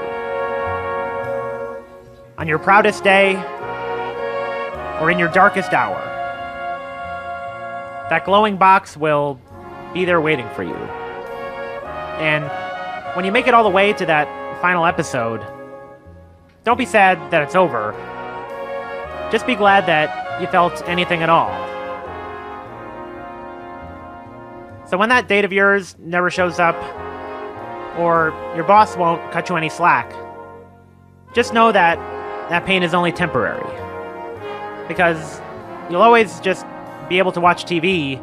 On 2.38 2.46
your 2.46 2.58
proudest 2.60 3.02
day, 3.02 3.34
or 5.00 5.10
in 5.10 5.18
your 5.18 5.28
darkest 5.28 5.72
hour. 5.72 5.98
That 8.10 8.24
glowing 8.24 8.56
box 8.56 8.96
will 8.96 9.40
be 9.94 10.04
there 10.04 10.20
waiting 10.20 10.48
for 10.50 10.62
you. 10.62 10.74
And 12.18 12.44
when 13.14 13.24
you 13.24 13.32
make 13.32 13.46
it 13.46 13.54
all 13.54 13.64
the 13.64 13.70
way 13.70 13.92
to 13.92 14.06
that 14.06 14.28
final 14.60 14.84
episode, 14.84 15.44
don't 16.64 16.78
be 16.78 16.86
sad 16.86 17.30
that 17.30 17.42
it's 17.42 17.54
over. 17.54 17.92
Just 19.30 19.46
be 19.46 19.54
glad 19.54 19.86
that 19.86 20.40
you 20.40 20.46
felt 20.48 20.82
anything 20.88 21.22
at 21.22 21.28
all. 21.28 21.77
So 24.88 24.96
when 24.96 25.10
that 25.10 25.28
date 25.28 25.44
of 25.44 25.52
yours 25.52 25.96
never 25.98 26.30
shows 26.30 26.58
up, 26.58 26.76
or 27.98 28.32
your 28.56 28.64
boss 28.64 28.96
won't 28.96 29.20
cut 29.32 29.50
you 29.50 29.56
any 29.56 29.68
slack, 29.68 30.10
just 31.34 31.52
know 31.52 31.72
that 31.72 31.98
that 32.48 32.64
pain 32.64 32.82
is 32.82 32.94
only 32.94 33.12
temporary. 33.12 33.68
Because 34.88 35.42
you'll 35.90 36.00
always 36.00 36.40
just 36.40 36.64
be 37.10 37.18
able 37.18 37.32
to 37.32 37.40
watch 37.40 37.66
TV 37.66 38.18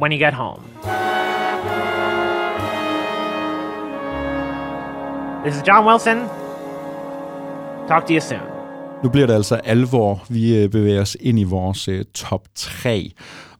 when 0.00 0.10
you 0.10 0.18
get 0.18 0.34
home. 0.34 0.64
This 5.44 5.54
is 5.54 5.62
John 5.62 5.84
Wilson. 5.84 6.28
Talk 7.86 8.06
to 8.06 8.12
you 8.12 8.20
soon. 8.20 8.42
Nu 9.02 9.08
bliver 9.08 9.26
det 9.26 9.34
altså 9.34 9.54
alvor. 9.64 10.22
Vi 10.28 10.62
øh, 10.62 10.70
bevæger 10.70 11.00
os 11.00 11.16
ind 11.20 11.38
i 11.38 11.44
vores 11.44 11.88
øh, 11.88 12.04
top 12.14 12.42
3. 12.54 13.10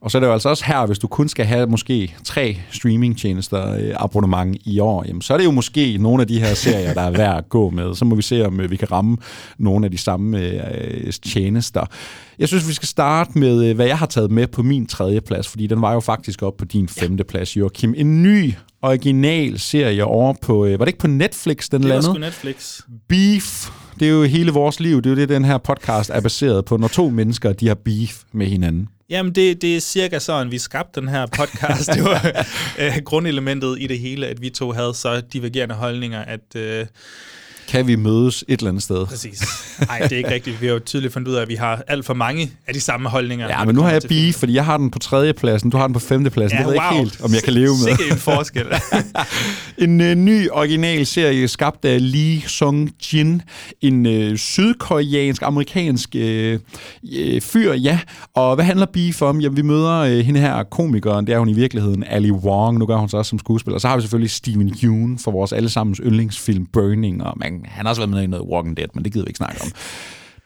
Og 0.01 0.11
så 0.11 0.17
er 0.17 0.19
det 0.19 0.27
jo 0.27 0.33
altså 0.33 0.49
også 0.49 0.65
her, 0.65 0.85
hvis 0.85 0.99
du 0.99 1.07
kun 1.07 1.29
skal 1.29 1.45
have 1.45 1.67
måske 1.67 2.15
tre 2.23 2.57
streamingtjenester 2.71 3.73
øh, 3.73 3.91
abonnement 3.95 4.57
i 4.65 4.79
år, 4.79 5.03
jamen, 5.07 5.21
så 5.21 5.33
er 5.33 5.37
det 5.37 5.45
jo 5.45 5.51
måske 5.51 5.97
nogle 5.97 6.21
af 6.21 6.27
de 6.27 6.39
her 6.39 6.53
serier, 6.53 6.93
der 6.93 7.01
er 7.01 7.11
værd 7.11 7.37
at 7.37 7.49
gå 7.49 7.69
med. 7.69 7.95
Så 7.95 8.05
må 8.05 8.15
vi 8.15 8.21
se, 8.21 8.45
om 8.45 8.59
øh, 8.59 8.71
vi 8.71 8.75
kan 8.75 8.91
ramme 8.91 9.17
nogle 9.57 9.85
af 9.85 9.91
de 9.91 9.97
samme 9.97 10.39
øh, 10.39 11.13
tjenester. 11.13 11.85
Jeg 12.39 12.47
synes, 12.47 12.67
vi 12.67 12.73
skal 12.73 12.87
starte 12.87 13.39
med, 13.39 13.73
hvad 13.73 13.85
jeg 13.85 13.97
har 13.97 14.05
taget 14.05 14.31
med 14.31 14.47
på 14.47 14.63
min 14.63 14.85
tredje 14.85 15.21
plads, 15.21 15.47
fordi 15.47 15.67
den 15.67 15.81
var 15.81 15.93
jo 15.93 15.99
faktisk 15.99 16.41
op 16.41 16.57
på 16.57 16.65
din 16.65 16.87
femte 16.87 17.23
plads, 17.23 17.57
Joachim. 17.57 17.93
En 17.97 18.23
ny 18.23 18.53
original 18.81 19.59
serie 19.59 20.05
over 20.05 20.33
på, 20.41 20.65
øh, 20.65 20.79
var 20.79 20.85
det 20.85 20.89
ikke 20.89 20.99
på 20.99 21.07
Netflix, 21.07 21.69
den 21.69 21.81
Det 21.81 21.89
landede? 21.89 22.19
Netflix. 22.19 22.79
Beef. 23.09 23.69
Det 23.99 24.07
er 24.07 24.11
jo 24.11 24.23
hele 24.23 24.51
vores 24.51 24.79
liv. 24.79 24.97
Det 24.97 25.05
er 25.05 25.09
jo 25.09 25.15
det, 25.15 25.29
den 25.29 25.45
her 25.45 25.57
podcast 25.57 26.09
er 26.13 26.21
baseret 26.21 26.65
på, 26.65 26.77
når 26.77 26.87
to 26.87 27.09
mennesker, 27.09 27.53
de 27.53 27.67
har 27.67 27.75
beef 27.75 28.21
med 28.31 28.47
hinanden. 28.47 28.87
Jamen, 29.11 29.35
det, 29.35 29.61
det 29.61 29.75
er 29.75 29.79
cirka 29.79 30.19
sådan, 30.19 30.51
vi 30.51 30.57
skabte 30.57 31.01
den 31.01 31.09
her 31.09 31.25
podcast. 31.25 31.93
det 31.93 32.03
var 32.03 32.45
øh, 32.79 32.97
grundelementet 33.05 33.77
i 33.79 33.87
det 33.87 33.99
hele, 33.99 34.27
at 34.27 34.41
vi 34.41 34.49
to 34.49 34.71
havde 34.71 34.93
så 34.93 35.21
divergerende 35.21 35.75
holdninger, 35.75 36.21
at... 36.21 36.55
Øh, 36.55 36.85
Kan 37.71 37.87
vi 37.87 37.95
mødes 37.95 38.43
et 38.47 38.59
eller 38.59 38.69
andet 38.69 38.83
sted? 38.83 39.05
Præcis. 39.05 39.41
Nej, 39.87 39.99
det 39.99 40.11
er 40.11 40.17
ikke 40.17 40.31
rigtigt. 40.31 40.61
Vi 40.61 40.65
har 40.65 40.73
jo 40.73 40.79
tydeligt 40.79 41.13
fundet 41.13 41.29
ud 41.29 41.35
af, 41.35 41.41
at 41.41 41.47
vi 41.47 41.55
har 41.55 41.83
alt 41.87 42.05
for 42.05 42.13
mange 42.13 42.51
af 42.67 42.73
de 42.73 42.81
samme 42.81 43.09
holdninger. 43.09 43.47
Ja, 43.47 43.65
men 43.65 43.75
nu 43.75 43.81
har 43.81 43.91
jeg 43.91 44.01
beef, 44.09 44.35
fordi 44.35 44.53
jeg 44.53 44.65
har 44.65 44.77
den 44.77 44.91
på 44.91 44.99
tredje 44.99 45.33
pladsen, 45.33 45.69
du 45.69 45.77
har 45.77 45.87
den 45.87 45.93
på 45.93 45.99
femte 45.99 46.29
pladsen. 46.29 46.59
Ja, 46.59 46.63
det 46.63 46.71
ved 46.71 46.79
wow. 46.79 46.91
ikke 46.91 47.03
helt, 47.03 47.21
om 47.23 47.33
jeg 47.33 47.43
kan 47.43 47.53
leve 47.53 47.67
med. 47.67 47.97
Sikke 47.97 48.11
en 48.11 48.17
forskel. 48.17 48.65
en 49.85 50.01
øh, 50.01 50.15
ny 50.15 50.49
original 50.49 51.05
serie 51.05 51.47
skabt 51.47 51.85
af 51.85 52.11
Lee 52.11 52.41
Sung-jin, 52.47 53.41
en 53.81 54.05
øh, 54.05 54.37
sydkoreansk, 54.37 55.41
amerikansk 55.41 56.15
øh, 56.15 56.59
øh, 57.17 57.41
fyr, 57.41 57.73
ja. 57.73 57.99
Og 58.35 58.55
hvad 58.55 58.65
handler 58.65 58.85
Beef 58.85 59.21
om? 59.21 59.39
Jamen, 59.39 59.57
vi 59.57 59.61
møder 59.61 59.99
øh, 59.99 60.19
hende 60.19 60.39
her 60.39 60.63
komikeren, 60.63 61.27
det 61.27 61.35
er 61.35 61.39
hun 61.39 61.49
i 61.49 61.53
virkeligheden, 61.53 62.03
Ali 62.07 62.31
Wong, 62.31 62.79
nu 62.79 62.85
gør 62.85 62.95
hun 62.95 63.09
så 63.09 63.17
også 63.17 63.29
som 63.29 63.39
skuespiller. 63.39 63.75
Og 63.75 63.81
så 63.81 63.87
har 63.87 63.95
vi 63.95 64.01
selvfølgelig 64.01 64.31
Steven 64.31 64.75
Yeun 64.83 65.17
for 65.17 65.31
vores 65.31 65.53
allesammens 65.53 66.01
yndlingsfilm 66.03 66.65
Burning, 66.65 67.23
og 67.23 67.33
man, 67.35 67.60
han 67.65 67.85
har 67.85 67.89
også 67.89 68.01
været 68.01 68.09
med 68.09 68.23
i 68.23 68.27
noget 68.27 68.45
Walking 68.45 68.77
Dead, 68.77 68.87
men 68.93 69.03
det 69.03 69.13
gider 69.13 69.25
vi 69.25 69.29
ikke 69.29 69.37
snakke 69.37 69.61
om. 69.61 69.71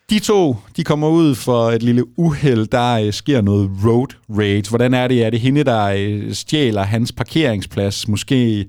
De 0.09 0.20
to, 0.20 0.55
de 0.78 0.84
kommer 0.84 1.07
ud 1.07 1.36
for 1.36 1.72
et 1.72 1.84
lille 1.84 2.20
uheld, 2.20 2.68
der 2.68 2.93
øh, 2.93 3.13
sker 3.13 3.41
noget 3.41 3.70
road 3.86 4.07
rage. 4.30 4.70
Hvordan 4.70 4.93
er 4.93 5.07
det? 5.07 5.26
Er 5.26 5.30
det 5.30 5.39
hende, 5.39 5.63
der 5.63 5.86
øh, 5.97 6.34
stjæler 6.34 6.84
hans 6.84 7.11
parkeringsplads 7.11 8.07
måske? 8.07 8.66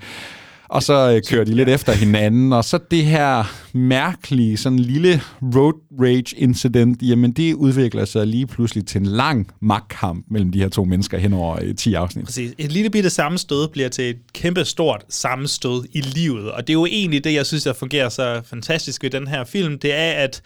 Og 0.68 0.82
så 0.82 1.12
øh, 1.12 1.22
kører 1.28 1.44
de 1.44 1.54
lidt 1.54 1.68
efter 1.68 1.92
hinanden, 1.92 2.52
og 2.52 2.64
så 2.64 2.78
det 2.90 3.04
her 3.04 3.44
mærkelige, 3.74 4.56
sådan 4.56 4.78
lille 4.78 5.22
road 5.42 5.74
rage 6.00 6.36
incident, 6.36 7.02
jamen 7.02 7.32
det 7.32 7.54
udvikler 7.54 8.04
sig 8.04 8.26
lige 8.26 8.46
pludselig 8.46 8.86
til 8.86 9.00
en 9.00 9.06
lang 9.06 9.50
magtkamp 9.60 10.24
mellem 10.30 10.52
de 10.52 10.58
her 10.58 10.68
to 10.68 10.84
mennesker 10.84 11.18
hen 11.18 11.32
over 11.32 11.58
øh, 11.62 11.74
10 11.74 11.94
afsnit. 11.94 12.24
Præcis. 12.24 12.54
Et 12.58 12.72
lille 12.72 12.90
bitte 12.90 13.10
sammenstød 13.10 13.68
bliver 13.68 13.88
til 13.88 14.10
et 14.10 14.18
kæmpe 14.32 14.64
stort 14.64 15.04
sammenstød 15.08 15.84
i 15.92 16.00
livet. 16.00 16.52
Og 16.52 16.66
det 16.66 16.70
er 16.72 16.78
jo 16.78 16.86
egentlig 16.86 17.24
det, 17.24 17.34
jeg 17.34 17.46
synes, 17.46 17.64
der 17.64 17.72
fungerer 17.72 18.08
så 18.08 18.42
fantastisk 18.44 19.02
ved 19.02 19.10
den 19.10 19.26
her 19.26 19.44
film. 19.44 19.78
Det 19.78 19.94
er, 19.94 20.12
at, 20.12 20.42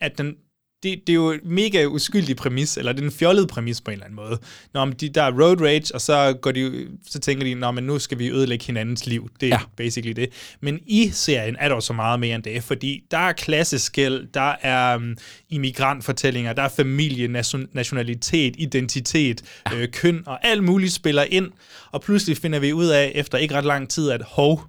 at 0.00 0.18
den 0.18 0.34
det, 0.82 1.00
det 1.06 1.12
er 1.12 1.14
jo 1.14 1.30
en 1.30 1.40
mega 1.44 1.86
uskyldig 1.86 2.36
præmis, 2.36 2.76
eller 2.76 2.92
det 2.92 3.00
er 3.00 3.04
en 3.04 3.12
fjollet 3.12 3.48
præmis 3.48 3.80
på 3.80 3.90
en 3.90 3.92
eller 3.92 4.04
anden 4.04 4.16
måde. 4.16 4.38
Når 4.74 4.86
de, 4.86 5.08
der 5.08 5.22
er 5.22 5.30
road 5.30 5.60
rage, 5.60 5.94
og 5.94 6.00
så, 6.00 6.38
går 6.42 6.52
de, 6.52 6.88
så 7.08 7.18
tænker 7.18 7.44
de, 7.44 7.54
Nå, 7.54 7.70
men 7.70 7.84
nu 7.84 7.98
skal 7.98 8.18
vi 8.18 8.30
ødelægge 8.30 8.64
hinandens 8.64 9.06
liv. 9.06 9.28
Det 9.40 9.46
er 9.46 9.50
ja. 9.50 9.60
basically 9.76 10.12
det. 10.12 10.56
Men 10.60 10.80
i 10.86 11.10
serien 11.12 11.56
er 11.58 11.68
der 11.68 11.74
jo 11.74 11.80
så 11.80 11.92
meget 11.92 12.20
mere 12.20 12.34
end 12.34 12.42
det, 12.42 12.62
fordi 12.62 13.04
der 13.10 13.18
er 13.18 13.32
klasseskæld, 13.32 14.26
der 14.34 14.54
er 14.62 14.96
um, 14.96 15.16
immigrantfortællinger, 15.50 16.52
der 16.52 16.62
er 16.62 16.68
familie, 16.68 17.28
nation, 17.28 17.66
nationalitet, 17.72 18.54
identitet, 18.58 19.42
ja. 19.70 19.76
øh, 19.76 19.88
køn, 19.88 20.22
og 20.26 20.46
alt 20.46 20.64
muligt 20.64 20.92
spiller 20.92 21.22
ind. 21.22 21.50
Og 21.92 22.02
pludselig 22.02 22.36
finder 22.36 22.58
vi 22.58 22.72
ud 22.72 22.86
af, 22.86 23.12
efter 23.14 23.38
ikke 23.38 23.54
ret 23.54 23.64
lang 23.64 23.88
tid, 23.88 24.10
at 24.10 24.22
hov, 24.22 24.62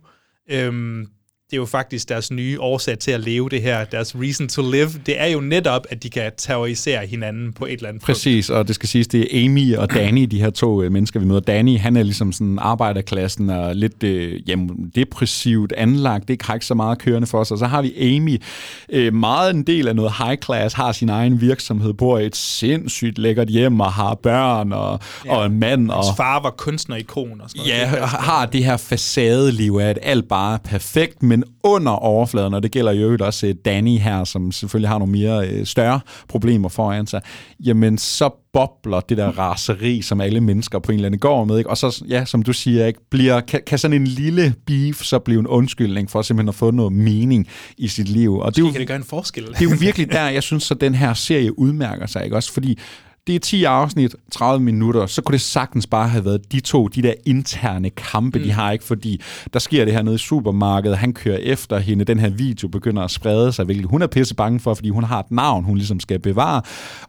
øhm, 0.51 1.07
det 1.50 1.56
er 1.56 1.60
jo 1.60 1.66
faktisk 1.66 2.10
deres 2.10 2.32
nye 2.32 2.60
årsag 2.60 3.00
til 3.00 3.12
at 3.12 3.20
leve 3.20 3.50
det 3.50 3.62
her, 3.62 3.86
deres 3.86 4.16
reason 4.16 4.47
to 4.47 4.72
live, 4.72 4.89
det 5.06 5.22
er 5.22 5.26
jo 5.26 5.39
netop, 5.39 5.86
at 5.89 6.04
de 6.04 6.10
kan 6.10 6.32
terrorisere 6.38 7.06
hinanden 7.06 7.54
på 7.54 7.66
et 7.66 7.74
eller 7.74 7.89
andet 7.89 8.04
Præcis, 8.04 8.50
og 8.50 8.68
det 8.68 8.76
skal 8.76 8.89
siges, 8.89 9.08
det 9.08 9.22
er 9.22 9.45
Amy 9.45 9.76
og 9.76 9.93
Danny, 9.93 10.24
de 10.24 10.41
her 10.41 10.50
to 10.50 10.84
øh, 10.84 10.91
mennesker, 10.91 11.20
vi 11.20 11.26
møder. 11.26 11.39
Danny, 11.39 11.80
han 11.80 11.97
er 11.97 12.04
ligesom 12.04 12.32
sådan 12.32 12.60
arbejderklassen 12.62 13.50
og 13.50 13.76
lidt 13.76 14.04
øh, 14.04 14.50
jamen, 14.50 14.91
depressivt 14.95 15.74
anlagt, 15.78 16.28
det 16.28 16.41
har 16.41 16.54
ikke 16.54 16.66
så 16.66 16.74
meget 16.74 17.00
kørende 17.00 17.28
for 17.28 17.43
sig. 17.43 17.56
Og 17.56 17.60
så 17.60 17.66
har 17.66 17.82
vi 17.82 18.16
Amy, 18.16 18.41
øh, 18.89 19.14
meget 19.14 19.56
en 19.56 19.64
del 19.64 19.88
af 19.88 19.95
noget 19.95 20.12
high 20.18 20.38
class, 20.38 20.76
har 20.76 20.91
sin 20.91 21.10
egen 21.10 21.41
virksomhed, 21.41 21.93
bor 21.93 22.18
i 22.18 22.26
et 22.26 22.36
sindssygt 22.36 23.18
lækkert 23.18 23.47
hjem 23.47 23.80
og 23.80 23.93
har 23.93 24.16
børn 24.16 24.74
og, 24.74 25.00
ja, 25.26 25.36
og 25.36 25.45
en 25.45 25.60
mand. 25.60 25.91
Og, 25.91 25.95
hans 25.95 26.18
far 26.18 26.41
var 26.41 26.50
kunstnerikon 26.50 27.41
og 27.41 27.50
sådan 27.50 27.62
noget. 27.68 28.02
Ja, 28.02 28.06
har 28.06 28.45
det 28.45 28.66
her 28.66 28.78
facadeliv 28.78 29.78
af, 29.82 29.89
at 29.89 30.00
alt 30.02 30.28
bare 30.28 30.54
er 30.54 30.58
perfekt, 30.58 31.24
men 31.24 31.38
under 31.63 31.91
overfladen, 31.91 32.53
og 32.53 32.63
det 32.63 32.71
gælder 32.71 32.91
jo 32.91 33.17
også 33.21 33.47
øh, 33.47 33.55
Danny 33.65 33.97
her, 33.97 34.23
som 34.23 34.51
selvfølgelig 34.51 34.89
har 34.89 34.97
nogle 34.97 35.11
mere 35.11 35.47
øh, 35.47 35.65
større 35.65 35.99
problemer 36.27 36.69
foran 36.69 37.07
sig, 37.07 37.21
jamen 37.65 37.97
så 37.97 38.29
bobler 38.53 38.99
det 38.99 39.17
der 39.17 39.27
raseri, 39.27 40.01
som 40.01 40.21
alle 40.21 40.41
mennesker 40.41 40.79
på 40.79 40.91
en 40.91 40.95
eller 40.95 41.05
anden 41.05 41.19
går 41.19 41.45
med, 41.45 41.57
ikke? 41.57 41.69
og 41.69 41.77
så, 41.77 42.03
ja, 42.07 42.25
som 42.25 42.43
du 42.43 42.53
siger, 42.53 42.85
ikke, 42.85 42.99
bliver, 43.09 43.39
kan, 43.39 43.61
kan 43.67 43.77
sådan 43.77 44.01
en 44.01 44.07
lille 44.07 44.53
beef 44.65 45.03
så 45.03 45.19
blive 45.19 45.39
en 45.39 45.47
undskyldning 45.47 46.11
for 46.11 46.21
simpelthen 46.21 46.49
at 46.49 46.55
få 46.55 46.71
noget 46.71 46.93
mening 46.93 47.47
i 47.77 47.87
sit 47.87 48.09
liv. 48.09 48.37
Og 48.37 48.55
det, 48.55 48.61
er 48.61 48.65
jo, 48.65 48.71
kan 48.71 48.79
det 48.79 48.87
gøre 48.87 48.97
en 48.97 49.03
forskel. 49.03 49.47
det 49.47 49.61
er 49.61 49.65
jo 49.65 49.75
virkelig 49.79 50.11
der, 50.11 50.29
jeg 50.29 50.43
synes, 50.43 50.71
at 50.71 50.81
den 50.81 50.95
her 50.95 51.13
serie 51.13 51.59
udmærker 51.59 52.07
sig, 52.07 52.23
ikke? 52.23 52.35
også 52.35 52.53
fordi 52.53 52.79
det 53.28 53.36
er 53.36 53.39
10 53.39 53.63
afsnit, 53.63 54.15
30 54.32 54.63
minutter, 54.63 55.05
så 55.05 55.22
kunne 55.22 55.34
det 55.34 55.41
sagtens 55.41 55.88
bare 55.88 56.09
have 56.09 56.26
været 56.26 56.51
de 56.51 56.59
to, 56.59 56.88
de 56.88 57.01
der 57.01 57.13
interne 57.26 57.89
kampe, 57.89 58.39
mm. 58.39 58.43
de 58.43 58.51
har 58.51 58.72
ikke, 58.72 58.86
fordi 58.86 59.22
der 59.53 59.59
sker 59.59 59.86
det 59.86 59.93
her 59.93 60.01
nede 60.01 60.15
i 60.15 60.17
supermarkedet, 60.17 60.97
han 60.97 61.13
kører 61.13 61.38
efter 61.38 61.80
hende, 61.80 62.05
den 62.05 62.20
her 62.20 62.30
video 62.30 62.67
begynder 62.67 63.03
at 63.03 63.11
sprede 63.11 63.51
sig, 63.51 63.65
hvilket 63.65 63.86
hun 63.86 64.01
er 64.01 64.07
pisse 64.07 64.36
bange 64.36 64.59
for, 64.59 64.74
fordi 64.74 64.89
hun 64.89 65.03
har 65.03 65.20
et 65.20 65.32
navn, 65.32 65.63
hun 65.63 65.78
ligesom 65.78 65.99
skal 65.99 66.20
bevare, 66.20 66.61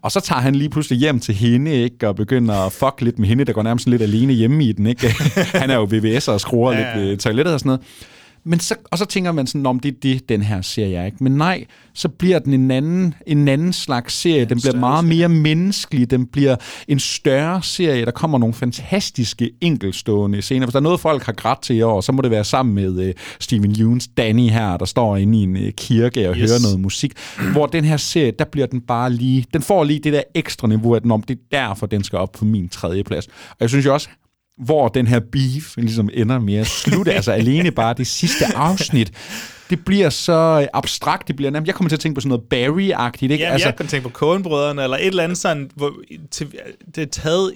og 0.02 0.12
så 0.12 0.20
tager 0.20 0.40
han 0.40 0.54
lige 0.54 0.70
pludselig 0.70 0.98
hjem 0.98 1.20
til 1.20 1.34
hende, 1.34 1.72
ikke, 1.72 2.08
og 2.08 2.16
begynder 2.16 2.54
at 2.54 2.72
fuck 2.72 3.00
lidt 3.00 3.18
med 3.18 3.28
hende, 3.28 3.44
der 3.44 3.52
går 3.52 3.62
nærmest 3.62 3.88
lidt 3.88 4.02
alene 4.02 4.32
hjemme 4.32 4.64
i 4.64 4.72
den, 4.72 4.86
ikke? 4.86 5.14
han 5.62 5.70
er 5.70 5.74
jo 5.74 5.84
VVS'er 5.84 6.30
og 6.30 6.40
skruer 6.40 6.72
ja. 6.72 6.78
lidt 6.78 7.08
ved 7.08 7.16
toilettet 7.16 7.54
og 7.54 7.60
sådan 7.60 7.68
noget. 7.68 7.82
Men 8.44 8.60
så, 8.60 8.74
og 8.90 8.98
så 8.98 9.04
tænker 9.04 9.32
man 9.32 9.46
sådan, 9.46 9.66
om 9.66 9.80
det 9.80 9.88
er 9.88 9.98
det, 10.02 10.28
den 10.28 10.42
her 10.42 10.62
serie 10.62 10.96
er. 10.96 11.04
Ikke? 11.04 11.16
Men 11.20 11.32
nej, 11.32 11.64
så 11.94 12.08
bliver 12.08 12.38
den 12.38 12.54
en 12.54 12.70
anden, 12.70 13.14
en 13.26 13.48
anden 13.48 13.72
slags 13.72 14.14
serie. 14.14 14.44
Den 14.44 14.60
bliver 14.60 14.76
meget 14.76 15.04
mere 15.04 15.28
menneskelig. 15.28 16.10
Den 16.10 16.26
bliver 16.26 16.56
en 16.88 16.98
større 16.98 17.62
serie. 17.62 18.04
Der 18.04 18.10
kommer 18.10 18.38
nogle 18.38 18.54
fantastiske 18.54 19.50
enkelstående 19.60 20.42
scener. 20.42 20.66
Hvis 20.66 20.72
der 20.72 20.78
er 20.80 20.82
noget, 20.82 21.00
folk 21.00 21.22
har 21.22 21.32
grædt 21.32 21.62
til 21.62 21.76
i 21.76 21.82
år, 21.82 22.00
så 22.00 22.12
må 22.12 22.22
det 22.22 22.30
være 22.30 22.44
sammen 22.44 22.74
med 22.74 23.08
uh, 23.08 23.14
Steven 23.40 23.70
Yeun's 23.70 24.06
Danny 24.16 24.48
her, 24.50 24.76
der 24.76 24.84
står 24.84 25.16
inde 25.16 25.38
i 25.38 25.42
en 25.42 25.56
uh, 25.56 25.62
kirke 25.76 26.28
og 26.28 26.36
yes. 26.36 26.50
hører 26.50 26.60
noget 26.62 26.80
musik. 26.80 27.12
Hvor 27.52 27.66
den 27.66 27.84
her 27.84 27.96
serie, 27.96 28.32
der 28.38 28.44
bliver 28.44 28.66
den 28.66 28.80
bare 28.80 29.12
lige... 29.12 29.46
Den 29.52 29.62
får 29.62 29.84
lige 29.84 30.00
det 30.00 30.12
der 30.12 30.22
ekstra 30.34 30.68
niveau 30.68 30.94
at 30.94 31.02
den 31.02 31.10
om. 31.10 31.22
Det 31.22 31.38
er 31.38 31.58
derfor, 31.58 31.86
den 31.86 32.04
skal 32.04 32.18
op 32.18 32.32
på 32.32 32.44
min 32.44 32.68
tredje 32.68 33.04
plads. 33.04 33.26
Og 33.26 33.56
jeg 33.60 33.68
synes 33.68 33.86
jo 33.86 33.94
også, 33.94 34.08
hvor 34.64 34.88
den 34.88 35.06
her 35.06 35.20
beef 35.32 35.76
ligesom 35.76 36.10
ender 36.14 36.38
med 36.38 36.54
at 36.54 36.66
slutte. 36.66 37.12
altså 37.12 37.32
alene 37.32 37.70
bare 37.70 37.94
det 37.94 38.06
sidste 38.06 38.44
afsnit. 38.56 39.12
Det 39.70 39.84
bliver 39.84 40.10
så 40.10 40.68
abstrakt, 40.72 41.28
det 41.28 41.36
bliver 41.36 41.50
nærmest... 41.50 41.66
Jeg 41.66 41.74
kommer 41.74 41.88
til 41.88 41.96
at 41.96 42.00
tænke 42.00 42.14
på 42.14 42.20
sådan 42.20 42.28
noget 42.28 42.44
Barry-agtigt, 42.54 43.32
ikke? 43.32 43.44
Ja, 43.44 43.50
altså, 43.50 43.68
jeg 43.68 43.76
kan 43.76 43.86
tænke 43.86 44.08
på 44.08 44.14
Coen-brødrene, 44.18 44.82
eller 44.82 44.96
et 44.96 45.06
eller 45.06 45.24
andet 45.24 45.38
sådan, 45.38 45.70
hvor 45.74 45.92
til, 46.30 46.52
det 46.94 47.02
er 47.02 47.06
taget 47.06 47.52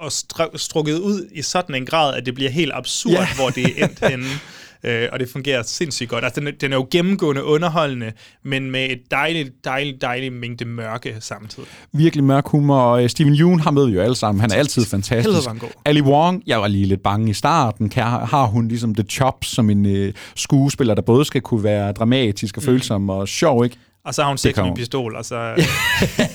og 0.00 0.12
strukket 0.56 0.98
ud 0.98 1.28
i 1.32 1.42
sådan 1.42 1.74
en 1.74 1.86
grad, 1.86 2.14
at 2.14 2.26
det 2.26 2.34
bliver 2.34 2.50
helt 2.50 2.72
absurd, 2.74 3.12
ja. 3.12 3.28
hvor 3.36 3.50
det 3.50 3.64
er 3.64 3.84
endt 3.84 4.08
henne 4.08 4.26
øh, 4.84 5.08
og 5.12 5.20
det 5.20 5.28
fungerer 5.28 5.62
sindssygt 5.62 6.10
godt. 6.10 6.24
Altså, 6.24 6.40
den, 6.40 6.54
den 6.60 6.72
er 6.72 6.76
jo 6.76 6.86
gennemgående 6.90 7.44
underholdende, 7.44 8.12
men 8.42 8.70
med 8.70 8.90
et 8.90 9.00
dejligt, 9.10 9.64
dejligt, 9.64 10.02
dejligt 10.02 10.34
mængde 10.34 10.64
mørke 10.64 11.16
samtidig. 11.20 11.68
Virkelig 11.92 12.24
mørk 12.24 12.48
humor, 12.48 12.80
og 12.80 13.02
øh, 13.02 13.08
Steven 13.08 13.34
Yeun 13.34 13.60
har 13.60 13.70
med 13.70 13.84
jo 13.84 14.00
alle 14.00 14.16
sammen. 14.16 14.40
Han 14.40 14.50
er 14.50 14.54
altid 14.54 14.84
fantastisk. 14.84 15.48
Ali 15.84 16.00
Wong, 16.00 16.42
jeg 16.46 16.60
var 16.60 16.68
lige 16.68 16.86
lidt 16.86 17.02
bange 17.02 17.30
i 17.30 17.34
starten. 17.34 17.88
Kan, 17.88 18.02
har 18.02 18.46
hun 18.46 18.68
ligesom 18.68 18.94
the 18.94 19.04
chops 19.10 19.48
som 19.48 19.70
en 19.70 19.86
øh, 19.86 20.12
skuespiller, 20.36 20.94
der 20.94 21.02
både 21.02 21.24
skal 21.24 21.40
kunne 21.40 21.64
være 21.64 21.92
dramatisk 21.92 22.56
og 22.56 22.62
mm. 22.62 22.66
følsom 22.66 23.00
mm. 23.00 23.10
og 23.10 23.28
sjov, 23.28 23.64
ikke? 23.64 23.76
Og 24.08 24.14
så 24.14 24.22
har 24.22 24.28
hun 24.28 24.38
sex 24.38 24.56
med 24.56 24.64
en 24.64 24.74
pistol, 24.74 25.16
og 25.16 25.24
så... 25.24 25.64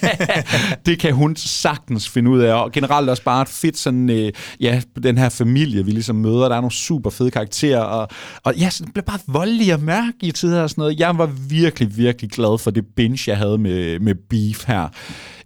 det 0.85 0.99
kan 0.99 1.13
hun 1.13 1.35
sagtens 1.35 2.09
finde 2.09 2.29
ud 2.29 2.39
af, 2.39 2.53
og 2.53 2.71
generelt 2.71 3.09
også 3.09 3.23
bare 3.23 3.41
et 3.41 3.47
fedt 3.47 3.77
sådan, 3.77 4.09
øh, 4.09 4.31
ja, 4.59 4.81
den 5.03 5.17
her 5.17 5.29
familie, 5.29 5.85
vi 5.85 5.91
ligesom 5.91 6.15
møder, 6.15 6.49
der 6.49 6.55
er 6.55 6.61
nogle 6.61 6.71
super 6.71 7.09
fede 7.09 7.31
karakterer, 7.31 7.79
og, 7.79 8.07
og 8.43 8.55
ja, 8.55 8.69
det 8.77 8.93
bliver 8.93 9.05
bare 9.05 9.19
voldelig 9.27 9.73
og 9.73 9.79
mørk 9.79 10.13
i 10.21 10.31
tider 10.31 10.63
og 10.63 10.69
sådan 10.69 10.81
noget. 10.81 10.99
Jeg 10.99 11.17
var 11.17 11.25
virkelig, 11.49 11.97
virkelig 11.97 12.31
glad 12.31 12.59
for 12.59 12.71
det 12.71 12.85
binge, 12.95 13.31
jeg 13.31 13.37
havde 13.37 13.57
med, 13.57 13.99
med 13.99 14.15
Beef 14.29 14.67
her 14.67 14.87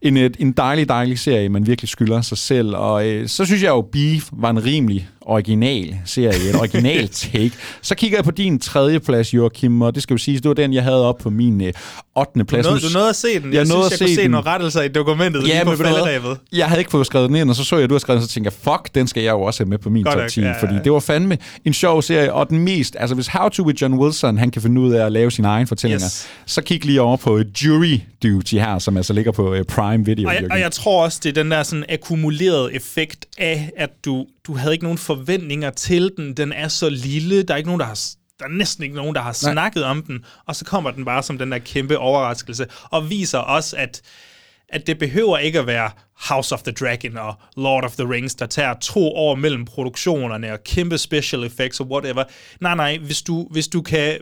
en, 0.02 0.18
en 0.18 0.52
dejlig, 0.52 0.90
dejlig 0.90 1.20
serie, 1.20 1.50
man 1.50 1.68
virkelig 1.68 1.90
skylder 1.90 2.22
sig 2.22 2.38
selv. 2.38 2.76
Og 2.76 3.08
øh, 3.08 3.28
så 3.28 3.46
synes 3.46 3.64
jeg 3.64 3.70
jo, 3.70 3.82
Beef 3.82 4.30
var 4.32 4.50
en 4.50 4.66
rimelig 4.66 5.10
original 5.22 5.98
serie, 6.06 6.50
en 6.50 6.56
original 6.56 7.08
take. 7.22 7.52
Så 7.82 7.96
kigger 7.96 8.18
jeg 8.18 8.26
på 8.26 8.32
din 8.32 8.60
tredje 8.60 9.00
plads, 9.00 9.34
Joachim, 9.34 9.82
og 9.82 9.96
det 9.96 10.04
skal 10.04 10.14
jo 10.14 10.18
sige, 10.18 10.38
det 10.38 10.48
var 10.48 10.54
den, 10.54 10.74
jeg 10.74 10.84
havde 10.84 11.06
op 11.06 11.18
på 11.18 11.30
min 11.30 11.62
øh, 11.62 11.74
8. 12.16 12.46
plads. 12.46 12.66
Du 12.66 12.72
nåede, 12.72 12.88
du 12.88 12.94
nåede 12.94 13.10
at 13.10 13.16
se 13.16 13.40
den. 13.40 13.54
Jeg, 13.54 13.54
jeg 13.54 13.68
synes, 13.68 13.92
jeg 13.92 14.00
kunne 14.00 14.16
se 14.16 14.22
den. 14.22 14.32
nogle 14.32 14.48
rettelser 14.48 14.82
i 14.82 14.88
dokumentet 14.88 15.48
ja, 15.48 15.64
lige 15.64 15.66
på 15.66 15.84
falderæbet. 15.84 16.38
Jeg 16.54 16.68
havde 16.68 16.82
ikke 16.82 16.92
fået 16.92 17.06
skrevet 17.06 17.30
den 17.30 17.38
ind, 17.38 17.50
og 17.50 17.56
så 17.56 17.64
så 17.64 17.76
jeg, 17.76 17.84
at 17.84 17.90
du 17.90 17.96
har 17.96 18.00
skrevet 18.00 18.22
den, 18.22 18.28
så 18.28 18.34
tænkte 18.34 18.48
jeg, 18.48 18.74
fuck, 18.74 18.96
den 18.96 19.08
skal 19.08 19.24
jeg 19.24 19.32
jo 19.32 19.42
også 19.42 19.64
have 19.64 19.70
med 19.70 19.78
på 19.78 19.90
min 19.90 20.06
top 20.06 20.28
10, 20.30 20.42
ja, 20.42 20.62
fordi 20.62 20.74
det 20.84 20.92
var 20.92 21.00
fandme 21.00 21.38
en 21.66 21.74
sjov 21.74 22.02
serie, 22.02 22.34
og 22.34 22.50
den 22.50 22.60
mest, 22.60 22.96
altså 23.00 23.16
hvis 23.16 23.28
How 23.28 23.50
to 23.50 23.64
with 23.64 23.82
John 23.82 23.94
Wilson, 23.94 24.38
han 24.38 24.52
kan 24.52 24.62
finde 24.62 24.82
ud 24.82 24.94
af 24.94 25.06
at 25.06 25.12
lave 25.12 25.32
sine 25.32 25.48
egne 25.48 25.68
fortællinger, 25.68 26.06
yes. 26.06 26.28
så 26.46 26.62
kig 26.62 26.86
lige 26.86 27.02
over 27.02 27.18
på 27.18 27.42
Jury 27.64 28.00
Duty 28.24 28.56
her, 28.56 28.80
som 28.80 28.98
altså 28.98 29.14
ligger 29.14 29.32
på 29.32 29.52
uh, 29.56 29.62
Prime 29.88 30.06
Video. 30.06 30.28
Og 30.28 30.36
jeg, 30.36 30.52
og 30.52 30.60
jeg 30.60 30.72
tror 30.72 31.04
også, 31.04 31.20
det 31.24 31.30
er 31.30 31.44
den 31.44 31.52
der 31.52 31.64
sådan 31.64 31.86
akkumulerede 31.90 32.74
effekt 32.74 33.26
af, 33.38 33.72
at 33.78 34.06
du, 34.06 34.26
du 34.48 34.54
havde 34.54 34.74
ikke 34.74 34.86
nogen 34.86 34.98
forventninger 34.98 35.70
til 35.70 36.12
den. 36.18 36.34
Den 36.34 36.54
er 36.54 36.68
så 36.68 36.90
lille, 36.90 37.44
der 37.44 37.54
er 37.54 37.58
ikke 37.58 37.70
nogen, 37.70 37.80
der 37.80 37.86
har 37.86 38.00
der 38.40 38.46
er 38.46 38.50
næsten 38.50 38.84
ikke 38.84 38.96
nogen, 38.96 39.16
der 39.16 39.22
har 39.22 39.44
Nej. 39.44 39.54
snakket 39.54 39.84
om 39.84 40.04
den, 40.04 40.26
og 40.46 40.56
så 40.56 40.66
kommer 40.66 40.92
den 40.92 41.06
bare 41.06 41.24
som 41.24 41.38
den 41.38 41.52
der 41.52 41.58
kæmpe 41.58 41.98
overraskelse, 41.98 42.66
og 42.84 43.10
viser 43.10 43.38
også, 43.38 43.78
at, 43.78 44.02
at 44.70 44.88
det 44.88 45.00
behøver 45.00 45.38
ikke 45.38 45.60
at 45.60 45.68
være 45.68 45.92
House 46.30 46.56
of 46.56 46.62
the 46.62 46.72
Dragon 46.72 47.18
og 47.18 47.34
Lord 47.56 47.84
of 47.84 47.96
the 47.96 48.10
Rings, 48.10 48.36
der 48.36 48.46
tager 48.46 48.74
to 48.74 49.16
år 49.16 49.36
mellem 49.36 49.66
produktionerne 49.66 50.54
og 50.54 50.64
kæmpe 50.64 50.98
special 50.98 51.44
effects 51.44 51.80
og 51.80 51.92
whatever. 51.92 52.24
Nej, 52.62 52.76
nej, 52.76 52.98
hvis 52.98 53.22
du, 53.22 53.48
hvis 53.52 53.68
du 53.68 53.82
kan 53.82 54.18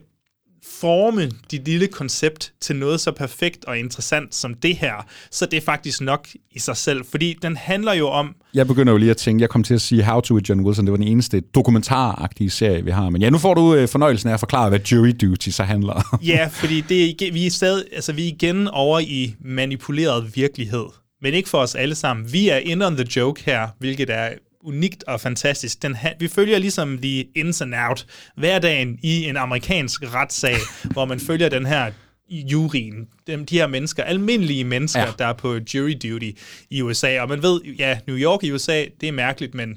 forme 0.82 1.32
dit 1.52 1.66
lille 1.66 1.88
koncept 1.88 2.54
til 2.62 2.76
noget 2.76 3.02
så 3.02 3.12
perfekt 3.12 3.66
og 3.66 3.80
interessant 3.80 4.36
som 4.36 4.54
det 4.54 4.76
her, 4.76 5.06
så 5.32 5.46
det 5.46 5.58
er 5.58 5.62
faktisk 5.62 6.02
nok 6.02 6.28
i 6.52 6.60
sig 6.60 6.78
selv, 6.78 7.06
fordi 7.12 7.38
den 7.42 7.58
handler 7.58 7.94
jo 7.94 8.10
om... 8.10 8.36
Jeg 8.54 8.68
begynder 8.68 8.94
jo 8.94 8.98
lige 8.98 9.12
at 9.12 9.18
tænke, 9.18 9.42
jeg 9.42 9.50
kom 9.50 9.64
til 9.64 9.74
at 9.74 9.82
sige 9.82 10.04
How 10.04 10.20
to 10.20 10.34
with 10.34 10.50
John 10.50 10.62
Wilson, 10.62 10.86
det 10.86 10.92
var 10.92 10.98
den 10.98 11.08
eneste 11.08 11.40
dokumentaragtige 11.40 12.50
serie, 12.50 12.84
vi 12.84 12.92
har, 12.92 13.10
men 13.10 13.22
ja, 13.22 13.30
nu 13.30 13.38
får 13.38 13.54
du 13.54 13.76
øh, 13.76 13.88
fornøjelsen 13.88 14.30
af 14.30 14.34
at 14.34 14.40
forklare, 14.40 14.70
hvad 14.70 14.80
Jury 14.80 15.12
Duty 15.22 15.50
så 15.50 15.64
handler 15.64 16.20
ja, 16.24 16.48
fordi 16.62 16.82
det 16.82 17.10
er, 17.10 17.32
vi, 17.32 17.46
er 17.46 17.52
stadig, 17.52 17.84
altså, 17.94 18.14
vi 18.14 18.24
er 18.24 18.28
igen 18.28 18.68
over 18.68 19.00
i 19.00 19.36
manipuleret 19.46 20.36
virkelighed, 20.36 20.86
men 21.22 21.34
ikke 21.34 21.50
for 21.50 21.58
os 21.58 21.76
alle 21.76 21.96
sammen. 21.96 22.34
Vi 22.34 22.50
er 22.50 22.58
in 22.58 22.82
on 22.82 22.96
the 22.96 23.08
joke 23.16 23.44
her, 23.46 23.68
hvilket 23.80 24.10
er 24.10 24.30
unikt 24.66 25.04
og 25.08 25.22
fantastisk. 25.22 25.82
Den 25.82 25.96
ha- 25.96 26.14
vi 26.20 26.28
følger 26.28 26.60
ligesom 26.60 26.98
de 26.98 27.26
ins 27.36 27.62
and 27.62 27.74
out 27.76 28.06
hverdagen 28.38 29.00
i 29.04 29.30
en 29.30 29.38
amerikansk 29.38 30.14
retssag, 30.14 30.58
hvor 30.94 31.06
man 31.06 31.20
følger 31.20 31.50
den 31.50 31.66
her 31.66 31.92
juryen, 32.30 33.08
dem, 33.28 33.46
de 33.46 33.56
her 33.56 33.68
mennesker, 33.68 34.04
almindelige 34.04 34.64
mennesker, 34.64 35.02
ja. 35.02 35.12
der 35.20 35.26
er 35.26 35.34
på 35.34 35.60
jury 35.74 35.94
duty 36.04 36.32
i 36.70 36.82
USA. 36.82 37.20
Og 37.20 37.30
man 37.30 37.44
ved, 37.44 37.62
ja, 37.80 37.98
New 38.08 38.18
York 38.18 38.44
i 38.44 38.52
USA, 38.52 38.86
det 39.02 39.10
er 39.10 39.14
mærkeligt, 39.14 39.56
men 39.56 39.76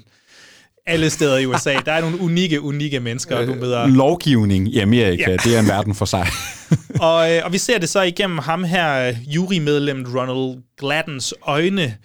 alle 0.89 1.11
steder 1.11 1.37
i 1.39 1.47
USA, 1.47 1.75
der 1.87 1.93
er 1.93 2.01
nogle 2.01 2.21
unikke, 2.21 2.61
unikke 2.61 3.01
mennesker, 3.01 3.47
du 3.47 3.55
møder. 3.55 3.87
Lovgivning 3.87 4.75
i 4.75 4.79
Amerika, 4.79 5.31
ja. 5.31 5.37
det 5.37 5.57
er 5.57 5.61
en 5.61 5.67
verden 5.67 5.95
for 5.95 6.05
sig. 6.05 6.27
og, 7.01 7.33
øh, 7.33 7.45
og 7.45 7.53
vi 7.53 7.59
ser 7.59 7.79
det 7.79 7.89
så 7.89 8.03
igennem 8.03 8.39
ham 8.39 8.65
her, 8.65 9.15
jurymedlemmet 9.27 10.15
Ronald 10.15 10.63
Gladdens 10.79 11.35
øjne. 11.43 11.97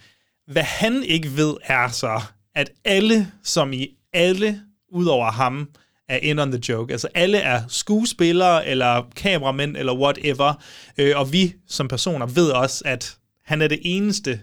Hvad 0.52 0.62
han 0.62 1.02
ikke 1.02 1.36
ved 1.36 1.54
er 1.64 1.88
så, 1.88 2.20
at 2.54 2.70
alle, 2.84 3.32
som 3.42 3.72
i 3.72 3.88
alle, 4.12 4.60
udover 4.92 5.30
ham, 5.30 5.68
er 6.08 6.16
in 6.16 6.38
on 6.38 6.50
the 6.50 6.60
joke. 6.68 6.92
Altså 6.92 7.08
alle 7.14 7.38
er 7.38 7.62
skuespillere, 7.68 8.66
eller 8.66 9.02
kameramænd, 9.16 9.76
eller 9.76 9.94
whatever. 9.94 10.54
Øh, 10.98 11.12
og 11.16 11.32
vi 11.32 11.54
som 11.68 11.88
personer 11.88 12.26
ved 12.26 12.50
også, 12.50 12.82
at 12.86 13.16
han 13.44 13.62
er 13.62 13.68
det 13.68 13.80
eneste 13.82 14.40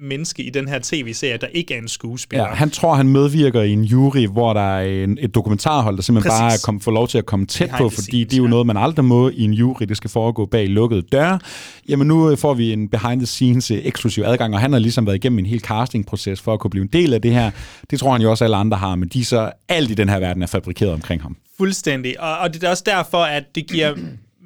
menneske 0.00 0.42
i 0.42 0.50
den 0.50 0.68
her 0.68 0.78
tv-serie, 0.82 1.36
der 1.36 1.46
ikke 1.46 1.74
er 1.74 1.78
en 1.78 1.88
skuespiller. 1.88 2.44
Ja, 2.44 2.54
han 2.54 2.70
tror, 2.70 2.94
han 2.94 3.08
medvirker 3.08 3.62
i 3.62 3.70
en 3.70 3.84
jury, 3.84 4.26
hvor 4.26 4.52
der 4.52 4.60
er 4.60 5.04
en, 5.04 5.18
et 5.20 5.34
dokumentarhold, 5.34 5.96
der 5.96 6.02
simpelthen 6.02 6.30
Præcis. 6.30 6.40
bare 6.40 6.72
kom, 6.72 6.80
får 6.80 6.90
lov 6.90 7.08
til 7.08 7.18
at 7.18 7.26
komme 7.26 7.46
tæt 7.46 7.70
på, 7.78 7.88
fordi 7.88 8.02
scenes, 8.02 8.28
det 8.28 8.36
er 8.36 8.42
jo 8.42 8.48
noget, 8.48 8.66
man 8.66 8.76
aldrig 8.76 9.04
må 9.04 9.28
i 9.28 9.42
en 9.42 9.52
jury. 9.52 9.84
Det 9.88 9.96
skal 9.96 10.10
foregå 10.10 10.46
bag 10.46 10.68
lukkede 10.68 11.02
døre. 11.02 11.38
Jamen 11.88 12.06
nu 12.06 12.30
øh, 12.30 12.38
får 12.38 12.54
vi 12.54 12.72
en 12.72 12.88
behind 12.88 13.20
the 13.20 13.26
scenes 13.26 13.70
øh, 13.70 13.78
eksklusiv 13.82 14.24
adgang, 14.26 14.54
og 14.54 14.60
han 14.60 14.72
har 14.72 14.78
ligesom 14.78 15.06
været 15.06 15.16
igennem 15.16 15.38
en 15.38 15.46
hel 15.46 15.60
castingproces 15.60 16.40
for 16.40 16.54
at 16.54 16.60
kunne 16.60 16.70
blive 16.70 16.82
en 16.82 16.90
del 16.92 17.14
af 17.14 17.22
det 17.22 17.32
her. 17.32 17.50
Det 17.90 17.98
tror 17.98 18.12
han 18.12 18.22
jo 18.22 18.30
også, 18.30 18.44
alle 18.44 18.56
andre 18.56 18.76
har, 18.76 18.94
men 18.94 19.08
de 19.08 19.24
så 19.24 19.50
alt 19.68 19.90
i 19.90 19.94
den 19.94 20.08
her 20.08 20.18
verden 20.18 20.42
er 20.42 20.46
fabrikeret 20.46 20.92
omkring 20.92 21.22
ham. 21.22 21.36
Fuldstændig. 21.56 22.20
Og, 22.20 22.38
og 22.38 22.54
det 22.54 22.64
er 22.64 22.70
også 22.70 22.84
derfor, 22.86 23.18
at 23.18 23.54
det 23.54 23.66
giver... 23.66 23.94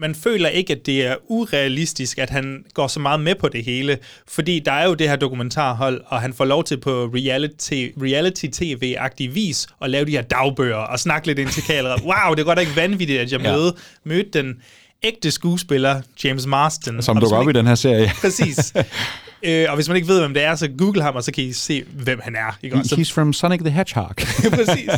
Man 0.00 0.14
føler 0.14 0.48
ikke, 0.48 0.72
at 0.72 0.86
det 0.86 1.06
er 1.06 1.16
urealistisk, 1.28 2.18
at 2.18 2.30
han 2.30 2.64
går 2.74 2.86
så 2.86 3.00
meget 3.00 3.20
med 3.20 3.34
på 3.34 3.48
det 3.48 3.64
hele, 3.64 3.98
fordi 4.28 4.58
der 4.58 4.72
er 4.72 4.86
jo 4.86 4.94
det 4.94 5.08
her 5.08 5.16
dokumentarhold, 5.16 6.00
og 6.06 6.20
han 6.20 6.32
får 6.34 6.44
lov 6.44 6.64
til 6.64 6.80
på 6.80 7.04
reality, 7.14 7.86
reality 8.02 8.44
tv-agtig 8.52 9.34
vis 9.34 9.66
at 9.82 9.90
lave 9.90 10.04
de 10.04 10.10
her 10.10 10.22
dagbøger 10.22 10.76
og 10.76 11.00
snakke 11.00 11.26
lidt 11.26 11.38
ind 11.38 11.48
til 11.48 11.62
kameraet. 11.62 12.02
Wow, 12.02 12.34
det 12.34 12.40
er 12.40 12.44
godt 12.44 12.58
ikke 12.58 12.76
vanvittigt, 12.76 13.20
at 13.20 13.32
jeg 13.32 13.40
Ja. 13.40 13.52
mødte, 13.56 13.78
mødte 14.04 14.30
den 14.42 14.54
ægte 15.02 15.30
skuespiller 15.30 16.00
James 16.24 16.46
Marston. 16.46 17.02
Som 17.02 17.20
dukker 17.20 17.36
op 17.36 17.48
i 17.48 17.52
den 17.52 17.66
her 17.66 17.74
serie. 17.74 18.10
Præcis. 18.20 18.72
øh, 19.42 19.66
og 19.68 19.74
hvis 19.74 19.88
man 19.88 19.96
ikke 19.96 20.08
ved, 20.08 20.20
hvem 20.20 20.34
det 20.34 20.42
er, 20.42 20.54
så 20.54 20.68
google 20.78 21.02
ham, 21.02 21.16
og 21.16 21.24
så 21.24 21.32
kan 21.32 21.44
I 21.44 21.52
se, 21.52 21.84
hvem 21.84 22.20
han 22.22 22.36
er. 22.36 22.58
Ikke? 22.62 22.76
også? 22.76 22.88
Så 22.88 22.94
He's 22.94 23.14
from 23.14 23.32
Sonic 23.32 23.60
the 23.60 23.70
Hedgehog. 23.70 24.14
Præcis. 24.56 24.90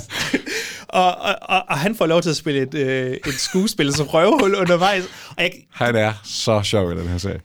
og, 0.88 1.18
og, 1.18 1.34
og, 1.42 1.64
og 1.68 1.78
han 1.78 1.94
får 1.94 2.06
lov 2.06 2.22
til 2.22 2.30
at 2.30 2.36
spille 2.36 2.62
et, 2.62 2.74
øh, 2.74 3.10
et 3.12 3.34
skuespil 3.34 3.94
som 3.94 4.06
røvhul 4.06 4.54
undervejs. 4.54 5.04
Og 5.36 5.42
jeg, 5.42 5.52
han 5.70 5.96
er 5.96 6.12
så 6.24 6.62
sjov 6.62 6.92
i 6.92 6.96
den 6.96 7.08
her 7.08 7.18
serie. 7.18 7.40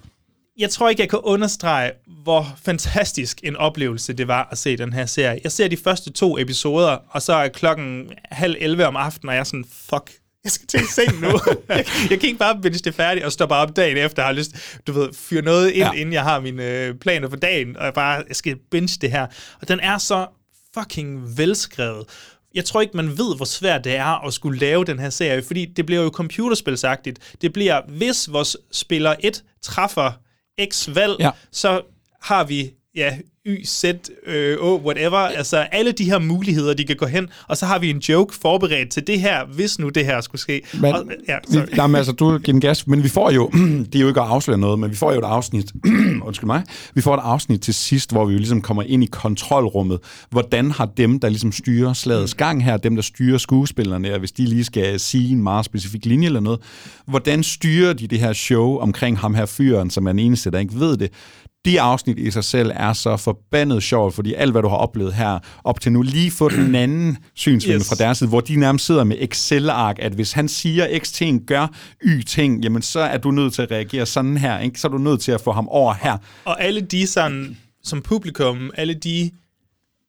jeg 0.57 0.69
tror 0.69 0.89
ikke, 0.89 1.01
jeg 1.01 1.09
kan 1.09 1.19
understrege, 1.23 1.91
hvor 2.23 2.55
fantastisk 2.63 3.39
en 3.43 3.55
oplevelse 3.55 4.13
det 4.13 4.27
var 4.27 4.47
at 4.51 4.57
se 4.57 4.77
den 4.77 4.93
her 4.93 5.05
serie. 5.05 5.39
Jeg 5.43 5.51
ser 5.51 5.67
de 5.67 5.77
første 5.77 6.11
to 6.11 6.37
episoder, 6.37 6.97
og 7.09 7.21
så 7.21 7.33
er 7.33 7.47
klokken 7.47 8.09
halv 8.31 8.55
11 8.59 8.87
om 8.87 8.95
aftenen, 8.95 9.29
og 9.29 9.35
jeg 9.35 9.39
er 9.39 9.43
sådan, 9.43 9.65
fuck, 9.89 10.11
jeg 10.43 10.51
skal 10.51 10.67
til 10.67 10.79
seng 10.87 11.19
nu. 11.21 11.27
jeg, 11.69 11.85
jeg 12.09 12.19
kan 12.19 12.21
ikke 12.29 12.37
bare 12.39 12.59
binge 12.61 12.79
det 12.79 12.95
færdigt 12.95 13.25
og 13.25 13.31
stoppe 13.31 13.55
op 13.55 13.75
dagen 13.75 13.97
efter, 13.97 14.21
jeg 14.21 14.27
har 14.27 14.33
lyst, 14.33 14.79
du 14.87 14.91
ved, 14.91 15.09
fyre 15.13 15.41
noget 15.41 15.69
ind, 15.69 15.77
Ja. 15.77 15.85
ja. 15.93 15.99
inden 15.99 16.13
jeg 16.13 16.23
har 16.23 16.39
mine 16.39 16.63
øh, 16.69 16.95
planer 16.95 17.29
for 17.29 17.35
dagen, 17.37 17.77
og 17.77 17.85
jeg 17.85 17.93
bare 17.93 18.23
jeg 18.27 18.35
skal 18.35 18.55
binge 18.71 18.97
det 19.01 19.11
her. 19.11 19.27
Og 19.61 19.67
den 19.67 19.79
er 19.79 19.97
så 19.97 20.27
fucking 20.79 21.37
velskrevet. 21.37 22.05
Jeg 22.55 22.65
tror 22.65 22.81
ikke, 22.81 22.97
man 22.97 23.17
ved, 23.17 23.35
hvor 23.35 23.45
svært 23.45 23.83
det 23.83 23.95
er 23.95 24.25
at 24.27 24.33
skulle 24.33 24.59
lave 24.59 24.85
den 24.85 24.99
her 24.99 25.09
serie, 25.09 25.43
fordi 25.43 25.65
det 25.65 25.85
bliver 25.85 26.01
jo 26.03 26.09
computerspilsagtigt. 26.09 27.19
Det 27.41 27.53
bliver, 27.53 27.81
hvis 27.87 28.31
vores 28.31 28.57
spiller 28.71 29.15
1 29.19 29.43
træffer 29.61 30.11
X 30.71 30.89
valg, 30.95 31.15
Ja. 31.19 31.31
så 31.51 31.81
har 32.21 32.43
vi 32.43 32.71
ja, 32.95 33.17
Y, 33.47 33.65
Z, 33.65 33.85
øh, 34.27 34.57
Å, 34.61 34.81
whatever. 34.85 35.17
Altså 35.17 35.57
alle 35.57 35.91
de 35.91 36.03
her 36.03 36.19
muligheder, 36.19 36.73
de 36.73 36.83
kan 36.83 36.95
gå 36.95 37.05
hen, 37.05 37.29
og 37.47 37.57
så 37.57 37.65
har 37.65 37.79
vi 37.79 37.89
en 37.89 37.97
joke 37.97 38.35
forberedt 38.35 38.89
til 38.89 39.07
det 39.07 39.19
her, 39.19 39.45
hvis 39.45 39.79
nu 39.79 39.89
det 39.89 40.05
her 40.05 40.21
skulle 40.21 40.41
ske. 40.41 40.61
Men, 40.73 40.93
og, 40.93 41.05
ja, 41.27 41.37
sorry. 41.51 41.87
men 41.87 41.95
altså, 41.95 42.11
du 42.11 42.37
giver 42.37 42.59
gas, 42.59 42.87
men 42.87 43.03
vi 43.03 43.09
får 43.09 43.31
jo, 43.31 43.49
det 43.91 43.95
er 43.95 43.99
jo 43.99 44.07
ikke 44.07 44.21
at 44.21 44.27
afsløre 44.27 44.57
noget, 44.57 44.79
men 44.79 44.91
vi 44.91 44.95
får 44.95 45.11
jo 45.13 45.19
et 45.19 45.23
afsnit, 45.23 45.71
undskyld 46.27 46.45
mig, 46.45 46.63
vi 46.93 47.01
får 47.01 47.13
et 47.15 47.21
afsnit 47.23 47.61
til 47.61 47.73
sidst, 47.73 48.11
hvor 48.11 48.25
vi 48.25 48.33
jo 48.33 48.37
ligesom 48.39 48.61
kommer 48.61 48.83
ind 48.83 49.03
i 49.03 49.07
kontrolrummet. 49.11 49.99
Hvordan 50.29 50.71
har 50.71 50.85
dem, 50.85 51.19
der 51.19 51.29
ligesom 51.29 51.51
styrer 51.51 51.93
slagets 51.93 52.35
gang 52.35 52.63
her, 52.63 52.77
dem, 52.77 52.95
der 52.95 53.03
styrer 53.03 53.37
skuespillerne, 53.37 54.13
og 54.13 54.19
hvis 54.19 54.31
de 54.31 54.45
lige 54.45 54.63
skal 54.63 54.99
sige 54.99 55.31
en 55.31 55.43
meget 55.43 55.65
specifik 55.65 56.05
linje 56.05 56.25
eller 56.25 56.39
noget, 56.39 56.59
hvordan 57.07 57.43
styrer 57.43 57.93
de 57.93 58.07
det 58.07 58.19
her 58.19 58.33
show 58.33 58.77
omkring 58.77 59.19
ham 59.19 59.35
her 59.35 59.45
fyren, 59.45 59.89
som 59.89 60.07
er 60.07 60.11
den 60.11 60.19
eneste, 60.19 60.51
der 60.51 60.59
ikke 60.59 60.79
ved 60.79 60.97
det? 60.97 61.11
De 61.65 61.81
afsnit 61.81 62.17
i 62.19 62.31
sig 62.31 62.43
selv 62.43 62.71
er 62.75 62.93
så 62.93 63.17
forbandet 63.17 63.83
sjovt, 63.83 64.15
fordi 64.15 64.33
alt, 64.33 64.51
hvad 64.51 64.61
du 64.61 64.67
har 64.67 64.75
oplevet 64.77 65.13
her 65.13 65.39
op 65.63 65.79
til 65.81 65.91
nu, 65.91 66.01
lige 66.01 66.31
få 66.31 66.49
den 66.49 66.75
anden 66.83 67.17
synsvinkel 67.35 67.79
Yes. 67.81 67.89
fra 67.89 67.95
deres 67.95 68.17
side, 68.17 68.29
hvor 68.29 68.39
de 68.39 68.55
nærmest 68.55 68.85
sidder 68.85 69.03
med 69.03 69.17
Excel-ark, 69.19 69.95
at 69.99 70.11
hvis 70.11 70.31
han 70.31 70.47
siger 70.47 70.99
X 70.99 71.11
ting, 71.11 71.41
gør 71.47 71.67
Y 72.05 72.21
ting, 72.21 72.63
jamen 72.63 72.81
så 72.81 72.99
er 72.99 73.17
du 73.17 73.31
nødt 73.31 73.53
til 73.53 73.61
at 73.61 73.71
reagere 73.71 74.05
sådan 74.05 74.37
her, 74.37 74.59
ikke? 74.59 74.79
så 74.79 74.87
er 74.87 74.91
du 74.91 74.97
nødt 74.97 75.21
til 75.21 75.31
at 75.31 75.41
få 75.41 75.51
ham 75.51 75.67
over 75.67 75.93
her. 76.01 76.17
Og 76.45 76.63
alle 76.63 76.81
de 76.81 77.07
sådan, 77.07 77.57
som 77.83 78.01
publikum, 78.01 78.71
alle 78.75 78.93
de 78.93 79.31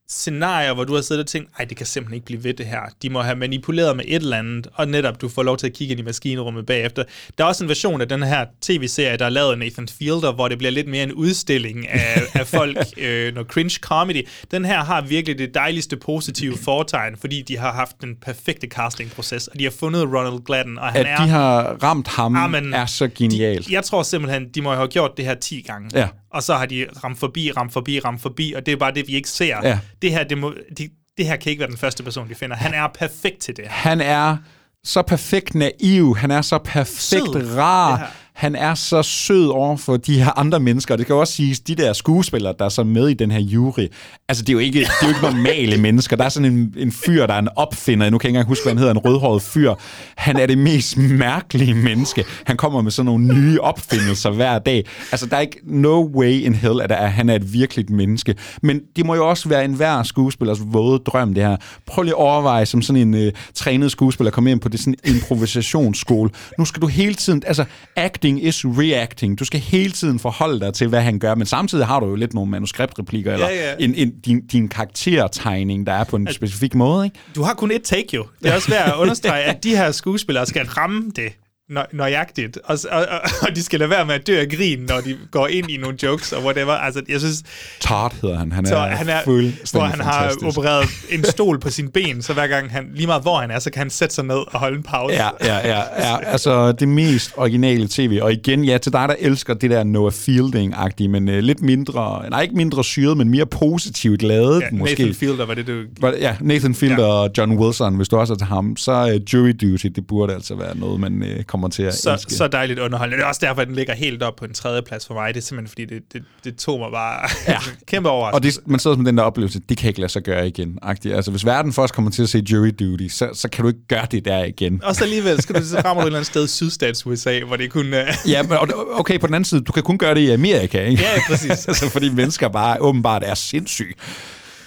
scenarier, 0.08 0.74
hvor 0.74 0.84
du 0.84 0.94
har 0.94 1.02
siddet 1.02 1.22
og 1.22 1.28
tænkt, 1.28 1.50
ej, 1.58 1.64
det 1.64 1.76
kan 1.76 1.86
simpelthen 1.86 2.14
ikke 2.14 2.24
blive 2.26 2.44
ved 2.44 2.54
det 2.54 2.66
her. 2.66 2.80
De 3.02 3.10
må 3.10 3.22
have 3.22 3.36
manipuleret 3.36 3.96
med 3.96 4.04
et 4.08 4.14
eller 4.22 4.36
andet, 4.36 4.66
og 4.74 4.88
netop 4.88 5.20
du 5.20 5.28
får 5.28 5.42
lov 5.42 5.56
til 5.56 5.66
at 5.66 5.72
kigge 5.72 5.92
ind 5.92 6.00
i 6.00 6.04
maskinrummet 6.04 6.66
bagefter. 6.66 7.04
Der 7.38 7.44
er 7.44 7.48
også 7.48 7.64
en 7.64 7.68
version 7.68 8.00
af 8.00 8.08
den 8.08 8.22
her 8.22 8.46
tv-serie, 8.60 9.16
der 9.16 9.24
er 9.24 9.28
lavet 9.30 9.52
af 9.52 9.58
Nathan 9.58 9.88
Fielder, 9.88 10.32
hvor 10.32 10.48
det 10.48 10.58
bliver 10.58 10.70
lidt 10.70 10.88
mere 10.88 11.02
en 11.02 11.12
udstilling 11.12 11.88
af, 11.88 12.22
af 12.40 12.46
folk, 12.46 12.78
øh, 12.96 13.34
noget 13.34 13.48
cringe 13.50 13.78
comedy. 13.80 14.28
Den 14.50 14.64
her 14.64 14.84
har 14.84 15.00
virkelig 15.00 15.38
det 15.38 15.54
dejligste 15.54 15.96
positive 15.96 16.56
fortegn, 16.64 17.16
fordi 17.20 17.42
de 17.42 17.58
har 17.58 17.72
haft 17.72 17.96
den 18.00 18.16
perfekte 18.22 18.66
castingproces, 18.66 19.48
og 19.48 19.58
de 19.58 19.64
har 19.64 19.72
fundet 19.80 20.02
Ronald 20.02 20.44
Gladden, 20.44 20.78
og 20.78 20.86
han 20.86 21.00
At 21.00 21.06
er... 21.06 21.16
de 21.24 21.28
har 21.28 21.62
ramt 21.82 22.08
ham, 22.08 22.36
Ah, 22.36 22.50
men 22.50 22.74
er 22.74 22.86
så 22.86 23.08
genialt. 23.14 23.70
Jeg 23.70 23.84
tror 23.84 24.02
simpelthen, 24.02 24.48
de 24.54 24.62
må 24.62 24.74
have 24.74 24.88
gjort 24.88 25.10
det 25.16 25.24
her 25.24 25.34
10 25.34 25.60
gange. 25.60 25.90
Ja. 25.98 26.08
Og 26.34 26.42
så 26.42 26.54
har 26.54 26.66
de 26.66 26.86
ramt 27.04 27.18
forbi, 27.18 27.50
ramt 27.56 27.72
forbi, 27.72 28.00
ramt 28.00 28.22
forbi, 28.22 28.52
og 28.56 28.66
det 28.66 28.72
er 28.72 28.76
bare 28.76 28.94
det, 28.94 29.08
vi 29.08 29.14
ikke 29.14 29.28
ser. 29.28 29.60
Ja. 29.62 29.78
Det 30.02 30.10
her, 30.10 30.24
det, 30.24 30.38
må, 30.38 30.54
de, 30.78 30.88
det 31.18 31.26
her 31.26 31.36
kan 31.36 31.50
ikke 31.50 31.60
være 31.60 31.70
den 31.70 31.78
første 31.78 32.02
person, 32.02 32.28
de 32.28 32.34
finder. 32.34 32.56
Han 32.56 32.74
er 32.74 32.88
perfekt 32.98 33.40
til 33.40 33.56
det. 33.56 33.68
Han 33.68 34.00
er 34.00 34.36
så 34.84 35.02
perfekt 35.02 35.54
naiv, 35.54 36.16
han 36.16 36.30
er 36.30 36.42
så 36.42 36.58
perfekt 36.58 37.00
Sød. 37.32 37.56
rar 37.58 38.12
han 38.34 38.56
er 38.56 38.74
så 38.74 39.02
sød 39.02 39.48
over 39.48 39.76
for 39.76 39.96
de 39.96 40.22
her 40.22 40.38
andre 40.38 40.60
mennesker. 40.60 40.96
Det 40.96 41.06
kan 41.06 41.14
også 41.14 41.32
siges, 41.32 41.60
de 41.60 41.74
der 41.74 41.92
skuespillere, 41.92 42.54
der 42.58 42.64
er 42.64 42.68
så 42.68 42.84
med 42.84 43.08
i 43.08 43.14
den 43.14 43.30
her 43.30 43.40
jury, 43.40 43.86
altså 44.28 44.44
det 44.44 44.48
er 44.48 44.52
jo 44.52 44.58
ikke, 44.58 44.80
det 44.80 44.86
er 45.02 45.06
jo 45.06 45.08
ikke 45.08 45.20
normale 45.22 45.76
mennesker. 45.86 46.16
Der 46.16 46.24
er 46.24 46.28
sådan 46.28 46.52
en, 46.52 46.74
en 46.76 46.92
fyr, 46.92 47.26
der 47.26 47.34
er 47.34 47.38
en 47.38 47.48
opfinder, 47.56 48.10
nu 48.10 48.18
kan 48.18 48.26
jeg 48.26 48.30
ikke 48.30 48.38
engang 48.38 48.48
huske, 48.48 48.64
hvad 48.64 48.70
han 48.70 48.78
hedder, 48.78 48.92
en 48.92 48.98
rødhåret 48.98 49.42
fyr. 49.42 49.74
Han 50.16 50.36
er 50.36 50.46
det 50.46 50.58
mest 50.58 50.96
mærkelige 50.96 51.74
menneske. 51.74 52.24
Han 52.44 52.56
kommer 52.56 52.82
med 52.82 52.90
sådan 52.90 53.06
nogle 53.06 53.34
nye 53.34 53.60
opfindelser 53.60 54.30
hver 54.30 54.58
dag. 54.58 54.84
Altså 55.12 55.26
der 55.26 55.36
er 55.36 55.40
ikke 55.40 55.60
no 55.64 56.10
way 56.14 56.32
in 56.32 56.54
hell, 56.54 56.80
at, 56.80 56.92
at 56.92 57.12
han 57.12 57.28
er 57.28 57.34
et 57.34 57.52
virkeligt 57.52 57.90
menneske. 57.90 58.34
Men 58.62 58.80
det 58.96 59.06
må 59.06 59.14
jo 59.14 59.28
også 59.28 59.48
være 59.48 59.64
en 59.64 59.74
hver 59.74 60.02
skuespillers 60.02 60.58
våde 60.64 60.98
drøm, 60.98 61.34
det 61.34 61.44
her. 61.44 61.56
Prøv 61.86 62.02
lige 62.02 62.14
at 62.14 62.18
overveje, 62.18 62.66
som 62.66 62.82
sådan 62.82 63.02
en 63.02 63.14
øh, 63.14 63.32
trænet 63.54 63.90
skuespiller, 63.90 64.30
komme 64.30 64.50
ind 64.50 64.60
på 64.60 64.68
det 64.68 64.80
sådan 64.80 64.94
en 65.04 65.14
improvisationsskole. 65.14 66.30
Nu 66.58 66.64
skal 66.64 66.82
du 66.82 66.86
hele 66.86 67.14
tiden, 67.14 67.42
altså 67.46 67.64
act 67.96 68.23
acting 68.24 68.44
is 68.44 68.64
reacting. 68.64 69.38
Du 69.38 69.44
skal 69.44 69.60
hele 69.60 69.92
tiden 69.92 70.18
forholde 70.18 70.60
dig 70.60 70.74
til, 70.74 70.88
hvad 70.88 71.00
han 71.00 71.18
gør, 71.18 71.34
men 71.34 71.46
samtidig 71.46 71.86
har 71.86 72.00
du 72.00 72.06
jo 72.06 72.14
lidt 72.14 72.34
nogle 72.34 72.50
manuskriptreplikker, 72.50 73.32
eller 73.32 73.48
Ja, 73.48 73.70
ja. 73.70 73.74
En, 73.78 73.94
en, 73.94 74.12
din, 74.24 74.46
din 74.46 74.68
karaktertegning, 74.68 75.86
der 75.86 75.92
er 75.92 76.04
på 76.04 76.16
en 76.16 76.32
specifik 76.32 76.74
måde, 76.74 77.04
ikke? 77.04 77.18
Du 77.34 77.42
har 77.42 77.54
kun 77.54 77.70
et 77.70 77.82
take 77.82 78.08
jo. 78.14 78.26
Det 78.42 78.50
er 78.50 78.54
også 78.54 78.70
værd 78.70 78.88
at 78.88 78.94
understrege, 78.96 79.42
at 79.42 79.64
de 79.64 79.76
her 79.76 79.90
skuespillere 79.90 80.46
skal 80.46 80.66
ramme 80.66 81.10
det 81.16 81.32
nø- 81.72 81.96
nøjagtigt, 81.96 82.58
og, 82.64 82.78
og, 82.90 83.00
og, 83.10 83.20
og 83.42 83.56
de 83.56 83.62
skal 83.62 83.78
lade 83.78 83.90
være 83.90 84.06
med 84.06 84.14
at 84.14 84.26
dø 84.26 84.40
af 84.40 84.48
grin, 84.48 84.78
når 84.88 85.00
de 85.00 85.16
går 85.30 85.46
ind 85.46 85.70
i 85.70 85.76
nogle 85.76 85.96
jokes 86.02 86.32
og 86.32 86.44
whatever. 86.44 86.72
Altså, 86.72 87.02
jeg 87.08 87.20
synes, 87.20 87.42
Todd 87.80 88.12
hedder 88.22 88.38
han. 88.38 88.52
Han 88.52 88.64
er, 88.64 88.68
så 88.68 88.76
han 88.78 89.08
er, 89.08 89.22
fuldstændig 89.24 89.70
hvor 89.72 89.80
han 89.84 90.00
har 90.00 90.32
opereret 90.44 90.88
en 91.18 91.24
stol 91.24 91.60
på 91.60 91.70
sin 91.70 91.88
ben, 91.88 92.22
så 92.22 92.32
hver 92.32 92.46
gang 92.46 92.70
han, 92.70 92.86
lige 92.94 93.06
meget 93.06 93.22
hvor 93.22 93.38
han 93.40 93.50
er, 93.50 93.58
så 93.58 93.70
kan 93.70 93.78
han 93.80 93.90
sætte 93.90 94.14
sig 94.14 94.24
ned 94.24 94.34
og 94.36 94.60
holde 94.60 94.76
en 94.76 94.82
pause. 94.82 95.14
Ja, 95.14 95.28
ja, 95.44 95.68
ja, 95.68 95.82
ja. 95.98 96.18
Altså 96.24 96.72
det 96.72 96.88
mest 96.88 97.32
originale 97.36 97.88
tv. 97.90 98.18
Og 98.22 98.32
igen, 98.32 98.64
ja, 98.64 98.78
til 98.78 98.92
dig, 98.92 99.08
der 99.08 99.14
elsker 99.18 99.54
det 99.54 99.70
der 99.70 99.84
Noah 99.84 100.12
Fielding-agtige, 100.12 101.08
men 101.08 101.28
uh, 101.28 101.34
lidt 101.34 101.62
mindre, 101.62 102.30
nej 102.30 102.42
ikke 102.42 102.54
mindre 102.56 102.84
syret, 102.84 103.16
men 103.16 103.30
mere 103.30 103.46
positivt 103.46 104.22
lavet 104.22 104.60
Ja, 104.60 104.66
måske. 104.72 104.96
Nathan 105.02 105.14
Fielder 105.14 105.46
var 105.46 105.54
det, 105.54 105.66
du... 105.66 105.82
Var- 106.00 106.14
Ja, 106.20 106.36
Nathan 106.40 106.74
Fielder 106.74 107.04
ja. 107.04 107.10
og 107.12 107.30
John 107.38 107.52
Wilson, 107.58 107.96
hvis 107.96 108.08
du 108.08 108.16
også 108.16 108.32
er 108.32 108.36
til 108.38 108.46
ham, 108.46 108.76
så 108.76 109.04
uh, 109.04 109.32
Jury 109.34 109.52
Duty, 109.62 109.86
det 109.86 110.06
burde 110.06 110.34
altså 110.34 110.54
være 110.54 110.76
noget, 110.78 111.00
man 111.00 111.22
uh, 111.22 111.42
kommer 111.54 111.68
til 111.68 111.82
at 111.82 111.94
så, 111.94 112.12
elske. 112.12 112.34
så 112.34 112.48
dejligt 112.48 112.78
underholdende. 112.78 113.16
Det 113.16 113.24
er 113.24 113.28
også 113.28 113.40
derfor, 113.44 113.62
at 113.62 113.68
den 113.68 113.76
ligger 113.76 113.94
helt 113.94 114.22
op 114.22 114.36
på 114.36 114.44
en 114.44 114.54
tredje 114.54 114.82
plads 114.82 115.06
for 115.06 115.14
mig. 115.14 115.34
Det 115.34 115.40
er 115.40 115.44
simpelthen, 115.44 115.68
fordi 115.68 115.84
det, 115.84 116.12
det, 116.12 116.22
det 116.44 116.56
tog 116.56 116.78
mig 116.78 116.88
bare 116.92 117.28
ja. 117.48 117.58
kæmpe 117.90 118.08
og 118.08 118.14
overraskelse. 118.14 118.60
det, 118.60 118.68
man 118.68 118.80
sidder 118.80 118.96
med 118.96 119.06
den 119.06 119.18
der 119.18 119.24
oplevelse, 119.24 119.60
det 119.68 119.76
kan 119.76 119.88
ikke 119.88 120.00
lade 120.00 120.12
sig 120.12 120.22
gøre 120.22 120.48
igen. 120.48 120.78
Altså, 120.82 121.30
hvis 121.30 121.46
verden 121.46 121.72
først 121.72 121.94
kommer 121.94 122.10
til 122.10 122.22
at 122.22 122.28
se 122.28 122.38
Jury 122.38 122.68
Duty, 122.78 123.08
så, 123.08 123.28
så 123.34 123.48
kan 123.48 123.62
du 123.62 123.68
ikke 123.68 123.86
gøre 123.88 124.06
det 124.10 124.24
der 124.24 124.44
igen. 124.44 124.80
Og 124.84 124.96
så 124.96 125.04
alligevel 125.04 125.42
skal 125.42 125.54
du 125.54 125.64
så 125.68 125.82
du 125.82 126.00
et 126.00 126.06
eller 126.06 126.18
andet 126.18 126.26
sted 126.26 126.44
i 126.44 126.48
sydstats 126.48 127.06
USA, 127.06 127.40
hvor 127.40 127.56
det 127.56 127.70
kun... 127.70 127.86
Uh... 127.86 128.30
Ja, 128.30 128.42
men 128.42 128.52
og- 128.52 128.98
okay, 129.00 129.20
på 129.20 129.26
den 129.26 129.34
anden 129.34 129.44
side, 129.44 129.60
du 129.60 129.72
kan 129.72 129.82
kun 129.82 129.98
gøre 129.98 130.14
det 130.14 130.20
i 130.20 130.30
Amerika, 130.30 130.84
ikke? 130.84 131.02
Ja, 131.02 131.08
præcis. 131.28 131.50
altså, 131.68 131.90
fordi 131.90 132.08
mennesker 132.08 132.48
bare 132.48 132.76
åbenbart 132.80 133.22
er 133.26 133.34
sindssyge. 133.34 133.94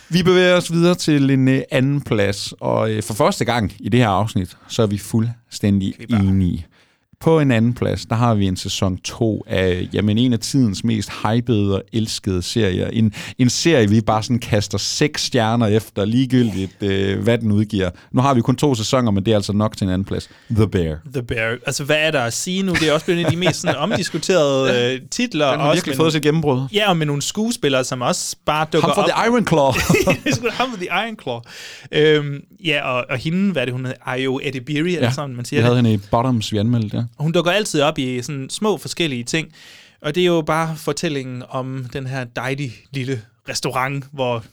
Vi 0.09 0.23
bevæger 0.23 0.55
os 0.55 0.71
videre 0.71 0.95
til 0.95 1.29
en 1.29 1.47
øh, 1.47 1.61
anden 1.71 2.01
plads, 2.01 2.53
og 2.59 2.91
øh, 2.91 3.03
for 3.03 3.13
første 3.13 3.45
gang 3.45 3.73
i 3.79 3.89
det 3.89 3.99
her 3.99 4.09
afsnit, 4.09 4.57
så 4.67 4.81
er 4.81 4.87
vi 4.87 4.97
fuldstændig 4.97 5.93
enige. 6.09 6.65
På 7.19 7.39
en 7.39 7.51
anden 7.51 7.73
plads, 7.73 8.05
der 8.05 8.15
har 8.15 8.33
vi 8.35 8.45
en 8.45 8.57
sæson 8.57 8.97
2 8.97 9.43
af 9.47 9.87
jamen, 9.93 10.17
en 10.17 10.33
af 10.33 10.39
tidens 10.39 10.83
mest 10.83 11.09
hypede 11.11 11.75
og 11.75 11.83
elskede 11.93 12.41
serier. 12.41 12.87
En, 12.87 13.13
en 13.37 13.49
serie, 13.49 13.89
vi 13.89 14.01
bare 14.01 14.23
sådan 14.23 14.39
kaster 14.39 14.77
seks 14.77 15.23
stjerner 15.25 15.67
efter, 15.67 16.05
ligegyldigt, 16.05 16.71
øh, 16.81 17.19
hvad 17.23 17.37
den 17.37 17.51
udgiver. 17.51 17.89
Nu 18.11 18.21
har 18.21 18.33
vi 18.33 18.41
kun 18.41 18.55
to 18.55 18.75
sæsoner, 18.75 19.11
men 19.11 19.25
det 19.25 19.31
er 19.31 19.35
altså 19.35 19.53
nok 19.53 19.77
til 19.77 19.85
en 19.85 19.89
anden 19.93 20.05
plads. 20.05 20.29
The 20.51 20.67
Bear. 20.67 20.97
The 21.13 21.23
Bear. 21.23 21.57
Altså, 21.65 21.83
hvad 21.83 21.95
er 21.99 22.11
der 22.11 22.21
at 22.21 22.33
sige 22.33 22.63
nu? 22.63 22.73
Det 22.73 22.89
er 22.89 22.93
også 22.93 23.05
blevet 23.05 23.19
en 23.19 23.25
af 23.25 23.31
de 23.31 23.37
mest 23.37 23.61
sådan, 23.61 23.75
omdiskuterede 23.77 24.71
øh, 24.95 25.01
titler. 25.11 25.51
Den 25.51 25.59
har 25.59 25.67
også 25.67 25.75
virkelig 25.77 25.95
fået 25.95 25.97
nogle- 25.97 26.11
sit 26.11 26.23
gennembrud. 26.23 26.61
Ja, 26.73 26.89
og 26.89 26.97
med 26.97 27.05
nogle 27.05 27.21
skuespillere, 27.21 27.83
som 27.83 28.01
også 28.01 28.35
bare 28.45 28.67
dukker 28.73 28.87
Ham 28.87 28.95
fra 28.95 29.03
op. 29.03 29.09
The 29.09 29.27
Iron 29.27 29.47
Claw. 29.47 29.71
Ham 30.59 30.69
for 30.69 30.77
The 30.77 30.85
Iron 31.07 31.17
Claw. 31.23 31.39
Øhm, 31.91 32.39
ja, 32.65 32.81
og, 32.91 33.05
og 33.09 33.17
hende, 33.17 33.51
hvad 33.51 33.61
er 33.61 33.65
det, 33.65 33.73
hun 33.73 33.85
hedder? 33.85 33.99
Ayo 34.05 34.39
Edibiri, 34.43 34.95
eller 34.95 35.11
sådan, 35.11 35.35
man 35.35 35.45
siger 35.45 35.59
jeg 35.59 35.65
havde 35.65 35.77
det. 35.77 35.85
hende 35.87 36.03
i 36.03 36.07
Bottoms, 36.11 36.51
vi 36.51 36.57
anmeldte, 36.57 36.97
ja. 36.97 37.03
Hun 37.19 37.31
dukker 37.31 37.51
altid 37.51 37.81
op 37.81 37.97
i 37.97 38.21
sådan 38.21 38.49
små 38.49 38.77
forskellige 38.77 39.23
ting. 39.23 39.53
Og 40.01 40.15
det 40.15 40.21
er 40.21 40.27
jo 40.27 40.41
bare 40.41 40.75
fortællingen 40.75 41.43
om 41.49 41.85
den 41.93 42.07
her 42.07 42.23
dejlige 42.23 42.73
lille 42.91 43.21
restaurant, 43.49 44.05
hvor 44.11 44.43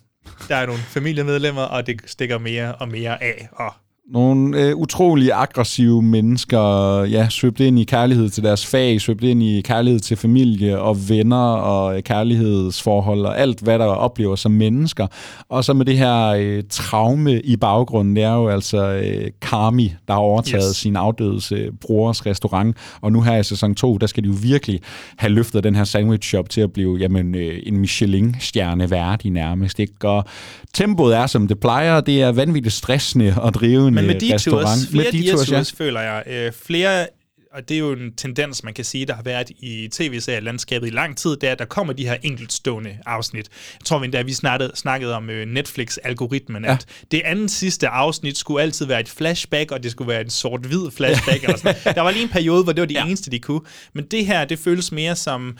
der 0.48 0.56
er 0.56 0.66
nogle 0.66 0.80
familiemedlemmer, 0.80 1.62
og 1.62 1.86
det 1.86 2.00
stikker 2.06 2.38
mere 2.38 2.74
og 2.74 2.88
mere 2.88 3.22
af. 3.22 3.48
Og 3.52 3.72
nogle 4.12 4.60
øh, 4.60 4.76
utrolig 4.76 5.30
aggressive 5.32 6.02
mennesker, 6.02 6.60
ja, 7.04 7.28
svøbt 7.30 7.60
ind 7.60 7.78
i 7.78 7.84
kærlighed 7.84 8.30
til 8.30 8.42
deres 8.44 8.66
fag, 8.66 9.00
svøbt 9.00 9.24
ind 9.24 9.42
i 9.42 9.60
kærlighed 9.60 10.00
til 10.00 10.16
familie 10.16 10.80
og 10.80 11.08
venner 11.08 11.36
og 11.54 11.96
øh, 11.96 12.02
kærlighedsforhold 12.02 13.20
og 13.26 13.38
alt, 13.38 13.60
hvad 13.60 13.78
der 13.78 13.84
oplever 13.84 14.36
som 14.36 14.52
mennesker. 14.52 15.06
Og 15.48 15.64
så 15.64 15.72
med 15.72 15.84
det 15.84 15.98
her 15.98 16.26
øh, 16.26 16.62
traume 16.70 17.40
i 17.40 17.56
baggrunden, 17.56 18.16
det 18.16 18.24
er 18.24 18.34
jo 18.34 18.48
altså 18.48 18.92
øh, 18.92 19.30
Kami, 19.42 19.92
der 20.08 20.14
har 20.14 20.20
overtaget 20.20 20.64
Yes. 20.70 20.76
sin 20.76 20.96
afdødes 20.96 21.52
øh, 21.52 21.68
brors 21.80 22.26
restaurant. 22.26 22.76
Og 23.00 23.12
nu 23.12 23.22
her 23.22 23.36
i 23.36 23.42
sæson 23.42 23.74
2, 23.74 23.98
der 23.98 24.06
skal 24.06 24.22
de 24.24 24.28
jo 24.28 24.34
virkelig 24.42 24.80
have 25.16 25.32
løftet 25.32 25.64
den 25.64 25.74
her 25.74 25.84
sandwich 25.84 26.28
shop 26.28 26.50
til 26.50 26.60
at 26.60 26.72
blive 26.72 26.96
jamen, 26.96 27.34
øh, 27.34 27.58
en 27.66 27.78
Michelin-stjerne 27.78 28.90
værdig 28.90 29.30
nærmest. 29.30 29.78
Ikke? 29.78 30.08
Og 30.08 30.24
tempoet 30.74 31.16
er, 31.16 31.26
som 31.26 31.48
det 31.48 31.60
plejer. 31.60 32.00
Det 32.00 32.22
er 32.22 32.32
vanvittigt 32.32 32.74
stressende 32.74 33.34
at 33.44 33.54
drive 33.54 33.93
Men 33.94 34.06
med 34.06 34.20
detours, 34.20 34.32
restaurant. 34.32 34.88
flere 34.90 35.12
med 35.12 35.22
detours, 35.22 35.50
ja. 35.50 35.84
føler 35.84 36.00
jeg. 36.00 36.22
Øh, 36.26 36.52
flere, 36.66 37.06
og 37.52 37.68
det 37.68 37.74
er 37.74 37.78
jo 37.78 37.92
en 37.92 38.12
tendens, 38.16 38.64
man 38.64 38.74
kan 38.74 38.84
sige, 38.84 39.06
der 39.06 39.14
har 39.14 39.22
været 39.22 39.50
i 39.50 39.88
tv-serielandskabet 39.92 40.86
i 40.86 40.90
lang 40.90 41.16
tid, 41.16 41.30
det 41.36 41.48
er, 41.48 41.52
at 41.52 41.58
der 41.58 41.64
kommer 41.64 41.92
de 41.92 42.06
her 42.06 42.16
enkeltstående 42.22 42.98
afsnit. 43.06 43.48
Jeg 43.80 43.84
tror, 43.84 44.06
da 44.06 44.22
vi 44.22 44.32
snakkede, 44.32 44.72
snakkede 44.74 45.14
om 45.14 45.30
øh, 45.30 45.46
Netflix-algoritmen, 45.46 46.64
Ja. 46.64 46.72
at 46.72 46.86
det 47.10 47.22
andet 47.24 47.50
sidste 47.50 47.88
afsnit 47.88 48.38
skulle 48.38 48.62
altid 48.62 48.86
være 48.86 49.00
et 49.00 49.08
flashback, 49.08 49.70
og 49.70 49.82
det 49.82 49.90
skulle 49.90 50.08
være 50.08 50.20
en 50.20 50.30
sort-hvid 50.30 50.90
flashback. 50.96 51.42
eller 51.44 51.56
sådan. 51.56 51.94
Der 51.94 52.00
var 52.00 52.10
lige 52.10 52.22
en 52.22 52.28
periode, 52.28 52.62
hvor 52.62 52.72
det 52.72 52.80
var 52.80 52.86
det 52.86 52.94
ja. 52.94 53.06
eneste, 53.06 53.30
de 53.30 53.38
kunne. 53.38 53.60
Men 53.92 54.04
det 54.04 54.26
her, 54.26 54.44
det 54.44 54.58
føles 54.58 54.92
mere 54.92 55.16
som... 55.16 55.58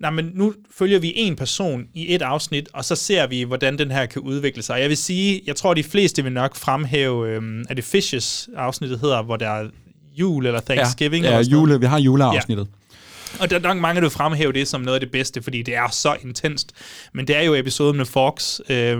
Nej, 0.00 0.10
men 0.10 0.30
nu 0.34 0.54
følger 0.78 0.98
vi 0.98 1.12
en 1.16 1.36
person 1.36 1.84
i 1.94 2.14
et 2.14 2.22
afsnit, 2.22 2.68
og 2.72 2.84
så 2.84 2.96
ser 2.96 3.26
vi, 3.26 3.42
hvordan 3.42 3.78
den 3.78 3.90
her 3.90 4.06
kan 4.06 4.22
udvikle 4.22 4.62
sig. 4.62 4.80
Jeg 4.80 4.88
vil 4.88 4.96
sige, 4.96 5.42
jeg 5.46 5.56
tror, 5.56 5.74
de 5.74 5.84
fleste 5.84 6.22
vil 6.22 6.32
nok 6.32 6.56
fremhæve, 6.56 7.28
øhm, 7.28 7.64
er 7.68 7.74
det 7.74 7.84
Fishes 7.84 8.48
afsnittet 8.56 9.00
hedder, 9.00 9.22
hvor 9.22 9.36
der 9.36 9.48
er 9.48 9.68
jul 10.14 10.46
eller 10.46 10.60
Thanksgiving. 10.60 11.24
Ja, 11.24 11.36
ja 11.36 11.40
jule, 11.40 11.80
vi 11.80 11.86
har 11.86 11.98
juleafsnittet. 11.98 12.68
Og 13.40 13.50
der 13.50 13.56
er 13.56 13.60
nok 13.60 13.76
mange, 13.76 13.94
der 13.94 14.00
vil 14.00 14.10
fremhæve 14.10 14.52
det 14.52 14.68
som 14.68 14.80
noget 14.80 14.94
af 14.94 15.00
det 15.00 15.10
bedste, 15.10 15.42
fordi 15.42 15.62
det 15.62 15.76
er 15.76 15.88
så 15.90 16.16
intenst. 16.22 16.72
Men 17.12 17.26
det 17.26 17.36
er 17.36 17.42
jo 17.42 17.54
episoden 17.54 17.96
med 17.96 18.04
Fox, 18.04 18.60
øh, 18.68 18.98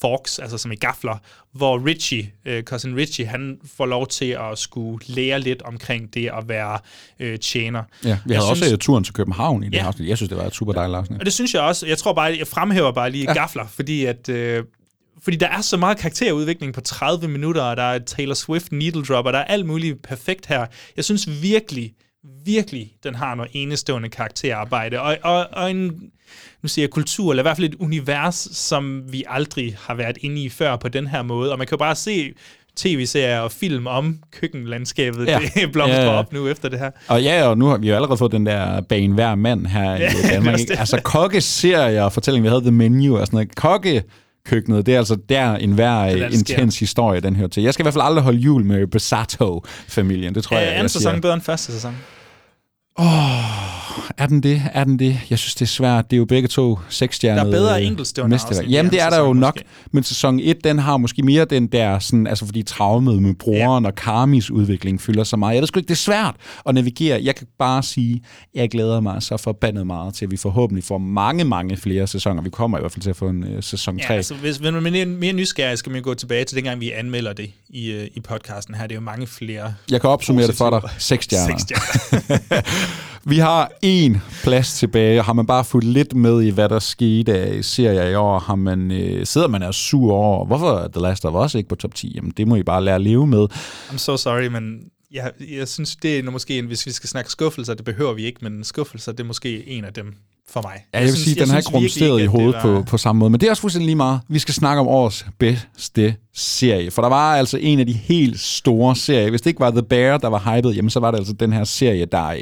Fox, 0.00 0.38
altså 0.38 0.58
som 0.58 0.72
i 0.72 0.74
gafler, 0.74 1.16
hvor 1.52 1.86
Richie, 1.86 2.30
øh, 2.44 2.62
cousin 2.62 2.96
Richie, 2.96 3.26
han 3.26 3.58
får 3.76 3.86
lov 3.86 4.06
til 4.06 4.24
at 4.50 4.58
skulle 4.58 4.98
lære 5.06 5.40
lidt 5.40 5.62
omkring 5.62 6.14
det 6.14 6.26
at 6.38 6.48
være 6.48 6.78
øh, 7.20 7.38
tjener. 7.38 7.82
Ja, 8.04 8.08
vi 8.08 8.08
Jeg 8.08 8.18
havde 8.38 8.50
også 8.50 8.54
synes- 8.54 8.68
synes, 8.68 8.84
turen 8.84 9.04
til 9.04 9.14
København 9.14 9.62
i 9.62 9.66
det 9.66 9.74
Ja. 9.74 9.80
her 9.80 9.86
afsnit. 9.86 10.08
Jeg 10.08 10.16
synes, 10.16 10.28
det 10.28 10.38
var 10.38 10.44
et 10.44 10.54
super 10.54 10.72
dejligt 10.72 10.96
afsnit. 10.98 11.18
Og 11.20 11.24
det 11.24 11.32
synes 11.34 11.54
jeg 11.54 11.62
også. 11.62 11.86
Jeg 11.86 11.98
tror 11.98 12.12
bare, 12.12 12.36
jeg 12.38 12.46
fremhæver 12.46 12.92
bare 12.92 13.10
lige 13.10 13.24
ja. 13.28 13.32
gafler, 13.32 13.66
fordi 13.66 14.04
at... 14.04 14.28
Øh, 14.28 14.64
fordi 15.22 15.36
der 15.36 15.48
er 15.48 15.60
så 15.60 15.76
meget 15.76 15.98
karakterudvikling 15.98 16.74
på 16.74 16.80
30 16.80 17.28
minutter, 17.28 17.62
og 17.62 17.76
der 17.76 17.82
er 17.82 17.98
Taylor 17.98 18.34
Swift 18.34 18.72
needle 18.72 19.02
drop, 19.04 19.26
og 19.26 19.32
der 19.32 19.38
er 19.38 19.44
alt 19.44 19.66
muligt 19.66 20.02
perfekt 20.02 20.46
her. 20.46 20.66
Jeg 20.96 21.04
synes 21.04 21.42
virkelig, 21.42 21.92
virkelig, 22.44 22.92
den 23.04 23.14
har 23.14 23.34
noget 23.34 23.50
enestående 23.54 24.08
karakterarbejde, 24.08 25.00
og, 25.00 25.16
og, 25.22 25.46
og 25.52 25.70
en, 25.70 26.02
nu 26.62 26.68
siger 26.68 26.82
jeg 26.82 26.90
kultur, 26.90 27.32
eller 27.32 27.42
i 27.42 27.44
hvert 27.44 27.56
fald 27.56 27.68
et 27.68 27.74
univers, 27.74 28.48
som 28.52 29.12
vi 29.12 29.24
aldrig 29.28 29.76
har 29.80 29.94
været 29.94 30.18
inde 30.20 30.42
i 30.42 30.48
før 30.48 30.76
på 30.76 30.88
den 30.88 31.06
her 31.06 31.22
måde. 31.22 31.52
Og 31.52 31.58
man 31.58 31.66
kan 31.66 31.72
jo 31.74 31.78
bare 31.78 31.94
se 31.94 32.32
tv-serier 32.76 33.40
og 33.40 33.52
film 33.52 33.86
om 33.86 34.18
køkkenlandskabet, 34.32 35.26
ja. 35.26 35.38
Det 35.54 35.72
blomstrer 35.72 36.04
Ja, 36.04 36.18
op 36.18 36.32
nu 36.32 36.48
efter 36.48 36.68
det 36.68 36.78
her. 36.78 36.90
Og 37.08 37.22
ja, 37.22 37.46
og 37.46 37.58
nu 37.58 37.66
har 37.66 37.78
vi 37.78 37.88
jo 37.88 37.94
allerede 37.94 38.18
fået 38.18 38.32
den 38.32 38.46
der 38.46 38.80
bane 38.80 39.14
hver 39.14 39.34
mand 39.34 39.66
her 39.66 39.90
Ja, 39.96 40.10
i 40.10 40.30
Danmark. 40.30 40.60
Ikke? 40.60 40.78
Altså 40.78 41.00
kokkeserier 41.04 42.02
og 42.02 42.12
fortælling, 42.12 42.44
vi 42.44 42.48
havde 42.48 42.60
The 42.62 42.70
Menu 42.70 43.18
og 43.18 43.26
sådan 43.26 43.36
noget. 43.36 43.54
Kokkekøkkenet, 44.50 44.86
det 44.86 44.94
er 44.94 44.98
altså 44.98 45.16
der 45.28 45.54
en 45.56 45.72
hver 45.72 46.10
sker. 46.10 46.28
intens 46.28 46.78
historie, 46.78 47.20
den 47.20 47.36
hører 47.36 47.48
til. 47.48 47.62
Jeg 47.62 47.74
skal 47.74 47.82
i 47.82 47.84
hvert 47.84 47.94
fald 47.94 48.04
aldrig 48.04 48.24
holde 48.24 48.38
jul 48.38 48.64
med 48.64 48.86
Besato-familien, 48.86 50.34
det 50.34 50.44
tror 50.44 50.56
jeg, 50.56 50.64
Øh, 50.66 50.70
anden 50.72 50.82
jeg 50.82 50.90
sæson 50.90 51.10
siger. 51.12 51.20
bedre 51.20 51.34
end 51.34 51.42
første 51.42 51.72
sæson. 51.72 51.94
Er 52.98 54.26
den 54.28 54.42
det? 54.42 54.62
Er 54.72 54.84
den 54.84 54.98
det? 54.98 55.18
Jeg 55.30 55.38
synes, 55.38 55.54
det 55.54 55.62
er 55.62 55.66
svært. 55.66 56.10
Det 56.10 56.16
er 56.16 56.18
jo 56.18 56.24
begge 56.24 56.48
to 56.48 56.78
seksstjernede 56.88 57.40
Der 57.44 57.46
er 57.46 57.50
bedre 57.60 57.82
enkeltstående 57.82 58.34
afsnit 58.34 58.70
Jamen, 58.72 58.92
det 58.92 59.00
er 59.00 59.10
der 59.10 59.18
jo 59.18 59.24
sæson, 59.24 59.36
nok. 59.36 59.54
måske. 59.54 59.68
Men 59.92 60.02
sæson 60.04 60.40
1, 60.40 60.64
den 60.64 60.78
har 60.78 60.96
måske 60.96 61.22
mere 61.22 61.44
den 61.44 61.66
der, 61.66 61.98
sådan, 61.98 62.26
altså 62.26 62.46
fordi 62.46 62.62
traumet 62.62 63.22
med 63.22 63.34
broren 63.34 63.84
ja. 63.84 63.88
og 63.90 63.94
Karmis 63.94 64.50
udvikling 64.50 65.00
fylder 65.00 65.24
så 65.24 65.36
meget. 65.36 65.54
Jeg 65.54 65.60
ved 65.62 65.66
sgu 65.66 65.78
ikke, 65.78 65.88
det 65.88 65.94
er 65.94 65.96
svært 65.96 66.34
at 66.68 66.74
navigere. 66.74 67.20
Jeg 67.24 67.34
kan 67.36 67.46
bare 67.58 67.82
sige, 67.82 68.22
jeg 68.54 68.70
glæder 68.70 69.00
mig 69.00 69.22
så 69.22 69.36
forbandet 69.36 69.86
meget 69.86 70.14
til, 70.14 70.24
at 70.24 70.30
vi 70.30 70.36
forhåbentlig 70.36 70.84
får 70.84 70.98
mange, 70.98 71.44
mange 71.44 71.76
flere 71.76 72.06
sæsoner. 72.06 72.42
Vi 72.42 72.50
kommer 72.50 72.78
i 72.78 72.80
hvert 72.80 72.92
fald 72.92 73.02
til 73.02 73.10
at 73.10 73.16
få 73.16 73.28
en 73.28 73.42
uh, 73.56 73.62
sæson 73.62 73.98
3. 73.98 74.04
Ja, 74.08 74.14
altså, 74.16 74.34
hvis 74.34 74.56
hvis 74.56 74.60
man 74.72 74.96
er 74.96 75.06
mere 75.06 75.32
nysgerrig, 75.32 75.78
skal 75.78 75.92
man 75.92 76.02
gå 76.02 76.14
tilbage 76.14 76.44
til 76.44 76.56
dengang, 76.56 76.80
vi 76.80 76.90
anmelder 76.92 77.32
det 77.32 77.50
i, 77.68 77.90
øh, 77.90 78.06
i 78.14 78.20
podcasten 78.20 78.74
her. 78.74 78.82
Det 78.82 78.90
er 78.92 78.94
jo 78.96 79.00
mange 79.00 79.26
flere. 79.26 79.74
Jeg 79.90 80.00
kan 80.00 80.10
opsummere 80.10 80.46
det 80.46 80.54
for 80.54 80.70
dig. 80.70 80.80
positive- 80.80 81.00
Seks 81.00 81.24
stjerner. 81.24 81.58
Seks 81.58 81.62
stjerner. 81.62 82.62
Vi 83.24 83.38
har 83.38 83.72
en 83.82 84.22
plads 84.42 84.78
tilbage. 84.78 85.22
Har 85.22 85.32
man 85.32 85.46
bare 85.46 85.64
fulgt 85.64 85.86
lidt 85.86 86.14
med 86.14 86.42
i, 86.42 86.50
hvad 86.50 86.68
der 86.68 86.78
skete 86.78 87.38
af 87.38 87.64
serier 87.64 88.04
i 88.04 88.14
år, 88.14 88.38
har 88.38 88.54
man, 88.54 88.90
øh, 88.90 89.26
sidder 89.26 89.48
man 89.48 89.62
er 89.62 89.70
sur 89.70 90.12
over, 90.12 90.46
hvorfor 90.46 90.90
The 90.92 91.02
Last 91.02 91.24
of 91.24 91.44
Us 91.44 91.54
ikke 91.54 91.68
på 91.68 91.74
top 91.74 91.94
10? 91.94 92.12
Jamen, 92.16 92.32
det 92.36 92.48
må 92.48 92.56
I 92.56 92.62
bare 92.62 92.84
lære 92.84 92.94
at 92.94 93.00
leve 93.00 93.26
med. 93.26 93.46
I'm 93.90 93.98
so 93.98 94.16
sorry, 94.16 94.46
men 94.46 94.80
jeg, 95.12 95.32
jeg 95.50 95.68
synes, 95.68 95.96
det 95.96 96.18
er 96.18 96.22
måske, 96.30 96.58
en, 96.58 96.66
hvis 96.66 96.86
vi 96.86 96.92
skal 96.92 97.08
snakke 97.08 97.30
skuffelser, 97.30 97.74
det 97.74 97.84
behøver 97.84 98.12
vi 98.12 98.24
ikke, 98.24 98.38
men 98.42 98.64
skuffelser, 98.64 99.12
det 99.12 99.20
er 99.20 99.26
måske 99.26 99.68
en 99.68 99.84
af 99.84 99.92
dem 99.92 100.14
for 100.50 100.62
mig. 100.62 100.72
Ja, 100.94 100.98
jeg, 100.98 101.06
vil 101.06 101.12
synes- 101.14 101.24
sige, 101.24 101.40
den 101.40 101.50
har 101.50 101.56
ikke 101.58 101.70
rumsteret 101.70 102.20
i 102.20 102.22
at 102.22 102.28
hovedet 102.28 102.54
det 102.54 102.62
på, 102.62 102.72
var- 102.72 102.82
på 102.82 102.98
samme 102.98 103.18
måde. 103.20 103.30
Men 103.30 103.40
det 103.40 103.46
er 103.46 103.50
også 103.50 103.60
fuldstændig 103.60 103.86
lige 103.86 103.96
meget. 103.96 104.20
Vi 104.28 104.38
skal 104.38 104.54
snakke 104.54 104.80
om 104.80 104.88
årets 104.88 105.26
bedste 105.38 106.14
serie. 106.34 106.90
For 106.90 107.02
der 107.02 107.08
var 107.08 107.34
altså 107.36 107.58
en 107.60 107.80
af 107.80 107.86
de 107.86 107.92
helt 107.92 108.40
store 108.40 108.96
serier. 108.96 109.30
Hvis 109.30 109.40
det 109.40 109.50
ikke 109.50 109.60
var 109.60 109.70
The 109.70 109.82
Bear, 109.82 110.18
der 110.18 110.28
var 110.28 110.38
hyped, 110.56 110.70
jamen 110.72 110.90
så 110.90 111.00
var 111.00 111.10
det 111.10 111.18
altså 111.18 111.32
den 111.32 111.52
her 111.52 111.64
serie, 111.64 112.04
der 112.04 112.26
øh, 112.26 112.38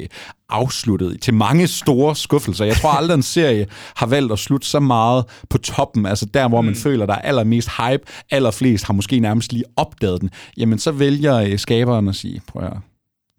afsluttede 0.51 1.19
til 1.19 1.35
mange 1.35 1.67
store 1.67 2.17
skuffelser. 2.17 2.65
Jeg 2.65 2.77
tror 2.77 2.91
aldrig, 2.91 3.15
en 3.15 3.23
serie 3.23 3.67
har 3.97 4.07
valgt 4.07 4.33
at 4.33 4.39
slutte 4.39 4.67
så 4.69 4.81
meget 4.81 5.25
på 5.51 5.59
toppen. 5.59 6.07
Altså 6.07 6.27
der, 6.27 6.49
hvor 6.49 6.61
man 6.61 6.75
Mm. 6.75 6.81
føler, 6.81 7.07
der 7.07 7.15
er 7.15 7.19
allermest 7.19 7.69
hype. 7.77 8.03
Allerflest 8.31 8.85
har 8.85 8.95
måske 8.95 9.21
nærmest 9.21 9.53
lige 9.53 9.65
opdaget 9.77 10.21
den. 10.21 10.31
Jamen 10.57 10.79
så 10.79 10.91
vælger 10.93 11.35
øh, 11.37 11.59
skaberen 11.59 12.09
at 12.09 12.15
sige, 12.17 12.41
prøv 12.49 12.63
at 12.63 12.73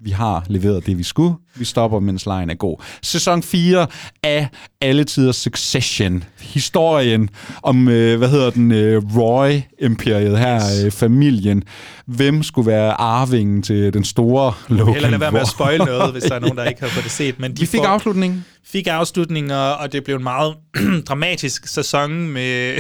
vi 0.02 0.10
har 0.12 0.44
leveret 0.48 0.86
det, 0.86 0.98
vi 0.98 1.04
skulle. 1.04 1.34
Vi 1.56 1.66
stopper, 1.66 2.00
mens 2.00 2.26
lejen 2.26 2.50
er 2.50 2.54
god. 2.56 2.84
Sæson 3.04 3.44
4 3.44 3.88
af 4.24 4.48
alle 4.82 5.04
tiders 5.04 5.36
Succession. 5.36 6.24
Historien 6.40 7.30
om, 7.64 7.88
øh, 7.90 8.18
hvad 8.18 8.30
hedder 8.30 8.50
den, 8.50 8.72
øh, 8.72 9.02
Roy-imperiet 9.18 10.40
her, 10.40 10.62
øh, 10.86 10.92
familien. 10.92 11.64
Hvem 12.06 12.44
skulle 12.44 12.72
være 12.72 12.92
arvingen 12.92 13.62
til 13.64 13.94
den 13.94 14.04
store 14.04 14.54
Logan 14.68 14.96
Eller 14.96 15.10
lad 15.10 15.20
være 15.20 15.32
med 15.32 15.40
at 15.42 15.48
spoil 15.48 15.78
noget, 15.80 16.12
hvis 16.12 16.24
der 16.24 16.36
er 16.36 16.40
nogen, 16.40 16.58
der 16.58 16.64
ikke 16.70 16.82
har 16.82 16.88
fået 16.90 17.04
det 17.04 17.12
set. 17.12 17.40
Men 17.40 17.52
de 17.52 17.60
Vi 17.60 17.66
fik 17.66 17.78
får- 17.80 17.86
afslutningen. 17.88 18.46
fik 18.66 18.88
afslutninger, 18.88 19.58
og 19.58 19.92
det 19.94 20.04
blev 20.04 20.16
en 20.16 20.24
meget 20.24 20.56
dramatisk 21.08 21.68
sæson 21.68 22.12
med, 22.30 22.74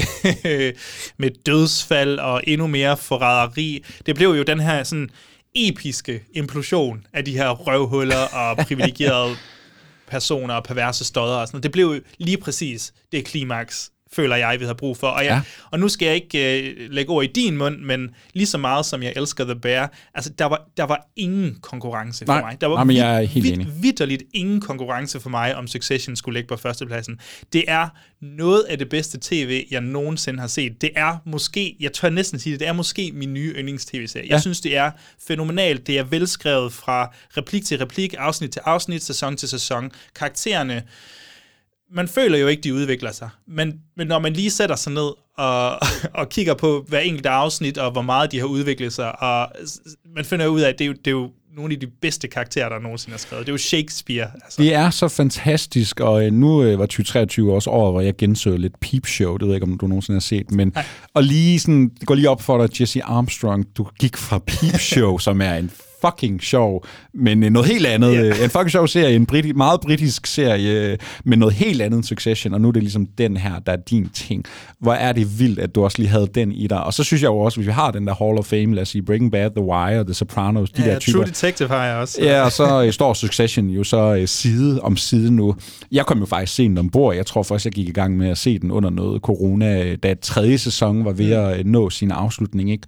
med 1.21 1.29
dødsfald 1.45 2.19
og 2.19 2.41
endnu 2.47 2.67
mere 2.67 2.97
forræderi. 2.97 3.83
Det 4.05 4.15
blev 4.15 4.29
jo 4.29 4.43
den 4.43 4.59
her 4.59 4.83
sådan 4.83 5.09
episke 5.67 6.23
implosion 6.33 7.05
af 7.13 7.25
de 7.25 7.31
her 7.31 7.49
røvhuller 7.49 8.23
og 8.33 8.57
privilegerede 8.67 9.35
personer 10.07 10.53
og 10.53 10.63
perverse 10.63 11.05
stodder 11.05 11.35
og 11.35 11.47
sådan 11.47 11.55
noget. 11.55 11.63
Det 11.63 11.71
blev 11.71 12.01
lige 12.17 12.37
præcis 12.37 12.93
det 13.11 13.25
klimaks, 13.25 13.91
føler 14.13 14.35
jeg, 14.35 14.59
vi 14.59 14.65
har 14.65 14.73
brug 14.73 14.97
for. 14.97 15.07
Og, 15.07 15.25
jeg, 15.25 15.31
Ja. 15.31 15.41
og 15.71 15.79
nu 15.79 15.89
skal 15.89 16.05
jeg 16.05 16.15
ikke 16.15 16.69
øh, 16.69 16.91
lægge 16.91 17.11
ord 17.11 17.23
i 17.23 17.27
din 17.27 17.57
mund, 17.57 17.77
men 17.79 18.09
lige 18.33 18.45
så 18.45 18.57
meget 18.57 18.85
som 18.85 19.03
jeg 19.03 19.13
elsker 19.15 19.43
The 19.45 19.55
Bear, 19.55 19.93
altså 20.15 20.29
der 20.29 20.45
var, 20.45 20.69
der 20.77 20.83
var 20.83 21.07
ingen 21.15 21.57
konkurrence 21.61 22.25
for 22.25 22.33
Nej. 22.33 22.41
mig. 22.41 22.61
Der 22.61 22.67
var 22.67 22.83
Nej, 22.83 22.95
jeg 22.95 23.17
er 23.17 23.27
helt 23.27 23.45
vid- 23.45 23.53
enig. 23.53 23.67
vidderligt 23.81 24.23
ingen 24.33 24.61
konkurrence 24.61 25.19
for 25.19 25.29
mig, 25.29 25.55
om 25.55 25.67
Succession 25.67 26.15
skulle 26.15 26.37
ligge 26.39 26.47
på 26.47 26.57
førstepladsen. 26.57 27.19
Det 27.53 27.63
er 27.67 27.87
noget 28.21 28.63
af 28.63 28.77
det 28.77 28.89
bedste 28.89 29.17
tv, 29.21 29.65
jeg 29.71 29.81
nogensinde 29.81 30.39
har 30.39 30.47
set. 30.47 30.81
Det 30.81 30.89
er 30.95 31.17
måske, 31.25 31.75
jeg 31.79 31.93
tør 31.93 32.09
næsten 32.09 32.39
sige 32.39 32.53
det, 32.53 32.59
det 32.59 32.67
er 32.67 32.73
måske 32.73 33.11
min 33.13 33.33
nye 33.33 33.53
yndlings-tv-serie. 33.57 34.25
Jeg 34.25 34.35
Ja. 34.35 34.39
synes, 34.41 34.61
det 34.61 34.77
er 34.77 34.91
fænomenalt. 35.27 35.87
Det 35.87 35.97
er 35.97 36.03
velskrevet 36.03 36.73
fra 36.73 37.13
replik 37.37 37.65
til 37.65 37.77
replik, 37.77 38.15
afsnit 38.17 38.51
til 38.51 38.61
afsnit, 38.65 39.03
sæson 39.03 39.37
til 39.37 39.49
sæson. 39.49 39.91
Karaktererne, 40.15 40.83
man 41.91 42.07
føler 42.07 42.37
jo 42.37 42.47
ikke, 42.47 42.61
de 42.61 42.73
udvikler 42.73 43.11
sig. 43.11 43.29
Men, 43.47 43.73
men 43.97 44.07
når 44.07 44.19
man 44.19 44.33
lige 44.33 44.51
sætter 44.51 44.75
sig 44.75 44.93
ned 44.93 45.11
og, 45.37 45.71
og 46.19 46.29
kigger 46.29 46.53
på 46.53 46.85
hver 46.87 46.99
enkelt 46.99 47.25
afsnit, 47.25 47.77
og 47.77 47.91
hvor 47.91 48.01
meget 48.01 48.31
de 48.31 48.39
har 48.39 48.45
udviklet 48.45 48.93
sig, 48.93 49.21
og 49.21 49.51
man 50.15 50.25
finder 50.25 50.47
ud 50.47 50.61
af, 50.61 50.69
at 50.69 50.79
det 50.79 50.85
er 50.85 50.87
jo, 50.87 50.93
det 50.93 51.07
er 51.07 51.11
jo 51.11 51.29
nogle 51.55 51.73
af 51.73 51.79
de 51.79 51.87
bedste 52.01 52.27
karakterer, 52.27 52.69
der 52.69 52.79
nogensinde 52.79 53.13
er 53.13 53.19
skrevet. 53.19 53.45
Det 53.45 53.51
er 53.51 53.53
jo 53.53 53.57
Shakespeare. 53.57 54.31
Altså. 54.43 54.61
Det 54.61 54.73
er 54.73 54.89
så 54.89 55.07
fantastisk, 55.07 55.99
og 55.99 56.25
øh, 56.25 56.33
nu 56.33 56.63
øh, 56.63 56.79
var 56.79 56.85
2023 56.85 57.53
også 57.53 57.69
år, 57.69 57.91
hvor 57.91 58.01
jeg 58.01 58.17
genså 58.17 58.57
lidt 58.57 58.79
Peep 58.79 59.05
Show, 59.05 59.37
det 59.37 59.41
ved 59.41 59.53
jeg 59.53 59.55
ikke, 59.55 59.71
om 59.71 59.77
du 59.77 59.87
nogensinde 59.87 60.15
har 60.15 60.21
set, 60.21 60.51
men 60.51 60.75
og 61.13 61.23
lige 61.23 61.59
sådan, 61.59 61.89
det 61.99 62.07
går 62.07 62.15
lige 62.15 62.29
op 62.29 62.41
for 62.41 62.65
dig, 62.67 62.81
Jesse 62.81 63.03
Armstrong, 63.03 63.65
du 63.77 63.87
gik 63.99 64.17
fra 64.17 64.39
Peep 64.39 64.79
Show, 64.79 65.17
som 65.27 65.41
er 65.41 65.53
en 65.53 65.71
fucking 66.05 66.41
sjov, 66.41 66.85
men 67.13 67.43
øh, 67.43 67.49
noget 67.49 67.67
helt 67.67 67.85
andet. 67.85 68.15
Yeah. 68.15 68.43
En 68.43 68.49
fucking 68.49 68.71
sjov 68.71 68.87
serie, 68.87 69.15
en 69.15 69.27
briti- 69.31 69.53
meget 69.53 69.81
britisk 69.81 70.27
serie, 70.27 70.91
øh, 70.91 70.97
men 71.25 71.39
noget 71.39 71.55
helt 71.55 71.81
andet 71.81 71.97
end 71.97 72.03
Succession, 72.03 72.53
og 72.53 72.61
nu 72.61 72.67
er 72.67 72.71
det 72.71 72.83
ligesom 72.83 73.05
den 73.17 73.37
her, 73.37 73.59
der 73.59 73.71
er 73.71 73.77
din 73.89 74.09
ting. 74.13 74.43
Hvor 74.79 74.93
er 74.93 75.11
det 75.11 75.39
vildt, 75.39 75.59
at 75.59 75.75
du 75.75 75.83
også 75.83 75.97
lige 75.97 76.09
havde 76.09 76.27
den 76.35 76.51
i 76.51 76.67
dig. 76.67 76.83
Og 76.83 76.93
så 76.93 77.03
synes 77.03 77.21
jeg 77.21 77.27
jo 77.29 77.39
også, 77.39 77.57
hvis 77.57 77.67
vi 77.67 77.71
har 77.71 77.91
den 77.91 78.07
der 78.07 78.13
Hall 78.25 78.37
of 78.37 78.45
Fame, 78.45 78.75
lad 78.75 78.81
os 78.81 78.89
sige 78.89 79.01
Breaking 79.01 79.31
Bad, 79.31 79.49
The 79.49 79.63
Wire, 79.63 80.03
The 80.03 80.13
Sopranos, 80.13 80.71
de 80.71 80.81
ja, 80.81 80.91
der 80.91 80.99
typer. 80.99 81.19
True 81.19 81.25
Detective 81.25 81.67
har 81.67 81.85
jeg 81.85 81.95
også. 81.95 82.23
Ja, 82.23 82.41
og 82.41 82.51
så 82.51 82.83
øh, 82.83 82.93
står 82.93 83.13
Succession 83.13 83.69
jo 83.69 83.83
så 83.83 84.15
øh, 84.15 84.27
side 84.27 84.81
om 84.81 84.97
side 84.97 85.31
nu. 85.31 85.55
Jeg 85.91 86.05
kom 86.05 86.19
jo 86.19 86.25
faktisk 86.25 86.55
sent 86.55 86.79
ombord. 86.79 87.15
Jeg 87.15 87.25
tror 87.25 87.43
først, 87.43 87.65
jeg 87.65 87.73
gik 87.73 87.89
i 87.89 87.91
gang 87.91 88.17
med 88.17 88.29
at 88.29 88.37
se 88.37 88.59
den 88.59 88.71
under 88.71 88.89
noget 88.89 89.21
corona, 89.21 89.83
øh, 89.83 89.97
da 90.03 90.15
tredje 90.21 90.57
sæson 90.57 91.05
var 91.05 91.11
ved 91.11 91.31
at 91.31 91.59
øh, 91.59 91.65
nå 91.65 91.89
sin 91.89 92.11
afslutning. 92.11 92.71
Ikke? 92.71 92.87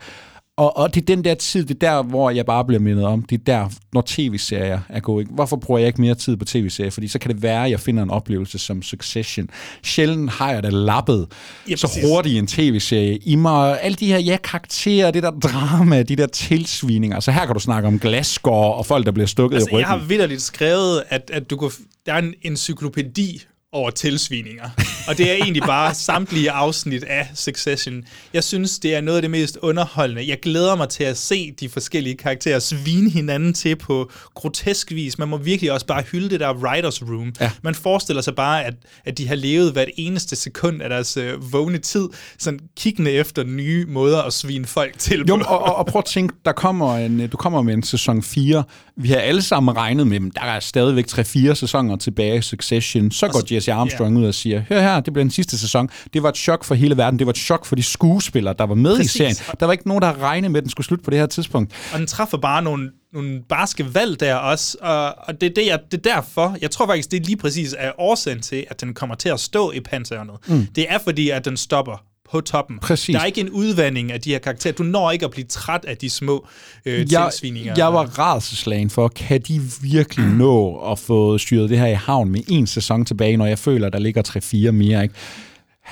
Og, 0.62 0.78
og 0.78 0.96
det 0.96 1.02
er 1.02 1.06
den 1.06 1.24
der 1.24 1.34
tid, 1.34 1.66
det 1.66 1.84
er 1.84 1.92
der, 1.92 2.04
hvor 2.04 2.30
jeg 2.30 2.46
bare 2.46 2.66
bliver 2.66 2.80
mindet 2.80 3.06
om, 3.06 3.24
det 3.24 3.36
er 3.40 3.44
der, 3.46 3.70
når 3.94 4.04
tv-serier 4.06 4.80
er. 4.90 4.96
Ikke? 4.96 5.32
Hvorfor 5.32 5.56
bruger 5.56 5.80
jeg 5.80 5.88
ikke 5.88 6.02
mere 6.02 6.16
tid 6.16 6.38
på 6.38 6.46
tv-serier? 6.46 6.92
Fordi 6.92 7.08
så 7.08 7.20
kan 7.20 7.32
det 7.32 7.42
være, 7.44 7.66
at 7.66 7.72
jeg 7.72 7.80
finder 7.80 8.04
en 8.04 8.10
oplevelse 8.10 8.60
som 8.60 8.82
Succession. 8.82 9.50
Sjældent 9.84 10.30
har 10.32 10.52
jeg 10.52 10.64
da 10.64 10.70
lappet 10.70 11.28
Ja, 11.70 11.76
så 11.76 11.88
præcis. 11.88 12.04
hurtigt 12.04 12.38
en 12.40 12.48
tv-serie 12.48 13.18
i 13.18 13.36
mig. 13.36 13.52
Og 13.54 13.84
alle 13.84 13.96
de 13.96 14.08
her 14.08 14.20
ja, 14.20 14.38
karakterer, 14.44 15.12
det 15.12 15.24
der 15.24 15.32
drama, 15.32 16.04
de 16.04 16.16
der 16.16 16.28
tilsvininger. 16.28 17.20
Så 17.20 17.32
her 17.32 17.46
kan 17.46 17.54
du 17.54 17.60
snakke 17.60 17.88
om 17.88 18.00
glasskår 18.00 18.74
og 18.74 18.86
folk, 18.86 19.06
der 19.06 19.12
bliver 19.12 19.28
stukket 19.28 19.56
Altså, 19.56 19.70
i 19.70 19.72
ryggen. 19.74 19.80
jeg 19.80 19.88
har 19.88 19.98
vidderligt 19.98 20.42
skrevet, 20.42 21.04
at, 21.10 21.32
at 21.34 21.50
du 21.50 21.58
kunne, 21.58 21.72
der 22.06 22.14
er 22.14 22.18
en 22.20 22.34
encyklopædi 22.42 23.44
over 23.74 23.90
tilsvininger. 23.90 24.70
Og 25.08 25.18
det 25.18 25.32
er 25.32 25.34
egentlig 25.34 25.64
bare 25.64 25.94
samtlige 25.94 26.52
afsnit 26.52 27.04
af 27.04 27.32
Succession. 27.36 28.04
Jeg 28.34 28.44
synes, 28.44 28.80
det 28.80 28.96
er 28.96 29.02
noget 29.02 29.18
af 29.18 29.22
det 29.22 29.32
mest 29.32 29.58
underholdende. 29.62 30.28
Jeg 30.28 30.38
glæder 30.42 30.76
mig 30.76 30.90
til 30.90 31.04
at 31.04 31.18
se 31.18 31.52
de 31.60 31.70
forskellige 31.70 32.18
karakterer 32.18 32.60
svine 32.60 33.10
hinanden 33.10 33.54
til 33.54 33.76
på 33.76 34.12
grotesk 34.34 34.92
vis. 34.92 35.18
Man 35.18 35.28
må 35.28 35.38
virkelig 35.38 35.72
også 35.72 35.86
bare 35.86 36.02
hylde 36.12 36.30
det 36.30 36.40
der 36.40 36.54
writers 36.54 37.02
room. 37.02 37.34
Ja. 37.40 37.52
Man 37.64 37.76
forestiller 37.76 38.22
sig 38.22 38.36
bare, 38.36 38.66
at, 38.66 38.74
at 39.06 39.18
de 39.18 39.28
har 39.28 39.36
levet 39.36 39.72
hvert 39.72 39.90
eneste 39.98 40.36
sekund 40.36 40.82
af 40.82 40.90
deres 40.90 41.18
øh, 41.18 41.54
vågne 41.54 41.78
tid, 41.78 42.10
sådan 42.40 42.60
kiggende 42.78 43.12
efter 43.12 43.44
nye 43.44 43.86
måder 43.86 44.22
at 44.22 44.34
svine 44.34 44.66
folk 44.66 44.98
til 44.98 45.24
Jo, 45.28 45.42
og, 45.48 45.64
og, 45.64 45.76
og 45.76 45.86
prøv 45.86 46.00
at 46.00 46.06
tænke, 46.06 46.36
der 46.46 46.52
kommer 46.52 46.98
en, 46.98 47.28
du 47.28 47.38
kommer 47.38 47.62
med 47.62 47.74
en 47.74 47.84
sæson 47.84 48.24
4. 48.24 48.64
Vi 48.98 49.10
har 49.10 49.18
alle 49.18 49.42
sammen 49.42 49.78
regnet 49.78 50.08
med, 50.08 50.20
men 50.20 50.32
der 50.36 50.42
er 50.42 50.60
stadigvæk 50.60 51.06
3-4 51.06 51.54
sæsoner 51.54 51.96
tilbage 51.96 52.38
i 52.38 52.42
Succession. 52.42 53.12
Så 53.12 53.28
går 53.28 53.42
Jesse 53.62 53.74
Armstrong 53.74 54.18
ud 54.18 54.26
og 54.26 54.34
siger, 54.34 54.64
hør 54.70 54.82
her, 54.82 55.00
det 55.00 55.14
bliver 55.14 55.24
den 55.24 55.32
sidste 55.32 55.58
sæson. 55.58 55.90
Det 56.14 56.24
var 56.24 56.30
et 56.30 56.38
chok 56.38 56.64
for 56.64 56.76
hele 56.76 56.98
verden. 56.98 57.20
Det 57.20 57.28
var 57.28 57.32
et 57.32 57.38
chok 57.38 57.66
for 57.66 57.76
de 57.76 57.84
skuespillere, 57.84 58.56
der 58.58 58.66
var 58.66 58.76
med 58.76 58.96
Præcis. 58.96 59.16
i 59.16 59.18
serien. 59.18 59.36
Der 59.60 59.66
var 59.66 59.72
ikke 59.72 59.88
nogen, 59.88 60.02
der 60.02 60.22
regnede 60.22 60.52
med, 60.52 60.58
at 60.58 60.64
den 60.64 60.72
skulle 60.72 60.88
slutte 60.88 61.04
på 61.04 61.12
det 61.12 61.20
her 61.20 61.26
tidspunkt. 61.26 61.74
Og 61.94 62.00
den 62.00 62.08
træffer 62.08 62.38
bare 62.38 62.62
nogle, 62.62 62.92
nogle 63.14 63.42
barske 63.50 63.96
valg 63.96 64.20
der 64.20 64.36
også, 64.36 64.78
og, 64.82 65.16
og 65.18 65.42
det, 65.42 65.50
er 65.50 65.54
det, 65.54 65.68
jeg, 65.68 65.80
det 65.92 65.98
er 66.08 66.16
derfor, 66.16 66.58
jeg 66.62 66.72
tror 66.72 66.86
faktisk, 66.88 67.12
det 67.12 67.22
er 67.22 67.26
lige 67.26 67.38
præcis 67.38 67.76
er 67.78 67.92
årsagen 67.98 68.42
til, 68.42 68.66
at 68.70 68.82
den 68.82 68.94
kommer 68.94 69.16
til 69.16 69.30
at 69.30 69.40
stå 69.40 69.72
i 69.72 69.80
pansernet. 69.80 70.36
Mm. 70.48 70.68
Det 70.76 70.86
er 70.90 70.98
fordi, 70.98 71.30
at 71.30 71.46
den 71.46 71.58
stopper 71.58 72.04
på 72.32 72.42
toppen. 72.42 72.80
Præcis. 72.80 73.14
Der 73.14 73.22
er 73.22 73.26
ikke 73.26 73.42
en 73.42 73.50
udvandring 73.50 74.12
af 74.12 74.22
de 74.22 74.30
her 74.30 74.40
karakterer. 74.40 74.74
Du 74.74 74.84
når 74.84 75.12
ikke 75.12 75.26
at 75.26 75.32
blive 75.32 75.48
træt 75.48 75.86
af 75.86 75.98
de 75.98 76.10
små 76.10 76.48
øh, 76.86 77.12
jeg, 77.12 77.30
tilsvininger. 77.32 77.74
jeg 77.78 77.94
var 77.94 78.20
rædselslagen 78.20 78.90
for, 78.90 79.08
kan 79.08 79.42
de 79.42 79.62
virkelig 79.82 80.26
nå 80.26 80.76
at 80.92 81.00
få 81.00 81.38
styret 81.38 81.70
det 81.70 81.80
her 81.80 81.88
i 81.88 81.94
havn 81.94 82.30
med 82.30 82.42
en 82.48 82.68
sæson 82.68 83.06
tilbage, 83.06 83.38
når 83.38 83.46
jeg 83.46 83.60
føler, 83.60 83.90
der 83.90 84.00
ligger 84.00 84.68
3-4 84.68 84.72
mere, 84.72 85.04
ikke? 85.04 85.16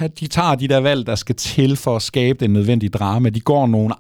De 0.08 0.28
tager 0.28 0.56
de 0.56 0.68
der 0.68 0.78
valg, 0.80 1.08
der 1.08 1.16
skal 1.16 1.36
til 1.36 1.76
for 1.76 1.96
at 1.96 2.02
skabe 2.02 2.40
den 2.40 2.54
nødvendige 2.54 2.90
drama. 2.90 3.30
De 3.30 3.40
går 3.40 3.68
nogle 3.68 3.94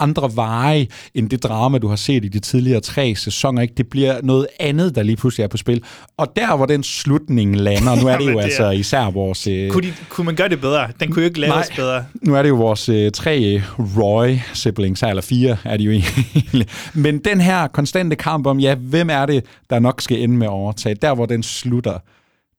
andre 0.00 0.30
veje 0.34 0.86
end 1.14 1.30
det 1.30 1.42
drama, 1.42 1.78
du 1.78 1.88
har 1.88 1.96
set 1.96 2.24
i 2.24 2.28
de 2.28 2.38
tidligere 2.38 2.80
tre 2.80 3.14
sæsoner. 3.16 3.62
Ikke? 3.62 3.74
Det 3.76 3.88
bliver 3.88 4.20
noget 4.22 4.46
andet, 4.60 4.94
der 4.94 5.02
lige 5.02 5.16
pludselig 5.16 5.44
er 5.44 5.48
på 5.48 5.56
spil. 5.56 5.82
Og 6.16 6.32
der, 6.36 6.56
hvor 6.56 6.66
den 6.66 6.82
slutning 6.82 7.56
lander, 7.56 8.02
nu 8.02 8.08
er 8.08 8.18
det 8.18 8.24
jo 8.24 8.30
det 8.30 8.38
er- 8.38 8.42
altså 8.42 8.70
især 8.70 9.10
vores... 9.10 9.46
Øh, 9.46 9.70
kunne, 9.70 9.86
de, 9.86 9.92
kunne 10.08 10.24
man 10.24 10.34
gøre 10.36 10.48
det 10.48 10.60
bedre? 10.60 10.88
Den 11.00 11.12
kunne 11.12 11.22
jo 11.22 11.26
ikke 11.28 11.40
laves 11.40 11.54
Nej. 11.54 11.76
bedre. 11.76 12.04
nu 12.22 12.34
er 12.34 12.42
det 12.42 12.48
jo 12.48 12.54
vores 12.56 12.88
øh, 12.88 13.10
tre 13.12 13.62
Roy-siblings, 13.78 15.00
her, 15.00 15.08
eller 15.08 15.22
fire 15.22 15.56
er 15.64 15.76
de 15.76 15.84
jo 15.84 15.90
egentlig. 16.34 16.66
Men 16.94 17.18
den 17.18 17.40
her 17.40 17.66
konstante 17.66 18.16
kamp 18.16 18.46
om, 18.46 18.58
ja, 18.60 18.74
hvem 18.74 19.10
er 19.10 19.26
det, 19.26 19.44
der 19.70 19.78
nok 19.78 20.00
skal 20.00 20.22
ende 20.22 20.36
med 20.36 20.46
at 20.46 20.50
overtage, 20.50 20.94
der 21.02 21.14
hvor 21.14 21.26
den 21.26 21.42
slutter, 21.42 21.98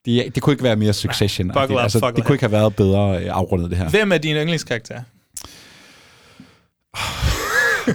det, 0.06 0.36
det 0.36 0.44
kunne 0.44 0.54
ikke 0.54 0.64
være 0.64 0.76
mere 0.76 0.94
succession. 0.94 1.48
det, 1.48 1.56
up, 1.56 1.72
altså, 1.84 2.00
buckle 2.00 2.16
det 2.16 2.26
kunne 2.26 2.36
ikke 2.36 2.44
have 2.44 2.52
været 2.52 2.76
bedre 2.76 3.24
øh, 3.24 3.30
afrundet, 3.32 3.70
det 3.70 3.78
her. 3.78 3.90
Hvem 3.90 4.12
er 4.12 4.18
din 4.18 4.36
yndlingskarakter? 4.36 5.02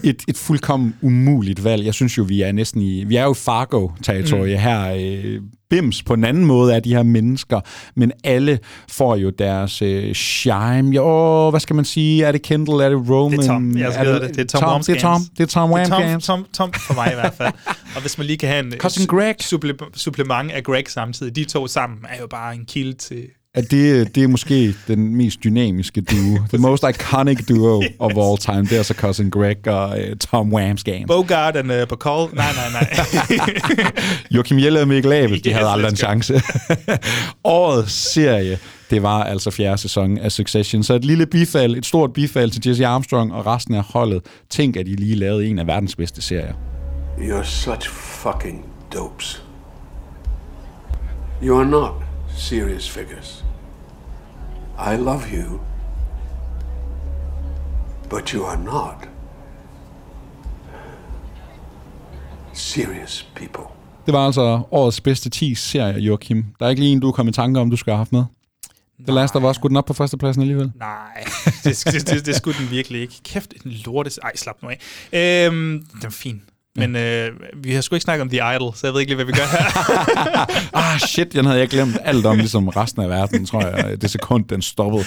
Et, 0.04 0.22
et 0.28 0.36
fuldkommen 0.36 0.94
umuligt 1.00 1.64
valg. 1.64 1.84
Jeg 1.84 1.94
synes 1.94 2.18
jo, 2.18 2.22
vi 2.22 2.42
er 2.42 2.52
næsten 2.52 2.82
i... 2.82 3.04
Vi 3.04 3.16
er 3.16 3.24
jo 3.24 3.32
Fargo-territorie 3.32 4.54
mm. 4.54 4.62
her. 4.62 4.94
Øh, 4.98 5.40
bims 5.70 6.02
på 6.02 6.14
en 6.14 6.24
anden 6.24 6.44
måde 6.44 6.74
af 6.74 6.82
de 6.82 6.94
her 6.94 7.02
mennesker, 7.02 7.60
men 7.96 8.12
alle 8.24 8.58
får 8.88 9.16
jo 9.16 9.30
deres 9.30 9.82
øh, 9.82 10.14
shine. 10.14 10.90
Jo, 10.94 11.50
hvad 11.50 11.60
skal 11.60 11.76
man 11.76 11.84
sige? 11.84 12.24
Er 12.24 12.32
det 12.32 12.42
Kendall? 12.42 12.80
Er 12.80 12.88
det 12.88 13.10
Roman? 13.10 13.38
Det 13.38 13.44
er 13.44 13.52
Tom. 13.52 13.78
Jeg 13.78 13.92
skal 13.92 14.06
det, 14.06 14.36
det 14.36 14.40
er 14.40 14.44
Tom, 14.44 14.60
Tom 14.60 14.82
Det 14.82 14.96
er 14.96 15.00
Tom. 15.00 15.20
Det 15.38 15.42
er 15.42 15.46
Tom 15.46 15.70
Det 15.70 15.80
er 15.80 16.10
Tom. 16.10 16.20
Tom, 16.20 16.46
Tom 16.52 16.72
for 16.72 16.94
mig 16.94 17.12
i 17.12 17.14
hvert 17.14 17.34
fald. 17.34 17.52
Og 17.94 18.00
hvis 18.00 18.18
man 18.18 18.26
lige 18.26 18.36
kan 18.36 18.48
have 18.48 18.66
en 18.66 18.72
Cousin 18.78 19.06
Greg. 19.06 19.34
supple- 19.42 19.90
supplement 19.94 20.50
af 20.52 20.62
Greg 20.64 20.84
samtidig, 20.88 21.36
de 21.36 21.44
to 21.44 21.66
sammen 21.66 21.98
er 22.08 22.20
jo 22.20 22.26
bare 22.26 22.54
en 22.54 22.64
kilde 22.64 22.92
til... 22.92 23.22
At 23.54 23.70
det, 23.70 24.14
det 24.14 24.22
er 24.22 24.28
måske 24.28 24.74
den 24.88 25.16
mest 25.16 25.44
dynamiske 25.44 26.00
duo. 26.00 26.38
The 26.48 26.58
most 26.58 26.84
iconic 26.90 27.46
duo 27.48 27.82
yes. 27.84 27.90
of 27.98 28.12
all 28.16 28.38
time. 28.38 28.62
Det 28.62 28.78
er 28.78 28.82
så 28.82 28.94
Cousin 28.94 29.30
Greg 29.30 29.68
og 29.68 29.88
uh, 29.88 30.16
Tom 30.16 30.52
Wamsgans. 30.52 31.04
Bogart 31.06 31.56
and 31.56 31.72
uh, 31.72 31.88
Bacall. 31.88 32.34
Nej, 32.34 32.46
nej, 32.52 32.70
nej. 32.72 32.90
Joachim 34.34 34.58
Jelle 34.58 34.80
og 34.80 34.88
Mikkel 34.88 35.12
Abel, 35.12 35.44
de 35.44 35.48
Yes, 35.50 35.56
havde 35.56 35.68
aldrig 35.70 35.90
en 35.90 35.96
chance. 35.96 36.42
Årets 37.44 37.92
serie, 38.12 38.58
det 38.90 39.02
var 39.02 39.24
altså 39.24 39.50
fjerde 39.50 39.78
sæson 39.78 40.18
af 40.18 40.32
Succession. 40.32 40.82
Så 40.82 40.94
et 40.94 41.04
lille 41.04 41.26
bifald, 41.26 41.76
et 41.76 41.86
stort 41.86 42.12
bifald 42.12 42.50
til 42.50 42.62
Jesse 42.66 42.86
Armstrong 42.86 43.32
og 43.32 43.46
resten 43.46 43.74
af 43.74 43.82
holdet. 43.82 44.22
Tænk, 44.50 44.76
at 44.76 44.86
de 44.86 44.96
lige 44.96 45.14
lavede 45.14 45.46
en 45.46 45.58
af 45.58 45.66
verdens 45.66 45.96
bedste 45.96 46.22
serier. 46.22 46.54
You're 47.18 47.44
such 47.44 47.88
fucking 47.90 48.64
dopes. 48.94 49.42
You 51.42 51.58
are 51.58 51.66
not 51.66 51.90
serious 52.36 52.90
figures. 52.90 53.39
I 54.80 54.96
love 54.96 55.22
you, 55.32 55.60
but 58.10 58.30
you 58.30 58.44
are 58.44 58.56
not 58.56 59.08
serious 62.52 63.28
people. 63.34 63.64
Det 64.06 64.14
var 64.14 64.26
altså 64.26 64.62
årets 64.70 65.00
bedste 65.00 65.30
10 65.30 65.54
serie, 65.54 65.98
Joachim. 65.98 66.44
Der 66.60 66.66
er 66.66 66.70
ikke 66.70 66.82
lige 66.82 66.92
en, 66.92 67.00
du 67.00 67.08
er 67.08 67.12
kommet 67.12 67.32
i 67.32 67.36
tanke 67.36 67.60
om, 67.60 67.70
du 67.70 67.76
skal 67.76 67.90
have 67.90 67.98
haft 67.98 68.12
med. 68.12 68.24
The 69.06 69.14
Last 69.14 69.36
of 69.36 69.42
Us, 69.44 69.56
skulle 69.56 69.70
den 69.70 69.76
op 69.76 69.84
på 69.84 69.92
førstepladsen 69.92 70.42
alligevel? 70.42 70.72
Nej, 70.78 71.24
det, 71.64 71.82
det, 71.86 72.10
det, 72.10 72.26
det 72.26 72.36
skulle 72.36 72.58
den 72.58 72.70
virkelig 72.70 73.00
ikke. 73.00 73.14
Kæft, 73.24 73.54
en 73.64 73.70
lortes... 73.70 74.18
Ej, 74.18 74.36
slap 74.36 74.56
nu 74.62 74.68
af. 74.68 74.78
Øhm, 75.46 75.86
den 75.92 76.06
er 76.06 76.10
fin. 76.10 76.42
Men 76.76 76.96
øh, 76.96 77.28
vi 77.64 77.72
har 77.74 77.80
sgu 77.80 77.94
ikke 77.94 78.02
snakket 78.04 78.22
om 78.22 78.28
The 78.28 78.56
Idol, 78.56 78.74
så 78.74 78.86
jeg 78.86 78.94
ved 78.94 79.00
ikke 79.00 79.10
lige, 79.10 79.24
hvad 79.24 79.26
vi 79.26 79.32
gør 79.32 79.46
her. 79.50 80.50
ah, 80.94 81.00
shit, 81.00 81.32
den 81.32 81.44
havde 81.44 81.58
jeg 81.58 81.68
glemt 81.68 81.96
alt 82.04 82.26
om, 82.26 82.36
ligesom 82.36 82.68
resten 82.68 83.02
af 83.02 83.08
verden, 83.08 83.46
tror 83.46 83.60
jeg, 83.66 84.00
det 84.02 84.10
sekund, 84.10 84.44
den 84.44 84.62
stoppede. 84.62 85.04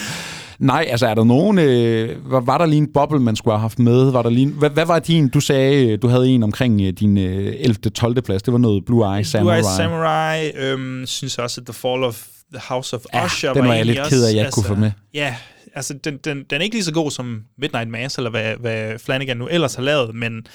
Nej, 0.60 0.86
altså 0.90 1.08
er 1.08 1.14
der 1.14 1.24
nogen, 1.24 1.60
øh, 1.60 2.32
var, 2.32 2.40
var 2.40 2.58
der 2.58 2.66
lige 2.66 2.78
en 2.78 2.94
boble, 2.94 3.20
man 3.20 3.36
skulle 3.36 3.54
have 3.54 3.62
haft 3.62 3.80
med? 3.80 4.12
Var 4.12 4.22
der 4.22 4.30
lige, 4.30 4.44
en, 4.44 4.50
hvad, 4.52 4.70
hvad 4.70 4.86
var 4.86 5.00
din, 5.00 5.28
du 5.30 5.40
sagde, 5.40 5.98
du 5.98 6.08
havde 6.08 6.28
en 6.30 6.44
omkring 6.44 6.82
øh, 6.82 6.94
din 6.94 7.18
øh, 7.18 7.54
11. 7.60 7.76
12. 7.76 8.22
plads, 8.22 8.42
det 8.44 8.52
var 8.52 8.58
noget 8.60 8.86
Blue 8.86 9.18
Eye 9.18 9.24
Samurai. 9.24 9.62
Blue 9.62 9.72
Eye 9.72 9.76
Samurai. 9.78 10.52
Øhm, 10.56 11.06
synes 11.06 11.38
også, 11.38 11.62
at 11.62 11.68
The 11.68 11.74
Fall 11.74 12.04
of 12.04 12.24
The 12.54 12.62
House 12.70 12.96
of 12.96 13.02
Ja, 13.14 13.26
Usher 13.26 13.54
den 13.54 13.68
var 13.68 13.74
jeg 13.74 13.86
lidt 13.86 14.00
ked 14.10 14.24
af, 14.24 14.30
at 14.30 14.36
jeg 14.36 14.42
ikke 14.42 14.50
også- 14.50 14.62
kunne 14.68 14.76
få 14.76 14.82
med. 14.82 14.92
Ja, 15.14 15.36
altså 15.76 15.94
den, 16.04 16.18
den, 16.18 16.44
den 16.50 16.60
er 16.60 16.64
ikke 16.64 16.76
lige 16.76 16.84
så 16.84 16.94
god 16.94 17.12
som 17.12 17.42
Midnight 17.58 17.90
Mass, 17.90 18.18
eller 18.18 18.30
hvad, 18.30 18.54
hvad 18.60 19.00
Flanagan 19.00 19.38
nu 19.38 19.48
ellers 19.48 19.76
har 19.76 19.84
lavet, 19.84 20.16
men 20.16 20.46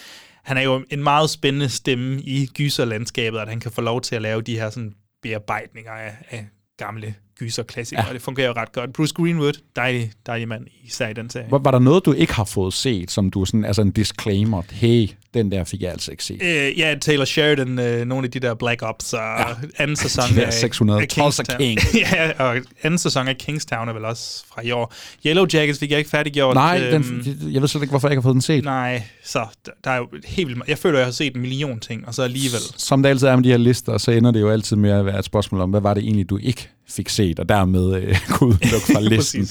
han 0.49 0.57
er 0.57 0.63
jo 0.63 0.85
en 0.91 1.03
meget 1.03 1.31
spændende 1.31 1.69
stemme 1.69 2.23
i 2.23 2.47
gyserlandskabet, 2.47 3.39
at 3.39 3.49
han 3.49 3.61
kan 3.61 3.73
få 3.73 3.81
lov 3.81 4.01
til 4.01 4.17
at 4.17 4.23
lave 4.23 4.43
de 4.43 4.59
her 4.59 4.71
sådan 4.71 4.95
bearbejdninger 5.23 5.93
af, 5.93 6.17
af 6.31 6.49
gamle 6.77 7.15
gyserklassikere, 7.39 8.05
Ja. 8.05 8.09
og 8.09 8.15
det 8.15 8.23
fungerer 8.23 8.47
jo 8.47 8.53
ret 8.57 8.73
godt. 8.73 8.93
Bruce 8.93 9.15
Greenwood, 9.15 9.53
dejlig, 9.77 10.13
dejlig 10.27 10.49
mand, 10.49 10.67
især 10.85 11.09
i 11.09 11.13
den 11.13 11.31
serie. 11.31 11.47
Var, 11.51 11.59
var 11.59 11.71
der 11.71 11.79
noget, 11.79 12.05
du 12.07 12.13
ikke 12.13 12.33
har 12.35 12.45
fået 12.45 12.75
set, 12.75 13.11
som 13.11 13.31
du 13.31 13.45
sådan, 13.45 13.65
altså 13.65 13.83
en 13.83 13.91
disclaimer, 13.91 14.63
hey, 14.73 15.09
den 15.35 15.53
der 15.53 15.65
fik 15.65 15.83
jeg 15.83 15.91
altså 15.93 16.11
ikke 16.11 16.25
set? 16.25 16.43
Øh, 16.43 16.79
ja, 16.79 16.95
Taylor 17.01 17.25
Sheridan, 17.25 17.79
øh, 17.79 18.07
nogle 18.07 18.25
af 18.25 18.31
de 18.31 18.41
der 18.41 18.55
Black 18.55 18.83
Ops 18.83 19.13
og 19.13 19.21
ja. 19.21 19.45
anden 19.79 19.97
sæson 19.97 20.25
De 20.35 20.45
af, 20.47 20.53
600 20.53 21.01
af 21.03 21.09
Kingstown. 21.09 21.59
King. 21.59 21.79
ja, 22.13 22.31
og 22.39 22.57
anden 22.83 22.99
sæson 22.99 23.29
af 23.29 23.37
Kingstown 23.39 23.89
er 23.89 23.93
vel 23.93 24.05
også 24.05 24.45
fra 24.55 24.63
i 24.63 24.71
år. 24.71 24.95
Yellow 25.27 25.47
Jackets 25.53 25.79
fik 25.79 25.91
jeg 25.91 25.99
ikke 25.99 26.11
færdiggjort. 26.11 26.55
Nej, 26.55 26.81
Øhm, 26.93 27.05
den, 27.25 27.53
jeg 27.53 27.61
ved 27.63 27.69
slet 27.69 27.83
ikke, 27.83 27.91
hvorfor 27.93 28.09
jeg 28.09 28.13
ikke 28.13 28.21
har 28.21 28.23
fået 28.23 28.35
den 28.35 28.43
set. 28.43 28.65
Nej, 28.65 29.03
så 29.25 29.47
der, 29.85 29.91
er 29.91 29.97
jo 29.97 30.09
helt 30.25 30.49
vildt. 30.49 30.63
Jeg 30.69 30.79
føler, 30.79 30.99
jeg 30.99 31.07
har 31.07 31.13
set 31.13 31.35
en 31.35 31.41
million 31.41 31.81
ting, 31.81 32.07
og 32.09 32.15
så 32.15 32.23
alligevel. 32.23 32.61
Som 32.77 33.03
det 33.03 33.11
altid 33.11 33.27
er 33.27 33.37
med 33.37 33.45
de 33.45 33.51
her 33.51 33.57
lister, 33.57 33.99
så 33.99 34.11
ender 34.11 34.31
det 34.31 34.41
jo 34.41 34.51
altid 34.51 34.77
med 34.77 34.91
at 34.91 35.07
være 35.07 35.19
et 35.19 35.25
spørgsmål 35.25 35.61
om, 35.61 35.71
hvad 35.71 35.81
var 35.81 35.95
det 35.95 36.03
egentlig, 36.05 36.31
du 36.31 36.37
ikke 36.43 36.69
fik 36.91 37.09
set, 37.09 37.39
og 37.41 37.49
dermed 37.49 37.95
øh, 37.95 38.17
kunne 38.31 38.49
udelukke 38.49 38.87
fra 38.93 39.01
listen. 39.15 39.49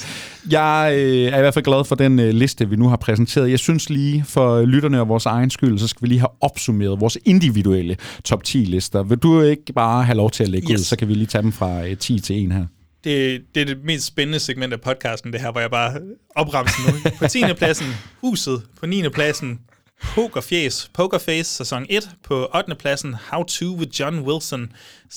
Jeg 0.52 0.92
øh, 0.98 1.24
er 1.34 1.38
i 1.38 1.42
hvert 1.42 1.54
fald 1.54 1.66
glad 1.66 1.86
for 1.86 1.96
den 1.96 2.20
øh, 2.20 2.30
liste, 2.34 2.70
vi 2.70 2.76
nu 2.76 2.88
har 2.90 2.96
præsenteret. 2.98 3.50
Jeg 3.52 3.60
synes 3.60 3.90
lige, 3.90 4.24
for 4.28 4.62
lytterne 4.66 5.02
og 5.02 5.08
vores 5.10 5.26
egen 5.26 5.50
skyld, 5.50 5.80
så 5.80 5.88
skal 5.88 6.02
vi 6.02 6.08
lige 6.08 6.20
have 6.20 6.30
opsummeret 6.42 7.00
vores 7.00 7.18
individuelle 7.26 7.98
top 8.24 8.42
10-lister. 8.48 9.04
Vil 9.04 9.18
du 9.18 9.42
ikke 9.42 9.74
bare 9.74 10.04
have 10.04 10.16
lov 10.18 10.32
til 10.32 10.44
at 10.44 10.50
lægge 10.50 10.74
Yes. 10.74 10.80
ud, 10.80 10.84
så 10.84 10.96
kan 10.96 11.08
vi 11.08 11.14
lige 11.14 11.26
tage 11.28 11.42
dem 11.42 11.52
fra 11.52 11.88
øh, 11.88 11.98
10 11.98 12.20
til 12.20 12.46
1 12.46 12.52
her. 12.54 12.66
Det, 13.04 13.42
det 13.56 13.62
er 13.62 13.66
det 13.66 13.78
mest 13.86 14.06
spændende 14.06 14.40
segment 14.40 14.74
af 14.74 14.82
podcasten, 14.82 15.34
det 15.34 15.42
her, 15.42 15.52
hvor 15.52 15.62
jeg 15.62 15.72
bare 15.72 15.94
opremser 16.36 16.92
nu. 16.92 17.10
På 17.20 17.28
10. 17.28 17.40
pladsen, 17.58 17.88
Huset. 18.22 18.62
På 18.80 18.86
9. 18.86 19.10
pladsen, 19.10 19.60
Pokerfjes, 20.04 20.92
Pokerface, 20.94 21.56
sæson 21.56 21.86
1. 21.90 22.10
På 22.24 22.50
8. 22.56 22.76
pladsen, 22.76 23.14
How 23.14 23.44
To 23.44 23.66
with 23.66 24.00
John 24.00 24.20
Wilson. 24.20 24.74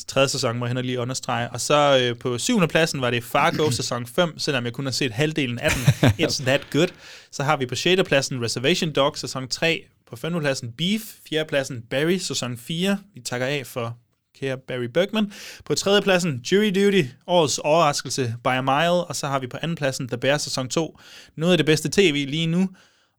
Tredje 0.08 0.28
sæson 0.28 0.58
må 0.58 0.64
jeg 0.64 0.70
hende 0.70 0.82
lige 0.82 1.00
understrege. 1.00 1.50
Og 1.50 1.60
så 1.60 1.98
øh, 2.02 2.18
på 2.18 2.38
7. 2.38 2.68
pladsen 2.68 3.00
var 3.00 3.10
det 3.10 3.24
Fargo, 3.24 3.70
sæson 3.80 4.06
5, 4.06 4.38
selvom 4.38 4.64
jeg 4.64 4.72
kun 4.72 4.84
har 4.84 4.92
set 4.92 5.12
halvdelen 5.12 5.58
af 5.58 5.70
den. 5.70 5.82
It's 6.26 6.44
that 6.44 6.66
good. 6.72 6.88
Så 7.32 7.42
har 7.42 7.56
vi 7.56 7.66
på 7.66 7.74
6. 7.74 8.02
pladsen 8.06 8.42
Reservation 8.42 8.92
Dogs, 8.92 9.20
sæson 9.20 9.48
3. 9.48 9.84
På 10.10 10.16
5. 10.16 10.40
pladsen 10.40 10.72
Beef. 10.72 11.00
4. 11.28 11.44
pladsen 11.44 11.82
Barry, 11.90 12.16
sæson 12.18 12.58
4. 12.58 12.98
Vi 13.14 13.20
takker 13.20 13.46
af 13.46 13.66
for 13.66 13.96
kære 14.40 14.58
Barry 14.68 14.84
Bergman. 14.94 15.32
På 15.64 15.74
tredje 15.74 16.02
pladsen, 16.02 16.40
Jury 16.52 16.72
Duty, 16.84 17.02
årets 17.26 17.58
overraskelse 17.58 18.34
by 18.44 18.48
a 18.48 18.60
mile, 18.60 19.04
og 19.04 19.16
så 19.16 19.26
har 19.26 19.38
vi 19.38 19.46
på 19.46 19.56
anden 19.62 19.76
pladsen 19.76 20.08
The 20.08 20.18
Bear 20.18 20.38
sæson 20.38 20.68
2, 20.68 20.98
noget 21.36 21.52
af 21.52 21.58
det 21.58 21.66
bedste 21.66 21.88
tv 21.88 22.26
lige 22.28 22.46
nu, 22.46 22.68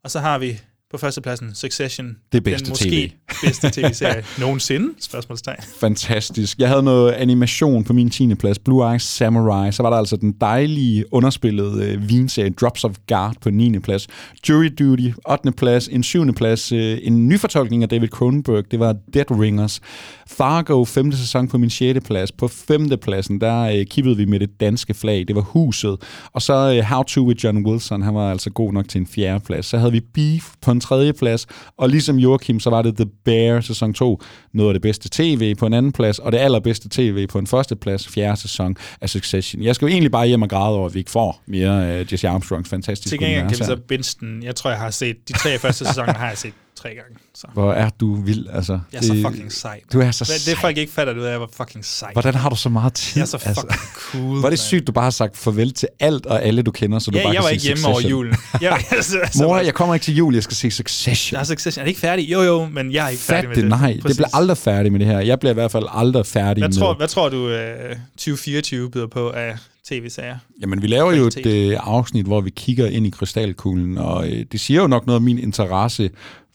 og 0.04 0.10
så 0.10 0.20
har 0.20 0.38
vi 0.38 0.60
på 0.92 0.98
førstepladsen 0.98 1.54
Succession, 1.54 2.16
Det 2.32 2.44
bedste 2.44 2.64
den 2.64 2.70
måske 2.70 3.12
TV. 3.30 3.46
bedste 3.46 3.70
tv-serie 3.70 4.24
nogensinde, 4.44 4.88
spørgsmålstegn. 5.00 5.56
Fantastisk. 5.80 6.58
Jeg 6.58 6.68
havde 6.68 6.82
noget 6.82 7.12
animation 7.12 7.84
på 7.84 7.92
min 7.92 8.10
10. 8.10 8.34
plads, 8.34 8.58
Blue 8.58 8.90
Eyes 8.92 9.02
Samurai. 9.02 9.72
Så 9.72 9.82
var 9.82 9.90
der 9.90 9.96
altså 9.96 10.16
den 10.16 10.32
dejlige, 10.40 11.04
underspillede 11.12 11.84
øh, 11.92 12.08
vinserie 12.08 12.50
Drops 12.50 12.84
of 12.84 12.96
Guard 13.08 13.36
på 13.40 13.50
9. 13.50 13.78
plads. 13.78 14.06
Jury 14.48 14.68
Duty, 14.78 15.08
8. 15.30 15.52
plads. 15.52 15.88
En 15.88 16.02
7. 16.02 16.32
plads, 16.34 16.72
øh, 16.72 16.98
en 17.02 17.28
nyfortolkning 17.28 17.82
af 17.82 17.88
David 17.88 18.08
Cronenberg, 18.08 18.64
det 18.70 18.80
var 18.80 18.96
Dead 19.14 19.30
Ringers. 19.30 19.80
Fargo, 20.28 20.84
5. 20.84 21.12
sæson 21.12 21.48
på 21.48 21.58
min 21.58 21.70
6. 21.70 22.00
plads. 22.06 22.32
På 22.32 22.48
5. 22.48 22.88
pladsen, 23.02 23.40
der 23.40 23.60
øh, 23.62 23.86
kippede 23.86 24.16
vi 24.16 24.24
med 24.24 24.40
det 24.40 24.60
danske 24.60 24.94
flag. 24.94 25.24
Det 25.28 25.36
var 25.36 25.42
Huset. 25.42 25.96
Og 26.32 26.42
så 26.42 26.74
øh, 26.76 26.82
How 26.84 27.02
To 27.02 27.22
with 27.26 27.44
John 27.44 27.66
Wilson, 27.66 28.02
han 28.02 28.14
var 28.14 28.30
altså 28.30 28.50
god 28.50 28.72
nok 28.72 28.88
til 28.88 29.00
en 29.00 29.06
4. 29.06 29.40
plads. 29.40 29.66
Så 29.66 29.78
havde 29.78 29.92
vi 29.92 30.00
Beef 30.14 30.50
på 30.62 30.70
en 30.70 30.80
3. 30.82 31.12
plads. 31.12 31.46
Og 31.76 31.88
ligesom 31.88 32.16
Joachim, 32.16 32.60
så 32.60 32.70
var 32.70 32.82
det 32.82 32.96
The 32.96 33.06
Bear 33.24 33.60
sæson 33.60 33.94
2. 33.94 34.22
Noget 34.54 34.70
af 34.70 34.74
det 34.74 34.82
bedste 34.82 35.08
tv 35.12 35.54
på 35.54 35.66
en 35.66 35.72
anden 35.72 35.92
plads, 35.92 36.18
og 36.18 36.32
det 36.32 36.38
allerbedste 36.38 36.88
tv 36.88 37.26
på 37.26 37.38
en 37.38 37.46
første 37.46 37.76
plads, 37.76 38.08
fjerde 38.08 38.40
sæson 38.40 38.76
af 39.00 39.10
Succession. 39.10 39.62
Jeg 39.62 39.74
skal 39.74 39.86
jo 39.86 39.92
egentlig 39.92 40.12
bare 40.12 40.26
hjem 40.26 40.42
og 40.42 40.48
græde 40.48 40.76
over, 40.76 40.86
at 40.86 40.94
vi 40.94 40.98
ikke 40.98 41.10
får 41.10 41.42
mere 41.46 41.88
af 41.88 42.06
Jesse 42.12 42.28
Armstrongs 42.28 42.68
fantastiske 42.68 43.08
Til 43.08 43.18
gengæld 43.18 43.48
kan 43.48 43.58
vi 43.58 43.64
så 43.64 43.76
binge 43.88 44.16
den. 44.20 44.42
Jeg 44.42 44.56
tror, 44.56 44.70
jeg 44.70 44.78
har 44.78 44.90
set 44.90 45.28
de 45.28 45.32
tre 45.32 45.58
første 45.58 45.84
sæsoner, 45.88 46.12
har 46.12 46.28
jeg 46.28 46.38
set 46.38 46.52
tre 46.82 46.88
gange. 46.88 47.16
Så. 47.34 47.46
Hvor 47.52 47.72
er 47.72 47.90
du 48.00 48.14
vild, 48.14 48.46
altså. 48.52 48.80
Jeg 48.92 48.98
er 48.98 49.02
så 49.02 49.22
fucking 49.28 49.52
sej. 49.52 49.80
Du 49.92 50.00
er 50.00 50.10
så 50.10 50.24
sej. 50.24 50.52
Det 50.52 50.60
folk 50.60 50.76
ikke 50.76 50.92
fatter, 50.92 51.12
det 51.12 51.26
er, 51.26 51.30
jeg 51.30 51.40
var 51.40 51.48
fucking 51.52 51.84
sej. 51.84 52.12
Hvordan 52.12 52.34
har 52.34 52.48
du 52.48 52.56
så 52.56 52.68
meget 52.68 52.94
tid? 52.94 53.20
Jeg 53.20 53.22
er 53.22 53.26
så 53.26 53.38
fucking 53.38 53.80
cool. 53.94 54.38
Hvor 54.38 54.46
er 54.46 54.50
det 54.50 54.58
sygt, 54.58 54.86
du 54.86 54.92
bare 54.92 55.04
har 55.04 55.10
sagt 55.10 55.36
farvel 55.36 55.72
til 55.72 55.88
alt 56.00 56.26
og 56.26 56.42
alle, 56.42 56.62
du 56.62 56.70
kender, 56.70 56.98
så 56.98 57.10
du 57.10 57.16
Ja, 57.18 57.24
bare 57.24 57.34
jeg 57.34 57.42
var 57.42 57.48
ikke 57.48 57.64
hjemme 57.64 57.86
over 57.86 58.00
julen. 58.00 58.34
Jeg, 58.60 58.84
altså, 58.90 59.18
altså, 59.18 59.42
Mor, 59.42 59.58
jeg 59.58 59.74
kommer 59.74 59.94
ikke 59.94 60.04
til 60.04 60.16
jul, 60.16 60.34
jeg 60.34 60.42
skal 60.42 60.56
se 60.56 60.70
Succession. 60.70 61.36
Jeg 61.36 61.40
er 61.40 61.44
Succession. 61.44 61.80
Er 61.80 61.84
det 61.84 61.88
ikke 61.88 62.00
færdig? 62.00 62.32
Jo, 62.32 62.42
jo, 62.42 62.66
men 62.66 62.92
jeg 62.92 63.04
er 63.04 63.08
ikke 63.08 63.22
færdig 63.22 63.48
Fat 63.48 63.56
med 63.56 63.62
det, 63.62 63.80
nej. 63.80 63.92
Det 63.92 64.16
bliver 64.16 64.36
aldrig 64.36 64.58
færdig 64.58 64.92
med 64.92 65.00
det 65.00 65.08
her. 65.08 65.20
Jeg 65.20 65.40
bliver 65.40 65.50
i 65.50 65.54
hvert 65.54 65.70
fald 65.70 65.84
aldrig 65.90 66.26
færdig 66.26 66.60
Hvad 66.60 66.68
med... 66.68 66.76
tror, 66.78 66.94
hvad 66.94 67.08
tror 67.08 67.28
du, 67.28 67.48
øh, 67.48 67.96
2024 68.16 68.90
byder 68.90 69.06
på 69.06 69.30
af 69.30 69.56
tv-serier? 69.88 70.36
Jamen, 70.60 70.82
vi 70.82 70.86
laver 70.86 71.12
jo 71.12 71.26
et 71.26 71.46
øh, 71.46 71.78
afsnit, 71.80 72.26
hvor 72.26 72.40
vi 72.40 72.50
kigger 72.50 72.86
ind 72.86 73.06
i 73.06 73.10
krystalkuglen, 73.10 73.98
og 73.98 74.28
øh, 74.28 74.44
det 74.52 74.60
siger 74.60 74.80
jo 74.80 74.86
nok 74.86 75.06
noget 75.06 75.16
om 75.16 75.22
min 75.22 75.38
interesse 75.38 76.10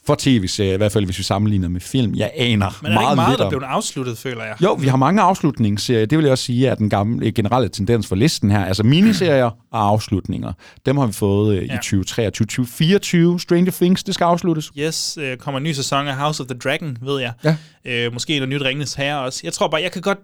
for 0.08 0.16
tv-serier, 0.20 0.74
i 0.74 0.78
hvert 0.78 0.92
fald 0.92 1.06
hvis 1.06 1.18
vi 1.18 1.24
sammenligner 1.24 1.68
med 1.70 1.82
film. 1.82 2.16
Jeg 2.16 2.32
aner 2.36 2.50
Men 2.56 2.62
er 2.62 2.66
det 2.66 2.82
meget 2.82 3.12
ikke 3.12 3.16
meget, 3.16 3.30
lidt 3.30 3.40
der 3.40 3.50
blev 3.50 3.62
afsluttet, 3.62 4.18
føler 4.18 4.44
jeg? 4.44 4.56
Jo, 4.64 4.74
vi 4.74 4.88
har 4.88 4.98
mange 4.98 5.22
afslutningsserier. 5.22 6.06
Det 6.06 6.18
vil 6.18 6.24
jeg 6.24 6.32
også 6.32 6.44
sige 6.44 6.68
er 6.68 6.76
den 6.76 6.90
gamle, 6.90 7.32
generelle 7.32 7.70
tendens 7.70 8.08
for 8.08 8.16
listen 8.16 8.52
her. 8.52 8.66
Altså 8.66 8.84
miniserier 8.84 9.46
og 9.72 9.88
afslutninger. 9.88 10.54
Dem 10.86 10.98
har 10.98 11.06
vi 11.06 11.14
fået 11.14 11.56
øh, 11.58 11.64
i 11.64 11.68
Ja. 11.68 11.76
2023. 11.76 12.46
2024, 12.46 13.40
Stranger 13.40 13.72
Things, 13.72 14.04
det 14.04 14.14
skal 14.14 14.24
afsluttes. 14.26 14.72
Yes, 14.80 15.18
øh, 15.22 15.38
kommer 15.38 15.58
en 15.58 15.64
ny 15.64 15.72
sæson 15.72 16.08
af 16.08 16.16
House 16.16 16.44
of 16.44 16.48
the 16.48 16.60
Dragon, 16.60 16.98
ved 17.02 17.20
jeg. 17.22 17.32
Ja. 17.44 17.56
Øh, 17.86 18.14
måske 18.14 18.34
noget 18.40 18.50
nyt 18.50 18.62
Ringenes 18.62 18.94
Herre 18.94 19.20
også. 19.22 19.42
Jeg 19.44 19.54
tror 19.54 19.68
bare, 19.68 19.82
jeg 19.82 19.92
kan 19.92 20.02
godt... 20.02 20.18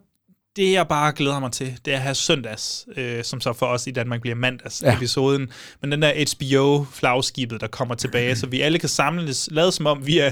Det, 0.55 0.71
jeg 0.71 0.87
bare 0.87 1.13
glæder 1.15 1.39
mig 1.39 1.51
til, 1.51 1.77
det 1.85 1.93
er 1.93 1.97
at 1.97 2.03
have 2.03 2.15
søndags, 2.15 2.85
øh, 2.97 3.23
som 3.23 3.41
så 3.41 3.53
for 3.53 3.65
os 3.65 3.87
i 3.87 3.91
Danmark 3.91 4.21
bliver 4.21 4.35
mandags 4.35 4.83
Ja. 4.85 4.95
episoden. 4.95 5.49
Men 5.81 5.91
den 5.91 6.01
der 6.01 6.11
HBO-flagskibet, 6.35 7.61
der 7.61 7.67
kommer 7.67 7.95
tilbage, 7.95 8.35
så 8.35 8.47
vi 8.47 8.61
alle 8.61 8.79
kan 8.79 8.89
samles, 8.89 9.49
lade 9.51 9.71
som 9.71 9.85
om 9.85 10.05
vi 10.07 10.19
er 10.19 10.31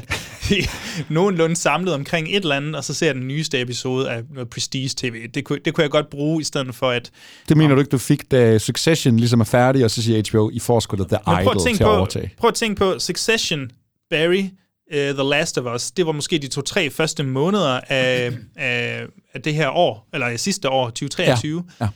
nogenlunde 1.09 1.55
samlet 1.55 1.93
omkring 1.93 2.27
et 2.29 2.35
eller 2.35 2.55
andet, 2.55 2.75
og 2.75 2.83
så 2.83 2.93
ser 2.93 3.13
den 3.13 3.27
nyeste 3.27 3.61
episode 3.61 4.09
af 4.11 4.23
noget 4.33 4.49
Prestige-TV. 4.49 5.27
Det 5.33 5.43
kunne, 5.45 5.59
det 5.65 5.73
kunne 5.73 5.81
jeg 5.81 5.91
godt 5.91 6.09
bruge, 6.09 6.41
i 6.41 6.43
stedet 6.43 6.75
for 6.75 6.89
at 6.89 7.11
Det 7.49 7.57
mener 7.57 7.75
du 7.75 7.81
ikke, 7.81 7.89
du 7.89 7.97
fik, 7.97 8.31
da 8.31 8.57
Succession 8.57 9.17
ligesom 9.17 9.39
er 9.39 9.45
færdig, 9.45 9.83
og 9.85 9.91
så 9.91 10.03
siger 10.03 10.23
HBO, 10.31 10.49
I 10.53 10.59
får 10.59 10.79
sgu 10.79 10.95
The 10.97 11.05
Idol 11.41 11.59
til 11.59 11.69
at 11.73 11.79
på, 11.79 11.95
overtage. 11.95 12.31
Prøv 12.37 12.47
at 12.47 12.53
tænke 12.53 12.75
på 12.79 12.99
Succession, 12.99 13.71
Barry, 14.09 14.43
uh, 14.91 14.97
The 14.97 15.29
Last 15.29 15.57
of 15.57 15.75
Us. 15.75 15.91
Det 15.91 16.05
var 16.05 16.11
måske 16.11 16.37
de 16.37 16.47
to-tre 16.47 16.89
første 16.89 17.23
måneder 17.23 17.79
af, 17.89 18.31
af, 18.55 19.05
af 19.33 19.41
det 19.41 19.53
her 19.53 19.69
år, 19.69 20.07
eller 20.13 20.37
sidste 20.37 20.69
år, 20.69 20.85
2023. 20.85 21.63
Ja, 21.79 21.85
ja. 21.85 21.89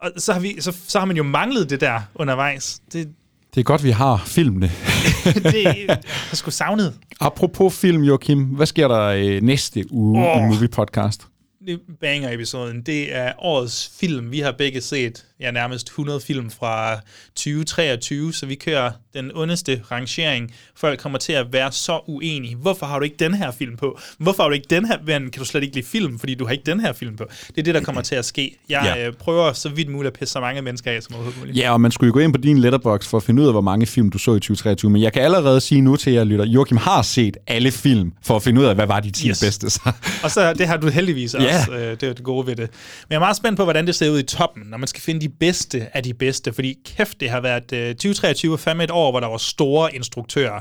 Og 0.00 0.10
så 0.16 0.32
har, 0.32 0.40
vi, 0.40 0.60
så, 0.60 0.76
så 0.86 0.98
har 0.98 1.06
man 1.06 1.16
jo 1.16 1.22
manglet 1.22 1.70
det 1.70 1.80
der 1.80 2.00
undervejs. 2.14 2.80
Det, 2.92 3.08
Det 3.54 3.60
er 3.60 3.64
godt, 3.64 3.84
vi 3.84 3.90
har 3.90 4.22
filmene. 4.26 4.66
det 5.34 5.90
har 6.06 6.36
sgu 6.36 6.50
savnet. 6.50 6.94
Apropos 7.20 7.80
film, 7.80 8.02
Joachim, 8.02 8.44
hvad 8.44 8.66
sker 8.66 8.88
der 8.88 9.02
øh, 9.02 9.42
næste 9.42 9.92
uge 9.92 10.28
oh. 10.28 10.42
i. 10.42 10.46
Movie 10.46 10.68
Podcast? 10.68 11.26
Det 11.66 11.80
banger-episoden, 12.00 12.82
det 12.82 13.14
er 13.14 13.32
årets 13.38 13.92
film. 14.00 14.30
Vi 14.30 14.40
har 14.40 14.52
begge 14.52 14.80
set 14.80 15.24
ja, 15.40 15.50
nærmest 15.50 15.86
100 15.88 16.20
film 16.20 16.50
fra 16.50 17.00
2023, 17.36 18.32
så 18.34 18.46
vi 18.46 18.54
kører 18.54 18.90
den 19.14 19.30
ondeste 19.34 19.82
rangering. 19.90 20.54
Folk 20.76 20.98
kommer 21.00 21.18
til 21.18 21.32
at 21.32 21.46
være 21.52 21.72
så 21.72 22.00
uenige. 22.06 22.56
Hvorfor 22.56 22.86
har 22.86 22.98
du 22.98 23.04
ikke 23.04 23.16
den 23.18 23.34
her 23.34 23.50
film 23.50 23.76
på? 23.76 23.98
Hvorfor 24.18 24.42
har 24.42 24.48
du 24.50 24.54
ikke 24.54 24.66
den 24.70 24.84
her? 24.86 24.96
Men 25.06 25.30
kan 25.30 25.40
du 25.40 25.44
slet 25.44 25.62
ikke 25.62 25.74
lide 25.74 25.86
film, 25.86 26.18
fordi 26.18 26.34
du 26.34 26.44
har 26.44 26.52
ikke 26.52 26.64
den 26.66 26.80
her 26.80 26.92
film 26.92 27.16
på? 27.16 27.24
Det 27.48 27.58
er 27.58 27.62
det, 27.62 27.74
der 27.74 27.80
kommer 27.80 28.02
til 28.02 28.14
at 28.14 28.24
ske. 28.24 28.56
Jeg 28.68 28.92
Ja. 28.96 29.06
øh, 29.06 29.12
prøver 29.12 29.52
så 29.52 29.68
vidt 29.68 29.88
muligt 29.88 30.12
at 30.14 30.18
pisse 30.20 30.32
så 30.32 30.40
mange 30.40 30.62
mennesker 30.62 30.90
af 30.92 31.02
som 31.02 31.14
overhovedet 31.14 31.40
muligt. 31.40 31.56
Ja, 31.58 31.72
og 31.72 31.80
man 31.80 31.90
skulle 31.90 32.08
jo 32.08 32.12
gå 32.12 32.18
ind 32.20 32.32
på 32.32 32.40
din 32.40 32.58
letterbox 32.58 33.06
for 33.06 33.16
at 33.16 33.22
finde 33.22 33.42
ud 33.42 33.46
af, 33.46 33.52
hvor 33.52 33.60
mange 33.60 33.86
film 33.86 34.10
du 34.10 34.18
så 34.18 34.30
i 34.30 34.40
2023. 34.40 34.90
Men 34.90 35.02
jeg 35.02 35.12
kan 35.12 35.22
allerede 35.22 35.60
sige 35.60 35.80
nu 35.80 35.96
til 35.96 36.12
jer 36.12 36.24
lytter, 36.24 36.44
Joachim 36.46 36.76
har 36.76 37.02
set 37.02 37.36
alle 37.46 37.70
film, 37.70 38.12
for 38.22 38.36
at 38.36 38.42
finde 38.42 38.60
ud 38.60 38.66
af, 38.66 38.74
hvad 38.74 38.86
var 38.86 39.00
de 39.00 39.10
10 39.10 39.28
Yes. 39.28 39.40
bedste. 39.40 39.70
Så. 39.70 39.92
Og 40.22 40.30
så 40.30 40.52
det 40.54 40.66
har 40.68 40.76
du 40.76 40.88
heldigvis 40.88 41.34
også. 41.34 41.48
Ja. 41.72 41.78
Øh, 41.90 41.90
det 42.00 42.02
er 42.08 42.12
det 42.12 42.24
gode 42.24 42.46
ved 42.46 42.56
det. 42.56 42.70
Men 42.70 43.10
jeg 43.10 43.16
er 43.16 43.20
meget 43.20 43.36
spændt 43.36 43.56
på, 43.56 43.64
hvordan 43.64 43.86
det 43.86 43.94
ser 43.94 44.10
ud 44.10 44.18
i 44.18 44.22
toppen, 44.22 44.62
når 44.66 44.78
man 44.78 44.88
skal 44.88 45.02
finde 45.02 45.20
de 45.20 45.27
bedste 45.28 45.96
af 45.96 46.02
de 46.02 46.14
bedste. 46.14 46.52
Fordi 46.52 46.76
kæft, 46.84 47.20
det 47.20 47.30
har 47.30 47.40
været... 47.40 47.72
Øh, 47.72 47.94
2023 47.94 48.50
var 48.50 48.56
fandme 48.56 48.84
et 48.84 48.90
år, 48.90 49.10
hvor 49.10 49.20
der 49.20 49.26
var 49.26 49.36
store 49.36 49.94
instruktører. 49.94 50.60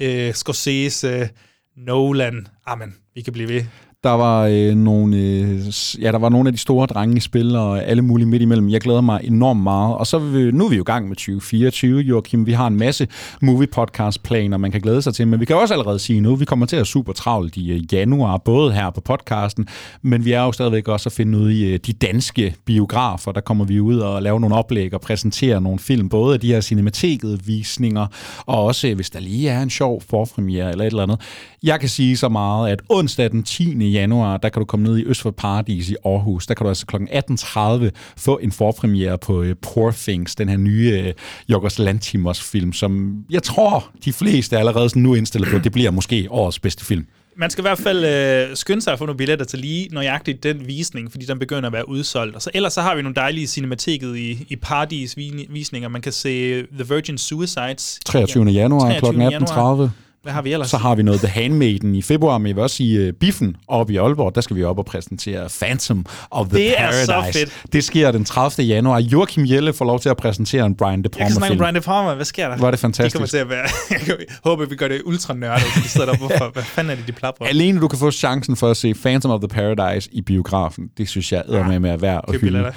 Øh, 0.00 0.34
Scorsese, 0.34 1.30
Nolan. 1.76 2.46
Amen, 2.66 2.96
vi 3.14 3.22
kan 3.22 3.32
blive 3.32 3.48
ved. 3.48 3.64
Der 4.04 4.10
var, 4.10 4.46
øh, 4.46 4.74
nogle, 4.74 5.16
øh, 5.16 5.60
ja, 6.02 6.12
der 6.12 6.18
var 6.18 6.28
nogle 6.28 6.48
af 6.48 6.52
de 6.52 6.58
store 6.58 6.86
drenge 6.86 7.16
i 7.16 7.20
spil, 7.20 7.56
og 7.56 7.84
alle 7.84 8.02
mulige 8.02 8.26
midt 8.26 8.42
imellem. 8.42 8.68
Jeg 8.68 8.80
glæder 8.80 9.00
mig 9.00 9.20
enormt 9.24 9.62
meget. 9.62 9.96
Og 9.96 10.06
så 10.06 10.18
vi, 10.18 10.50
nu 10.50 10.64
er 10.64 10.68
vi 10.68 10.76
jo 10.76 10.82
i 10.82 10.84
gang 10.84 11.08
med 11.08 11.16
2024, 11.16 12.00
Joachim. 12.00 12.46
Vi 12.46 12.52
har 12.52 12.66
en 12.66 12.76
masse 12.76 13.08
movie-podcast-planer, 13.42 14.56
man 14.56 14.72
kan 14.72 14.80
glæde 14.80 15.02
sig 15.02 15.14
til. 15.14 15.28
Men 15.28 15.40
vi 15.40 15.44
kan 15.44 15.56
også 15.56 15.74
allerede 15.74 15.98
sige 15.98 16.20
nu, 16.20 16.36
vi 16.36 16.44
kommer 16.44 16.66
til 16.66 16.76
at 16.76 16.78
være 16.78 16.86
super 16.86 17.12
travlt 17.12 17.56
i 17.56 17.72
øh, 17.72 17.94
januar, 17.94 18.36
både 18.36 18.72
her 18.72 18.90
på 18.90 19.00
podcasten, 19.00 19.68
men 20.02 20.24
vi 20.24 20.32
er 20.32 20.42
jo 20.42 20.52
stadigvæk 20.52 20.88
også 20.88 21.08
at 21.08 21.12
finde 21.12 21.38
ud 21.38 21.50
i 21.50 21.72
øh, 21.72 21.78
de 21.86 21.92
danske 21.92 22.54
biografer. 22.64 23.32
Der 23.32 23.40
kommer 23.40 23.64
vi 23.64 23.80
ud 23.80 23.98
og 23.98 24.22
lave 24.22 24.40
nogle 24.40 24.56
oplæg 24.56 24.94
og 24.94 25.00
præsentere 25.00 25.60
nogle 25.60 25.78
film, 25.78 26.08
både 26.08 26.34
af 26.34 26.40
de 26.40 26.52
her 26.52 26.60
cinematikket-visninger, 26.60 28.06
og 28.46 28.64
også 28.64 28.88
øh, 28.88 28.94
hvis 28.94 29.10
der 29.10 29.20
lige 29.20 29.48
er 29.48 29.62
en 29.62 29.70
sjov 29.70 30.02
forpremiere 30.10 30.70
eller 30.70 30.84
et 30.84 30.90
eller 30.90 31.02
andet. 31.02 31.20
Jeg 31.62 31.80
kan 31.80 31.88
sige 31.88 32.16
så 32.16 32.28
meget, 32.28 32.70
at 32.70 32.82
onsdag 32.88 33.30
den 33.30 33.42
10 33.42 33.74
januar, 33.94 34.36
der 34.36 34.48
kan 34.48 34.60
du 34.60 34.64
komme 34.66 34.84
ned 34.86 34.98
i 34.98 35.04
Øst 35.04 35.20
for 35.22 35.30
Paradis 35.30 35.90
i 35.90 35.96
Aarhus. 36.04 36.46
Der 36.46 36.54
kan 36.54 36.64
du 36.64 36.68
altså 36.68 36.86
kl. 36.86 36.96
18.30 36.96 37.90
få 38.16 38.38
en 38.42 38.52
forpremiere 38.52 39.18
på 39.18 39.42
øh, 39.42 39.56
Poor 39.62 39.90
Things, 39.90 40.34
den 40.34 40.48
her 40.48 40.56
nye 40.56 41.02
øh, 41.04 41.12
Jorgos 41.48 41.78
Lantimos 41.78 42.42
film, 42.42 42.72
som 42.72 43.16
jeg 43.30 43.42
tror, 43.42 43.90
de 44.04 44.12
fleste 44.12 44.56
er 44.56 44.60
allerede 44.60 44.88
sådan 44.88 45.02
nu 45.02 45.14
indstillet 45.14 45.50
på, 45.52 45.58
det 45.58 45.72
bliver 45.72 45.90
måske 45.90 46.26
årets 46.30 46.58
bedste 46.58 46.84
film. 46.84 47.06
Man 47.36 47.50
skal 47.50 47.62
i 47.62 47.66
hvert 47.66 47.78
fald 47.78 48.04
øh, 48.50 48.56
skynde 48.56 48.82
sig 48.82 48.92
at 48.92 48.98
få 48.98 49.06
nogle 49.06 49.16
billetter 49.16 49.44
til 49.44 49.58
lige 49.58 49.88
nøjagtigt 49.92 50.42
den 50.42 50.66
visning, 50.66 51.10
fordi 51.10 51.24
den 51.26 51.38
begynder 51.38 51.66
at 51.66 51.72
være 51.72 51.88
udsolgt. 51.88 52.36
Og 52.36 52.42
så, 52.42 52.50
ellers 52.54 52.72
så 52.72 52.82
har 52.82 52.94
vi 52.94 53.02
nogle 53.02 53.14
dejlige 53.14 53.46
cinemateket 53.46 54.16
i, 54.16 54.46
i 54.48 54.56
Paradis 54.56 55.16
vi- 55.16 55.46
visninger. 55.50 55.88
Man 55.88 56.02
kan 56.02 56.12
se 56.12 56.62
The 56.62 56.84
Virgin 56.94 57.18
Suicides. 57.18 57.98
23. 58.06 58.44
januar 58.44 58.92
kl. 58.92 59.00
23. 59.00 59.24
januar. 59.30 59.84
18.30. 59.86 59.88
Hvad 60.24 60.32
har 60.32 60.42
vi 60.42 60.52
ellers? 60.52 60.70
Så 60.70 60.76
har 60.76 60.94
vi 60.94 61.02
noget 61.02 61.20
The 61.20 61.28
Handmaiden 61.28 61.94
i 61.94 62.02
februar, 62.02 62.38
men 62.38 62.46
jeg 62.46 62.56
vil 62.56 62.62
også 62.62 62.76
sige 62.76 63.08
uh, 63.08 63.14
Biffen 63.14 63.56
oppe 63.68 63.92
i 63.92 63.96
Aalborg. 63.96 64.34
Der 64.34 64.40
skal 64.40 64.56
vi 64.56 64.64
op 64.64 64.78
og 64.78 64.84
præsentere 64.86 65.48
Phantom 65.62 66.06
of 66.30 66.46
the 66.48 66.58
Det 66.58 66.80
er 66.80 66.92
så 66.92 67.12
Paradise. 67.12 67.38
fedt. 67.38 67.72
Det 67.72 67.84
sker 67.84 68.10
den 68.12 68.24
30. 68.24 68.66
januar. 68.66 68.98
Joachim 69.00 69.44
Jelle 69.46 69.72
får 69.72 69.84
lov 69.84 70.00
til 70.00 70.08
at 70.08 70.16
præsentere 70.16 70.66
en 70.66 70.74
Brian 70.74 71.02
De 71.02 71.08
Jeg 71.18 71.26
kan 71.26 71.34
snakke 71.36 71.52
om. 71.52 71.58
Brian 71.58 71.74
De 71.74 71.80
Palma. 71.80 72.14
Hvad 72.14 72.24
sker 72.24 72.48
der? 72.48 72.56
Hvor 72.56 72.66
er 72.66 72.70
det 72.70 72.80
fantastisk. 72.80 73.12
Det 73.12 73.18
kommer 73.18 73.26
til 73.26 73.36
at 73.36 73.48
være... 73.48 73.68
Jeg 74.18 74.26
håber, 74.44 74.66
vi 74.66 74.76
gør 74.76 74.88
det 74.88 75.02
ultra 75.04 75.34
nørdet. 75.34 75.64
De 75.84 75.88
sidder 75.88 76.06
der, 76.06 76.16
hvorfor? 76.16 76.50
Hvad 76.52 76.62
fanden 76.62 76.90
er 76.90 76.94
det, 76.94 77.06
de 77.06 77.12
plapper? 77.12 77.44
Alene 77.46 77.80
du 77.80 77.88
kan 77.88 77.98
få 77.98 78.10
chancen 78.10 78.56
for 78.56 78.70
at 78.70 78.76
se 78.76 78.94
Phantom 78.94 79.30
of 79.30 79.40
the 79.40 79.48
Paradise 79.48 80.08
i 80.12 80.20
biografen. 80.22 80.84
Det 80.98 81.08
synes 81.08 81.32
jeg 81.32 81.42
er 81.48 81.64
med 81.68 81.78
med 81.78 81.90
at 81.90 82.02
være 82.02 82.20
Køb 82.30 82.40
hylde. 82.40 82.72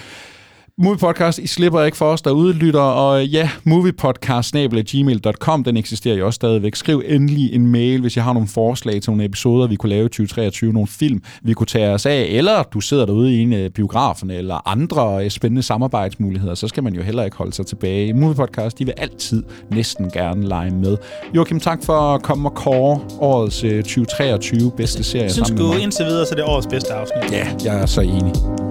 Movie 0.80 0.98
Podcast, 0.98 1.40
I 1.40 1.48
slipper 1.48 1.84
ikke 1.84 1.98
for 1.98 2.06
os 2.06 2.22
derude, 2.22 2.54
lytter, 2.54 2.80
og 2.80 3.26
ja, 3.26 3.50
moviepodcast 3.64 4.54
den 4.54 5.78
eksisterer 5.78 6.16
jo 6.16 6.26
også 6.26 6.36
stadigvæk. 6.36 6.76
Skriv 6.76 7.04
endelig 7.06 7.54
en 7.54 7.68
mail, 7.68 8.02
hvis 8.02 8.16
jeg 8.16 8.24
har 8.24 8.34
nogle 8.34 8.48
forslag 8.48 9.02
til 9.02 9.12
nogle 9.12 9.26
episoder, 9.26 9.68
vi 9.68 9.76
kunne 9.76 9.90
lave 9.90 10.06
i 10.06 10.10
2023, 10.10 10.74
nogle 10.74 10.88
film, 10.88 11.24
vi 11.42 11.54
kunne 11.54 11.68
tage 11.68 11.90
os 11.90 12.06
af, 12.06 12.28
eller 12.30 12.64
du 12.64 12.80
sidder 12.80 13.06
derude 13.06 13.36
i 13.36 13.42
en 13.42 13.54
af 13.54 13.74
biograferne, 13.74 14.36
eller 14.36 14.68
andre 14.68 15.24
øh, 15.26 15.30
spændende 15.30 15.64
samarbejdsmuligheder, 15.64 16.56
så 16.56 16.68
skal 16.68 16.84
man 16.84 16.94
jo 16.94 17.02
heller 17.02 17.24
ikke 17.24 17.38
holde 17.38 17.54
sig 17.54 17.66
tilbage. 17.66 18.14
Movie 18.14 18.36
Podcast, 18.36 18.80
de 18.80 18.86
vil 18.86 18.94
altid 18.98 19.44
næsten 19.72 20.10
gerne 20.10 20.48
lege 20.48 20.72
med. 20.72 20.98
Joachim, 21.36 21.60
tak 21.60 21.84
for 21.84 21.94
at 22.16 22.22
komme 22.22 22.50
og 22.50 22.56
kåre 22.56 23.00
årets 23.20 23.64
øh, 23.64 23.84
2023 23.84 24.72
bedste 24.78 25.04
serie 25.04 25.24
Jeg 25.24 25.32
synes 25.32 25.52
mig. 25.52 25.84
indtil 25.84 26.06
videre, 26.06 26.26
så 26.26 26.32
er 26.32 26.36
det 26.36 26.46
årets 26.46 26.68
bedste 26.68 26.94
afsnit. 26.94 27.32
Ja, 27.32 27.48
jeg 27.66 27.82
er 27.82 27.86
så 27.86 28.02
enig. 28.02 28.67